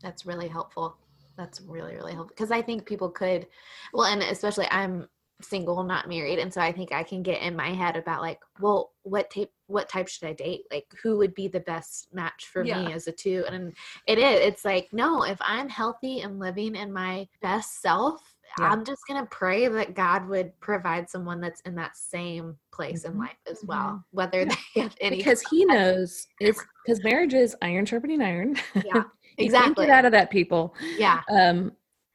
that's 0.02 0.26
really 0.26 0.46
helpful 0.46 0.98
that's 1.38 1.62
really 1.62 1.94
really 1.94 2.12
helpful 2.12 2.34
because 2.36 2.50
i 2.50 2.60
think 2.60 2.84
people 2.84 3.08
could 3.08 3.46
well 3.94 4.04
and 4.04 4.22
especially 4.22 4.66
i'm 4.70 5.08
single, 5.42 5.82
not 5.82 6.08
married, 6.08 6.38
and 6.38 6.52
so 6.52 6.60
I 6.60 6.72
think 6.72 6.92
I 6.92 7.02
can 7.02 7.22
get 7.22 7.42
in 7.42 7.54
my 7.56 7.70
head 7.70 7.96
about 7.96 8.22
like, 8.22 8.40
well, 8.60 8.92
what 9.02 9.30
type 9.30 9.50
what 9.66 9.88
type 9.88 10.08
should 10.08 10.28
I 10.28 10.32
date? 10.32 10.62
Like 10.70 10.86
who 11.02 11.18
would 11.18 11.34
be 11.34 11.48
the 11.48 11.60
best 11.60 12.08
match 12.12 12.46
for 12.46 12.64
Yeah. 12.64 12.78
me 12.78 12.92
as 12.92 13.06
a 13.06 13.12
two? 13.12 13.44
And 13.50 13.72
it 14.06 14.18
is 14.18 14.40
it's 14.40 14.64
like, 14.64 14.88
no, 14.92 15.22
if 15.24 15.38
I'm 15.40 15.68
healthy 15.68 16.20
and 16.20 16.38
living 16.38 16.74
in 16.76 16.92
my 16.92 17.28
best 17.42 17.82
self, 17.82 18.34
Yeah. 18.58 18.70
I'm 18.70 18.84
just 18.84 19.02
gonna 19.08 19.26
pray 19.26 19.68
that 19.68 19.94
God 19.94 20.28
would 20.28 20.58
provide 20.60 21.10
someone 21.10 21.40
that's 21.40 21.60
in 21.62 21.74
that 21.76 21.96
same 21.96 22.56
place 22.72 23.04
in 23.04 23.12
Mhm. 23.14 23.18
life 23.18 23.36
as 23.50 23.62
well, 23.64 24.04
whether 24.12 24.40
Yeah. 24.44 24.54
they 24.74 24.80
have 24.82 24.96
any 25.00 25.16
because 25.18 25.42
he 25.42 25.64
knows 25.64 26.26
it's 26.40 26.62
because 26.84 27.02
marriage 27.02 27.34
is 27.34 27.56
iron 27.62 27.84
sharpening 27.86 28.22
iron. 28.22 28.56
Yeah, 28.84 29.02
exactly. 29.38 29.86
get 29.86 29.94
out 29.94 30.04
of 30.04 30.12
that, 30.12 30.30
people. 30.30 30.74
Yeah. 30.96 31.22
Um, 31.28 31.72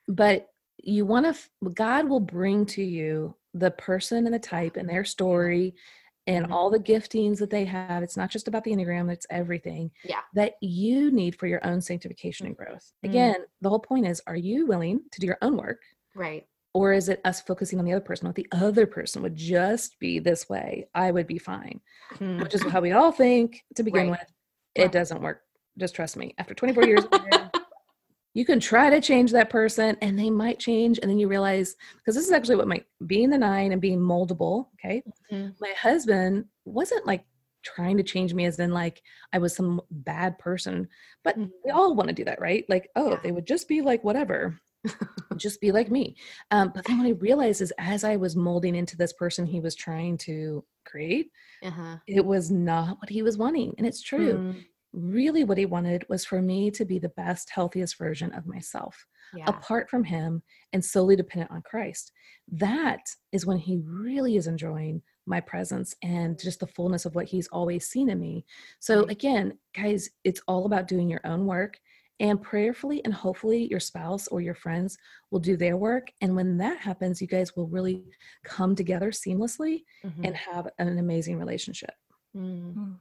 but 0.07 0.50
you 0.83 1.05
want 1.05 1.25
to, 1.25 1.29
f- 1.29 1.49
God 1.73 2.07
will 2.09 2.19
bring 2.19 2.65
to 2.67 2.83
you 2.83 3.35
the 3.53 3.71
person 3.71 4.25
and 4.25 4.33
the 4.33 4.39
type 4.39 4.77
and 4.77 4.87
their 4.89 5.03
story 5.03 5.75
and 6.27 6.45
Mhm. 6.47 6.51
all 6.51 6.69
the 6.69 6.79
giftings 6.79 7.39
that 7.39 7.49
they 7.49 7.65
have. 7.65 8.03
It's 8.03 8.15
not 8.17 8.29
just 8.29 8.47
about 8.47 8.63
the 8.63 8.71
Enneagram, 8.71 9.11
it's 9.11 9.25
everything 9.29 9.91
Yeah. 10.03 10.21
that 10.35 10.53
you 10.61 11.11
need 11.11 11.35
for 11.35 11.47
your 11.47 11.65
own 11.65 11.81
sanctification 11.81 12.45
and 12.45 12.55
growth. 12.55 12.93
Mm. 13.03 13.09
Again, 13.09 13.35
the 13.61 13.69
whole 13.69 13.79
point 13.79 14.07
is 14.07 14.21
are 14.27 14.35
you 14.35 14.65
willing 14.67 15.01
to 15.11 15.19
do 15.19 15.25
your 15.27 15.37
own 15.41 15.57
work? 15.57 15.81
Right. 16.15 16.47
Or 16.73 16.93
is 16.93 17.09
it 17.09 17.19
us 17.25 17.41
focusing 17.41 17.79
on 17.79 17.85
the 17.85 17.91
other 17.91 18.05
person? 18.05 18.27
If 18.27 18.35
the 18.35 18.47
other 18.51 18.85
person 18.85 19.21
would 19.23 19.35
just 19.35 19.99
be 19.99 20.19
this 20.19 20.47
way, 20.47 20.87
I 20.95 21.11
would 21.11 21.27
be 21.27 21.37
fine 21.39 21.81
Mm. 22.13 22.41
which 22.41 22.53
is 22.53 22.61
how 22.63 22.81
we 22.81 22.91
all 22.91 23.11
think 23.11 23.65
to 23.75 23.83
begin 23.83 24.09
Right. 24.11 24.19
with. 24.21 24.31
It 24.75 24.91
doesn't 24.91 25.21
work. 25.21 25.41
Just 25.77 25.95
trust 25.95 26.15
me. 26.17 26.33
After 26.37 26.53
24 26.53 26.85
years, 26.85 27.03
you 28.33 28.45
can 28.45 28.59
try 28.59 28.89
to 28.89 29.01
change 29.01 29.31
that 29.31 29.49
person 29.49 29.97
and 30.01 30.17
they 30.17 30.29
might 30.29 30.59
change. 30.59 30.99
And 31.01 31.09
then 31.11 31.19
you 31.19 31.27
realize, 31.27 31.75
because 31.97 32.15
this 32.15 32.25
is 32.25 32.31
actually 32.31 32.55
what 32.55 32.67
my 32.67 32.83
being 33.05 33.29
the 33.29 33.37
nine 33.37 33.71
and 33.71 33.81
being 33.81 33.99
moldable, 33.99 34.67
okay? 34.75 35.03
Mhm. 35.31 35.55
My 35.59 35.73
husband 35.77 36.45
wasn't 36.65 37.05
like 37.05 37.25
trying 37.63 37.97
to 37.97 38.03
change 38.03 38.33
me 38.33 38.45
as 38.45 38.57
in 38.59 38.71
like 38.71 39.01
I 39.33 39.37
was 39.37 39.55
some 39.55 39.81
bad 39.91 40.39
person, 40.39 40.87
but 41.23 41.37
Mhm. 41.37 41.51
we 41.65 41.71
all 41.71 41.93
want 41.93 42.07
to 42.09 42.15
do 42.15 42.23
that, 42.25 42.39
right? 42.41 42.65
Like, 42.69 42.89
oh, 42.95 43.11
Yeah. 43.11 43.19
they 43.21 43.31
would 43.31 43.45
just 43.45 43.67
be 43.67 43.81
like 43.81 44.03
whatever, 44.03 44.59
just 45.37 45.61
be 45.61 45.71
like 45.71 45.91
me. 45.91 46.15
Um, 46.51 46.71
but 46.73 46.85
then 46.85 46.97
what 46.97 47.07
I 47.07 47.11
realized 47.11 47.61
is 47.61 47.71
as 47.77 48.03
I 48.03 48.15
was 48.15 48.35
molding 48.35 48.75
into 48.75 48.97
this 48.97 49.13
person 49.13 49.45
he 49.45 49.59
was 49.59 49.75
trying 49.75 50.17
to 50.19 50.63
create, 50.85 51.31
Uh-huh. 51.61 51.97
it 52.07 52.25
was 52.25 52.49
not 52.49 52.97
what 52.99 53.09
he 53.09 53.21
was 53.21 53.37
wanting. 53.37 53.75
And 53.77 53.85
it's 53.85 54.01
true. 54.01 54.37
Mm. 54.37 54.65
Really, 54.93 55.43
what 55.43 55.57
he 55.57 55.65
wanted 55.65 56.05
was 56.09 56.25
for 56.25 56.41
me 56.41 56.69
to 56.71 56.83
be 56.85 56.99
the 56.99 57.09
best, 57.09 57.49
healthiest 57.49 57.97
version 57.97 58.33
of 58.33 58.45
myself, 58.45 59.07
Yeah. 59.33 59.45
apart 59.47 59.89
from 59.89 60.03
him 60.03 60.43
and 60.73 60.83
solely 60.83 61.15
dependent 61.15 61.51
on 61.51 61.61
Christ. 61.61 62.11
That 62.49 63.01
is 63.31 63.45
when 63.45 63.57
he 63.57 63.77
really 63.85 64.35
is 64.35 64.47
enjoying 64.47 65.01
my 65.25 65.39
presence 65.39 65.95
and 66.01 66.37
just 66.37 66.59
the 66.59 66.67
fullness 66.67 67.05
of 67.05 67.15
what 67.15 67.27
he's 67.27 67.47
always 67.49 67.87
seen 67.87 68.09
in 68.09 68.19
me. 68.19 68.45
So, 68.79 69.01
Right. 69.01 69.11
again, 69.11 69.59
guys, 69.73 70.09
it's 70.23 70.41
all 70.47 70.65
about 70.65 70.87
doing 70.87 71.09
your 71.09 71.21
own 71.25 71.45
work. 71.45 71.79
And 72.19 72.39
prayerfully 72.39 73.03
and 73.03 73.11
hopefully 73.13 73.67
your 73.71 73.79
spouse 73.79 74.27
or 74.27 74.41
your 74.41 74.53
friends 74.53 74.95
will 75.31 75.39
do 75.39 75.57
their 75.57 75.75
work. 75.75 76.11
And 76.21 76.35
when 76.35 76.55
that 76.57 76.77
happens, 76.77 77.19
you 77.19 77.27
guys 77.27 77.55
will 77.55 77.67
really 77.67 78.05
come 78.43 78.75
together 78.75 79.09
seamlessly 79.09 79.85
Mhm. 80.03 80.27
and 80.27 80.35
have 80.35 80.67
an 80.77 80.99
amazing 80.99 81.39
relationship. 81.39 81.95
Mm. 82.35 82.99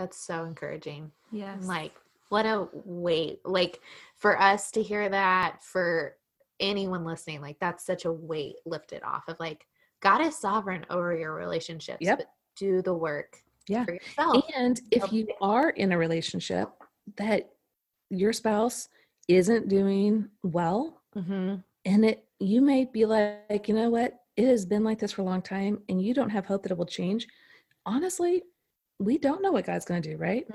That's 0.00 0.16
so 0.16 0.44
encouraging. 0.44 1.12
Yes. 1.30 1.66
Like, 1.66 1.92
what 2.30 2.46
a 2.46 2.68
weight. 2.72 3.40
Like, 3.44 3.80
for 4.16 4.40
us 4.40 4.70
to 4.70 4.82
hear 4.82 5.10
that, 5.10 5.62
for 5.62 6.16
anyone 6.58 7.04
listening, 7.04 7.42
like, 7.42 7.58
that's 7.60 7.84
such 7.84 8.06
a 8.06 8.12
weight 8.12 8.56
lifted 8.64 9.02
off 9.02 9.28
of 9.28 9.38
like, 9.38 9.66
God 10.00 10.22
is 10.22 10.38
sovereign 10.38 10.86
over 10.88 11.14
your 11.14 11.34
relationships. 11.34 11.98
Yep. 12.00 12.16
But 12.18 12.30
do 12.56 12.80
the 12.80 12.94
work 12.94 13.36
Yeah. 13.68 13.84
for 13.84 13.92
yourself. 13.92 14.44
And 14.56 14.80
if 14.90 15.12
you 15.12 15.28
are 15.42 15.68
in 15.70 15.92
a 15.92 15.98
relationship 15.98 16.70
that 17.16 17.50
your 18.08 18.32
spouse 18.32 18.88
isn't 19.28 19.68
doing 19.68 20.30
well, 20.42 21.02
hmm 21.12 21.56
and 21.84 22.04
it 22.04 22.24
you 22.38 22.62
may 22.62 22.86
be 22.86 23.04
like, 23.04 23.68
you 23.68 23.74
know 23.74 23.90
what, 23.90 24.20
it 24.36 24.46
has 24.46 24.64
been 24.64 24.82
like 24.82 24.98
this 24.98 25.12
for 25.12 25.20
a 25.20 25.24
long 25.26 25.42
time, 25.42 25.82
and 25.90 26.00
you 26.00 26.14
don't 26.14 26.30
have 26.30 26.46
hope 26.46 26.62
that 26.62 26.72
it 26.72 26.78
will 26.78 26.86
change. 26.86 27.26
Honestly, 27.84 28.44
we 29.00 29.18
don't 29.18 29.42
know 29.42 29.50
what 29.50 29.66
God's 29.66 29.86
going 29.86 30.02
to 30.02 30.10
do, 30.10 30.16
right? 30.16 30.46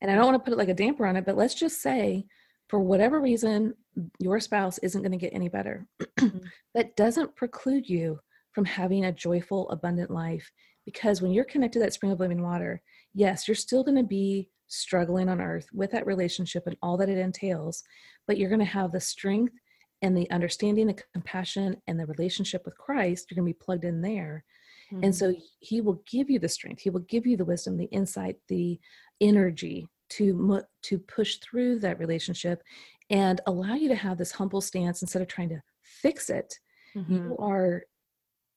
And 0.00 0.10
I 0.10 0.14
don't 0.14 0.24
want 0.24 0.36
to 0.36 0.38
put 0.38 0.52
it 0.52 0.58
like 0.58 0.68
a 0.68 0.74
damper 0.74 1.04
on 1.06 1.16
it, 1.16 1.26
but 1.26 1.36
let's 1.36 1.54
just 1.54 1.82
say, 1.82 2.24
for 2.68 2.78
whatever 2.78 3.20
reason, 3.20 3.74
your 4.18 4.38
spouse 4.40 4.78
isn't 4.78 5.02
going 5.02 5.12
to 5.12 5.18
get 5.18 5.34
any 5.34 5.48
better. 5.48 5.86
Mhm. 6.18 6.44
that 6.74 6.96
doesn't 6.96 7.34
preclude 7.34 7.88
you 7.88 8.20
from 8.52 8.64
having 8.64 9.04
a 9.04 9.12
joyful, 9.12 9.68
abundant 9.70 10.10
life. 10.10 10.50
Because 10.84 11.20
when 11.20 11.32
you're 11.32 11.44
connected 11.44 11.80
to 11.80 11.84
that 11.84 11.92
spring 11.92 12.12
of 12.12 12.20
living 12.20 12.42
water, 12.42 12.80
yes, 13.14 13.46
you're 13.48 13.54
still 13.54 13.82
going 13.82 13.96
to 13.96 14.04
be 14.04 14.48
struggling 14.68 15.28
on 15.28 15.40
earth 15.40 15.68
with 15.72 15.90
that 15.90 16.06
relationship 16.06 16.66
and 16.66 16.76
all 16.82 16.96
that 16.98 17.08
it 17.08 17.18
entails, 17.18 17.82
but 18.26 18.38
you're 18.38 18.50
going 18.50 18.58
to 18.60 18.64
have 18.64 18.92
the 18.92 19.00
strength 19.00 19.54
and 20.02 20.16
the 20.16 20.30
understanding, 20.30 20.86
the 20.86 21.02
compassion, 21.12 21.76
and 21.88 21.98
the 21.98 22.06
relationship 22.06 22.62
with 22.64 22.78
Christ. 22.78 23.26
You're 23.30 23.42
going 23.42 23.52
to 23.52 23.58
be 23.58 23.64
plugged 23.64 23.84
in 23.84 24.00
there. 24.00 24.44
Mm-hmm. 24.92 25.04
And 25.04 25.14
so 25.14 25.34
he 25.60 25.80
will 25.80 26.02
give 26.10 26.30
you 26.30 26.38
the 26.38 26.48
strength, 26.48 26.82
he 26.82 26.90
will 26.90 27.00
give 27.00 27.26
you 27.26 27.36
the 27.36 27.44
wisdom, 27.44 27.76
the 27.76 27.86
insight, 27.86 28.36
the 28.48 28.78
energy 29.20 29.86
to 30.10 30.62
to 30.82 30.98
push 30.98 31.36
through 31.36 31.78
that 31.80 31.98
relationship 31.98 32.62
and 33.10 33.40
allow 33.46 33.74
you 33.74 33.88
to 33.88 33.94
have 33.94 34.18
this 34.18 34.32
humble 34.32 34.60
stance 34.60 35.02
instead 35.02 35.22
of 35.22 35.28
trying 35.28 35.50
to 35.50 35.62
fix 35.82 36.30
it. 36.30 36.58
Mhm. 36.94 37.10
You 37.10 37.36
are 37.38 37.84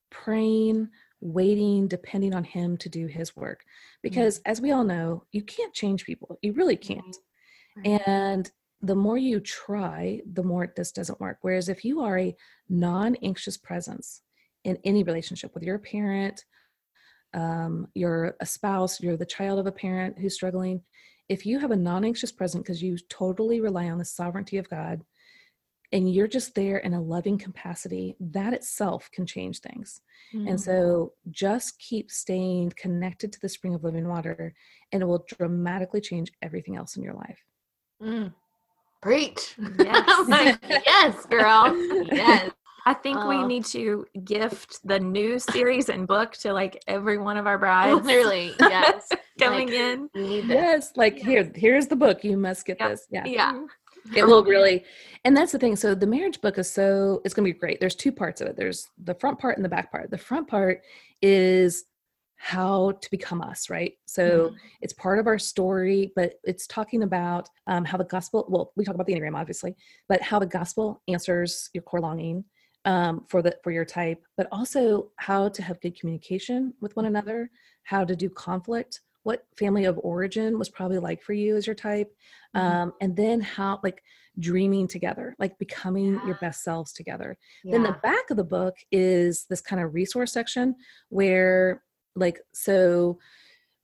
praying, 0.09 0.89
waiting, 1.21 1.87
depending 1.87 2.33
on 2.33 2.43
him 2.43 2.77
to 2.77 2.89
do 2.89 3.07
his 3.07 3.35
work. 3.35 3.63
Because 4.01 4.39
as 4.45 4.61
we 4.61 4.71
all 4.71 4.83
know, 4.83 5.25
you 5.31 5.41
can't 5.41 5.73
change 5.73 6.05
people. 6.05 6.37
You 6.41 6.53
really 6.53 6.75
can't. 6.77 7.17
Right. 7.77 8.01
And 8.07 8.51
the 8.81 8.95
more 8.95 9.17
you 9.17 9.39
try, 9.39 10.21
the 10.25 10.43
more 10.43 10.63
it 10.65 10.75
just 10.75 10.95
doesn't 10.95 11.19
work. 11.19 11.37
Whereas 11.41 11.69
if 11.69 11.85
you 11.85 12.01
are 12.01 12.17
a 12.17 12.35
non 12.69 13.15
anxious 13.17 13.57
presence 13.57 14.21
in 14.63 14.77
any 14.83 15.03
relationship, 15.03 15.53
whether 15.53 15.65
you're 15.65 15.75
a 15.75 15.79
parent, 15.79 16.45
um, 17.33 17.87
you're 17.93 18.35
a 18.39 18.45
spouse, 18.45 19.01
you're 19.01 19.17
the 19.17 19.25
child 19.25 19.59
of 19.59 19.67
a 19.67 19.71
parent 19.71 20.19
who's 20.19 20.35
struggling, 20.35 20.81
if 21.29 21.45
you 21.45 21.59
have 21.59 21.71
a 21.71 21.75
non 21.75 22.03
anxious 22.03 22.31
presence 22.31 22.63
because 22.63 22.83
you 22.83 22.97
totally 23.09 23.61
rely 23.61 23.89
on 23.89 23.97
the 23.97 24.05
sovereignty 24.05 24.57
of 24.57 24.69
God 24.69 25.01
and 25.93 26.13
you're 26.13 26.27
just 26.27 26.55
there 26.55 26.77
in 26.79 26.93
a 26.93 27.01
loving 27.01 27.37
capacity, 27.37 28.15
that 28.19 28.53
itself 28.53 29.09
can 29.11 29.25
change 29.25 29.59
things. 29.59 30.01
Mhm. 30.33 30.49
And 30.49 30.61
so 30.61 31.13
just 31.29 31.79
keep 31.79 32.11
staying 32.11 32.73
connected 32.75 33.31
to 33.33 33.39
the 33.39 33.49
spring 33.49 33.73
of 33.73 33.83
living 33.83 34.07
water 34.07 34.53
and 34.91 35.01
it 35.01 35.05
will 35.05 35.25
dramatically 35.27 36.01
change 36.01 36.31
everything 36.41 36.75
else 36.75 36.97
in 36.97 37.03
your 37.03 37.13
life. 37.13 37.39
Mm. 38.01 38.33
Preach. 39.01 39.55
Yes. 39.79 40.27
Like, 40.27 40.59
yes, 40.85 41.25
girl. 41.25 41.75
Yes. 42.11 42.51
I 42.85 42.93
think 42.93 43.17
we 43.25 43.35
Oh. 43.35 43.45
need 43.47 43.65
to 43.65 44.05
gift 44.23 44.79
the 44.87 44.99
new 44.99 45.37
series 45.39 45.89
and 45.89 46.07
book 46.07 46.33
to 46.37 46.53
like 46.53 46.81
every 46.87 47.17
one 47.17 47.37
of 47.37 47.45
our 47.47 47.57
brides 47.57 48.05
Literally, 48.05 48.53
yes. 48.59 49.09
coming 49.39 49.67
Like, 49.67 49.77
in. 49.77 50.09
You 50.15 50.21
need 50.21 50.41
this. 50.47 50.55
Yes, 50.55 50.91
like 50.95 51.17
here, 51.17 51.51
here's 51.55 51.87
the 51.87 51.95
book. 51.95 52.23
You 52.23 52.37
must 52.37 52.65
get 52.65 52.77
Yep. 52.79 52.89
this. 52.89 53.07
Yeah. 53.09 53.25
Yeah. 53.25 53.53
Mm-hmm. 53.53 54.17
It 54.17 54.25
will 54.25 54.43
really, 54.43 54.83
and 55.25 55.37
that's 55.37 55.51
the 55.51 55.59
thing. 55.59 55.75
So 55.75 55.93
the 55.93 56.07
marriage 56.07 56.41
book 56.41 56.57
is 56.57 56.71
so 56.71 57.21
it's 57.23 57.33
gonna 57.33 57.45
be 57.47 57.53
great. 57.53 57.79
There's 57.79 57.95
two 57.95 58.11
parts 58.11 58.41
of 58.41 58.47
it. 58.47 58.55
There's 58.57 58.89
the 59.03 59.13
front 59.15 59.37
part 59.37 59.57
and 59.57 59.65
the 59.65 59.69
back 59.69 59.91
part. 59.91 60.09
The 60.09 60.17
front 60.17 60.47
part 60.47 60.81
is 61.21 61.85
how 62.37 62.93
to 62.93 63.11
become 63.11 63.39
us, 63.43 63.69
right? 63.69 63.93
So 64.07 64.47
mm-hmm. 64.47 64.55
it's 64.81 64.93
part 64.93 65.19
of 65.19 65.27
our 65.27 65.37
story, 65.37 66.11
but 66.15 66.39
it's 66.43 66.65
talking 66.65 67.03
about 67.03 67.47
um, 67.67 67.85
how 67.85 67.99
the 67.99 68.05
gospel. 68.05 68.47
Well, 68.49 68.71
we 68.75 68.83
talk 68.83 68.95
about 68.95 69.05
the 69.05 69.13
enneagram, 69.13 69.37
obviously, 69.37 69.75
but 70.09 70.21
how 70.23 70.39
the 70.39 70.47
gospel 70.47 71.03
answers 71.07 71.69
your 71.73 71.83
core 71.83 72.01
longing 72.01 72.43
um, 72.85 73.25
for 73.29 73.41
the 73.41 73.57
for 73.63 73.71
your 73.71 73.85
type, 73.85 74.23
but 74.37 74.47
also 74.51 75.11
how 75.17 75.49
to 75.49 75.61
have 75.61 75.79
good 75.81 75.99
communication 75.99 76.73
with 76.81 76.95
one 76.95 77.05
another, 77.05 77.49
how 77.83 78.03
to 78.03 78.15
do 78.15 78.29
conflict, 78.29 79.01
what 79.23 79.45
family 79.57 79.85
of 79.85 79.99
origin 80.03 80.57
was 80.57 80.69
probably 80.69 80.97
like 80.97 81.21
for 81.21 81.33
you 81.33 81.55
as 81.55 81.67
your 81.67 81.75
type, 81.75 82.11
Mhm. 82.55 82.59
um, 82.59 82.93
and 83.01 83.15
then 83.15 83.39
how 83.39 83.79
like 83.83 84.03
dreaming 84.39 84.87
together, 84.87 85.35
like 85.39 85.57
becoming 85.59 86.19
your 86.25 86.35
best 86.41 86.63
selves 86.63 86.91
together. 86.93 87.37
Yeah. 87.63 87.73
Then 87.73 87.83
the 87.83 87.99
back 88.01 88.29
of 88.31 88.37
the 88.37 88.43
book 88.43 88.77
is 88.91 89.45
this 89.45 89.61
kind 89.61 89.81
of 89.81 89.93
resource 89.93 90.31
section 90.31 90.75
where, 91.09 91.83
like, 92.15 92.39
so 92.53 93.19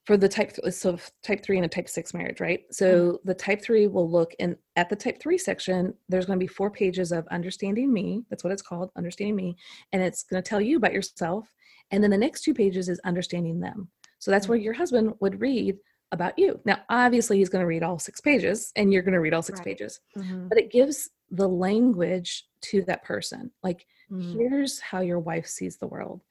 for 0.07 0.15
the 0.15 0.29
type 0.29 0.53
th- 0.53 0.73
so 0.73 0.97
type 1.21 1.43
three 1.43 1.57
and 1.57 1.65
a 1.65 1.67
type 1.67 1.89
six 1.89 2.13
marriage, 2.13 2.39
right? 2.39 2.61
So 2.71 3.19
the 3.25 3.33
type 3.33 3.61
three 3.61 3.87
will 3.87 4.09
look 4.09 4.33
and 4.39 4.55
at 4.77 4.89
the 4.89 4.95
type 4.95 5.19
three 5.19 5.37
section, 5.37 5.93
there's 6.07 6.25
going 6.25 6.39
to 6.39 6.43
be 6.43 6.47
four 6.47 6.71
pages 6.71 7.11
of 7.11 7.27
understanding 7.27 7.91
me. 7.91 8.23
That's 8.29 8.41
what 8.41 8.53
it's 8.53 8.61
called, 8.61 8.89
understanding 8.95 9.35
me, 9.35 9.57
and 9.91 10.01
it's 10.01 10.23
going 10.23 10.41
to 10.41 10.49
tell 10.49 10.61
you 10.61 10.77
about 10.77 10.93
yourself. 10.93 11.53
And 11.91 12.01
then 12.01 12.09
the 12.11 12.17
next 12.17 12.43
two 12.43 12.53
pages 12.53 12.87
is 12.87 13.01
understanding 13.03 13.59
them. 13.59 13.89
So 14.19 14.31
that's 14.31 14.47
where 14.47 14.57
your 14.57 14.73
husband 14.73 15.13
would 15.19 15.41
read 15.41 15.75
about 16.13 16.39
you. 16.39 16.61
Now, 16.63 16.77
obviously, 16.89 17.39
he's 17.39 17.49
going 17.49 17.63
to 17.63 17.67
read 17.67 17.83
all 17.83 17.99
six 17.99 18.21
pages, 18.21 18.71
and 18.77 18.93
you're 18.93 19.01
going 19.03 19.13
to 19.13 19.19
read 19.19 19.33
all 19.33 19.41
six 19.41 19.59
Right. 19.59 19.65
pages 19.67 19.99
Mhm. 20.17 20.47
but 20.47 20.57
it 20.57 20.71
gives 20.71 21.09
the 21.31 21.49
language 21.49 22.45
to 22.61 22.81
that 22.83 23.03
person 23.03 23.51
like 23.61 23.85
Mm. 24.09 24.31
here's 24.31 24.79
how 24.79 25.01
your 25.01 25.19
wife 25.19 25.45
sees 25.45 25.75
the 25.75 25.87
world 25.87 26.21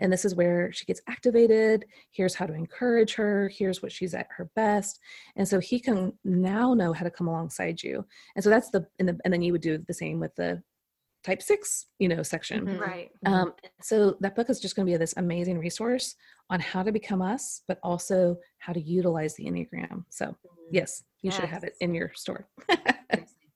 and 0.00 0.12
this 0.12 0.24
is 0.24 0.34
where 0.34 0.72
she 0.72 0.84
gets 0.84 1.00
activated 1.08 1.84
here's 2.10 2.34
how 2.34 2.46
to 2.46 2.52
encourage 2.54 3.14
her 3.14 3.48
here's 3.48 3.82
what 3.82 3.92
she's 3.92 4.14
at 4.14 4.26
her 4.36 4.48
best 4.56 5.00
and 5.36 5.46
so 5.46 5.58
he 5.60 5.78
can 5.80 6.12
now 6.24 6.74
know 6.74 6.92
how 6.92 7.04
to 7.04 7.10
come 7.10 7.28
alongside 7.28 7.82
you 7.82 8.04
and 8.34 8.42
so 8.44 8.50
that's 8.50 8.70
the 8.70 8.86
and, 8.98 9.08
the, 9.08 9.18
and 9.24 9.32
then 9.32 9.42
you 9.42 9.52
would 9.52 9.60
do 9.60 9.78
the 9.86 9.94
same 9.94 10.18
with 10.20 10.34
the 10.36 10.62
type 11.22 11.40
six 11.42 11.86
you 11.98 12.08
know 12.08 12.22
section 12.22 12.66
Mhm. 12.66 12.80
Right. 12.80 13.10
um, 13.24 13.54
so 13.80 14.16
that 14.20 14.34
book 14.36 14.50
is 14.50 14.60
just 14.60 14.76
going 14.76 14.86
to 14.86 14.92
be 14.92 14.96
this 14.98 15.14
amazing 15.16 15.58
resource 15.58 16.16
on 16.50 16.60
how 16.60 16.82
to 16.82 16.92
become 16.92 17.22
us 17.22 17.62
but 17.66 17.78
also 17.82 18.36
how 18.58 18.72
to 18.72 18.80
utilize 18.80 19.34
the 19.36 19.44
enneagram 19.44 20.04
so 20.10 20.36
yes 20.70 21.02
you 21.22 21.30
should 21.30 21.46
have 21.46 21.64
it 21.64 21.74
in 21.80 21.94
your 21.94 22.12
store 22.14 22.46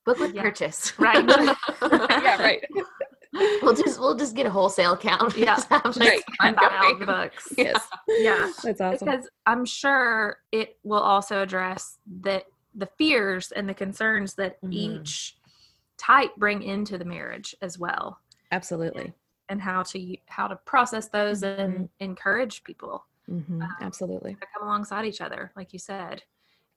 Book 0.06 0.20
with 0.20 0.32
Yeah. 0.34 0.40
purchase. 0.40 0.98
Right. 0.98 1.22
yeah 1.82 2.42
right 2.42 2.64
we'll 3.62 3.74
just 3.74 4.00
we'll 4.00 4.14
just 4.16 4.34
get 4.34 4.46
a 4.46 4.50
wholesale 4.50 4.96
count. 4.96 5.36
Yeah. 5.36 5.54
Just 5.56 5.68
have, 5.68 5.84
like, 5.96 6.08
Right. 6.08 6.22
I'm 6.40 6.54
Right. 6.54 6.72
out 6.72 6.98
the 6.98 7.06
books. 7.06 7.52
yes 7.56 7.88
Yeah. 8.18 8.50
that's 8.62 8.80
awesome 8.80 9.08
Because 9.08 9.28
I'm 9.46 9.64
sure 9.64 10.38
it 10.52 10.78
will 10.82 11.00
also 11.00 11.42
address 11.42 11.98
that 12.22 12.44
the 12.74 12.86
fears 12.98 13.52
and 13.52 13.68
the 13.68 13.74
concerns 13.74 14.34
that 14.34 14.60
Mhm. 14.62 14.72
each 14.72 15.36
type 15.98 16.34
bring 16.36 16.62
into 16.62 16.96
the 16.96 17.04
marriage 17.04 17.54
as 17.60 17.78
well 17.78 18.20
absolutely 18.52 19.12
and 19.48 19.60
how 19.60 19.82
to 19.82 20.16
how 20.26 20.46
to 20.46 20.56
process 20.64 21.08
those 21.08 21.42
and 21.42 21.88
encourage 22.00 22.62
people 22.64 23.04
hmm 23.26 23.60
Um, 23.62 23.68
absolutely 23.80 24.34
to 24.36 24.46
come 24.54 24.62
alongside 24.68 25.04
each 25.04 25.20
other 25.20 25.50
like 25.56 25.72
you 25.72 25.78
said 25.78 26.22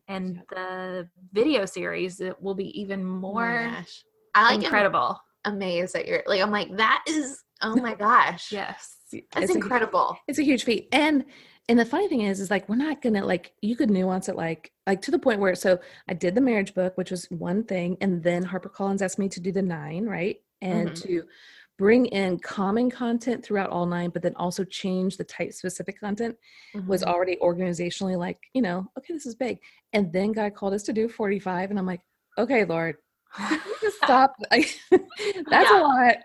and 0.08 0.38
Yeah. 0.38 0.42
the 0.50 1.10
video 1.34 1.66
series 1.66 2.20
it 2.20 2.42
will 2.42 2.56
be 2.56 2.70
even 2.82 3.02
Oh 3.02 3.06
more 3.06 3.68
gosh. 3.70 4.04
I 4.34 4.44
like 4.44 4.56
am 4.56 4.64
incredible 4.64 5.20
amazed 5.46 5.96
at 5.96 6.08
your 6.08 6.24
like 6.28 6.42
I'm 6.42 6.52
like 6.52 6.76
that 6.78 7.04
is 7.08 7.42
oh 7.62 7.76
my 7.76 7.96
gosh. 7.96 8.52
yes 8.52 8.98
That's 9.12 9.26
It's 9.46 9.52
a- 9.52 9.56
incredible. 9.56 10.18
it's 10.28 10.40
a 10.40 10.44
huge 10.44 10.64
feat 10.64 10.88
and 10.92 11.26
and 11.70 11.78
the 11.80 11.86
funny 11.86 12.08
thing 12.08 12.22
is 12.22 12.40
is 12.40 12.50
like 12.52 12.68
we're 12.70 12.76
not 12.76 13.02
gonna 13.02 13.24
like 13.26 13.54
you 13.62 13.76
could 13.76 13.90
nuance 13.90 14.30
it 14.30 14.36
like 14.36 14.72
like 14.88 15.02
to 15.04 15.12
the 15.12 15.20
point 15.20 15.40
where 15.40 15.54
so 15.56 15.80
i 16.10 16.14
did 16.14 16.34
the 16.36 16.42
marriage 16.42 16.74
book 16.74 16.98
which 16.98 17.12
was 17.12 17.26
one 17.30 17.64
thing 17.64 17.98
and 18.02 18.24
then 18.24 18.44
harpercollins 18.44 19.02
asked 19.02 19.20
me 19.20 19.30
to 19.30 19.40
do 19.40 19.52
the 19.52 19.62
nine 19.62 20.06
right 20.06 20.38
and 20.62 20.90
Mhm. 20.92 21.02
to 21.04 21.24
bring 21.78 22.06
in 22.08 22.38
common 22.40 22.90
content 22.92 23.44
throughout 23.44 23.70
all 23.70 23.86
nine 23.86 24.10
but 24.10 24.22
then 24.22 24.36
also 24.36 24.64
change 24.64 25.18
the 25.18 25.24
type 25.24 25.54
specific 25.54 26.00
content 26.00 26.36
was 26.88 27.04
Mhm. 27.04 27.08
already 27.08 27.38
organizationally 27.42 28.18
like 28.18 28.40
you 28.54 28.62
know 28.62 28.88
okay 28.98 29.14
this 29.14 29.26
is 29.26 29.36
big 29.36 29.60
and 29.94 30.12
then 30.12 30.32
god 30.32 30.54
called 30.56 30.74
us 30.74 30.84
to 30.84 30.94
do 30.94 31.08
45 31.08 31.70
and 31.70 31.78
i'm 31.80 31.86
like 31.86 32.02
okay 32.38 32.66
lord 32.66 32.98
just 33.82 33.98
stop 33.98 34.34
Like, 34.52 34.80
that's 34.92 35.72
Yeah. 35.72 35.80
a 35.80 35.82
lot 35.82 36.16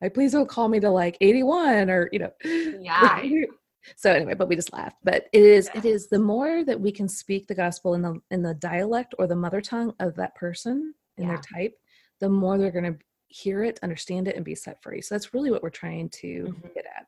like 0.00 0.14
please 0.14 0.32
don't 0.32 0.48
call 0.48 0.68
me 0.68 0.80
to 0.80 0.90
like 0.90 1.16
81 1.20 1.90
or 1.90 2.08
you 2.12 2.18
know 2.18 2.30
Yeah. 2.44 3.22
so 3.96 4.12
anyway 4.12 4.34
but 4.34 4.48
we 4.48 4.56
just 4.56 4.72
laughed 4.72 4.96
but 5.02 5.26
it 5.32 5.42
is 5.42 5.68
it 5.74 5.84
Yeah. 5.84 5.90
is 5.92 6.08
the 6.08 6.18
more 6.18 6.64
that 6.64 6.80
we 6.80 6.92
can 6.92 7.08
speak 7.08 7.46
the 7.46 7.54
gospel 7.54 7.94
in 7.94 8.02
the 8.02 8.20
in 8.30 8.42
the 8.42 8.54
dialect 8.54 9.14
or 9.18 9.26
the 9.26 9.36
mother 9.36 9.60
tongue 9.60 9.92
of 10.00 10.14
that 10.16 10.34
person 10.34 10.94
in 11.18 11.26
their 11.26 11.38
type 11.38 11.74
the 12.20 12.28
more 12.28 12.58
they're 12.58 12.70
going 12.70 12.92
to 12.92 12.98
hear 13.28 13.64
it 13.64 13.78
understand 13.82 14.28
it 14.28 14.36
and 14.36 14.44
be 14.44 14.54
set 14.54 14.82
free 14.82 15.00
so 15.00 15.14
that's 15.14 15.32
really 15.34 15.50
what 15.50 15.62
we're 15.62 15.70
trying 15.70 16.08
to 16.10 16.44
Mhm. 16.48 16.74
get 16.74 16.84
at 16.86 17.06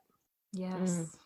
yes 0.52 1.16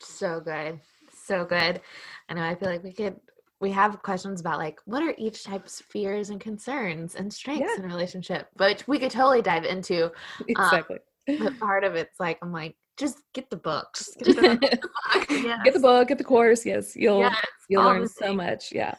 So 0.00 0.40
good. 0.40 0.80
So 1.12 1.44
good. 1.44 1.80
I 2.28 2.34
know 2.34 2.42
I 2.42 2.54
feel 2.54 2.68
like 2.70 2.84
we 2.84 2.92
could 2.92 3.16
we 3.60 3.70
have 3.72 4.02
questions 4.02 4.40
about 4.40 4.58
like 4.58 4.78
what 4.84 5.02
are 5.02 5.14
each 5.18 5.44
type's 5.44 5.82
fears 5.90 6.30
and 6.30 6.40
concerns 6.40 7.14
and 7.16 7.32
strengths 7.32 7.68
Yeah. 7.68 7.82
in 7.84 7.90
a 7.90 7.92
relationship, 7.94 8.48
but 8.56 8.84
we 8.86 8.98
could 8.98 9.10
totally 9.10 9.42
dive 9.42 9.64
into. 9.64 10.10
exactly 10.46 10.98
But 11.26 11.58
part 11.60 11.84
of 11.84 11.94
it's 11.94 12.20
like 12.20 12.38
I'm 12.42 12.52
like, 12.52 12.76
just 12.96 13.18
get 13.32 13.50
the 13.50 13.56
books. 13.56 14.10
get 14.22 14.36
the 14.36 14.56
get 15.28 15.44
yes. 15.44 15.74
the 15.74 15.80
book 15.80 16.08
get 16.08 16.18
the 16.18 16.24
course 16.24 16.64
yes 16.66 16.96
you'll 16.96 17.20
Yes, 17.20 17.36
you'll 17.68 17.84
learn 17.84 18.06
so 18.08 18.32
much 18.34 18.72
yeah 18.72 18.94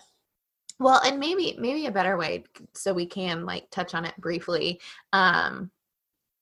Well, 0.80 1.02
and 1.06 1.20
maybe 1.20 1.56
maybe 1.60 1.86
a 1.88 1.92
better 1.92 2.18
way 2.18 2.44
so 2.74 2.94
we 2.94 3.06
can 3.06 3.46
like 3.46 3.70
touch 3.72 3.94
on 3.94 4.06
it 4.06 4.16
briefly. 4.18 4.80
Um 5.14 5.72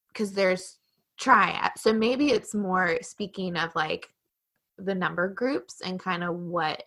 because 0.10 0.34
there's 0.34 0.78
triad. 1.18 1.72
So 1.78 1.94
maybe 1.94 2.32
it's 2.32 2.56
more 2.56 2.98
speaking 3.04 3.56
of 3.56 3.76
like 3.76 4.10
the 4.80 4.96
number 4.96 5.28
groups 5.30 5.82
and 5.82 6.00
kind 6.00 6.24
of 6.24 6.36
what 6.36 6.84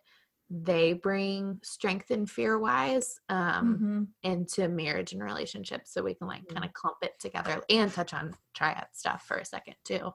they 0.53 0.93
bring 0.93 1.61
strength 1.63 2.11
and 2.11 2.29
fear 2.29 2.59
wise 2.59 3.21
um 3.29 3.79
Mhm. 3.79 4.09
into 4.25 4.69
marriage 4.69 5.13
and 5.13 5.23
relationships 5.23 5.93
so 5.93 6.03
we 6.03 6.15
can 6.15 6.27
like 6.27 6.43
Mm-hmm. 6.43 6.55
kind 6.55 6.65
of 6.67 6.73
clump 6.73 6.97
it 7.03 7.19
together 7.21 7.63
and 7.71 7.93
touch 7.93 8.13
on 8.13 8.35
triad 8.55 8.87
stuff 8.93 9.23
for 9.27 9.37
a 9.39 9.45
second 9.45 9.77
too. 9.85 10.13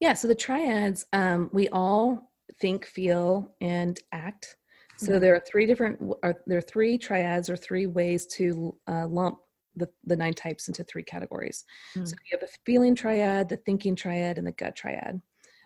Yeah, 0.00 0.12
so 0.12 0.28
the 0.28 0.34
triads, 0.34 1.06
um, 1.12 1.50
we 1.52 1.68
all 1.70 2.30
think, 2.60 2.84
feel, 2.84 3.54
and 3.60 3.98
act. 4.12 4.56
So 4.96 5.12
Mhm. 5.12 5.20
there 5.20 5.34
are 5.34 5.40
three 5.40 5.66
different, 5.66 5.98
are, 6.22 6.34
there 6.46 6.58
are 6.58 6.62
three 6.62 6.98
triads 6.98 7.48
or 7.50 7.56
three 7.56 7.86
ways 7.86 8.26
to 8.38 8.76
uh, 8.86 9.06
lump 9.08 9.38
the, 9.74 9.88
the 10.04 10.14
nine 10.16 10.34
types 10.34 10.68
into 10.68 10.84
three 10.84 11.02
categories. 11.02 11.64
So 11.94 12.00
Mm. 12.00 12.18
you 12.30 12.38
have 12.38 12.48
a 12.48 12.52
feeling 12.66 12.94
triad, 12.94 13.48
the 13.48 13.56
thinking 13.56 13.96
triad, 13.96 14.36
and 14.38 14.46
the 14.46 14.52
gut 14.52 14.76
triad. 14.76 15.20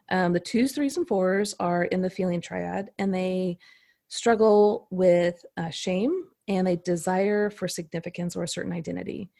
Um, 0.08 0.32
the 0.32 0.40
twos, 0.40 0.72
threes, 0.72 0.96
and 0.96 1.06
fours 1.08 1.54
are 1.58 1.84
in 1.86 2.00
the 2.00 2.08
feeling 2.10 2.40
triad, 2.40 2.90
and 2.98 3.12
they 3.12 3.58
struggle 4.08 4.86
with 4.90 5.44
uh, 5.56 5.70
shame 5.70 6.26
and 6.48 6.68
a 6.68 6.76
desire 6.76 7.50
for 7.50 7.66
significance 7.68 8.36
or 8.36 8.42
a 8.44 8.48
certain 8.48 8.72
identity 8.72 9.30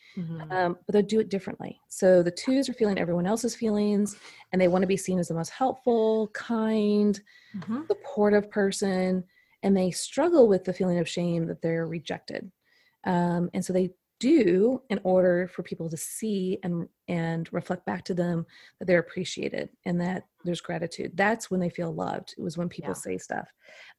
um, 0.51 0.77
but 0.87 0.93
they'll 0.93 1.03
do 1.03 1.21
it 1.21 1.29
differently. 1.31 1.81
So 1.89 2.23
the 2.23 2.31
twos 2.31 2.69
are 2.69 2.73
feeling 2.75 2.99
everyone 2.99 3.27
else's 3.27 3.55
feelings, 3.55 4.17
and 4.53 4.61
they 4.61 4.69
want 4.69 4.83
to 4.83 4.87
be 4.87 4.97
seen 4.97 5.19
as 5.19 5.29
the 5.29 5.35
most 5.35 5.51
helpful, 5.51 6.29
kind, 6.29 7.21
Mhm. 7.57 7.87
supportive 7.87 8.51
person, 8.51 9.25
and 9.63 9.77
they 9.77 9.91
struggle 9.91 10.47
with 10.47 10.65
the 10.65 10.73
feeling 10.75 10.99
of 10.99 11.09
shame 11.09 11.47
that 11.47 11.63
they're 11.63 11.87
rejected. 11.87 12.51
Um, 13.05 13.51
and 13.55 13.65
so 13.65 13.73
they 13.73 13.95
do 14.19 14.83
in 14.89 14.99
order 15.05 15.47
for 15.49 15.63
people 15.63 15.91
to 15.91 15.97
see 15.97 16.59
and 16.63 16.89
and 17.09 17.53
reflect 17.53 17.85
back 17.87 18.03
to 18.05 18.15
them 18.15 18.47
that 18.79 18.87
they're 18.87 18.99
appreciated 19.01 19.69
and 19.85 20.01
that 20.01 20.25
there's 20.45 20.61
gratitude. 20.63 21.13
That's 21.17 21.51
when 21.51 21.61
they 21.61 21.69
feel 21.71 21.93
loved. 21.93 22.35
It 22.39 22.43
was 22.43 22.57
when 22.57 22.69
people 22.69 22.91
Yeah. 22.91 22.95
say 22.95 23.19
stuff. 23.19 23.49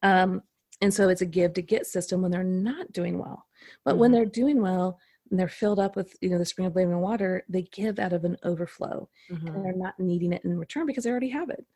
Um, 0.02 0.42
and 0.80 0.92
so 0.92 1.08
it's 1.08 1.22
a 1.22 1.26
give 1.26 1.52
to 1.54 1.62
get 1.62 1.86
system 1.86 2.22
when 2.22 2.30
they're 2.30 2.44
not 2.44 2.92
doing 2.92 3.18
well. 3.18 3.46
But 3.84 3.98
when 3.98 4.10
Mhm. 4.10 4.14
they're 4.14 4.26
doing 4.26 4.60
well, 4.62 4.98
and 5.30 5.38
they're 5.38 5.48
filled 5.48 5.78
up 5.78 5.94
with 5.96 6.16
you 6.22 6.30
know 6.30 6.38
the 6.38 6.44
spring 6.46 6.66
of 6.66 6.74
living 6.74 6.98
water 7.00 7.44
they 7.50 7.62
give 7.62 7.98
out 7.98 8.12
of 8.14 8.24
an 8.24 8.36
overflow 8.44 9.08
Mm-hmm. 9.30 9.48
and 9.48 9.64
they're 9.64 9.74
not 9.76 9.98
needing 10.00 10.32
it 10.32 10.42
in 10.44 10.56
return 10.58 10.86
because 10.86 11.04
they 11.04 11.10
already 11.10 11.28
have 11.28 11.50
it 11.50 11.66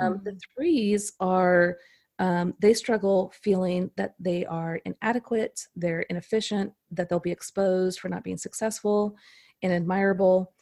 um, 0.00 0.20
the 0.24 0.30
Mhm. 0.32 0.40
threes 0.56 1.12
are 1.20 1.76
um, 2.18 2.54
they 2.60 2.72
struggle 2.72 3.30
feeling 3.42 3.90
that 3.96 4.14
they 4.18 4.46
are 4.46 4.76
inadequate 4.86 5.66
they're 5.76 6.00
inefficient 6.02 6.72
that 6.92 7.08
they'll 7.10 7.20
be 7.20 7.30
exposed 7.30 8.00
for 8.00 8.08
not 8.08 8.24
being 8.24 8.38
successful 8.38 9.16
and 9.62 9.70
admirable 9.72 10.54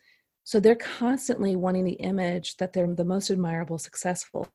so 0.42 0.58
they're 0.58 0.74
constantly 0.74 1.54
wanting 1.54 1.84
the 1.84 1.92
image 1.92 2.56
that 2.56 2.72
they're 2.72 2.92
the 2.92 3.04
most 3.04 3.30
admirable 3.30 3.78
successful 3.78 4.48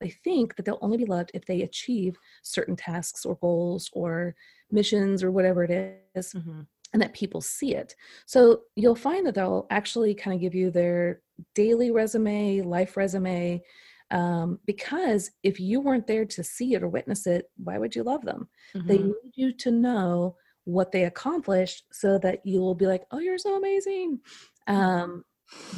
they 0.00 0.10
think 0.10 0.56
that 0.56 0.64
they'll 0.64 0.78
only 0.82 0.96
be 0.98 1.04
loved 1.06 1.30
if 1.34 1.44
they 1.46 1.62
achieve 1.62 2.16
certain 2.42 2.76
tasks 2.76 3.24
or 3.24 3.36
goals 3.36 3.90
or 3.92 4.34
missions 4.70 5.22
or 5.22 5.30
whatever 5.30 5.64
it 5.64 5.70
is 6.14 6.34
Mm-hmm. 6.34 6.60
and 6.92 7.02
that 7.02 7.12
people 7.12 7.40
see 7.40 7.74
it. 7.74 7.94
So 8.26 8.62
you'll 8.76 8.94
find 8.94 9.26
that 9.26 9.34
they'll 9.34 9.66
actually 9.70 10.14
kind 10.14 10.34
of 10.34 10.40
give 10.40 10.54
you 10.54 10.70
their 10.70 11.22
daily 11.54 11.90
resume, 11.90 12.60
life 12.62 12.96
resume, 12.96 13.62
um, 14.10 14.60
because 14.66 15.30
if 15.42 15.58
you 15.58 15.80
weren't 15.80 16.06
there 16.06 16.24
to 16.24 16.44
see 16.44 16.74
it 16.74 16.82
or 16.82 16.88
witness 16.88 17.26
it, 17.26 17.50
why 17.56 17.78
would 17.78 17.96
you 17.96 18.04
love 18.04 18.22
them? 18.22 18.48
They 18.86 18.98
Mm-hmm. 18.98 19.08
need 19.08 19.32
you 19.34 19.52
to 19.54 19.70
know 19.72 20.36
what 20.64 20.92
they 20.92 21.04
accomplished 21.04 21.84
so 21.92 22.18
that 22.18 22.44
you 22.46 22.60
will 22.60 22.74
be 22.76 22.86
like, 22.86 23.02
oh, 23.10 23.18
you're 23.18 23.38
so 23.38 23.56
amazing. 23.56 24.20
Um, 24.68 25.24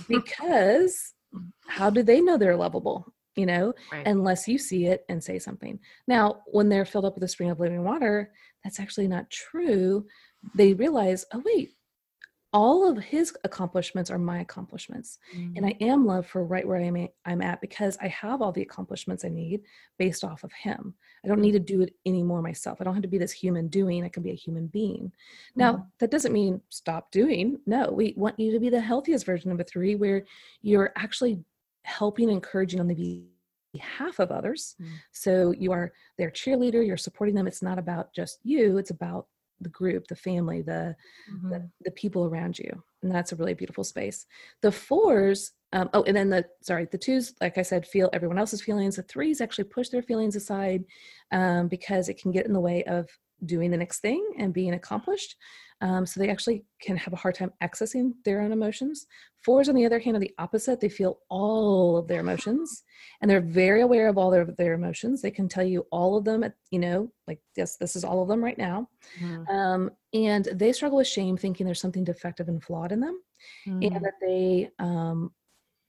because 0.08 1.14
how 1.66 1.90
do 1.90 2.02
they 2.02 2.20
know 2.20 2.36
they're 2.36 2.56
lovable? 2.56 3.12
You 3.36 3.46
know, 3.46 3.74
Right. 3.92 4.06
unless 4.06 4.48
you 4.48 4.58
see 4.58 4.86
it 4.86 5.04
and 5.08 5.22
say 5.22 5.38
something. 5.38 5.78
Now, 6.08 6.42
when 6.46 6.68
they're 6.68 6.86
filled 6.86 7.04
up 7.04 7.14
with 7.14 7.20
the 7.20 7.28
spring 7.28 7.50
of 7.50 7.60
living 7.60 7.84
water, 7.84 8.32
that's 8.64 8.80
actually 8.80 9.08
not 9.08 9.30
true. 9.30 10.06
They 10.54 10.72
realize, 10.72 11.24
oh, 11.32 11.42
wait, 11.44 11.76
all 12.52 12.88
of 12.88 12.96
his 12.96 13.36
accomplishments 13.44 14.10
are 14.10 14.18
my 14.18 14.40
accomplishments. 14.40 15.18
And 15.34 15.58
mm. 15.58 15.66
I 15.66 15.84
am 15.84 16.06
loved 16.06 16.28
for 16.28 16.42
right 16.42 16.66
where 16.66 16.78
I'm 16.80 16.96
at, 16.96 17.10
I'm 17.26 17.42
at 17.42 17.60
because 17.60 17.98
I 18.00 18.08
have 18.08 18.40
all 18.40 18.50
the 18.50 18.62
accomplishments 18.62 19.26
I 19.26 19.28
need 19.28 19.60
based 19.98 20.24
off 20.24 20.42
of 20.42 20.52
him. 20.52 20.94
I 21.22 21.28
don't 21.28 21.42
need 21.42 21.52
to 21.52 21.58
do 21.58 21.82
it 21.82 21.94
anymore 22.06 22.40
myself. 22.40 22.80
I 22.80 22.84
don't 22.84 22.94
have 22.94 23.02
to 23.02 23.08
be 23.08 23.18
this 23.18 23.32
human 23.32 23.68
doing. 23.68 24.04
I 24.04 24.08
can 24.08 24.22
be 24.22 24.30
a 24.30 24.34
human 24.34 24.68
being. 24.68 25.12
Now, 25.54 25.72
mm-hmm. 25.72 25.82
that 25.98 26.10
doesn't 26.10 26.32
mean 26.32 26.62
stop 26.70 27.10
doing. 27.10 27.58
No, 27.66 27.90
we 27.90 28.14
want 28.16 28.40
you 28.40 28.52
to 28.52 28.60
be 28.60 28.70
the 28.70 28.80
healthiest 28.80 29.26
version 29.26 29.50
of 29.52 29.60
a 29.60 29.64
three 29.64 29.94
where 29.94 30.24
you're 30.62 30.92
actually 30.96 31.40
helping, 31.86 32.28
and 32.28 32.34
encouraging 32.34 32.80
on 32.80 32.88
the 32.88 33.24
behalf 33.72 34.18
of 34.18 34.30
others. 34.30 34.74
Mm. 34.80 34.86
So 35.12 35.52
you 35.52 35.72
are 35.72 35.92
their 36.18 36.30
cheerleader, 36.30 36.86
you're 36.86 36.96
supporting 36.96 37.34
them. 37.34 37.46
It's 37.46 37.62
not 37.62 37.78
about 37.78 38.12
just 38.14 38.38
you, 38.42 38.78
it's 38.78 38.90
about 38.90 39.26
the 39.60 39.68
group, 39.70 40.06
the 40.08 40.16
family, 40.16 40.60
the, 40.62 40.94
Mhm. 41.32 41.50
the 41.50 41.70
the 41.86 41.90
people 41.92 42.26
around 42.26 42.58
you, 42.58 42.82
and 43.02 43.10
that's 43.10 43.32
a 43.32 43.36
really 43.36 43.54
beautiful 43.54 43.84
space. 43.84 44.26
The 44.60 44.70
fours, 44.72 45.52
um, 45.72 45.88
oh, 45.94 46.02
and 46.02 46.14
then 46.16 46.28
the 46.28 46.44
sorry, 46.62 46.86
the 46.90 46.98
twos, 46.98 47.34
like 47.40 47.56
I 47.56 47.62
said, 47.62 47.86
feel 47.86 48.10
everyone 48.12 48.38
else's 48.38 48.60
feelings. 48.62 48.96
The 48.96 49.02
threes 49.02 49.40
actually 49.40 49.64
push 49.64 49.88
their 49.88 50.02
feelings 50.02 50.36
aside 50.36 50.84
um, 51.32 51.68
because 51.68 52.08
it 52.10 52.20
can 52.20 52.32
get 52.32 52.46
in 52.46 52.52
the 52.52 52.60
way 52.60 52.84
of 52.84 53.08
doing 53.44 53.70
the 53.70 53.76
next 53.76 54.00
thing 54.00 54.24
and 54.38 54.52
being 54.54 54.74
accomplished. 54.74 55.36
Um, 55.82 56.06
so 56.06 56.18
they 56.18 56.30
actually 56.30 56.64
can 56.80 56.96
have 56.96 57.12
a 57.12 57.16
hard 57.16 57.34
time 57.34 57.52
accessing 57.62 58.12
their 58.24 58.40
own 58.40 58.50
emotions. 58.50 59.06
Fours, 59.44 59.68
on 59.68 59.74
the 59.74 59.84
other 59.84 59.98
hand, 59.98 60.16
are 60.16 60.20
the 60.20 60.34
opposite. 60.38 60.80
They 60.80 60.88
feel 60.88 61.18
all 61.28 61.98
of 61.98 62.08
their 62.08 62.20
emotions 62.20 62.82
and 63.20 63.30
they're 63.30 63.42
very 63.42 63.82
aware 63.82 64.08
of 64.08 64.16
all 64.16 64.30
their, 64.30 64.46
their 64.46 64.72
emotions. 64.72 65.20
They 65.20 65.30
can 65.30 65.48
tell 65.48 65.64
you 65.64 65.86
all 65.90 66.16
of 66.16 66.24
them, 66.24 66.44
at, 66.44 66.54
you 66.70 66.78
know, 66.78 67.12
like, 67.28 67.40
yes, 67.56 67.76
this 67.76 67.94
is 67.94 68.04
all 68.04 68.22
of 68.22 68.28
them 68.28 68.42
right 68.42 68.56
now. 68.56 68.88
Mhm. 69.20 69.48
Um, 69.50 69.90
and 70.14 70.46
they 70.46 70.72
struggle 70.72 70.96
with 70.96 71.06
shame, 71.08 71.36
thinking 71.36 71.66
there's 71.66 71.80
something 71.80 72.04
defective 72.04 72.48
and 72.48 72.62
flawed 72.64 72.90
in 72.90 73.00
them 73.00 73.20
Mhm. 73.66 73.86
and 73.94 74.04
that 74.04 74.14
they 74.20 74.70
um, 74.78 75.34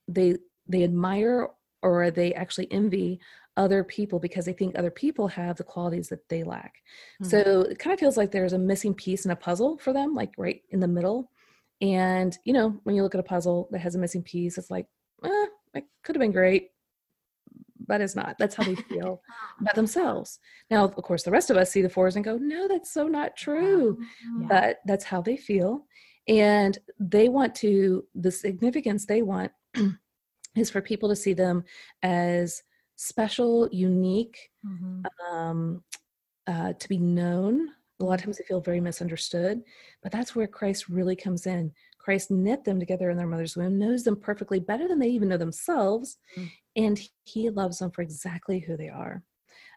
they 0.09 0.35
they 0.67 0.83
admire 0.83 1.47
or 1.81 2.11
they 2.11 2.33
actually 2.33 2.69
envy 2.73 3.21
other 3.57 3.83
people 3.83 4.19
because 4.19 4.45
they 4.45 4.53
think 4.53 4.77
other 4.77 4.91
people 4.91 5.27
have 5.27 5.57
the 5.57 5.63
qualities 5.63 6.07
that 6.09 6.27
they 6.29 6.43
lack. 6.43 6.75
Mhm. 7.21 7.25
So 7.25 7.61
it 7.63 7.79
kind 7.79 7.93
of 7.93 7.99
feels 7.99 8.15
like 8.15 8.31
there's 8.31 8.53
a 8.53 8.59
missing 8.59 8.93
piece 8.93 9.25
in 9.25 9.31
a 9.31 9.35
puzzle 9.35 9.77
for 9.79 9.91
them, 9.91 10.13
like 10.13 10.31
right 10.37 10.61
in 10.69 10.79
the 10.79 10.87
middle. 10.87 11.31
And 11.81 12.37
you 12.45 12.53
know, 12.53 12.79
when 12.83 12.95
you 12.95 13.03
look 13.03 13.15
at 13.15 13.19
a 13.19 13.23
puzzle 13.23 13.67
that 13.71 13.79
has 13.79 13.95
a 13.95 13.99
missing 13.99 14.23
piece, 14.23 14.57
it's 14.57 14.71
like, 14.71 14.87
eh, 15.23 15.45
it 15.73 15.85
could 16.03 16.15
have 16.15 16.21
been 16.21 16.31
great, 16.31 16.71
but 17.87 18.01
it's 18.01 18.15
not. 18.15 18.37
That's 18.37 18.55
how 18.55 18.63
they 18.63 18.75
feel 18.89 19.21
about 19.61 19.75
themselves. 19.75 20.39
Now, 20.71 20.85
of 20.85 20.95
course, 20.95 21.23
the 21.23 21.31
rest 21.31 21.49
of 21.49 21.57
us 21.57 21.71
see 21.71 21.81
the 21.81 21.89
fours 21.89 22.15
and 22.15 22.25
go, 22.25 22.37
no, 22.37 22.67
that's 22.67 22.91
so 22.91 23.07
not 23.07 23.35
true 23.35 23.97
Mhm. 24.25 24.47
but 24.49 24.79
that's 24.85 25.03
how 25.05 25.21
they 25.21 25.37
feel 25.37 25.85
and 26.27 26.77
they 26.99 27.29
want 27.29 27.55
to 27.55 28.05
the 28.15 28.31
significance 28.31 29.05
they 29.05 29.21
want 29.21 29.51
is 30.55 30.69
for 30.69 30.81
people 30.81 31.07
to 31.09 31.15
see 31.15 31.33
them 31.33 31.63
as 32.03 32.63
special 32.97 33.69
unique 33.71 34.51
Mhm. 34.65 35.05
um, 35.31 35.83
uh, 36.47 36.73
to 36.73 36.89
be 36.89 36.97
known 36.97 37.69
a 37.99 38.03
lot 38.03 38.19
of 38.19 38.23
times 38.25 38.37
they 38.37 38.43
feel 38.43 38.61
very 38.61 38.79
misunderstood 38.81 39.63
but 40.03 40.11
that's 40.11 40.35
where 40.35 40.47
christ 40.47 40.87
really 40.89 41.15
comes 41.15 41.47
in 41.47 41.71
christ 41.99 42.29
knit 42.31 42.63
them 42.63 42.79
together 42.79 43.09
in 43.09 43.17
their 43.17 43.27
mother's 43.27 43.55
womb 43.57 43.77
knows 43.79 44.03
them 44.03 44.15
perfectly 44.15 44.59
better 44.59 44.87
than 44.87 44.99
they 44.99 45.07
even 45.09 45.29
know 45.29 45.37
themselves 45.37 46.17
Mm. 46.37 46.51
and 46.75 47.09
he 47.23 47.49
loves 47.49 47.79
them 47.79 47.91
for 47.91 48.01
exactly 48.01 48.59
who 48.59 48.75
they 48.77 48.89
are 48.89 49.23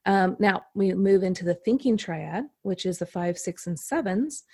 um, 0.06 0.36
now 0.40 0.62
we 0.74 0.94
move 0.94 1.22
into 1.22 1.44
the 1.44 1.54
thinking 1.56 1.96
triad, 1.98 2.44
which 2.62 2.86
is 2.86 2.98
the 2.98 3.04
five, 3.04 3.36
six, 3.38 3.66
and 3.66 3.78
sevens. 3.78 4.44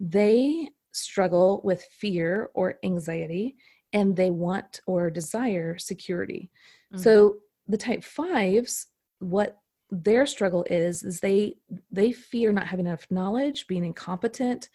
They 0.00 0.70
struggle 0.90 1.60
with 1.62 1.84
fear 1.84 2.50
or 2.54 2.80
anxiety, 2.82 3.56
and 3.92 4.16
they 4.16 4.30
want 4.32 4.80
or 4.88 5.08
desire 5.10 5.78
security. 5.78 6.50
Mhm. 6.92 6.98
So 6.98 7.36
the 7.68 7.76
type 7.76 8.04
fives, 8.04 8.86
what 9.18 9.58
their 9.90 10.26
struggle 10.26 10.64
is, 10.68 11.02
is 11.02 11.20
they 11.20 11.56
they 11.90 12.12
fear 12.12 12.52
not 12.52 12.66
having 12.66 12.86
enough 12.86 13.06
knowledge, 13.10 13.66
being 13.66 13.84
incompetent, 13.84 14.68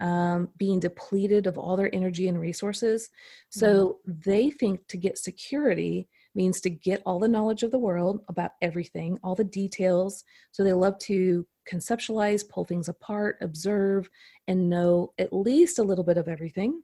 um, 0.00 0.48
being 0.56 0.80
depleted 0.80 1.46
of 1.46 1.58
all 1.58 1.76
their 1.76 1.94
energy 1.94 2.28
and 2.28 2.40
resources. 2.40 3.10
So 3.50 3.98
they 4.06 4.50
think 4.50 4.86
to 4.88 4.96
get 4.96 5.18
security 5.18 6.08
means 6.34 6.60
to 6.60 6.70
get 6.70 7.02
all 7.06 7.20
the 7.20 7.28
knowledge 7.28 7.62
of 7.62 7.70
the 7.70 7.78
world 7.78 8.20
about 8.28 8.52
everything, 8.60 9.18
all 9.22 9.34
the 9.34 9.44
details. 9.44 10.24
So 10.50 10.64
they 10.64 10.72
love 10.72 10.98
to 11.00 11.46
conceptualize, 11.70 12.48
pull 12.48 12.64
things 12.64 12.88
apart, 12.88 13.38
observe, 13.40 14.08
and 14.48 14.68
know 14.68 15.12
at 15.18 15.32
least 15.32 15.78
a 15.78 15.82
little 15.84 16.04
bit 16.04 16.18
of 16.18 16.28
everything. 16.28 16.82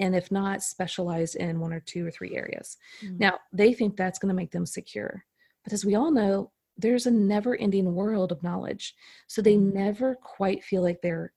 And 0.00 0.14
if 0.14 0.30
not, 0.30 0.62
specialize 0.62 1.34
in 1.34 1.60
one 1.60 1.72
or 1.72 1.80
two 1.80 2.06
or 2.06 2.10
three 2.10 2.36
areas. 2.36 2.76
Mhm. 3.02 3.18
Now, 3.18 3.38
they 3.52 3.72
think 3.72 3.96
that's 3.96 4.18
going 4.18 4.28
to 4.28 4.34
make 4.34 4.50
them 4.50 4.66
secure. 4.66 5.24
But 5.64 5.72
as 5.72 5.84
we 5.84 5.94
all 5.94 6.10
know, 6.10 6.52
there's 6.76 7.06
a 7.06 7.10
never 7.10 7.56
ending 7.56 7.94
world 7.94 8.30
of 8.32 8.42
knowledge. 8.42 8.94
So 9.26 9.40
they 9.40 9.56
Mhm. 9.56 9.72
never 9.72 10.14
quite 10.16 10.62
feel 10.62 10.82
like 10.82 11.00
they're 11.00 11.32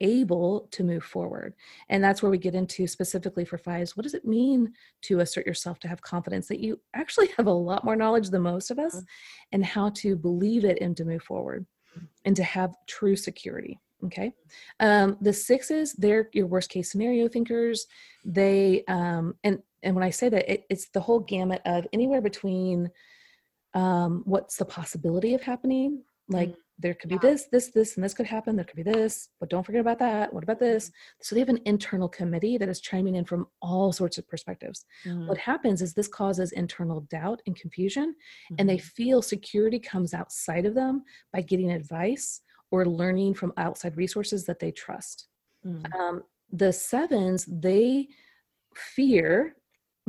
able 0.00 0.68
to 0.72 0.84
move 0.84 1.02
forward. 1.04 1.54
And 1.88 2.02
that's 2.02 2.22
where 2.22 2.30
we 2.30 2.38
get 2.38 2.54
into 2.54 2.86
specifically 2.86 3.44
for 3.44 3.58
fives 3.58 3.96
what 3.96 4.02
does 4.02 4.14
it 4.14 4.24
mean 4.24 4.74
to 5.02 5.20
assert 5.20 5.46
yourself, 5.46 5.78
to 5.80 5.88
have 5.88 6.02
confidence 6.02 6.48
that 6.48 6.60
you 6.60 6.80
actually 6.94 7.28
have 7.36 7.46
a 7.46 7.52
lot 7.52 7.84
more 7.84 7.96
knowledge 7.96 8.30
than 8.30 8.42
most 8.42 8.70
of 8.70 8.78
us, 8.78 8.96
Mhm. 8.96 9.06
and 9.52 9.64
how 9.64 9.90
to 9.90 10.16
believe 10.16 10.64
it 10.64 10.78
and 10.80 10.96
to 10.96 11.04
move 11.04 11.22
forward 11.22 11.66
and 12.24 12.36
to 12.36 12.42
have 12.44 12.74
true 12.86 13.16
security. 13.16 13.80
Okay. 14.06 14.32
Um, 14.80 15.16
the 15.20 15.32
sixes, 15.32 15.94
they're 15.94 16.28
your 16.32 16.46
worst 16.46 16.70
case 16.70 16.90
scenario 16.90 17.28
thinkers. 17.28 17.86
They, 18.24 18.84
um, 18.88 19.34
and, 19.44 19.62
and 19.82 19.94
when 19.94 20.04
I 20.04 20.10
say 20.10 20.28
that, 20.28 20.50
it, 20.50 20.64
it's 20.68 20.88
the 20.88 21.00
whole 21.00 21.20
gamut 21.20 21.62
of 21.64 21.86
anywhere 21.92 22.20
between 22.20 22.90
um, 23.74 24.22
what's 24.24 24.56
the 24.56 24.64
possibility 24.64 25.34
of 25.34 25.42
happening. 25.42 26.02
Like 26.28 26.50
Mm, 26.50 26.56
there 26.78 26.94
could 26.94 27.08
be 27.08 27.16
yeah. 27.16 27.20
this, 27.22 27.46
this, 27.52 27.68
this, 27.68 27.96
and 27.96 28.04
this 28.04 28.14
could 28.14 28.26
happen. 28.26 28.56
There 28.56 28.64
could 28.64 28.76
be 28.76 28.82
this, 28.82 29.28
but 29.38 29.48
don't 29.50 29.64
forget 29.64 29.80
about 29.80 29.98
that. 30.00 30.32
What 30.32 30.42
about 30.42 30.58
this? 30.58 30.90
So 31.20 31.34
they 31.34 31.40
have 31.40 31.48
an 31.48 31.60
internal 31.66 32.08
committee 32.08 32.58
that 32.58 32.68
is 32.68 32.80
chiming 32.80 33.14
in 33.14 33.24
from 33.24 33.46
all 33.62 33.92
sorts 33.92 34.18
of 34.18 34.26
perspectives. 34.26 34.84
Mhm. 35.04 35.28
What 35.28 35.38
happens 35.38 35.82
is 35.82 35.92
this 35.92 36.08
causes 36.08 36.52
internal 36.52 37.02
doubt 37.02 37.42
and 37.46 37.54
confusion, 37.54 38.16
and 38.58 38.68
they 38.68 38.78
feel 38.78 39.22
security 39.22 39.78
comes 39.78 40.14
outside 40.14 40.66
of 40.66 40.74
them 40.74 41.04
by 41.32 41.42
getting 41.42 41.70
advice 41.70 42.40
or 42.74 42.84
learning 42.86 43.34
from 43.34 43.52
outside 43.56 43.96
resources 43.96 44.44
that 44.46 44.58
they 44.58 44.72
trust. 44.72 45.28
Mhm. 45.64 45.94
Um, 45.94 46.22
the 46.50 46.72
sevens, 46.72 47.46
they 47.46 48.08
fear 48.74 49.56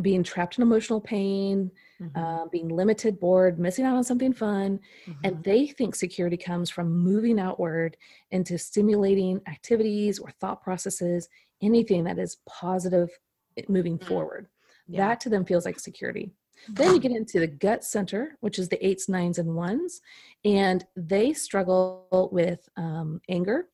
being 0.02 0.24
trapped 0.24 0.58
in 0.58 0.62
emotional 0.62 1.00
pain, 1.00 1.72
Mhm. 2.02 2.12
uh, 2.16 2.46
being 2.50 2.68
limited, 2.68 3.18
bored, 3.20 3.58
missing 3.60 3.86
out 3.86 3.96
on 3.96 4.04
something 4.04 4.34
fun. 4.34 4.80
Mhm. 5.06 5.16
And 5.24 5.44
they 5.44 5.68
think 5.68 5.96
security 5.96 6.36
comes 6.38 6.70
from 6.70 6.92
moving 6.92 7.40
outward 7.40 7.96
into 8.32 8.58
stimulating 8.58 9.42
activities 9.48 10.20
or 10.20 10.32
thought 10.32 10.62
processes, 10.62 11.30
anything 11.62 12.04
that 12.06 12.20
is 12.20 12.38
positive 12.46 13.10
eh, 13.58 13.62
moving 13.70 13.98
Mm. 13.98 14.08
forward. 14.08 14.50
Yeah. 14.88 15.08
That 15.08 15.20
to 15.22 15.30
them 15.30 15.46
feels 15.46 15.64
like 15.66 15.80
security. 15.80 16.34
Then 16.70 16.94
you 16.94 17.00
get 17.00 17.12
into 17.12 17.40
the 17.40 17.48
gut 17.48 17.84
center, 17.84 18.38
which 18.42 18.60
is 18.60 18.70
the 18.70 18.84
eights, 18.86 19.08
nines, 19.10 19.38
and 19.40 19.56
ones, 19.56 20.02
and 20.44 20.86
they 20.96 21.34
struggle 21.34 22.30
with 22.32 22.68
um, 22.78 23.22
anger 23.30 23.68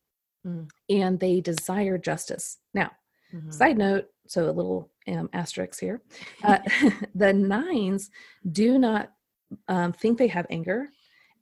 Mm. 0.44 0.68
and 0.90 1.20
they 1.20 1.40
desire 1.40 1.96
justice. 1.98 2.58
Now, 2.74 2.90
Mhm. 3.32 3.54
Side 3.54 3.78
note, 3.78 4.10
so 4.26 4.50
a 4.50 4.52
little 4.52 4.90
um, 5.06 5.30
asterisk 5.32 5.78
here. 5.80 6.02
Uh, 6.42 6.58
the 7.14 7.32
nines 7.32 8.10
do 8.50 8.76
not 8.78 9.12
um, 9.68 9.92
think 9.92 10.18
they 10.18 10.26
have 10.26 10.46
anger, 10.50 10.88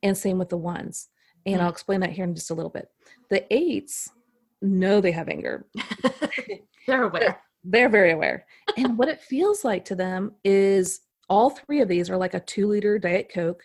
and 0.03 0.15
same 0.15 0.37
with 0.37 0.49
the 0.49 0.57
ones. 0.57 1.09
And 1.47 1.55
Hmm. 1.55 1.61
I'll 1.63 1.71
explain 1.71 1.99
that 2.01 2.11
here 2.11 2.25
in 2.25 2.35
just 2.35 2.51
a 2.51 2.53
little 2.53 2.69
bit. 2.69 2.89
The 3.29 3.51
eights 3.51 4.11
know 4.61 5.01
they 5.01 5.11
have 5.11 5.27
anger, 5.29 5.65
They're 6.87 7.03
aware. 7.05 7.41
they're 7.63 7.89
very 7.89 8.11
aware. 8.11 8.45
And 8.77 8.97
what 8.99 9.07
it 9.09 9.19
feels 9.19 9.63
like 9.65 9.83
to 9.85 9.95
them 9.95 10.35
is 10.43 11.01
all 11.29 11.49
three 11.51 11.81
of 11.81 11.87
these 11.87 12.09
are 12.09 12.17
like 12.17 12.33
a 12.33 12.39
two 12.39 12.67
liter 12.67 12.99
Diet 12.99 13.31
Coke. 13.33 13.63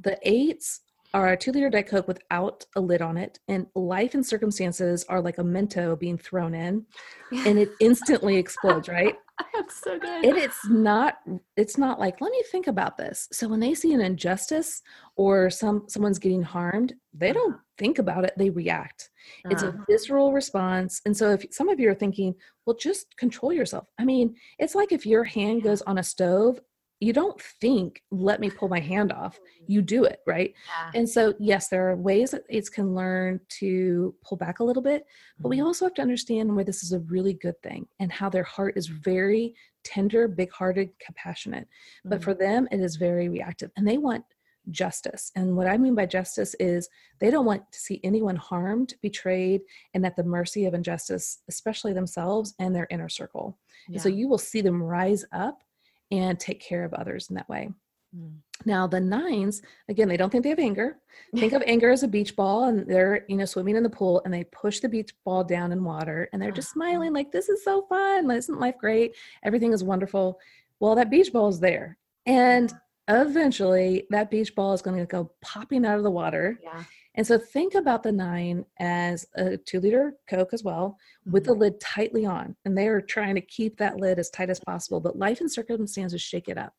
The 0.00 0.18
eights 0.22 0.80
are 1.14 1.28
a 1.32 1.36
two 1.36 1.52
liter 1.52 1.70
Diet 1.70 1.86
Coke 1.88 2.08
without 2.08 2.64
a 2.76 2.80
lid 2.80 3.00
on 3.02 3.16
it, 3.16 3.38
and 3.48 3.66
life 3.74 4.14
and 4.14 4.24
circumstances 4.26 5.04
are 5.08 5.20
like 5.20 5.38
a 5.38 5.42
Mento 5.44 5.98
being 5.98 6.18
thrown 6.18 6.54
in, 6.54 6.84
and 7.46 7.58
it 7.58 7.70
instantly 7.80 8.36
explodes, 8.36 8.88
right? 8.88 9.14
That's 9.54 9.82
so 9.82 9.98
good. 9.98 10.24
and 10.24 10.36
it's 10.38 10.66
not 10.66 11.18
it's 11.58 11.76
not 11.76 12.00
like 12.00 12.22
let 12.22 12.32
me 12.32 12.42
think 12.50 12.68
about 12.68 12.96
this 12.96 13.28
so 13.32 13.46
when 13.46 13.60
they 13.60 13.74
see 13.74 13.92
an 13.92 14.00
injustice 14.00 14.80
or 15.16 15.50
some 15.50 15.84
someone's 15.88 16.18
getting 16.18 16.40
harmed 16.42 16.94
they 17.12 17.32
don't 17.34 17.56
think 17.76 17.98
about 17.98 18.24
it 18.24 18.32
they 18.38 18.48
react 18.48 19.10
it's 19.50 19.62
Uh, 19.62 19.68
a 19.72 19.84
visceral 19.90 20.32
response 20.32 21.02
and 21.04 21.14
so 21.14 21.32
if 21.32 21.44
some 21.50 21.68
of 21.68 21.78
you 21.78 21.90
are 21.90 21.94
thinking 21.94 22.34
well 22.64 22.76
just 22.76 23.14
control 23.18 23.52
yourself 23.52 23.86
i 23.98 24.06
mean 24.06 24.34
it's 24.58 24.74
like 24.74 24.90
if 24.90 25.04
your 25.04 25.24
hand 25.24 25.62
goes 25.62 25.82
on 25.82 25.98
a 25.98 26.02
stove 26.02 26.58
you 27.00 27.12
don't 27.12 27.40
think 27.60 28.02
let 28.10 28.40
me 28.40 28.48
pull 28.50 28.68
my 28.68 28.80
hand 28.80 29.12
off 29.12 29.38
you 29.66 29.82
do 29.82 30.04
it 30.04 30.20
right 30.26 30.54
yeah. 30.66 30.90
and 30.94 31.08
so 31.08 31.34
yes 31.38 31.68
there 31.68 31.90
are 31.90 31.96
ways 31.96 32.30
that 32.30 32.42
eights 32.48 32.68
can 32.70 32.94
learn 32.94 33.38
to 33.48 34.14
pull 34.22 34.38
back 34.38 34.60
a 34.60 34.64
little 34.64 34.82
bit 34.82 35.04
but 35.38 35.48
we 35.50 35.58
Mhm. 35.58 35.64
also 35.66 35.84
have 35.84 35.94
to 35.94 36.02
understand 36.02 36.54
where 36.54 36.64
this 36.64 36.82
is 36.82 36.92
a 36.92 37.00
really 37.00 37.34
good 37.34 37.60
thing 37.62 37.86
and 38.00 38.10
how 38.12 38.30
their 38.30 38.42
heart 38.44 38.74
is 38.76 38.86
very 38.86 39.54
tender, 39.84 40.26
big 40.26 40.50
hearted, 40.50 40.90
compassionate. 40.98 41.68
But 42.04 42.20
Mhm. 42.20 42.24
for 42.24 42.34
them, 42.34 42.66
it 42.72 42.80
is 42.80 42.96
very 42.96 43.28
reactive 43.28 43.70
and 43.76 43.86
they 43.86 43.98
want 43.98 44.24
justice. 44.70 45.30
And 45.36 45.56
what 45.56 45.68
I 45.68 45.76
mean 45.78 45.94
by 45.94 46.06
justice 46.06 46.54
is 46.58 46.88
they 47.20 47.30
don't 47.30 47.46
want 47.46 47.70
to 47.70 47.78
see 47.78 48.00
anyone 48.02 48.34
harmed, 48.34 48.94
betrayed, 49.00 49.62
and 49.94 50.04
at 50.04 50.16
the 50.16 50.24
mercy 50.24 50.64
of 50.64 50.74
injustice, 50.74 51.42
especially 51.48 51.92
themselves 51.92 52.54
and 52.58 52.74
their 52.74 52.88
inner 52.90 53.08
circle. 53.08 53.58
And 53.86 54.00
so 54.00 54.08
you 54.08 54.26
will 54.26 54.38
see 54.38 54.60
them 54.60 54.82
rise 54.82 55.24
up 55.30 55.62
and 56.10 56.38
take 56.38 56.60
care 56.60 56.84
of 56.84 56.94
others 56.94 57.28
in 57.30 57.36
that 57.36 57.48
way. 57.48 57.70
Mm. 58.16 58.36
Now 58.64 58.86
the 58.86 59.00
nines, 59.00 59.62
again, 59.88 60.08
they 60.08 60.16
don't 60.16 60.30
think 60.30 60.42
they 60.44 60.50
have 60.50 60.58
anger. 60.58 60.98
Think 61.36 61.52
of 61.52 61.62
anger 61.66 61.90
as 61.90 62.02
a 62.02 62.08
beach 62.08 62.36
ball 62.36 62.64
and 62.64 62.86
they're, 62.86 63.24
you 63.28 63.36
know, 63.36 63.44
swimming 63.44 63.76
in 63.76 63.82
the 63.82 63.90
pool 63.90 64.22
and 64.24 64.32
they 64.32 64.44
push 64.44 64.80
the 64.80 64.88
beach 64.88 65.12
ball 65.24 65.42
down 65.44 65.72
in 65.72 65.82
water 65.84 66.28
and 66.32 66.40
they're 66.40 66.50
just 66.52 66.68
Uh-huh. 66.70 66.80
smiling 66.86 67.12
like 67.12 67.32
this 67.32 67.48
is 67.48 67.62
so 67.64 67.82
fun. 67.88 68.30
Isn't 68.30 68.60
life 68.60 68.76
great? 68.78 69.14
Everything 69.42 69.72
is 69.72 69.82
wonderful. 69.84 70.38
Well, 70.80 70.94
that 70.94 71.10
beach 71.10 71.32
ball 71.32 71.48
is 71.48 71.58
there. 71.60 71.98
And 72.26 72.72
eventually 73.08 74.06
that 74.10 74.30
beach 74.30 74.54
ball 74.54 74.72
is 74.72 74.82
going 74.82 74.98
to 74.98 75.06
go 75.06 75.30
popping 75.42 75.84
out 75.84 75.98
of 75.98 76.04
the 76.04 76.10
water. 76.10 76.58
Yeah. 76.62 76.84
And 77.16 77.26
so 77.26 77.38
think 77.38 77.74
about 77.74 78.02
the 78.02 78.12
nine 78.12 78.64
as 78.78 79.26
a 79.34 79.56
two 79.56 79.80
liter 79.80 80.14
Coke 80.28 80.52
as 80.52 80.62
well, 80.62 80.98
with 81.24 81.44
the 81.44 81.54
Mhm. 81.54 81.58
lid 81.58 81.80
tightly 81.80 82.26
on. 82.26 82.56
And 82.64 82.76
they 82.76 82.88
are 82.88 83.00
trying 83.00 83.34
to 83.36 83.40
keep 83.40 83.78
that 83.78 83.96
lid 83.96 84.18
as 84.18 84.30
tight 84.30 84.50
as 84.50 84.60
possible. 84.60 85.00
But 85.00 85.18
life 85.18 85.40
and 85.40 85.50
circumstances 85.50 86.20
shake 86.20 86.48
it 86.48 86.58
up. 86.58 86.74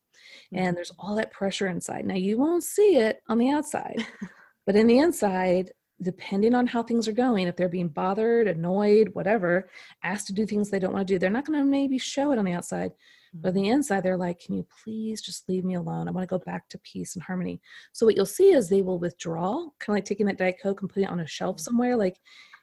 And 0.52 0.76
there's 0.76 0.92
all 0.98 1.14
that 1.16 1.32
pressure 1.32 1.66
inside. 1.66 2.06
Now 2.06 2.14
you 2.14 2.38
won't 2.38 2.62
see 2.62 2.96
it 2.96 3.22
on 3.28 3.38
the 3.38 3.50
outside, 3.50 3.96
but 4.66 4.76
in 4.76 4.86
the 4.86 4.98
inside, 4.98 5.72
depending 6.00 6.54
on 6.54 6.66
how 6.66 6.82
things 6.82 7.08
are 7.08 7.12
going, 7.12 7.48
if 7.48 7.56
they're 7.56 7.68
being 7.68 7.88
bothered, 7.88 8.46
annoyed, 8.46 9.08
whatever, 9.14 9.68
asked 10.04 10.28
to 10.28 10.32
do 10.32 10.46
things 10.46 10.70
they 10.70 10.78
don't 10.78 10.92
want 10.92 11.08
to 11.08 11.14
do, 11.14 11.18
they're 11.18 11.30
not 11.30 11.44
going 11.44 11.58
to 11.58 11.64
maybe 11.64 11.98
show 11.98 12.30
it 12.30 12.38
on 12.38 12.44
the 12.44 12.52
outside. 12.52 12.92
But 13.34 13.48
on 13.50 13.54
the 13.54 13.62
mm-hmm. 13.62 13.72
inside, 13.72 14.02
they're 14.02 14.16
like, 14.16 14.40
can 14.40 14.54
you 14.54 14.66
please 14.82 15.20
just 15.20 15.48
leave 15.48 15.64
me 15.64 15.74
alone? 15.74 16.08
I 16.08 16.10
want 16.10 16.28
to 16.28 16.38
go 16.38 16.42
back 16.44 16.68
to 16.70 16.78
peace 16.78 17.14
and 17.14 17.22
harmony. 17.22 17.60
So 17.92 18.06
what 18.06 18.16
you'll 18.16 18.26
see 18.26 18.52
is 18.52 18.68
they 18.68 18.82
will 18.82 18.98
withdraw, 18.98 19.68
kind 19.78 19.88
of 19.88 19.96
like 19.96 20.04
taking 20.04 20.26
that 20.26 20.38
Diet 20.38 20.56
Coke 20.62 20.80
and 20.80 20.88
putting 20.88 21.04
it 21.04 21.10
on 21.10 21.20
a 21.20 21.26
shelf 21.26 21.56
mm-hmm. 21.56 21.62
somewhere. 21.62 21.96
Like, 21.96 22.18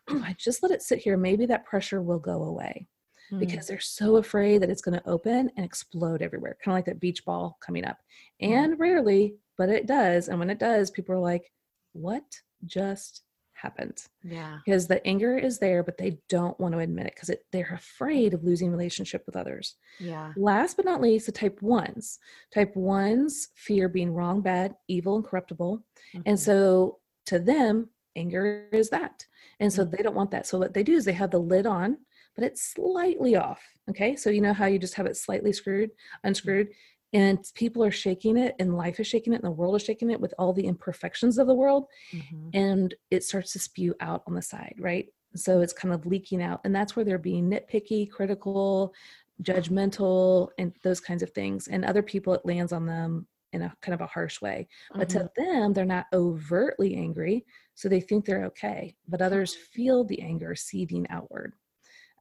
if 0.10 0.22
I 0.22 0.36
just 0.38 0.62
let 0.62 0.72
it 0.72 0.84
sit 0.84 1.00
here, 1.00 1.18
maybe 1.18 1.46
that 1.48 1.66
pressure 1.66 2.02
will 2.02 2.20
go 2.20 2.44
away 2.44 2.88
Mm. 3.32 3.40
because 3.40 3.66
they're 3.66 3.80
so 3.80 4.18
afraid 4.18 4.62
that 4.62 4.70
it's 4.70 4.82
going 4.82 4.98
to 4.98 5.10
open 5.10 5.50
and 5.56 5.66
explode 5.66 6.22
everywhere, 6.22 6.58
kind 6.64 6.74
of 6.74 6.78
like 6.78 6.86
that 6.86 7.00
beach 7.00 7.26
ball 7.26 7.58
coming 7.60 7.84
up. 7.84 7.98
Mm-hmm. 8.42 8.54
And 8.54 8.80
rarely, 8.80 9.36
but 9.58 9.70
it 9.70 9.88
does. 9.88 10.28
And 10.28 10.38
when 10.40 10.50
it 10.50 10.60
does, 10.60 10.92
people 10.92 11.16
are 11.16 11.20
like, 11.20 11.52
what 11.94 12.24
just 12.66 13.24
happened? 13.56 14.03
yeah. 14.23 14.60
Because 14.65 14.88
the 14.88 15.06
anger 15.06 15.38
is 15.38 15.60
there, 15.60 15.84
but 15.84 15.98
they 15.98 16.19
don't 16.30 16.60
want 16.60 16.73
to 16.73 16.80
admit 16.80 17.07
it 17.07 17.15
because 17.15 17.32
they're 17.52 17.73
afraid 17.73 18.34
of 18.34 18.44
losing 18.44 18.72
relationship 18.72 19.23
with 19.26 19.36
others. 19.36 19.76
Yeah. 19.99 20.34
Last 20.38 20.76
but 20.77 20.86
not 20.86 21.02
least, 21.02 21.26
the 21.26 21.32
type 21.32 21.61
ones. 21.61 22.19
Type 22.53 22.76
ones 22.76 23.49
fear 23.56 23.90
being 23.90 24.14
wrong, 24.14 24.41
bad, 24.41 24.76
evil, 24.88 25.15
and 25.15 25.26
corruptible. 25.26 25.84
And 26.26 26.38
Mhm. 26.38 26.40
so 26.40 26.99
to 27.27 27.40
them, 27.40 27.90
anger 28.15 28.68
is 28.72 28.90
that. 28.91 29.26
And 29.60 29.72
so 29.72 29.86
Mhm. 29.86 29.91
they 29.91 30.03
don't 30.03 30.15
want 30.15 30.32
that. 30.32 30.45
So 30.45 30.60
what 30.60 30.73
they 30.73 30.84
do 30.84 30.94
is 30.94 31.06
they 31.06 31.14
have 31.14 31.32
the 31.32 31.40
lid 31.40 31.65
on, 31.65 31.98
but 32.36 32.44
it's 32.44 32.61
slightly 32.61 33.36
off. 33.36 33.64
Okay. 33.90 34.15
So 34.15 34.30
you 34.30 34.41
know 34.41 34.53
how 34.53 34.65
you 34.65 34.80
just 34.80 34.95
have 34.95 35.06
it 35.06 35.15
slightly 35.18 35.53
screwed, 35.53 35.91
unscrewed, 36.23 36.69
and 37.16 37.40
people 37.56 37.82
are 37.82 37.92
shaking 37.92 38.36
it, 38.38 38.56
and 38.60 38.76
life 38.76 39.00
is 39.00 39.08
shaking 39.08 39.32
it, 39.32 39.38
and 39.38 39.46
the 39.46 39.52
world 39.52 39.76
is 39.78 39.84
shaking 39.84 40.12
it 40.12 40.20
with 40.20 40.34
all 40.38 40.52
the 40.52 40.68
imperfections 40.68 41.38
of 41.38 41.48
the 41.48 41.54
world. 41.54 41.86
Mhm. 42.14 42.50
And 42.54 42.94
it 43.10 43.24
starts 43.24 43.54
to 43.54 43.60
spew 43.60 43.96
out 44.02 44.22
on 44.28 44.34
the 44.36 44.42
side, 44.42 44.76
right? 44.80 45.08
So 45.34 45.62
it's 45.62 45.72
kind 45.74 45.94
of 45.94 46.06
leaking 46.06 46.42
out. 46.44 46.60
And 46.66 46.76
that's 46.76 46.96
where 46.96 47.06
they're 47.06 47.18
being 47.18 47.50
nitpicky, 47.50 48.12
critical, 48.12 48.94
judgmental, 49.42 50.50
and 50.58 50.74
those 50.84 51.00
kinds 51.00 51.24
of 51.24 51.32
things. 51.32 51.68
And 51.70 51.86
other 51.86 52.04
people, 52.04 52.34
it 52.34 52.46
lands 52.46 52.74
on 52.74 52.86
them 52.86 53.28
in 53.54 53.62
a 53.62 53.74
kind 53.82 53.94
of 53.96 54.02
a 54.02 54.08
harsh 54.08 54.42
way. 54.42 54.68
But 54.94 55.08
Mhm. 55.08 55.14
to 55.14 55.32
them, 55.38 55.74
they're 55.74 55.86
not 55.86 56.08
overtly 56.12 56.96
angry, 56.96 57.46
so 57.76 57.88
they 57.88 58.02
think 58.02 58.26
they're 58.26 58.46
okay. 58.46 58.96
But 59.08 59.22
others 59.22 59.56
feel 59.56 60.04
the 60.04 60.22
anger 60.22 60.54
seething 60.56 61.06
outward. 61.10 61.54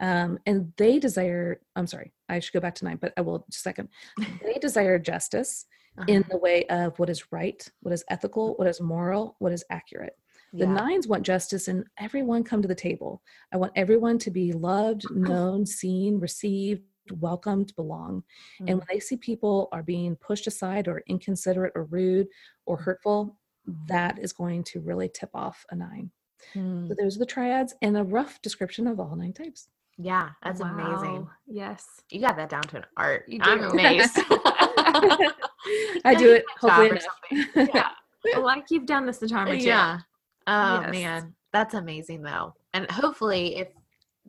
Um, 0.01 0.39
and 0.47 0.73
they 0.77 0.99
desire, 0.99 1.61
I'm 1.77 1.87
sorry, 1.87 2.13
I 2.29 2.41
should 2.41 2.53
go 2.53 2.61
back 2.61 2.75
to 2.77 2.85
nine, 2.85 2.99
but 3.01 3.13
I 3.17 3.21
will 3.21 3.45
just 3.51 3.65
a 3.65 3.69
second. 3.69 3.89
They 4.45 4.55
desire 4.61 4.99
justice 4.99 5.67
in 6.09 6.23
Uh-huh. 6.23 6.29
the 6.31 6.39
way 6.39 6.65
of 6.67 6.99
what 6.99 7.09
is 7.11 7.31
right, 7.33 7.67
what 7.81 7.93
is 7.95 8.05
ethical, 8.11 8.55
what 8.57 8.67
is 8.67 8.81
moral, 8.81 9.37
what 9.39 9.53
is 9.53 9.65
accurate. 9.71 10.17
The 10.53 10.67
Yeah. 10.67 10.75
nines 10.75 11.07
want 11.09 11.25
justice 11.25 11.69
and 11.69 11.85
everyone 11.99 12.43
come 12.45 12.63
to 12.63 12.69
the 12.69 12.75
table. 12.75 13.23
I 13.53 13.57
want 13.57 13.73
everyone 13.77 14.19
to 14.19 14.31
be 14.31 14.53
loved, 14.53 15.09
known, 15.15 15.65
seen, 15.67 16.19
received, 16.19 16.83
welcomed, 17.13 17.75
belong. 17.77 18.25
And 18.61 18.69
Mm. 18.69 18.79
when 18.79 18.87
they 18.91 19.01
see 19.01 19.17
people 19.17 19.69
are 19.73 19.83
being 19.83 20.17
pushed 20.17 20.47
aside 20.49 20.89
or 20.89 21.03
inconsiderate 21.07 21.73
or 21.77 21.85
rude 21.85 22.29
or 22.67 22.77
hurtful, 22.79 23.37
that 23.87 24.19
is 24.19 24.33
going 24.33 24.65
to 24.65 24.81
really 24.81 25.09
tip 25.09 25.31
off 25.35 25.65
a 25.71 25.77
nine. 25.77 26.11
Mm. 26.55 26.89
So 26.89 26.95
those 26.95 27.17
are 27.17 27.21
the 27.21 27.27
triads 27.27 27.75
and 27.83 27.97
a 27.97 28.05
rough 28.05 28.43
description 28.43 28.87
of 28.87 28.99
all 29.01 29.15
nine 29.17 29.33
types. 29.33 29.69
Yeah, 29.97 30.31
that's 30.43 30.61
amazing. 30.61 31.29
Yes. 31.47 31.85
You 32.11 32.21
got 32.21 32.37
that 32.37 32.49
down 32.49 32.63
to 32.63 32.79
an 32.79 32.85
art. 32.97 33.25
You 33.29 33.39
I'm 33.43 33.59
do. 33.61 33.65
amazed. 33.69 34.19
I 36.05 36.15
do 36.19 36.33
it 36.33 36.45
hopefully 36.61 36.91
or 36.91 36.99
something. 37.01 37.69
Yeah. 37.75 37.91
like 38.41 38.71
you've 38.71 38.87
done 38.87 39.07
this 39.07 39.23
entire 39.23 39.45
material. 39.45 39.67
Yeah. 39.67 39.99
Oh 40.47 40.81
Yes. 40.83 40.91
man, 40.93 41.35
that's 41.53 41.75
amazing 41.75 42.23
though. 42.23 42.55
And 42.73 42.91
hopefully, 42.91 43.57
if 43.57 43.69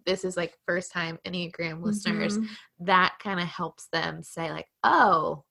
this 0.06 0.24
is 0.24 0.38
like 0.38 0.58
first 0.66 0.92
time 0.92 1.18
Enneagram 1.26 1.82
listeners, 1.84 2.38
Mhm. 2.38 2.48
that 2.82 3.16
kind 3.22 3.40
of 3.40 3.48
helps 3.48 3.88
them 3.88 4.22
say 4.24 4.52
like, 4.52 4.68
oh, 4.84 5.44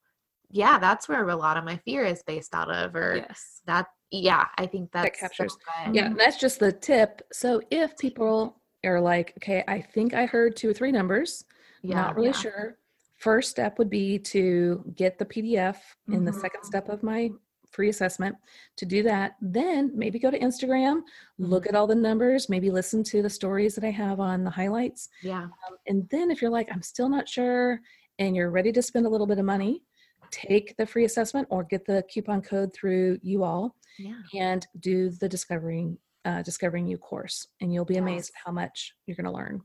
yeah, 0.51 0.79
that's 0.79 1.09
where 1.09 1.29
a 1.29 1.37
lot 1.37 1.57
of 1.57 1.65
my 1.65 1.77
fear 1.79 2.05
is 2.05 2.23
based 2.23 2.55
out 2.55 2.71
of, 2.71 2.95
or 2.95 3.17
Yes. 3.17 3.63
that. 3.67 3.87
Yeah, 4.11 4.47
I 4.57 4.67
think 4.67 4.93
that's 4.93 5.19
so 5.19 5.27
captures- 5.27 5.57
good. 5.87 5.97
Yeah, 5.97 6.13
that's 6.17 6.37
just 6.39 6.61
the 6.61 6.71
tip. 6.71 7.23
So 7.33 7.61
if 7.73 7.97
people 7.99 8.61
are 8.85 9.01
like, 9.01 9.33
okay, 9.39 9.65
I 9.69 9.81
think 9.81 10.15
I 10.15 10.27
heard 10.27 10.57
two 10.57 10.71
or 10.71 10.75
three 10.75 10.93
numbers, 10.93 11.45
yeah, 11.83 11.97
not 11.97 12.17
really 12.17 12.29
yeah. 12.29 12.33
sure. 12.33 12.79
First 13.17 13.51
step 13.51 13.79
would 13.79 13.91
be 13.91 14.19
to 14.19 14.85
get 14.97 15.19
the 15.19 15.25
PDF 15.25 15.77
in 16.09 16.25
the 16.25 16.33
second 16.33 16.61
Mhm. 16.63 16.67
step 16.67 16.89
of 16.89 17.03
my 17.03 17.31
free 17.71 17.89
assessment. 17.89 18.37
To 18.77 18.87
do 18.87 19.03
that, 19.03 19.37
then 19.41 19.91
maybe 19.97 20.19
go 20.19 20.31
to 20.31 20.39
Instagram, 20.39 21.03
look 21.39 21.67
at 21.67 21.75
all 21.75 21.87
the 21.87 21.95
numbers, 21.95 22.49
maybe 22.49 22.71
listen 22.71 23.03
to 23.05 23.21
the 23.23 23.31
stories 23.31 23.75
that 23.75 23.85
I 23.85 23.91
have 23.91 24.21
on 24.21 24.45
the 24.45 24.51
highlights. 24.51 25.09
yeah, 25.23 25.45
Um, 25.45 25.77
and 25.87 26.09
then 26.11 26.31
if 26.31 26.41
you're 26.41 26.51
like, 26.53 26.69
I'm 26.71 26.83
still 26.83 27.09
not 27.09 27.29
sure, 27.29 27.81
and 28.19 28.37
you're 28.37 28.51
ready 28.51 28.71
to 28.73 28.83
spend 28.83 29.07
a 29.07 29.09
little 29.09 29.27
bit 29.27 29.39
of 29.39 29.45
money, 29.45 29.83
take 30.31 30.77
the 30.77 30.87
free 30.87 31.05
assessment 31.05 31.47
or 31.51 31.65
get 31.65 31.85
the 31.85 32.05
coupon 32.13 32.43
code 32.43 32.73
through 32.73 33.19
you 33.23 33.43
all 33.45 33.75
yeah. 33.99 34.21
and 34.35 34.67
do 34.81 35.11
the 35.11 35.29
discovering 35.29 35.99
uh, 36.25 36.43
discovering 36.43 36.87
you 36.87 36.97
course 36.99 37.47
and 37.61 37.73
you'll 37.73 37.85
be 37.85 37.97
amazed 37.97 38.31
Yes. 38.35 38.41
at 38.41 38.47
how 38.47 38.53
much 38.53 38.95
you're 39.07 39.17
going 39.17 39.25
to 39.27 39.31
learn 39.33 39.63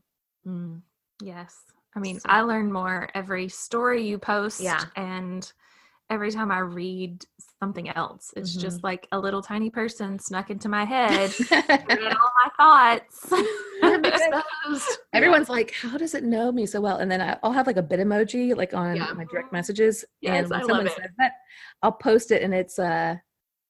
Mm. 0.47 0.81
Yes. 1.21 1.55
I 1.95 1.99
mean, 1.99 2.19
So- 2.19 2.29
I 2.29 2.41
learn 2.41 2.71
more 2.71 3.09
every 3.13 3.49
story 3.49 4.07
you 4.07 4.17
post 4.17 4.61
Yeah. 4.61 4.83
and 4.95 5.51
every 6.09 6.31
time 6.31 6.49
I 6.51 6.59
read 6.59 7.23
something 7.61 7.89
else. 7.89 8.33
It's 8.35 8.51
Mm-hmm. 8.51 8.61
just 8.61 8.83
like 8.83 9.07
a 9.11 9.19
little 9.19 9.41
tiny 9.43 9.69
person 9.69 10.17
snuck 10.17 10.49
into 10.49 10.67
my 10.69 10.85
head 10.85 11.31
and 11.51 11.91
all 12.17 12.31
my 12.41 12.49
thoughts. 12.57 13.31
Everyone's 15.13 15.49
like 15.49 15.73
how 15.75 15.97
does 15.97 16.13
it 16.15 16.23
know 16.23 16.51
me 16.51 16.65
so 16.65 16.79
well 16.81 16.97
and 16.97 17.09
then 17.11 17.37
i'll 17.43 17.51
have 17.51 17.67
like 17.67 17.77
a 17.77 17.81
bit 17.81 17.99
emoji 17.99 18.55
like 18.55 18.73
on 18.73 18.95
Yeah. 18.95 19.11
my 19.13 19.25
direct 19.25 19.51
messages 19.51 20.05
Yes, 20.21 20.41
and 20.43 20.49
when 20.51 20.61
I 20.61 20.65
someone 20.67 20.87
says 20.89 21.11
that 21.17 21.31
i'll 21.81 21.91
post 21.91 22.31
it 22.31 22.43
and 22.43 22.53
it's 22.53 22.77
uh 22.79 23.15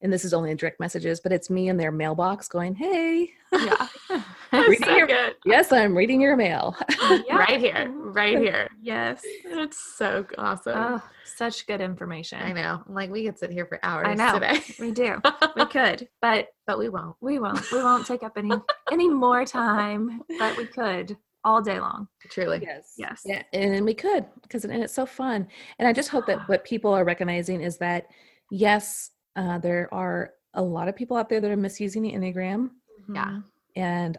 and 0.01 0.11
this 0.13 0.23
is 0.25 0.33
only 0.33 0.51
in 0.51 0.57
direct 0.57 0.79
messages 0.79 1.19
but 1.19 1.31
it's 1.31 1.49
me 1.49 1.67
in 1.69 1.77
their 1.77 1.91
mailbox 1.91 2.47
going 2.47 2.73
hey 2.75 3.31
yeah. 3.53 3.87
Reading 4.53 4.83
so 4.83 4.95
your- 4.95 5.07
good. 5.07 5.35
yes 5.45 5.71
i'm 5.71 5.95
reading 5.95 6.21
your 6.21 6.35
mail 6.35 6.75
oh, 7.01 7.23
Yeah. 7.27 7.37
Right 7.37 7.59
here, 7.59 7.91
right 7.91 8.37
here. 8.37 8.69
Yes. 8.81 9.21
It's 9.45 9.77
so 9.97 10.25
awesome. 10.37 10.73
Oh, 10.75 11.01
such 11.37 11.65
good 11.67 11.79
information. 11.81 12.39
I 12.41 12.51
know. 12.53 12.81
Like 12.87 13.09
we 13.11 13.23
could 13.25 13.37
sit 13.37 13.51
here 13.51 13.65
for 13.65 13.79
hours 13.83 14.17
know. 14.17 14.33
today, 14.33 14.61
We 14.79 14.91
do. 14.91 15.21
We 15.55 15.65
could, 15.77 16.07
but 16.21 16.47
but 16.67 16.77
we 16.79 16.89
won't. 16.89 17.15
we 17.21 17.39
won't. 17.39 17.71
We 17.71 17.81
won't 17.83 18.05
take 18.07 18.23
up 18.23 18.33
any 18.37 18.51
any 18.91 19.07
more 19.09 19.45
time, 19.45 20.21
but 20.39 20.57
we 20.57 20.65
could 20.65 21.15
all 21.43 21.61
day 21.61 21.79
long. 21.79 22.07
Truly. 22.29 22.59
yes 22.61 22.93
Yes. 22.97 23.21
yeah 23.25 23.43
and 23.53 23.85
we 23.85 23.93
could 23.93 24.25
because 24.41 24.65
and 24.65 24.83
it's 24.83 24.93
so 24.93 25.05
fun 25.05 25.47
and 25.79 25.87
i 25.87 25.93
just 25.93 26.09
hope 26.09 26.25
that 26.27 26.39
what 26.49 26.63
people 26.65 26.91
are 26.93 27.05
recognizing 27.05 27.61
is 27.61 27.77
that 27.77 28.07
yes 28.51 29.11
uh, 29.35 29.57
there 29.59 29.93
are 29.93 30.33
a 30.53 30.61
lot 30.61 30.87
of 30.87 30.95
people 30.95 31.17
out 31.17 31.29
there 31.29 31.39
that 31.41 31.51
are 31.51 31.55
misusing 31.57 32.01
the 32.01 32.11
enneagram 32.13 32.71
Yeah. 33.13 33.25
Mhm. 33.25 33.43
and 33.75 34.17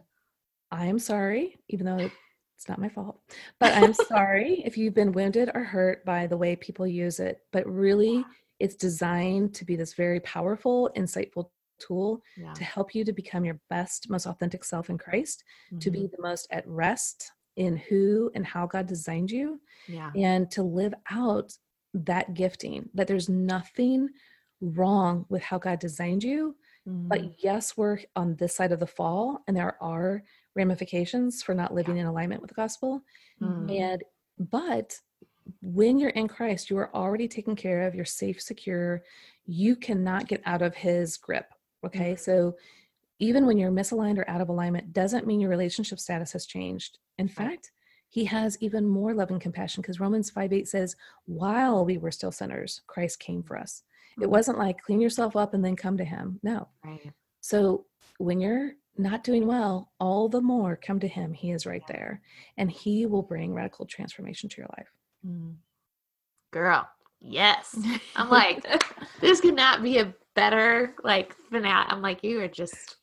I 0.71 0.87
am 0.87 0.99
sorry, 0.99 1.59
even 1.69 1.87
though 1.87 2.09
it's 2.57 2.69
not 2.69 2.79
my 2.79 2.89
fault, 2.89 3.21
but 3.59 3.73
I'm 3.75 3.93
sorry 3.95 4.63
if 4.65 4.77
you've 4.79 4.95
been 4.95 5.13
wounded 5.13 5.51
or 5.55 5.65
hurt 5.65 6.05
by 6.05 6.27
the 6.27 6.37
way 6.37 6.55
people 6.57 6.87
use 6.87 7.19
it. 7.19 7.45
But 7.51 7.67
really, 7.67 8.25
it's 8.61 8.77
designed 8.77 9.55
to 9.55 9.65
be 9.65 9.75
this 9.75 9.95
very 9.95 10.21
powerful, 10.21 10.91
insightful 10.97 11.51
tool 11.81 12.23
Yeah. 12.37 12.53
to 12.53 12.63
help 12.63 12.95
you 12.95 13.05
to 13.05 13.13
become 13.13 13.45
your 13.45 13.59
best, 13.71 14.09
most 14.11 14.27
authentic 14.27 14.63
self 14.65 14.91
in 14.91 14.99
Christ, 14.99 15.43
to 15.81 15.91
be 15.91 16.01
Mhm. 16.03 16.11
the 16.13 16.23
most 16.23 16.47
at 16.51 16.69
rest 16.69 17.33
in 17.57 17.77
who 17.77 18.31
and 18.35 18.47
how 18.47 18.67
God 18.67 18.87
designed 18.87 19.31
you, 19.31 19.61
Yeah. 19.89 20.13
and 20.15 20.49
to 20.53 20.63
live 20.63 20.95
out 21.11 21.57
that 21.95 22.35
gifting, 22.35 22.89
that 22.95 23.09
there's 23.09 23.29
nothing 23.29 24.11
wrong 24.61 25.27
with 25.29 25.43
how 25.43 25.59
God 25.59 25.79
designed 25.79 26.23
you, 26.23 26.57
Mhm. 26.87 27.09
but 27.09 27.43
yes, 27.43 27.77
we're 27.77 28.01
on 28.17 28.37
this 28.37 28.55
side 28.55 28.73
of 28.73 28.81
the 28.81 28.87
fall, 28.87 29.43
and 29.47 29.57
there 29.57 29.83
are 29.83 30.23
ramifications 30.55 31.43
for 31.43 31.55
not 31.55 31.75
living 31.75 31.97
in 31.99 32.07
alignment 32.07 32.41
with 32.43 32.49
the 32.49 32.55
gospel. 32.55 33.03
Mhm. 33.41 33.71
And 33.81 34.05
but 34.39 35.01
when 35.61 35.99
you're 35.99 36.11
in 36.11 36.29
Christ, 36.29 36.71
you 36.71 36.79
are 36.79 36.95
already 36.95 37.29
taken 37.29 37.57
care 37.57 37.83
of, 37.83 37.95
you're 37.95 38.05
safe, 38.05 38.41
secure. 38.41 39.03
You 39.47 39.77
cannot 39.77 40.29
get 40.29 40.41
out 40.45 40.63
of 40.63 40.75
his 40.77 41.17
grip. 41.17 41.53
Okay. 41.85 42.15
So 42.17 42.57
even 43.19 43.47
when 43.47 43.59
you're 43.59 43.71
misaligned 43.71 44.19
or 44.19 44.29
out 44.31 44.41
of 44.41 44.49
alignment, 44.49 44.93
doesn't 44.93 45.27
mean 45.27 45.41
your 45.41 45.51
relationship 45.51 45.99
status 45.99 46.33
has 46.33 46.47
changed. 46.47 46.99
In 47.19 47.29
fact, 47.29 47.73
he 48.09 48.25
has 48.25 48.57
even 48.61 48.87
more 48.87 49.13
love 49.13 49.31
and 49.31 49.41
compassion 49.41 49.83
because 49.83 50.01
Romans 50.01 50.31
5 50.31 50.53
8 50.53 50.69
says, 50.69 50.97
while 51.27 51.85
we 51.85 51.99
were 51.99 52.11
still 52.11 52.33
sinners, 52.33 52.81
Christ 52.87 53.19
came 53.21 53.43
for 53.43 53.59
us. 53.59 53.83
It 54.19 54.25
Mhm. 54.27 54.31
wasn't 54.31 54.59
like 54.59 54.81
clean 54.83 55.01
yourself 55.01 55.37
up 55.37 55.55
and 55.55 55.65
then 55.65 55.77
come 55.77 55.97
to 55.99 56.05
him. 56.05 56.41
No. 56.43 56.69
Right. 56.85 57.13
So 57.41 57.87
when 58.19 58.41
you're 58.41 58.73
not 58.99 59.25
doing 59.25 59.47
well, 59.47 59.93
all 60.01 60.29
the 60.29 60.41
more 60.43 60.77
come 60.77 61.01
to 61.01 61.09
him. 61.09 61.33
He 61.33 61.53
is 61.53 61.65
right 61.67 61.83
there 61.89 62.21
and 62.57 62.71
he 62.71 63.07
will 63.07 63.23
bring 63.23 63.55
radical 63.55 63.87
transformation 63.87 64.49
to 64.51 64.57
your 64.59 64.69
life. 64.77 64.93
Mm. 65.27 65.57
Girl, 66.51 66.89
yes. 67.21 67.79
I'm 68.17 68.29
like, 68.29 68.65
this 69.21 69.41
could 69.41 69.55
not 69.55 69.83
be 69.83 69.99
a 69.99 70.15
better 70.35 70.95
like 71.05 71.35
finale. 71.51 71.87
I'm 71.89 72.03
like, 72.03 72.23
you 72.25 72.41
are 72.41 72.49
just 72.49 72.97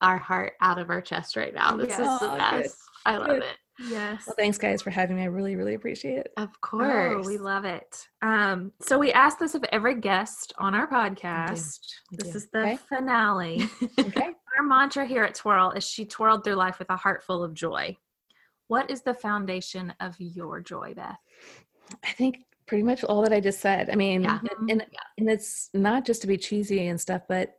our 0.00 0.18
heart 0.18 0.54
out 0.60 0.78
of 0.78 0.90
our 0.90 1.00
chest 1.00 1.36
right 1.36 1.54
now. 1.54 1.76
This 1.76 1.88
Yes. 1.90 2.00
is 2.00 2.20
the 2.20 2.36
best. 2.36 2.76
I 3.06 3.16
love 3.16 3.28
Good. 3.28 3.42
it. 3.42 3.56
Yes. 3.78 4.24
Well, 4.26 4.36
thanks 4.38 4.58
guys 4.58 4.82
for 4.82 4.90
having 4.90 5.16
me. 5.16 5.22
I 5.22 5.26
really, 5.26 5.56
really 5.56 5.74
appreciate 5.74 6.18
it. 6.18 6.32
Of 6.36 6.48
Oh, 6.50 6.56
course. 6.60 7.26
we 7.26 7.38
love 7.38 7.64
it. 7.64 8.06
Um, 8.22 8.72
so 8.80 8.98
we 8.98 9.12
ask 9.12 9.38
this 9.38 9.54
of 9.54 9.64
every 9.72 10.00
guest 10.00 10.52
on 10.58 10.74
our 10.74 10.86
podcast. 10.88 11.80
We 12.10 12.18
This 12.18 12.28
do. 12.30 12.36
is 12.36 12.48
the 12.52 12.60
Okay. 12.60 12.78
finale. 12.88 13.68
Okay. 13.98 14.30
Our 14.58 14.64
mantra 14.64 15.06
here 15.06 15.24
at 15.24 15.34
Twirl 15.34 15.70
is 15.70 15.82
she 15.82 16.04
twirled 16.04 16.44
through 16.44 16.56
life 16.56 16.78
with 16.78 16.90
a 16.90 16.96
heart 16.96 17.22
full 17.22 17.42
of 17.42 17.54
joy. 17.54 17.96
What 18.68 18.90
is 18.90 19.00
the 19.00 19.14
foundation 19.14 19.94
of 20.00 20.14
your 20.18 20.60
joy, 20.60 20.92
Beth? 20.94 21.16
I 22.04 22.12
think 22.12 22.44
pretty 22.66 22.82
much 22.82 23.02
all 23.02 23.22
that 23.22 23.32
I 23.32 23.40
just 23.40 23.60
said. 23.60 23.88
I 23.88 23.94
mean, 23.96 24.22
Yeah. 24.24 24.40
and, 24.60 24.70
and, 24.70 24.86
and 25.16 25.30
it's 25.30 25.70
not 25.72 26.04
just 26.04 26.20
to 26.20 26.26
be 26.26 26.36
cheesy 26.36 26.86
and 26.88 27.00
stuff, 27.00 27.22
but 27.28 27.54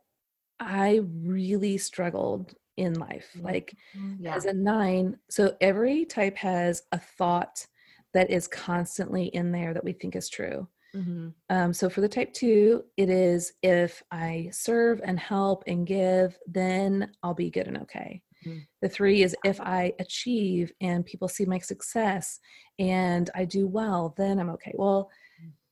I 0.60 1.00
really 1.04 1.78
struggled 1.78 2.54
in 2.76 2.94
life. 2.98 3.32
Mhm. 3.36 3.44
Like 3.44 3.76
yeah. 4.18 4.36
as 4.36 4.44
a 4.46 4.52
nine, 4.52 5.18
so 5.30 5.56
every 5.60 6.04
type 6.04 6.36
has 6.36 6.82
a 6.92 6.98
thought 6.98 7.66
that 8.12 8.30
is 8.30 8.46
constantly 8.48 9.26
in 9.26 9.52
there 9.52 9.74
that 9.74 9.84
we 9.84 9.92
think 9.92 10.16
is 10.16 10.28
true. 10.28 10.68
Mhm. 10.94 11.34
Um, 11.50 11.72
so 11.72 11.90
for 11.90 12.00
the 12.00 12.08
type 12.08 12.32
two, 12.32 12.84
it 12.96 13.10
is 13.10 13.52
if 13.62 14.02
I 14.10 14.48
serve 14.52 15.00
and 15.04 15.18
help 15.18 15.64
and 15.66 15.86
give, 15.86 16.38
then 16.46 17.12
I'll 17.22 17.34
be 17.34 17.50
good 17.50 17.66
and 17.66 17.78
okay. 17.78 18.22
Mhm. 18.46 18.66
The 18.82 18.88
three 18.88 19.22
is 19.22 19.36
if 19.44 19.60
I 19.60 19.94
achieve 19.98 20.72
and 20.80 21.04
people 21.06 21.28
see 21.28 21.44
my 21.46 21.58
success 21.58 22.40
and 22.78 23.30
I 23.34 23.44
do 23.46 23.66
well, 23.66 24.14
then 24.16 24.38
I'm 24.38 24.50
okay. 24.50 24.72
Well, 24.76 25.10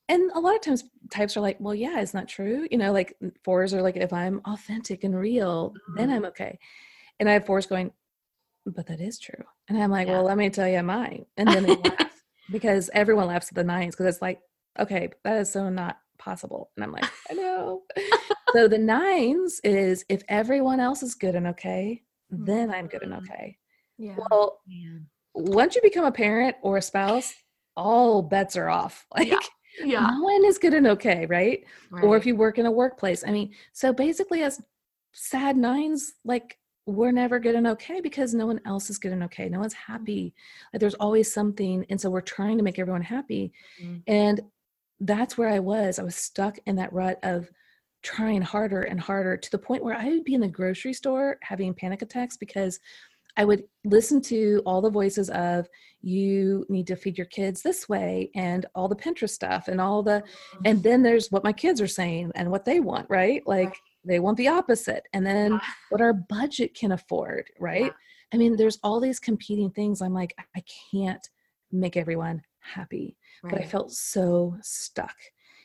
and 0.08 0.30
a 0.32 0.40
lot 0.40 0.54
of 0.56 0.60
times 0.62 0.84
types 1.10 1.36
are 1.36 1.40
like, 1.40 1.58
well, 1.60 1.74
yeah, 1.74 2.00
it's 2.00 2.14
not 2.14 2.28
true. 2.28 2.66
You 2.70 2.78
know, 2.78 2.92
like 2.92 3.16
fours 3.44 3.72
are 3.74 3.82
like, 3.82 3.96
if 3.96 4.12
I'm 4.12 4.40
authentic 4.44 5.04
and 5.04 5.16
real, 5.16 5.74
then 5.96 6.10
Mhm. 6.10 6.12
I'm 6.12 6.24
okay. 6.26 6.58
And 7.20 7.28
I 7.28 7.34
have 7.34 7.46
fours 7.46 7.66
going, 7.66 7.92
but 8.66 8.86
that 8.86 9.00
is 9.00 9.18
true. 9.18 9.44
And 9.68 9.80
I'm 9.82 9.90
like, 9.90 10.06
Yeah. 10.08 10.14
well, 10.14 10.24
let 10.24 10.36
me 10.38 10.50
tell 10.50 10.68
you 10.68 10.82
mine. 10.82 11.26
And 11.36 11.52
then 11.52 11.62
they 11.62 11.74
laugh 11.76 12.22
because 12.50 12.90
everyone 12.92 13.26
laughs 13.28 13.48
at 13.48 13.54
the 13.54 13.64
nines 13.64 13.94
because 13.94 14.14
it's 14.14 14.22
like, 14.22 14.40
okay, 14.78 15.10
that 15.24 15.38
is 15.38 15.50
so 15.50 15.68
not 15.68 15.98
possible. 16.18 16.70
And 16.76 16.84
I'm 16.84 16.92
like, 16.92 17.10
I 17.30 17.34
know. 17.34 17.82
so 18.54 18.68
the 18.68 18.78
nines 18.78 19.60
is 19.64 20.04
if 20.08 20.22
everyone 20.28 20.80
else 20.80 21.02
is 21.02 21.14
good 21.14 21.34
and 21.34 21.48
okay, 21.48 22.02
then 22.30 22.70
I'm 22.70 22.86
good 22.86 23.02
and 23.02 23.12
Mhm. 23.12 23.18
okay. 23.18 23.58
Yeah. 23.98 24.16
Well, 24.30 24.60
Man. 24.66 25.06
once 25.34 25.74
you 25.76 25.82
become 25.82 26.04
a 26.04 26.12
parent 26.12 26.56
or 26.62 26.76
a 26.78 26.82
spouse, 26.82 27.34
all 27.76 28.22
bets 28.22 28.56
are 28.56 28.68
off. 28.70 29.06
Like 29.14 29.28
Yeah. 29.28 29.38
Yeah. 29.84 30.10
no 30.10 30.22
one 30.22 30.44
is 30.44 30.58
good 30.58 30.74
and 30.74 30.86
okay, 30.86 31.26
right? 31.26 31.64
Or 32.02 32.16
if 32.16 32.26
you 32.26 32.36
work 32.36 32.58
in 32.58 32.66
a 32.66 32.70
workplace. 32.70 33.24
I 33.26 33.30
mean, 33.30 33.54
so 33.72 33.92
basically 33.92 34.42
as 34.42 34.60
sad 35.12 35.56
nines, 35.56 36.14
like 36.24 36.58
we're 36.86 37.12
never 37.12 37.38
good 37.38 37.54
and 37.54 37.66
okay 37.66 38.00
because 38.00 38.34
no 38.34 38.46
one 38.46 38.60
else 38.66 38.90
is 38.90 38.98
good 38.98 39.12
and 39.12 39.22
okay. 39.24 39.48
No 39.48 39.60
one's 39.60 39.72
happy. 39.74 40.34
Like 40.72 40.80
there's 40.80 40.94
always 40.94 41.32
something. 41.32 41.86
And 41.90 42.00
so 42.00 42.10
we're 42.10 42.20
trying 42.22 42.58
to 42.58 42.64
make 42.64 42.78
everyone 42.78 43.02
happy. 43.02 43.52
Mhm. 43.80 44.02
And 44.06 44.40
that's 45.00 45.38
where 45.38 45.48
I 45.48 45.58
was. 45.60 45.98
I 45.98 46.02
was 46.02 46.16
stuck 46.16 46.58
in 46.66 46.76
that 46.76 46.92
rut 46.92 47.18
of 47.22 47.50
trying 48.02 48.42
harder 48.42 48.82
and 48.82 49.00
harder 49.00 49.36
to 49.36 49.50
the 49.50 49.58
point 49.58 49.84
where 49.84 49.94
I 49.96 50.08
would 50.08 50.24
be 50.24 50.34
in 50.34 50.40
the 50.40 50.48
grocery 50.48 50.92
store 50.92 51.38
having 51.42 51.72
panic 51.72 52.02
attacks 52.02 52.36
because 52.36 52.80
I 53.36 53.44
would 53.44 53.62
listen 53.84 54.20
to 54.22 54.60
all 54.66 54.82
the 54.82 54.90
voices 54.90 55.30
of 55.30 55.68
you 56.02 56.66
need 56.68 56.86
to 56.88 56.96
feed 56.96 57.16
your 57.16 57.28
kids 57.28 57.62
this 57.62 57.88
way 57.88 58.30
and 58.34 58.66
all 58.74 58.88
the 58.88 58.96
Pinterest 58.96 59.30
stuff 59.30 59.68
and 59.68 59.80
all 59.80 60.02
the 60.02 60.22
and 60.64 60.82
then 60.82 61.02
there's 61.02 61.30
what 61.30 61.44
my 61.44 61.52
kids 61.52 61.80
are 61.80 61.86
saying 61.86 62.32
and 62.34 62.50
what 62.50 62.64
they 62.64 62.80
want, 62.80 63.08
right? 63.08 63.42
Like. 63.46 63.76
They 64.04 64.20
want 64.20 64.36
the 64.36 64.48
opposite. 64.48 65.06
And 65.12 65.24
then 65.24 65.52
Yeah. 65.52 65.60
what 65.90 66.00
our 66.00 66.12
budget 66.12 66.74
can 66.74 66.92
afford, 66.92 67.50
right? 67.58 67.92
I 68.32 68.36
mean, 68.36 68.56
there's 68.56 68.78
all 68.82 68.98
these 68.98 69.20
competing 69.20 69.70
things. 69.70 70.00
I'm 70.00 70.14
like, 70.14 70.34
I 70.56 70.62
can't 70.90 71.28
make 71.70 71.96
everyone 71.96 72.42
happy. 72.60 73.16
But 73.42 73.54
I 73.54 73.62
felt 73.64 73.92
so 73.92 74.56
stuck. 74.62 75.16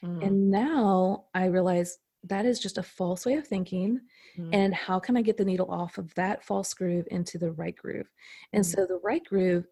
Mm. 0.04 0.26
And 0.26 0.52
now 0.52 1.26
I 1.34 1.46
realize 1.46 2.00
that 2.24 2.46
is 2.46 2.60
just 2.60 2.78
a 2.78 2.84
false 2.84 3.26
way 3.26 3.36
of 3.36 3.48
thinking. 3.48 4.02
Mhm. 4.36 4.50
And 4.54 4.74
how 4.74 5.00
can 5.00 5.16
I 5.16 5.22
get 5.22 5.38
the 5.38 5.46
needle 5.46 5.72
off 5.72 5.98
of 5.98 6.14
that 6.16 6.44
false 6.44 6.74
groove 6.74 7.08
into 7.12 7.38
the 7.38 7.52
right 7.52 7.76
groove? 7.76 8.12
And 8.52 8.64
Mhm. 8.64 8.76
so 8.76 8.86
the 8.86 9.00
right 9.04 9.24
groove, 9.24 9.68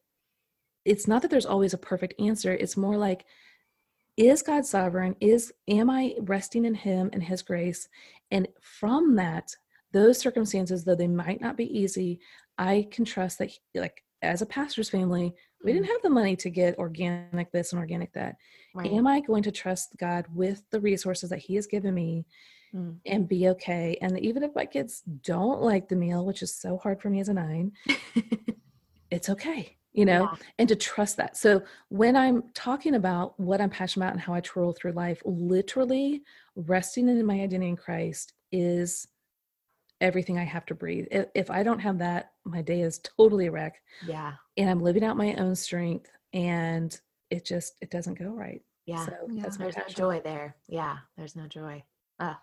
it's 0.86 1.08
not 1.08 1.22
that 1.24 1.32
there's 1.32 1.46
always 1.48 1.74
a 1.74 1.78
perfect 1.80 2.14
answer. 2.20 2.54
It's 2.54 2.78
more 2.78 2.96
like, 2.96 3.26
is 4.18 4.42
God 4.42 4.66
sovereign? 4.66 5.16
Is 5.20 5.52
am 5.68 5.90
I 5.90 6.16
resting 6.22 6.66
in 6.66 6.74
Him 6.74 7.10
and 7.14 7.24
His 7.24 7.42
grace? 7.42 7.88
And 8.32 8.48
from 8.62 9.16
that, 9.16 9.56
those 9.92 10.18
circumstances, 10.20 10.84
though 10.84 10.96
they 10.96 11.08
might 11.08 11.42
not 11.42 11.58
be 11.58 11.78
easy, 11.78 12.20
I 12.58 12.88
can 12.92 13.06
trust 13.06 13.40
that, 13.40 13.50
he- 13.50 13.80
like 13.80 14.04
as 14.22 14.42
a 14.42 14.46
pastor's 14.46 14.90
family, 14.90 15.34
we 15.64 15.74
didn't 15.74 15.88
have 15.88 16.02
the 16.04 16.10
money 16.10 16.36
to 16.38 16.50
get 16.50 16.78
organic 16.78 17.52
this 17.52 17.72
and 17.74 17.80
organic 17.80 18.12
that. 18.14 18.36
Right. 18.74 18.92
Am 18.92 19.08
I 19.08 19.20
going 19.20 19.44
to 19.44 19.52
trust 19.52 19.96
God 19.98 20.26
with 20.34 20.64
the 20.72 20.80
resources 20.80 21.30
that 21.30 21.40
He 21.40 21.56
has 21.56 21.68
given 21.68 21.94
me 21.94 22.26
Mm. 22.74 22.98
and 23.06 23.28
be 23.28 23.48
okay? 23.50 23.98
And 24.02 24.20
even 24.20 24.44
if 24.44 24.54
my 24.56 24.66
kids 24.66 25.02
don't 25.24 25.62
like 25.62 25.88
the 25.88 25.96
meal, 25.96 26.26
which 26.26 26.42
is 26.42 26.54
so 26.54 26.78
hard 26.78 27.02
for 27.02 27.10
me 27.10 27.20
as 27.22 27.30
a 27.30 27.34
nine, 27.34 27.72
it's 29.12 29.30
okay, 29.30 29.75
you 29.96 30.06
know, 30.06 30.24
Yeah. 30.24 30.38
and 30.60 30.70
to 30.70 30.76
trust 30.76 31.18
that. 31.18 31.38
So 31.38 31.64
when 31.90 32.16
I'm 32.16 32.44
talking 32.54 32.96
about 32.96 33.40
what 33.40 33.62
I'm 33.62 33.70
passionate 33.70 34.06
about 34.06 34.14
and 34.14 34.22
how 34.22 34.34
I 34.34 34.42
twirl 34.42 34.74
through 34.74 34.92
life, 34.92 35.22
literally 35.26 36.22
resting 36.56 37.08
in 37.08 37.26
my 37.26 37.36
identity 37.42 37.70
in 37.70 37.78
Christ 37.78 38.34
is 38.52 39.08
everything 40.02 40.38
I 40.38 40.44
have 40.44 40.66
to 40.66 40.76
breathe. 40.76 41.08
If, 41.12 41.28
if 41.34 41.50
I 41.50 41.64
don't 41.64 41.80
have 41.80 41.98
that, 42.00 42.34
my 42.44 42.62
day 42.62 42.82
is 42.82 43.00
totally 43.00 43.48
a 43.48 43.52
wreck 43.52 43.82
Yeah. 44.06 44.34
and 44.58 44.70
I'm 44.70 44.82
living 44.82 45.04
out 45.06 45.16
my 45.16 45.34
own 45.36 45.56
strength 45.56 46.12
and 46.34 47.00
it 47.30 47.46
just, 47.46 47.76
it 47.82 47.90
doesn't 47.90 48.20
go 48.20 48.30
right. 48.32 48.62
Yeah. 48.86 49.06
So 49.06 49.14
Yeah. 49.32 49.44
that's 49.44 49.58
my 49.58 49.66
There's 49.66 49.78
no 49.78 49.84
joy 49.88 50.20
there. 50.24 50.58
Yeah. 50.68 50.98
There's 51.18 51.36
no 51.38 51.48
joy. 51.48 51.84
Ah. 52.20 52.40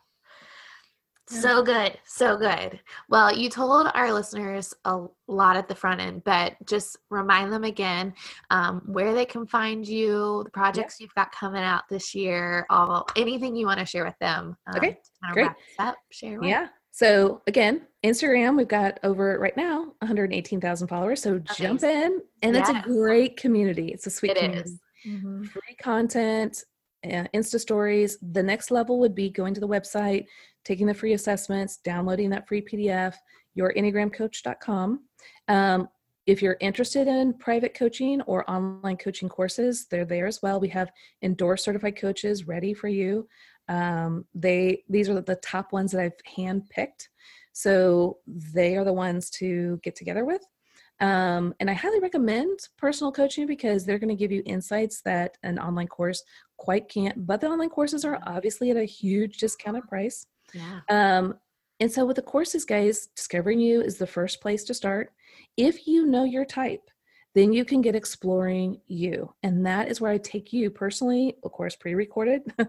Yeah. 1.33 1.41
So 1.41 1.63
good. 1.63 1.99
So 2.05 2.37
good. 2.37 2.81
Well, 3.09 3.35
you 3.37 3.49
told 3.49 3.89
our 3.95 4.13
listeners 4.13 4.75
a 4.85 5.07
lot 5.29 5.57
at 5.57 5.69
the 5.69 5.75
front 5.75 6.01
end, 6.01 6.23
but 6.25 6.55
just 6.67 6.97
remind 7.11 7.53
them 7.53 7.65
again 7.65 8.15
um, 8.51 8.83
where 8.87 9.15
they 9.15 9.25
can 9.25 9.47
find 9.47 9.87
you, 9.87 10.43
the 10.45 10.51
projects 10.51 11.01
you've 11.01 11.15
got 11.15 11.33
coming 11.33 11.63
out 11.63 11.85
this 11.89 12.15
year, 12.15 12.67
all 12.71 13.07
anything 13.17 13.57
you 13.57 13.67
want 13.67 13.81
to 13.81 13.87
share 13.87 14.05
with 14.05 14.19
them. 14.21 14.57
Um, 14.67 14.77
Okay, 14.77 14.91
to 14.91 14.97
kind 15.23 15.31
of 15.31 15.35
great. 15.35 15.51
up. 15.79 15.97
Share 16.11 16.39
away. 16.39 16.49
Yeah. 16.51 16.69
So 16.95 17.41
again, 17.47 17.87
Instagram, 18.05 18.57
we've 18.57 18.69
got 18.69 19.01
over 19.03 19.39
right 19.39 19.57
now 19.57 19.95
118,000 20.01 20.89
followers. 20.89 21.23
So 21.23 21.39
jump 21.39 21.83
in, 21.85 22.21
and 22.43 22.55
it's 22.57 22.69
a 22.69 22.83
great 22.85 23.39
community. 23.39 23.89
It's 23.89 24.07
a 24.07 24.11
sweet 24.11 24.33
It 24.33 24.37
community. 24.39 24.71
is. 24.71 24.79
Mhm. 25.07 25.47
Free 25.49 25.75
content, 25.81 26.65
uh, 27.05 27.25
Insta 27.35 27.59
stories. 27.59 28.19
The 28.33 28.43
next 28.43 28.71
level 28.71 28.99
would 29.01 29.15
be 29.15 29.31
going 29.31 29.55
to 29.55 29.61
the 29.61 29.69
website, 29.69 30.27
taking 30.65 30.87
the 30.87 30.95
free 30.95 31.13
assessments, 31.13 31.79
downloading 31.79 32.31
that 32.31 32.49
free 32.49 32.63
PDF, 32.63 33.15
yourenneagramcoach.com. 33.59 35.01
Um, 35.49 35.89
if 36.27 36.41
you're 36.41 36.57
interested 36.61 37.09
in 37.09 37.35
private 37.35 37.75
coaching 37.75 38.21
or 38.23 38.49
online 38.49 38.97
coaching 38.97 39.29
courses, 39.29 39.87
they're 39.91 40.05
there 40.05 40.27
as 40.27 40.41
well. 40.41 40.61
We 40.61 40.69
have 40.69 40.93
endorsed 41.23 41.65
certified 41.65 41.97
coaches 41.97 42.47
ready 42.47 42.75
for 42.75 42.89
you. 42.89 43.29
Um, 43.69 44.25
they 44.35 44.85
these 44.89 45.09
are 45.09 45.21
the 45.21 45.37
top 45.37 45.73
ones 45.73 45.93
that 45.93 46.01
I've 46.01 46.13
handpicked, 46.37 47.09
so 47.53 48.19
they 48.27 48.77
are 48.77 48.85
the 48.85 48.93
ones 48.93 49.31
to 49.31 49.81
get 49.83 49.97
together 49.97 50.25
with. 50.25 50.43
Um, 51.03 51.53
and 51.59 51.69
I 51.69 51.73
highly 51.73 51.99
recommend 51.99 52.61
personal 52.79 53.11
coaching 53.11 53.47
because 53.47 53.85
they're 53.85 53.99
going 53.99 54.09
to 54.09 54.15
give 54.15 54.31
you 54.31 54.43
insights 54.47 55.03
that 55.03 55.37
an 55.43 55.59
online 55.59 55.89
course 55.89 56.23
quite 56.59 56.89
can't. 56.89 57.27
But 57.27 57.41
the 57.41 57.49
online 57.49 57.71
courses 57.71 58.05
are 58.05 58.21
obviously 58.25 58.71
at 58.71 58.77
a 58.77 58.85
huge 58.85 59.39
discounted 59.39 59.89
price. 59.89 60.27
Yeah. 60.55 60.81
Um, 60.89 61.35
and 61.81 61.91
so 61.91 62.07
with 62.07 62.15
the 62.15 62.23
courses, 62.23 62.65
guys, 62.65 63.09
discovering 63.17 63.59
you 63.59 63.81
is 63.81 63.99
the 63.99 64.07
first 64.07 64.41
place 64.41 64.63
to 64.65 64.75
start. 64.75 65.13
If 65.57 65.89
you 65.89 66.07
know 66.07 66.23
your 66.23 66.45
type, 66.45 66.89
then 67.35 67.53
you 67.53 67.65
can 67.65 67.81
get 67.81 67.95
exploring 67.95 68.81
you. 68.87 69.33
And 69.43 69.65
that 69.65 69.89
is 69.89 70.01
where 70.01 70.13
I 70.13 70.19
take 70.19 70.53
you 70.53 70.71
personally, 70.71 71.37
of 71.43 71.53
course, 71.53 71.77
pre 71.77 71.95
recorded, 71.95 72.43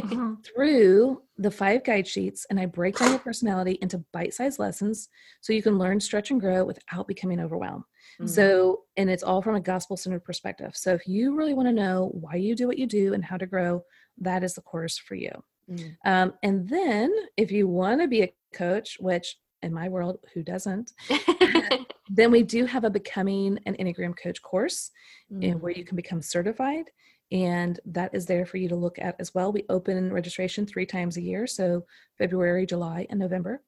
through 0.44 1.22
the 1.36 1.50
five 1.50 1.84
guide 1.84 2.06
sheets 2.06 2.46
and 2.50 2.58
I 2.58 2.66
break 2.66 2.98
down 2.98 3.10
your 3.10 3.18
personality 3.18 3.78
into 3.82 4.04
bite 4.12 4.34
sized 4.34 4.58
lessons 4.58 5.08
so 5.40 5.52
you 5.52 5.62
can 5.62 5.78
learn, 5.78 6.00
stretch, 6.00 6.30
and 6.30 6.40
grow 6.40 6.64
without 6.64 7.08
becoming 7.08 7.40
overwhelmed. 7.40 7.84
Mm. 8.20 8.28
So, 8.28 8.82
and 8.96 9.10
it's 9.10 9.22
all 9.22 9.42
from 9.42 9.54
a 9.54 9.60
gospel 9.60 9.96
centered 9.96 10.24
perspective. 10.24 10.72
So, 10.74 10.94
if 10.94 11.06
you 11.06 11.36
really 11.36 11.54
want 11.54 11.68
to 11.68 11.72
know 11.72 12.10
why 12.12 12.36
you 12.36 12.54
do 12.54 12.66
what 12.66 12.78
you 12.78 12.86
do 12.86 13.14
and 13.14 13.24
how 13.24 13.36
to 13.36 13.46
grow, 13.46 13.82
that 14.18 14.42
is 14.42 14.54
the 14.54 14.62
course 14.62 14.98
for 14.98 15.14
you. 15.14 15.32
Mm. 15.70 15.96
Um, 16.04 16.34
and 16.42 16.68
then, 16.68 17.12
if 17.36 17.50
you 17.52 17.68
want 17.68 18.00
to 18.00 18.08
be 18.08 18.22
a 18.22 18.34
coach, 18.52 18.96
which 18.98 19.36
in 19.62 19.72
my 19.72 19.88
world, 19.88 20.18
who 20.34 20.42
doesn't? 20.42 20.92
then 22.10 22.30
we 22.30 22.42
do 22.42 22.64
have 22.66 22.84
a 22.84 22.90
becoming 22.90 23.58
an 23.66 23.74
Enneagram 23.76 24.16
coach 24.16 24.42
course 24.42 24.90
and 25.30 25.42
Mm. 25.42 25.60
where 25.60 25.72
you 25.72 25.84
can 25.84 25.96
become 25.96 26.22
certified. 26.22 26.86
And 27.32 27.78
that 27.86 28.12
is 28.14 28.26
there 28.26 28.44
for 28.44 28.56
you 28.56 28.68
to 28.68 28.74
look 28.74 28.98
at 28.98 29.14
as 29.20 29.32
well. 29.34 29.52
We 29.52 29.64
open 29.68 30.12
registration 30.12 30.66
three 30.66 30.86
times 30.86 31.16
a 31.16 31.20
year. 31.22 31.46
So 31.46 31.84
February, 32.18 32.66
July, 32.66 33.06
and 33.10 33.20
November. 33.20 33.62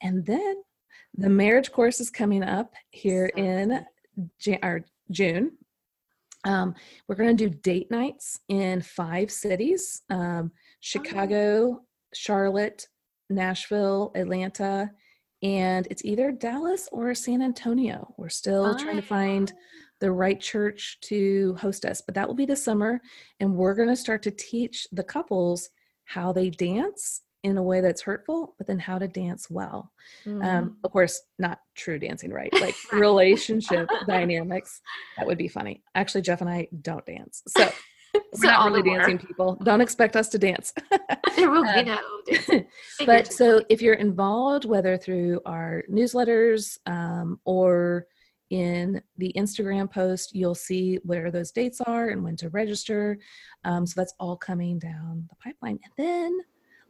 And 0.00 0.24
then 0.24 0.62
the 1.16 1.28
marriage 1.28 1.72
course 1.72 1.98
is 2.00 2.10
coming 2.10 2.44
up 2.44 2.74
here 2.90 3.30
So 3.36 3.42
in 3.42 3.84
Jan- 4.38 4.60
or 4.62 4.84
June. 5.10 5.52
Um, 6.44 6.74
we're 7.08 7.16
going 7.16 7.36
to 7.36 7.48
do 7.48 7.54
date 7.56 7.90
nights 7.90 8.38
in 8.48 8.80
five 8.82 9.30
cities 9.32 10.02
um, 10.10 10.52
Chicago, 10.80 11.80
Charlotte, 12.14 12.86
Nashville, 13.28 14.12
Atlanta, 14.14 14.92
and 15.42 15.86
it's 15.90 16.04
either 16.04 16.32
Dallas 16.32 16.88
or 16.90 17.14
San 17.14 17.42
Antonio. 17.42 18.14
We're 18.16 18.28
still 18.28 18.76
trying 18.76 18.96
to 18.96 19.02
find 19.02 19.52
the 20.00 20.10
right 20.10 20.40
church 20.40 20.98
to 21.02 21.56
host 21.60 21.84
us, 21.84 22.00
but 22.00 22.14
that 22.14 22.26
will 22.26 22.34
be 22.34 22.46
this 22.46 22.62
summer. 22.62 23.00
And 23.40 23.54
we're 23.54 23.74
going 23.74 23.88
to 23.88 23.96
start 23.96 24.22
to 24.24 24.30
teach 24.30 24.86
the 24.92 25.02
couples 25.02 25.70
how 26.04 26.32
they 26.32 26.50
dance 26.50 27.22
in 27.44 27.56
a 27.56 27.62
way 27.62 27.80
that's 27.80 28.02
hurtful, 28.02 28.54
but 28.58 28.66
then 28.66 28.78
how 28.78 28.98
to 28.98 29.06
dance 29.06 29.48
well. 29.48 29.92
Mm. 30.26 30.44
Um, 30.44 30.76
of 30.82 30.90
course, 30.90 31.22
not 31.38 31.60
true 31.76 31.98
dancing, 31.98 32.32
right? 32.32 32.52
Like 32.60 32.74
relationship 32.92 33.88
dynamics. 34.06 34.80
That 35.16 35.26
would 35.26 35.38
be 35.38 35.48
funny. 35.48 35.82
Actually, 35.94 36.22
Jeff 36.22 36.40
and 36.40 36.50
I 36.50 36.68
don't 36.82 37.06
dance. 37.06 37.42
So 37.46 37.70
So 38.34 38.46
not 38.46 38.60
all 38.60 38.70
really 38.70 38.82
the 38.82 38.96
dancing 38.96 39.18
people. 39.18 39.58
Don't 39.64 39.80
expect 39.80 40.14
us 40.14 40.28
to 40.28 40.38
dance. 40.38 40.72
there 41.36 41.50
will 41.50 41.66
uh, 41.66 41.74
be 41.74 41.90
no 41.90 41.98
dancing. 42.26 42.66
but 43.06 43.32
so 43.32 43.62
if 43.68 43.82
you're 43.82 43.94
involved, 43.94 44.64
whether 44.64 44.96
through 44.96 45.40
our 45.44 45.82
newsletters 45.90 46.78
um, 46.86 47.40
or 47.44 48.06
in 48.50 49.00
the 49.16 49.32
Instagram 49.36 49.90
post, 49.90 50.34
you'll 50.34 50.54
see 50.54 50.98
where 51.02 51.30
those 51.30 51.50
dates 51.50 51.80
are 51.82 52.08
and 52.08 52.22
when 52.22 52.36
to 52.36 52.48
register. 52.50 53.18
Um, 53.64 53.86
so 53.86 53.94
that's 53.96 54.14
all 54.18 54.36
coming 54.36 54.78
down 54.78 55.26
the 55.28 55.36
pipeline. 55.36 55.78
And 55.84 55.92
then, 55.96 56.38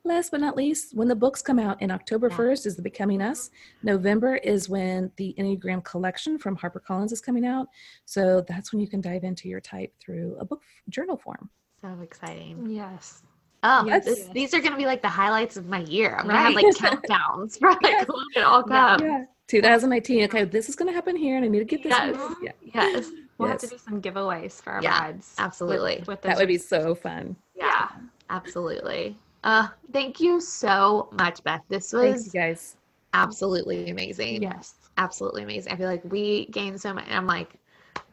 last 0.08 0.30
but 0.30 0.40
not 0.40 0.56
least, 0.56 0.96
when 0.96 1.06
the 1.08 1.14
books 1.14 1.40
come 1.42 1.58
out 1.58 1.80
in 1.80 1.90
October 1.90 2.28
Yeah. 2.30 2.36
1st 2.36 2.66
is 2.66 2.76
the 2.76 2.82
Becoming 2.82 3.22
Us. 3.22 3.50
November 3.82 4.36
is 4.36 4.68
when 4.68 5.12
the 5.16 5.34
Enneagram 5.38 5.84
collection 5.84 6.38
from 6.38 6.56
HarperCollins 6.56 7.12
is 7.12 7.20
coming 7.20 7.46
out. 7.46 7.68
So 8.04 8.40
that's 8.48 8.72
when 8.72 8.80
you 8.80 8.88
can 8.88 9.00
dive 9.00 9.22
into 9.24 9.48
your 9.48 9.60
type 9.60 9.92
through 10.00 10.36
a 10.40 10.44
book 10.44 10.62
journal 10.88 11.16
form. 11.16 11.48
so 11.80 11.96
exciting. 12.02 12.66
Yes. 12.68 13.22
Oh, 13.62 13.84
Yes. 13.86 14.04
this, 14.04 14.26
these 14.28 14.54
are 14.54 14.60
going 14.60 14.72
to 14.72 14.76
be 14.78 14.86
like 14.86 15.02
the 15.02 15.08
highlights 15.08 15.56
of 15.56 15.66
my 15.68 15.80
year. 15.80 16.16
I'm 16.16 16.26
going 16.26 16.36
to 16.36 16.42
have 16.42 16.54
like 16.54 16.66
countdowns 17.02 17.56
for 17.60 17.70
like 17.70 17.78
Yes. 17.82 18.06
when 18.08 18.24
it 18.36 18.42
all 18.44 18.64
Yeah, 18.68 18.96
comes. 18.96 19.02
yeah. 19.02 19.24
2019. 19.48 20.24
Okay, 20.24 20.44
this 20.44 20.68
is 20.68 20.76
going 20.76 20.88
to 20.88 20.92
happen 20.94 21.16
here, 21.16 21.36
and 21.36 21.44
I 21.44 21.48
need 21.48 21.60
to 21.60 21.64
get 21.64 21.82
this. 21.82 21.90
Yes. 21.92 22.16
one. 22.16 22.36
Yeah. 22.42 22.52
Yes, 22.62 23.10
We'll 23.38 23.48
have 23.48 23.58
to 23.60 23.66
do 23.68 23.78
some 23.78 24.02
giveaways 24.02 24.60
for 24.60 24.72
our 24.72 24.82
Yeah, 24.82 24.98
brides. 24.98 25.34
absolutely. 25.38 26.02
With, 26.06 26.20
That 26.22 26.30
those 26.30 26.38
would 26.38 26.48
be 26.48 26.58
so 26.58 26.94
fun. 26.96 27.36
yeah, 27.54 27.88
absolutely. 28.30 29.16
Uh, 29.44 29.68
thank 29.92 30.20
you 30.20 30.40
so 30.40 31.08
much, 31.12 31.42
Beth. 31.44 31.62
This 31.68 31.90
Thank 31.92 32.04
you 32.06 32.12
was 32.12 32.28
guys. 32.28 32.76
absolutely 33.14 33.90
amazing. 33.90 34.42
Yes. 34.42 34.74
absolutely 34.96 35.42
amazing. 35.44 35.72
I 35.72 35.76
feel 35.76 35.88
like 35.88 36.02
we 36.04 36.46
gained 36.46 36.80
so 36.80 36.92
much. 36.92 37.04
I'm 37.08 37.26
like, 37.26 37.54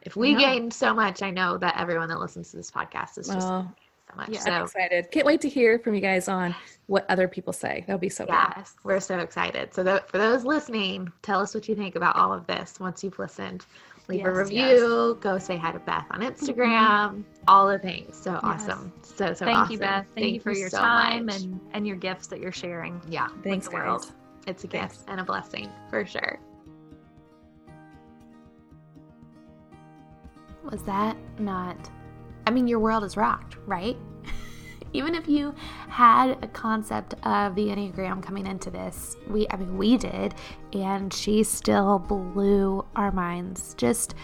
if 0.02 0.14
we 0.16 0.34
gained 0.36 0.72
so 0.72 0.94
much, 0.94 1.22
I 1.22 1.30
know 1.30 1.58
that 1.58 1.76
everyone 1.78 2.08
that 2.10 2.20
listens 2.20 2.50
to 2.52 2.56
this 2.56 2.70
podcast 2.70 3.18
is 3.18 3.26
just 3.26 3.46
Oh, 3.48 3.68
so 4.08 4.16
much. 4.16 4.28
Yeah. 4.28 4.42
I'm 4.46 4.62
excited. 4.64 5.10
Can't 5.10 5.26
wait 5.26 5.40
to 5.40 5.48
hear 5.48 5.80
from 5.80 5.94
you 5.94 6.00
guys 6.00 6.28
on 6.28 6.54
what 6.86 7.04
other 7.10 7.26
people 7.26 7.52
say. 7.52 7.82
That'll 7.88 7.98
be 7.98 8.08
so 8.08 8.24
fun. 8.24 8.64
we're 8.84 9.00
so 9.00 9.18
excited. 9.18 9.74
So 9.74 9.82
for 10.06 10.18
those 10.18 10.44
listening, 10.44 11.12
tell 11.22 11.40
us 11.40 11.54
what 11.56 11.68
you 11.68 11.74
think 11.74 11.96
about 11.96 12.14
all 12.14 12.32
of 12.32 12.46
this 12.46 12.78
once 12.78 13.02
you've 13.02 13.18
listened. 13.18 13.66
Leave 14.08 14.24
a 14.24 14.28
Yes, 14.28 14.36
review. 14.36 15.18
Go 15.20 15.38
say 15.38 15.56
hi 15.56 15.72
to 15.72 15.78
Beth 15.80 16.06
on 16.12 16.20
mm-hmm. 16.20 16.32
Instagram. 16.44 17.24
All 17.48 17.66
the 17.68 17.78
things. 17.78 18.16
So 18.16 18.38
awesome. 18.42 18.92
So 19.02 19.34
so 19.34 19.44
Thank 19.44 19.58
awesome. 19.58 19.72
you, 19.72 19.78
Beth. 19.78 20.06
Thank, 20.14 20.34
you 20.34 20.40
for 20.40 20.52
your 20.52 20.70
so 20.70 20.78
time 20.78 21.26
much. 21.26 21.42
and 21.42 21.60
and 21.72 21.86
your 21.86 21.96
gifts 21.96 22.28
that 22.28 22.40
you're 22.40 22.52
sharing. 22.52 23.00
yeah, 23.08 23.28
Thanks, 23.42 23.68
the 23.68 23.74
world. 23.74 24.02
guys. 24.02 24.12
it's 24.46 24.64
a 24.64 24.68
Thanks. 24.68 24.98
gift 24.98 25.08
and 25.10 25.20
a 25.20 25.24
blessing 25.24 25.68
for 25.90 26.06
sure. 26.06 26.38
Was 30.70 30.82
that 30.82 31.16
not? 31.38 31.76
I 32.46 32.50
mean, 32.50 32.66
your 32.68 32.78
world 32.80 33.04
is 33.04 33.16
rocked, 33.16 33.56
right? 33.66 33.96
Even 34.92 35.14
if 35.14 35.28
you 35.28 35.54
had 35.88 36.38
a 36.42 36.48
concept 36.48 37.14
of 37.24 37.54
the 37.54 37.66
Enneagram 37.66 38.22
coming 38.22 38.46
into 38.46 38.70
this, 38.70 39.16
we, 39.28 39.46
I 39.50 39.56
mean, 39.56 39.76
we 39.76 39.96
did, 39.96 40.34
and 40.72 41.12
she 41.12 41.42
still 41.42 41.98
blew 41.98 42.84
our 42.96 43.12
minds. 43.12 43.74
Just 43.74 44.14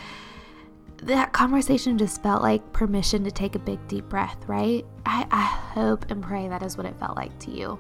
that 1.03 1.33
conversation 1.33 1.99
just 1.99 2.23
felt 2.23 2.43
like 2.43 2.73
permission 2.73 3.25
to 3.25 3.31
take 3.31 3.57
a 3.57 3.59
big 3.59 3.87
deep 3.89 4.09
breath, 4.09 4.37
right? 4.47 4.87
I, 5.05 5.27
I 5.31 5.43
hope 5.43 6.11
and 6.11 6.23
pray 6.23 6.49
that 6.49 6.63
is 6.63 6.77
what 6.77 6.87
it 6.87 6.95
felt 7.01 7.17
like 7.17 7.37
to 7.41 7.51
you. 7.51 7.79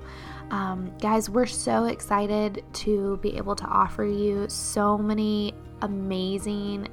Um, 0.50 0.92
guys, 1.00 1.30
we're 1.30 1.46
so 1.46 1.84
excited 1.84 2.64
to 2.74 3.16
be 3.18 3.36
able 3.36 3.54
to 3.56 3.64
offer 3.64 4.04
you 4.04 4.46
so 4.48 4.98
many 4.98 5.54
amazing 5.82 6.88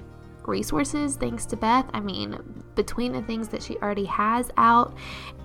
resources 0.50 1.16
thanks 1.16 1.46
to 1.48 1.56
Beth. 1.56 1.86
I 1.94 2.00
mean, 2.00 2.64
between 2.76 3.12
the 3.12 3.22
things 3.22 3.48
that 3.50 3.62
she 3.62 3.78
already 3.78 4.06
has 4.06 4.52
out 4.58 4.96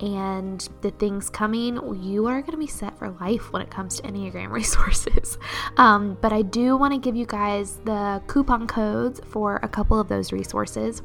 and 0.01 0.69
the 0.81 0.91
things 0.93 1.31
coming, 1.31 1.77
you 2.03 2.27
are 2.27 2.41
going 2.41 2.53
to 2.53 2.59
be 2.59 2.67
set 2.67 2.99
for 2.99 3.11
life 3.21 3.53
when 3.53 3.63
it 3.63 3.71
comes 3.71 3.97
to 3.97 4.03
Enneagram 4.03 4.51
resources. 4.51 5.39
Um, 5.77 6.17
but 6.21 6.33
I 6.33 6.43
do 6.43 6.77
want 6.77 6.95
to 6.95 7.01
give 7.01 7.17
you 7.17 7.27
guys 7.27 7.77
the 7.85 8.23
coupon 8.27 8.67
codes 8.67 9.21
for 9.27 9.61
a 9.63 9.69
couple 9.69 9.99
of 9.99 10.09
those 10.09 10.33
resources. 10.33 11.03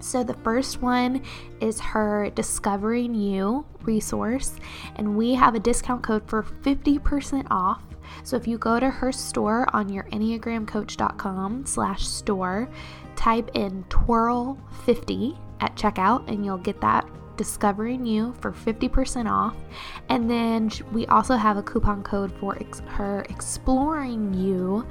So, 0.00 0.22
the 0.22 0.34
first 0.34 0.80
one 0.80 1.22
is 1.60 1.80
her 1.80 2.30
Discovering 2.30 3.14
You 3.14 3.66
resource, 3.82 4.54
and 4.94 5.16
we 5.16 5.34
have 5.34 5.56
a 5.56 5.58
discount 5.58 6.04
code 6.04 6.28
for 6.28 6.44
50% 6.44 7.46
off. 7.50 7.82
So, 8.22 8.36
if 8.36 8.46
you 8.46 8.58
go 8.58 8.78
to 8.78 8.88
her 8.88 9.10
store 9.10 9.66
on 9.74 9.88
your 9.88 10.04
enneagramcoach.com 10.04 11.66
slash 11.66 12.06
store, 12.06 12.68
type 13.18 13.50
in 13.54 13.84
twirl50 13.90 15.36
at 15.60 15.74
checkout, 15.74 16.28
and 16.28 16.44
you'll 16.44 16.56
get 16.56 16.80
that 16.80 17.04
discovering 17.36 18.06
you 18.06 18.34
for 18.40 18.52
50% 18.52 19.30
off. 19.30 19.56
And 20.08 20.30
then 20.30 20.70
we 20.92 21.06
also 21.06 21.36
have 21.36 21.56
a 21.56 21.62
coupon 21.62 22.02
code 22.02 22.32
for 22.38 22.56
ex- 22.58 22.80
her 22.86 23.24
exploring 23.28 24.34
you 24.34 24.86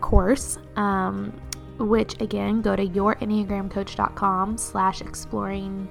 course 0.00 0.58
um, 0.76 1.32
which 1.78 2.20
again 2.20 2.60
go 2.60 2.74
to 2.74 2.86
yourenneagramcoach.com 2.86 4.58
slash 4.58 5.00
exploring 5.00 5.88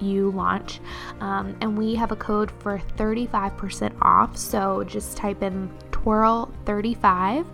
you 0.00 0.30
launch. 0.30 0.80
Um, 1.20 1.56
and 1.60 1.76
we 1.76 1.94
have 1.94 2.12
a 2.12 2.16
code 2.16 2.50
for 2.60 2.80
35% 2.96 3.94
off. 4.02 4.36
So 4.36 4.84
just 4.84 5.16
type 5.16 5.42
in 5.42 5.70
twirl 5.90 6.52
35 6.66 7.46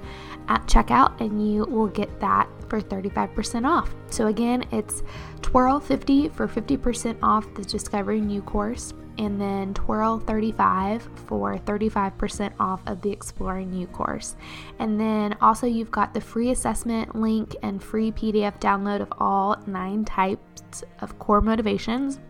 at 0.51 0.67
checkout 0.67 1.19
and 1.21 1.51
you 1.51 1.65
will 1.65 1.87
get 1.87 2.21
that 2.21 2.49
for 2.69 2.81
35% 2.81 3.65
off. 3.67 3.95
So 4.11 4.27
again 4.27 4.65
it's 4.73 5.03
twirl 5.41 5.81
50 5.81 6.29
for 6.31 6.47
50% 6.47 7.17
off 7.23 7.53
the 7.55 7.63
discovering 7.63 8.29
you 8.29 8.43
course 8.43 8.93
and 9.19 9.41
then 9.41 9.73
twirl 9.75 10.19
35 10.19 11.09
for 11.27 11.57
35% 11.59 12.53
off 12.59 12.81
of 12.87 13.01
the 13.01 13.11
exploring 13.11 13.73
you 13.73 13.87
course. 13.89 14.35
And 14.79 14.99
then 14.99 15.37
also 15.41 15.67
you've 15.67 15.91
got 15.91 16.13
the 16.13 16.21
free 16.21 16.51
assessment 16.51 17.15
link 17.15 17.55
and 17.63 17.83
free 17.83 18.11
pdf 18.11 18.61
download 18.61 19.01
of 19.01 19.13
all 19.19 19.57
nine 19.67 20.05
types 20.05 20.83
of 21.01 21.19
core 21.19 21.41
motivations 21.41 22.21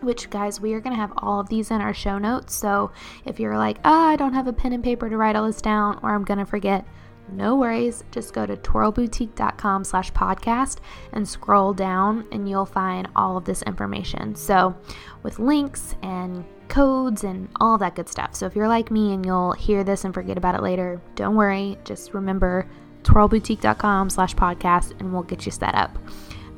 which 0.00 0.30
guys 0.30 0.60
we 0.60 0.74
are 0.74 0.80
going 0.80 0.94
to 0.94 1.00
have 1.00 1.12
all 1.16 1.40
of 1.40 1.48
these 1.48 1.72
in 1.72 1.80
our 1.80 1.92
show 1.92 2.18
notes. 2.18 2.54
So 2.54 2.92
if 3.24 3.40
you're 3.40 3.58
like 3.58 3.78
oh 3.84 4.04
i 4.06 4.14
don't 4.14 4.34
have 4.34 4.46
a 4.46 4.52
pen 4.52 4.72
and 4.72 4.84
paper 4.84 5.10
to 5.10 5.16
write 5.16 5.34
all 5.34 5.46
this 5.46 5.60
down 5.60 5.98
or 6.04 6.14
i'm 6.14 6.22
going 6.22 6.38
to 6.38 6.46
forget 6.46 6.86
no 7.32 7.56
worries. 7.56 8.04
Just 8.10 8.32
go 8.32 8.46
to 8.46 8.56
twirlboutique.com 8.56 9.84
slash 9.84 10.12
podcast 10.12 10.78
and 11.12 11.28
scroll 11.28 11.72
down 11.72 12.26
and 12.32 12.48
you'll 12.48 12.66
find 12.66 13.08
all 13.16 13.36
of 13.36 13.44
this 13.44 13.62
information. 13.62 14.34
So 14.34 14.76
with 15.22 15.38
links 15.38 15.94
and 16.02 16.44
codes 16.68 17.24
and 17.24 17.48
all 17.60 17.78
that 17.78 17.94
good 17.94 18.08
stuff. 18.08 18.34
So 18.34 18.46
if 18.46 18.54
you're 18.54 18.68
like 18.68 18.90
me 18.90 19.14
and 19.14 19.24
you'll 19.24 19.52
hear 19.52 19.84
this 19.84 20.04
and 20.04 20.12
forget 20.12 20.36
about 20.36 20.54
it 20.54 20.62
later 20.62 21.00
don't 21.14 21.34
worry. 21.34 21.78
Just 21.84 22.14
remember 22.14 22.68
twirlboutique.com 23.02 24.10
slash 24.10 24.34
podcast 24.34 24.98
and 25.00 25.12
we'll 25.12 25.22
get 25.22 25.46
you 25.46 25.52
set 25.52 25.74
up. 25.74 25.96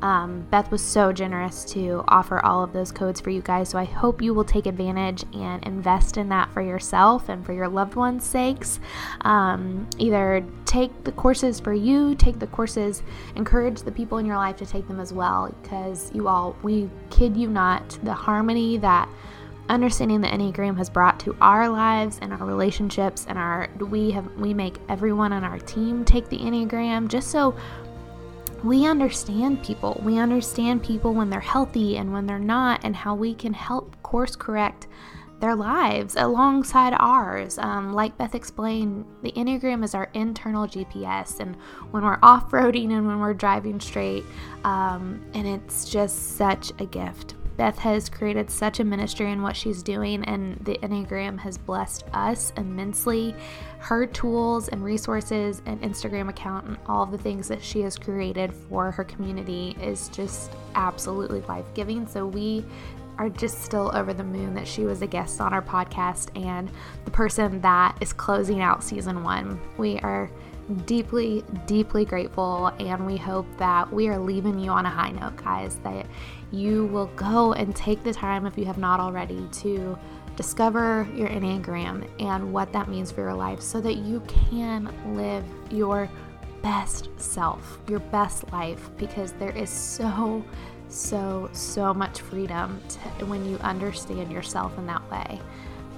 Um, 0.02 0.46
Beth 0.50 0.70
was 0.70 0.82
so 0.82 1.12
generous 1.12 1.64
to 1.66 2.02
offer 2.08 2.44
all 2.44 2.62
of 2.62 2.72
those 2.72 2.90
codes 2.90 3.20
for 3.20 3.30
you 3.30 3.42
guys. 3.42 3.68
So 3.68 3.78
I 3.78 3.84
hope 3.84 4.22
you 4.22 4.34
will 4.34 4.44
take 4.44 4.66
advantage 4.66 5.24
and 5.34 5.62
invest 5.64 6.16
in 6.16 6.28
that 6.30 6.52
for 6.52 6.62
yourself 6.62 7.28
and 7.28 7.44
for 7.44 7.52
your 7.52 7.68
loved 7.68 7.94
ones' 7.94 8.24
sakes. 8.24 8.80
Um, 9.22 9.88
either 9.98 10.44
take 10.64 11.04
the 11.04 11.12
courses 11.12 11.60
for 11.60 11.74
you, 11.74 12.14
take 12.14 12.38
the 12.38 12.46
courses, 12.46 13.02
encourage 13.36 13.82
the 13.82 13.92
people 13.92 14.18
in 14.18 14.26
your 14.26 14.36
life 14.36 14.56
to 14.56 14.66
take 14.66 14.88
them 14.88 15.00
as 15.00 15.12
well. 15.12 15.54
Because 15.62 16.10
you 16.14 16.28
all, 16.28 16.56
we 16.62 16.88
kid 17.10 17.36
you 17.36 17.48
not, 17.48 17.98
the 18.02 18.14
harmony 18.14 18.78
that 18.78 19.08
understanding 19.68 20.20
the 20.20 20.26
enneagram 20.26 20.76
has 20.76 20.90
brought 20.90 21.20
to 21.20 21.36
our 21.40 21.68
lives 21.68 22.18
and 22.22 22.32
our 22.32 22.44
relationships 22.44 23.24
and 23.28 23.38
our 23.38 23.68
we 23.78 24.10
have 24.10 24.26
we 24.34 24.52
make 24.52 24.78
everyone 24.88 25.32
on 25.32 25.44
our 25.44 25.60
team 25.60 26.04
take 26.04 26.28
the 26.28 26.38
enneagram 26.38 27.06
just 27.06 27.30
so 27.30 27.54
we 28.62 28.86
understand 28.86 29.62
people. 29.62 30.00
We 30.04 30.18
understand 30.18 30.82
people 30.82 31.14
when 31.14 31.30
they're 31.30 31.40
healthy 31.40 31.96
and 31.96 32.12
when 32.12 32.26
they're 32.26 32.38
not, 32.38 32.84
and 32.84 32.94
how 32.94 33.14
we 33.14 33.34
can 33.34 33.52
help 33.52 34.00
course 34.02 34.36
correct 34.36 34.86
their 35.40 35.54
lives 35.56 36.16
alongside 36.16 36.94
ours. 36.98 37.58
Um, 37.58 37.92
like 37.94 38.16
Beth 38.18 38.34
explained, 38.34 39.06
the 39.22 39.32
Enneagram 39.32 39.82
is 39.82 39.94
our 39.94 40.10
internal 40.14 40.66
GPS, 40.66 41.40
and 41.40 41.56
when 41.90 42.04
we're 42.04 42.18
off 42.22 42.50
roading 42.50 42.92
and 42.92 43.06
when 43.06 43.18
we're 43.20 43.34
driving 43.34 43.80
straight, 43.80 44.24
um, 44.64 45.24
and 45.34 45.46
it's 45.46 45.88
just 45.88 46.36
such 46.36 46.72
a 46.78 46.84
gift. 46.84 47.34
Beth 47.56 47.78
has 47.78 48.08
created 48.08 48.50
such 48.50 48.80
a 48.80 48.84
ministry 48.84 49.30
in 49.30 49.42
what 49.42 49.56
she's 49.56 49.82
doing, 49.82 50.24
and 50.24 50.56
the 50.64 50.78
Enneagram 50.78 51.38
has 51.40 51.58
blessed 51.58 52.04
us 52.12 52.52
immensely. 52.56 53.34
Her 53.80 54.06
tools 54.06 54.68
and 54.68 54.84
resources 54.84 55.62
and 55.66 55.80
Instagram 55.80 56.28
account 56.28 56.66
and 56.66 56.76
all 56.86 57.06
the 57.06 57.18
things 57.18 57.48
that 57.48 57.62
she 57.62 57.80
has 57.80 57.98
created 57.98 58.52
for 58.52 58.90
her 58.90 59.04
community 59.04 59.76
is 59.82 60.08
just 60.08 60.52
absolutely 60.74 61.40
life 61.42 61.64
giving. 61.74 62.06
So, 62.06 62.26
we 62.26 62.64
are 63.18 63.28
just 63.28 63.62
still 63.62 63.90
over 63.94 64.14
the 64.14 64.24
moon 64.24 64.54
that 64.54 64.66
she 64.66 64.84
was 64.84 65.02
a 65.02 65.06
guest 65.06 65.40
on 65.40 65.52
our 65.52 65.60
podcast 65.60 66.28
and 66.42 66.70
the 67.04 67.10
person 67.10 67.60
that 67.60 67.96
is 68.00 68.12
closing 68.12 68.60
out 68.62 68.82
season 68.82 69.22
one. 69.24 69.60
We 69.76 69.98
are 69.98 70.30
deeply, 70.86 71.44
deeply 71.66 72.04
grateful, 72.04 72.68
and 72.78 73.06
we 73.06 73.16
hope 73.16 73.46
that 73.58 73.92
we 73.92 74.08
are 74.08 74.18
leaving 74.18 74.58
you 74.58 74.70
on 74.70 74.86
a 74.86 74.90
high 74.90 75.10
note, 75.10 75.36
guys. 75.36 75.76
That 75.82 76.06
you 76.50 76.86
will 76.86 77.06
go 77.16 77.52
and 77.52 77.74
take 77.74 78.02
the 78.04 78.12
time, 78.12 78.46
if 78.46 78.56
you 78.56 78.64
have 78.64 78.78
not 78.78 79.00
already, 79.00 79.46
to 79.52 79.98
discover 80.40 81.06
your 81.14 81.28
Enneagram 81.28 82.08
and 82.18 82.50
what 82.50 82.72
that 82.72 82.88
means 82.88 83.12
for 83.12 83.20
your 83.20 83.34
life 83.34 83.60
so 83.60 83.78
that 83.78 83.96
you 83.96 84.22
can 84.48 84.90
live 85.14 85.44
your 85.70 86.08
best 86.62 87.10
self, 87.18 87.78
your 87.88 87.98
best 87.98 88.50
life, 88.50 88.88
because 88.96 89.32
there 89.32 89.54
is 89.54 89.68
so, 89.68 90.42
so, 90.88 91.50
so 91.52 91.92
much 91.92 92.22
freedom 92.22 92.80
to, 92.88 93.26
when 93.26 93.44
you 93.44 93.58
understand 93.58 94.32
yourself 94.32 94.78
in 94.78 94.86
that 94.86 95.10
way. 95.10 95.38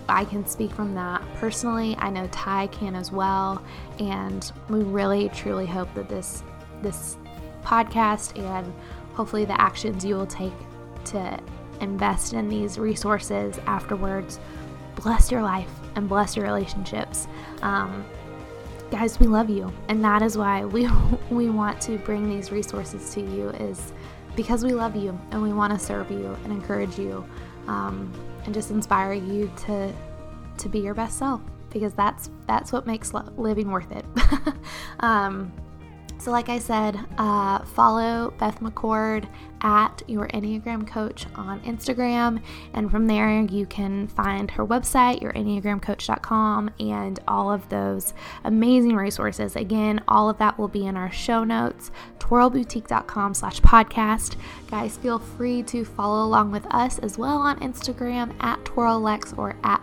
I 0.09 0.25
can 0.25 0.45
speak 0.45 0.73
from 0.73 0.93
that 0.97 1.23
personally. 1.37 1.95
I 1.99 2.11
know 2.11 2.27
Ty 2.33 2.67
can 2.67 2.97
as 2.97 3.13
well, 3.13 3.65
and 4.01 4.51
we 4.69 4.81
really 4.81 5.29
truly 5.29 5.67
hope 5.67 5.95
that 5.95 6.09
this 6.09 6.43
this 6.83 7.17
podcast 7.63 8.37
and 8.37 8.75
hopefully 9.15 9.45
the 9.45 9.61
actions 9.61 10.05
you 10.05 10.17
will 10.17 10.27
take 10.27 10.53
to 11.05 11.39
invest 11.83 12.33
in 12.33 12.49
these 12.49 12.79
resources 12.79 13.59
afterwards 13.67 14.39
bless 14.95 15.31
your 15.31 15.43
life 15.43 15.71
and 15.97 16.09
bless 16.09 16.37
your 16.37 16.45
relationships. 16.45 17.27
Um, 17.63 18.05
guys, 18.91 19.19
we 19.19 19.27
love 19.27 19.51
you, 19.51 19.73
and 19.89 20.05
that 20.05 20.23
is 20.23 20.37
why 20.37 20.65
we 20.65 20.89
we 21.31 21.51
want 21.51 21.81
to 21.83 21.99
bring 21.99 22.29
these 22.29 22.53
resources 22.53 23.13
to 23.15 23.21
you 23.21 23.49
is 23.51 23.93
because 24.37 24.65
we 24.65 24.73
love 24.73 24.97
you 24.97 25.19
and 25.31 25.43
we 25.43 25.53
want 25.53 25.73
to 25.73 25.79
serve 25.79 26.11
you 26.11 26.37
and 26.45 26.53
encourage 26.53 26.99
you 26.99 27.25
um, 27.69 28.13
and 28.45 28.55
just 28.55 28.71
inspire 28.71 29.13
you 29.13 29.51
to 29.67 29.93
to 30.59 30.69
be 30.69 30.79
your 30.79 30.95
best 30.95 31.19
self 31.19 31.41
because 31.71 31.95
that's 31.95 32.31
that's 32.47 32.73
what 32.73 32.87
makes 32.87 33.13
living 33.13 33.71
worth 33.71 33.91
it. 33.93 34.05
um, 35.01 35.53
so, 36.19 36.31
like 36.31 36.49
I 36.49 36.61
said, 36.61 36.99
uh, 37.19 37.65
follow 37.65 38.33
Beth 38.39 38.61
McCord 38.61 39.29
at 39.63 40.03
your 40.07 40.29
Enneagram 40.29 40.87
Coach 40.87 41.27
on 41.35 41.61
Instagram. 41.61 42.43
And 42.75 42.91
from 42.91 43.07
there, 43.07 43.41
you 43.41 43.67
can 43.67 44.09
find 44.09 44.51
her 44.53 44.67
website, 44.67 45.23
your 45.23 45.33
yourenneagramcoach.com, 45.33 46.71
and 46.81 47.21
all 47.29 47.53
of 47.53 47.69
those 47.69 48.13
amazing 48.45 48.97
resources. 48.97 49.57
Again, 49.57 50.03
all 50.09 50.29
of 50.29 50.39
that 50.39 50.59
will 50.59 50.69
be 50.69 50.87
in 50.87 50.97
our 50.97 51.11
show 51.11 51.45
notes, 51.45 51.91
twirlboutique.com 52.19 53.35
slash 53.35 53.61
podcast. 53.61 54.37
Guys, 54.69 54.97
feel 54.97 55.19
free 55.19 55.63
to 55.65 55.85
follow 55.85 56.25
along 56.25 56.51
with 56.51 56.67
us 56.75 56.99
as 56.99 57.19
well 57.19 57.39
on 57.39 57.59
Instagram 57.61 58.35
at 58.43 58.63
twirllex 58.65 59.37
or 59.39 59.57
at 59.63 59.81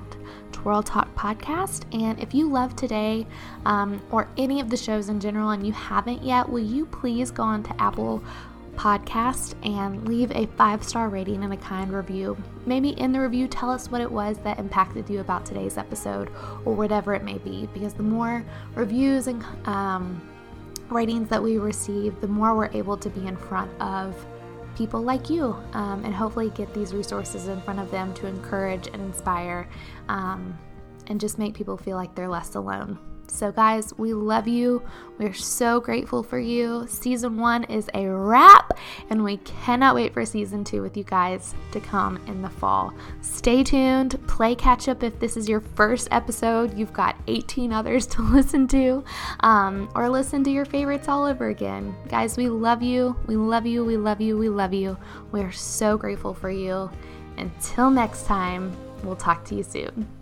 Twirl 0.52 0.84
Talk 0.84 1.14
podcast. 1.16 1.84
And 1.94 2.20
if 2.20 2.34
you 2.34 2.50
love 2.50 2.76
today 2.76 3.26
um, 3.66 4.02
or 4.12 4.28
any 4.38 4.60
of 4.60 4.70
the 4.70 4.76
shows 4.76 5.08
in 5.08 5.20
general 5.20 5.52
and 5.52 5.66
you 5.66 5.72
haven't 5.72 6.22
yet, 6.22 6.50
will 6.50 6.60
you 6.60 6.86
please 6.86 7.32
go 7.32 7.44
on 7.44 7.64
to 7.64 7.82
Apple 7.82 8.22
Podcast 8.80 9.56
and 9.68 10.08
leave 10.08 10.32
a 10.32 10.46
five 10.56 10.82
star 10.84 11.10
rating 11.10 11.44
and 11.44 11.52
a 11.52 11.58
kind 11.58 11.92
review? 11.92 12.38
Maybe 12.66 12.92
in 12.92 13.12
the 13.12 13.20
review, 13.20 13.50
tell 13.50 13.70
us 13.70 13.92
what 13.92 14.00
it 14.00 14.10
was 14.10 14.38
that 14.40 14.58
impacted 14.58 15.10
you 15.10 15.20
about 15.20 15.46
today's 15.46 15.78
episode 15.78 16.30
or 16.64 16.74
whatever 16.74 17.14
it 17.14 17.24
may 17.26 17.40
be, 17.40 17.68
because 17.74 17.94
the 17.94 18.04
more 18.04 18.46
reviews 18.76 19.28
and 19.28 19.44
um, 19.68 20.22
ratings 20.90 21.28
that 21.28 21.44
we 21.44 21.58
receive, 21.58 22.22
the 22.22 22.28
more 22.28 22.56
we're 22.56 22.72
able 22.72 22.96
to 22.96 23.10
be 23.10 23.28
in 23.28 23.36
front 23.36 23.70
of 23.82 24.16
people 24.78 25.02
like 25.02 25.30
you 25.30 25.58
um, 25.74 26.06
and 26.06 26.16
hopefully 26.16 26.50
get 26.52 26.74
these 26.74 26.94
resources 26.94 27.50
in 27.50 27.62
front 27.64 27.82
of 27.82 27.92
them 27.92 28.14
to 28.14 28.28
encourage 28.28 28.88
and 28.88 29.02
inspire 29.02 29.68
um, 30.08 30.58
and 31.08 31.20
just 31.20 31.38
make 31.38 31.54
people 31.54 31.76
feel 31.76 31.98
like 31.98 32.16
they're 32.16 32.30
less 32.30 32.56
alone. 32.56 32.98
So, 33.30 33.52
guys, 33.52 33.94
we 33.98 34.14
love 34.14 34.48
you. 34.48 34.82
We're 35.18 35.34
so 35.34 35.80
grateful 35.80 36.24
for 36.24 36.40
you. 36.40 36.86
Season 36.88 37.38
one 37.38 37.64
is 37.66 37.90
a 37.94 38.06
wrap, 38.08 38.78
and 39.10 39.24
we 39.24 39.38
cannot 39.38 39.96
wait 39.96 40.14
for 40.14 40.26
season 40.26 40.64
two 40.64 40.82
with 40.82 40.96
you 40.96 41.04
guys 41.04 41.54
to 41.72 41.80
come 41.80 42.18
in 42.28 42.42
the 42.42 42.50
fall. 42.50 42.94
Stay 43.22 43.64
tuned, 43.64 44.20
play 44.28 44.56
catch 44.56 44.88
up 44.88 45.04
if 45.04 45.20
this 45.20 45.38
is 45.38 45.48
your 45.48 45.60
first 45.60 46.08
episode. 46.12 46.78
You've 46.78 46.94
got 46.94 47.16
18 47.28 47.74
others 47.74 48.08
to 48.16 48.22
listen 48.22 48.68
to, 48.70 49.04
um, 49.42 49.90
or 49.96 50.10
listen 50.10 50.44
to 50.46 50.52
your 50.52 50.66
favorites 50.66 51.08
all 51.08 51.26
over 51.26 51.50
again. 51.50 51.96
Guys, 52.08 52.38
we 52.38 52.50
love 52.50 52.82
you. 52.82 53.16
We 53.28 53.36
love 53.36 53.66
you. 53.66 53.86
We 53.86 53.98
love 53.98 54.22
you. 54.22 54.38
We 54.38 54.50
love 54.50 54.74
you. 54.74 54.98
We 55.32 55.42
are 55.42 55.52
so 55.52 55.98
grateful 55.98 56.34
for 56.34 56.50
you. 56.50 56.90
Until 57.38 57.90
next 57.90 58.26
time, 58.26 58.76
we'll 59.04 59.16
talk 59.16 59.46
to 59.46 59.56
you 59.56 59.64
soon. 59.64 60.19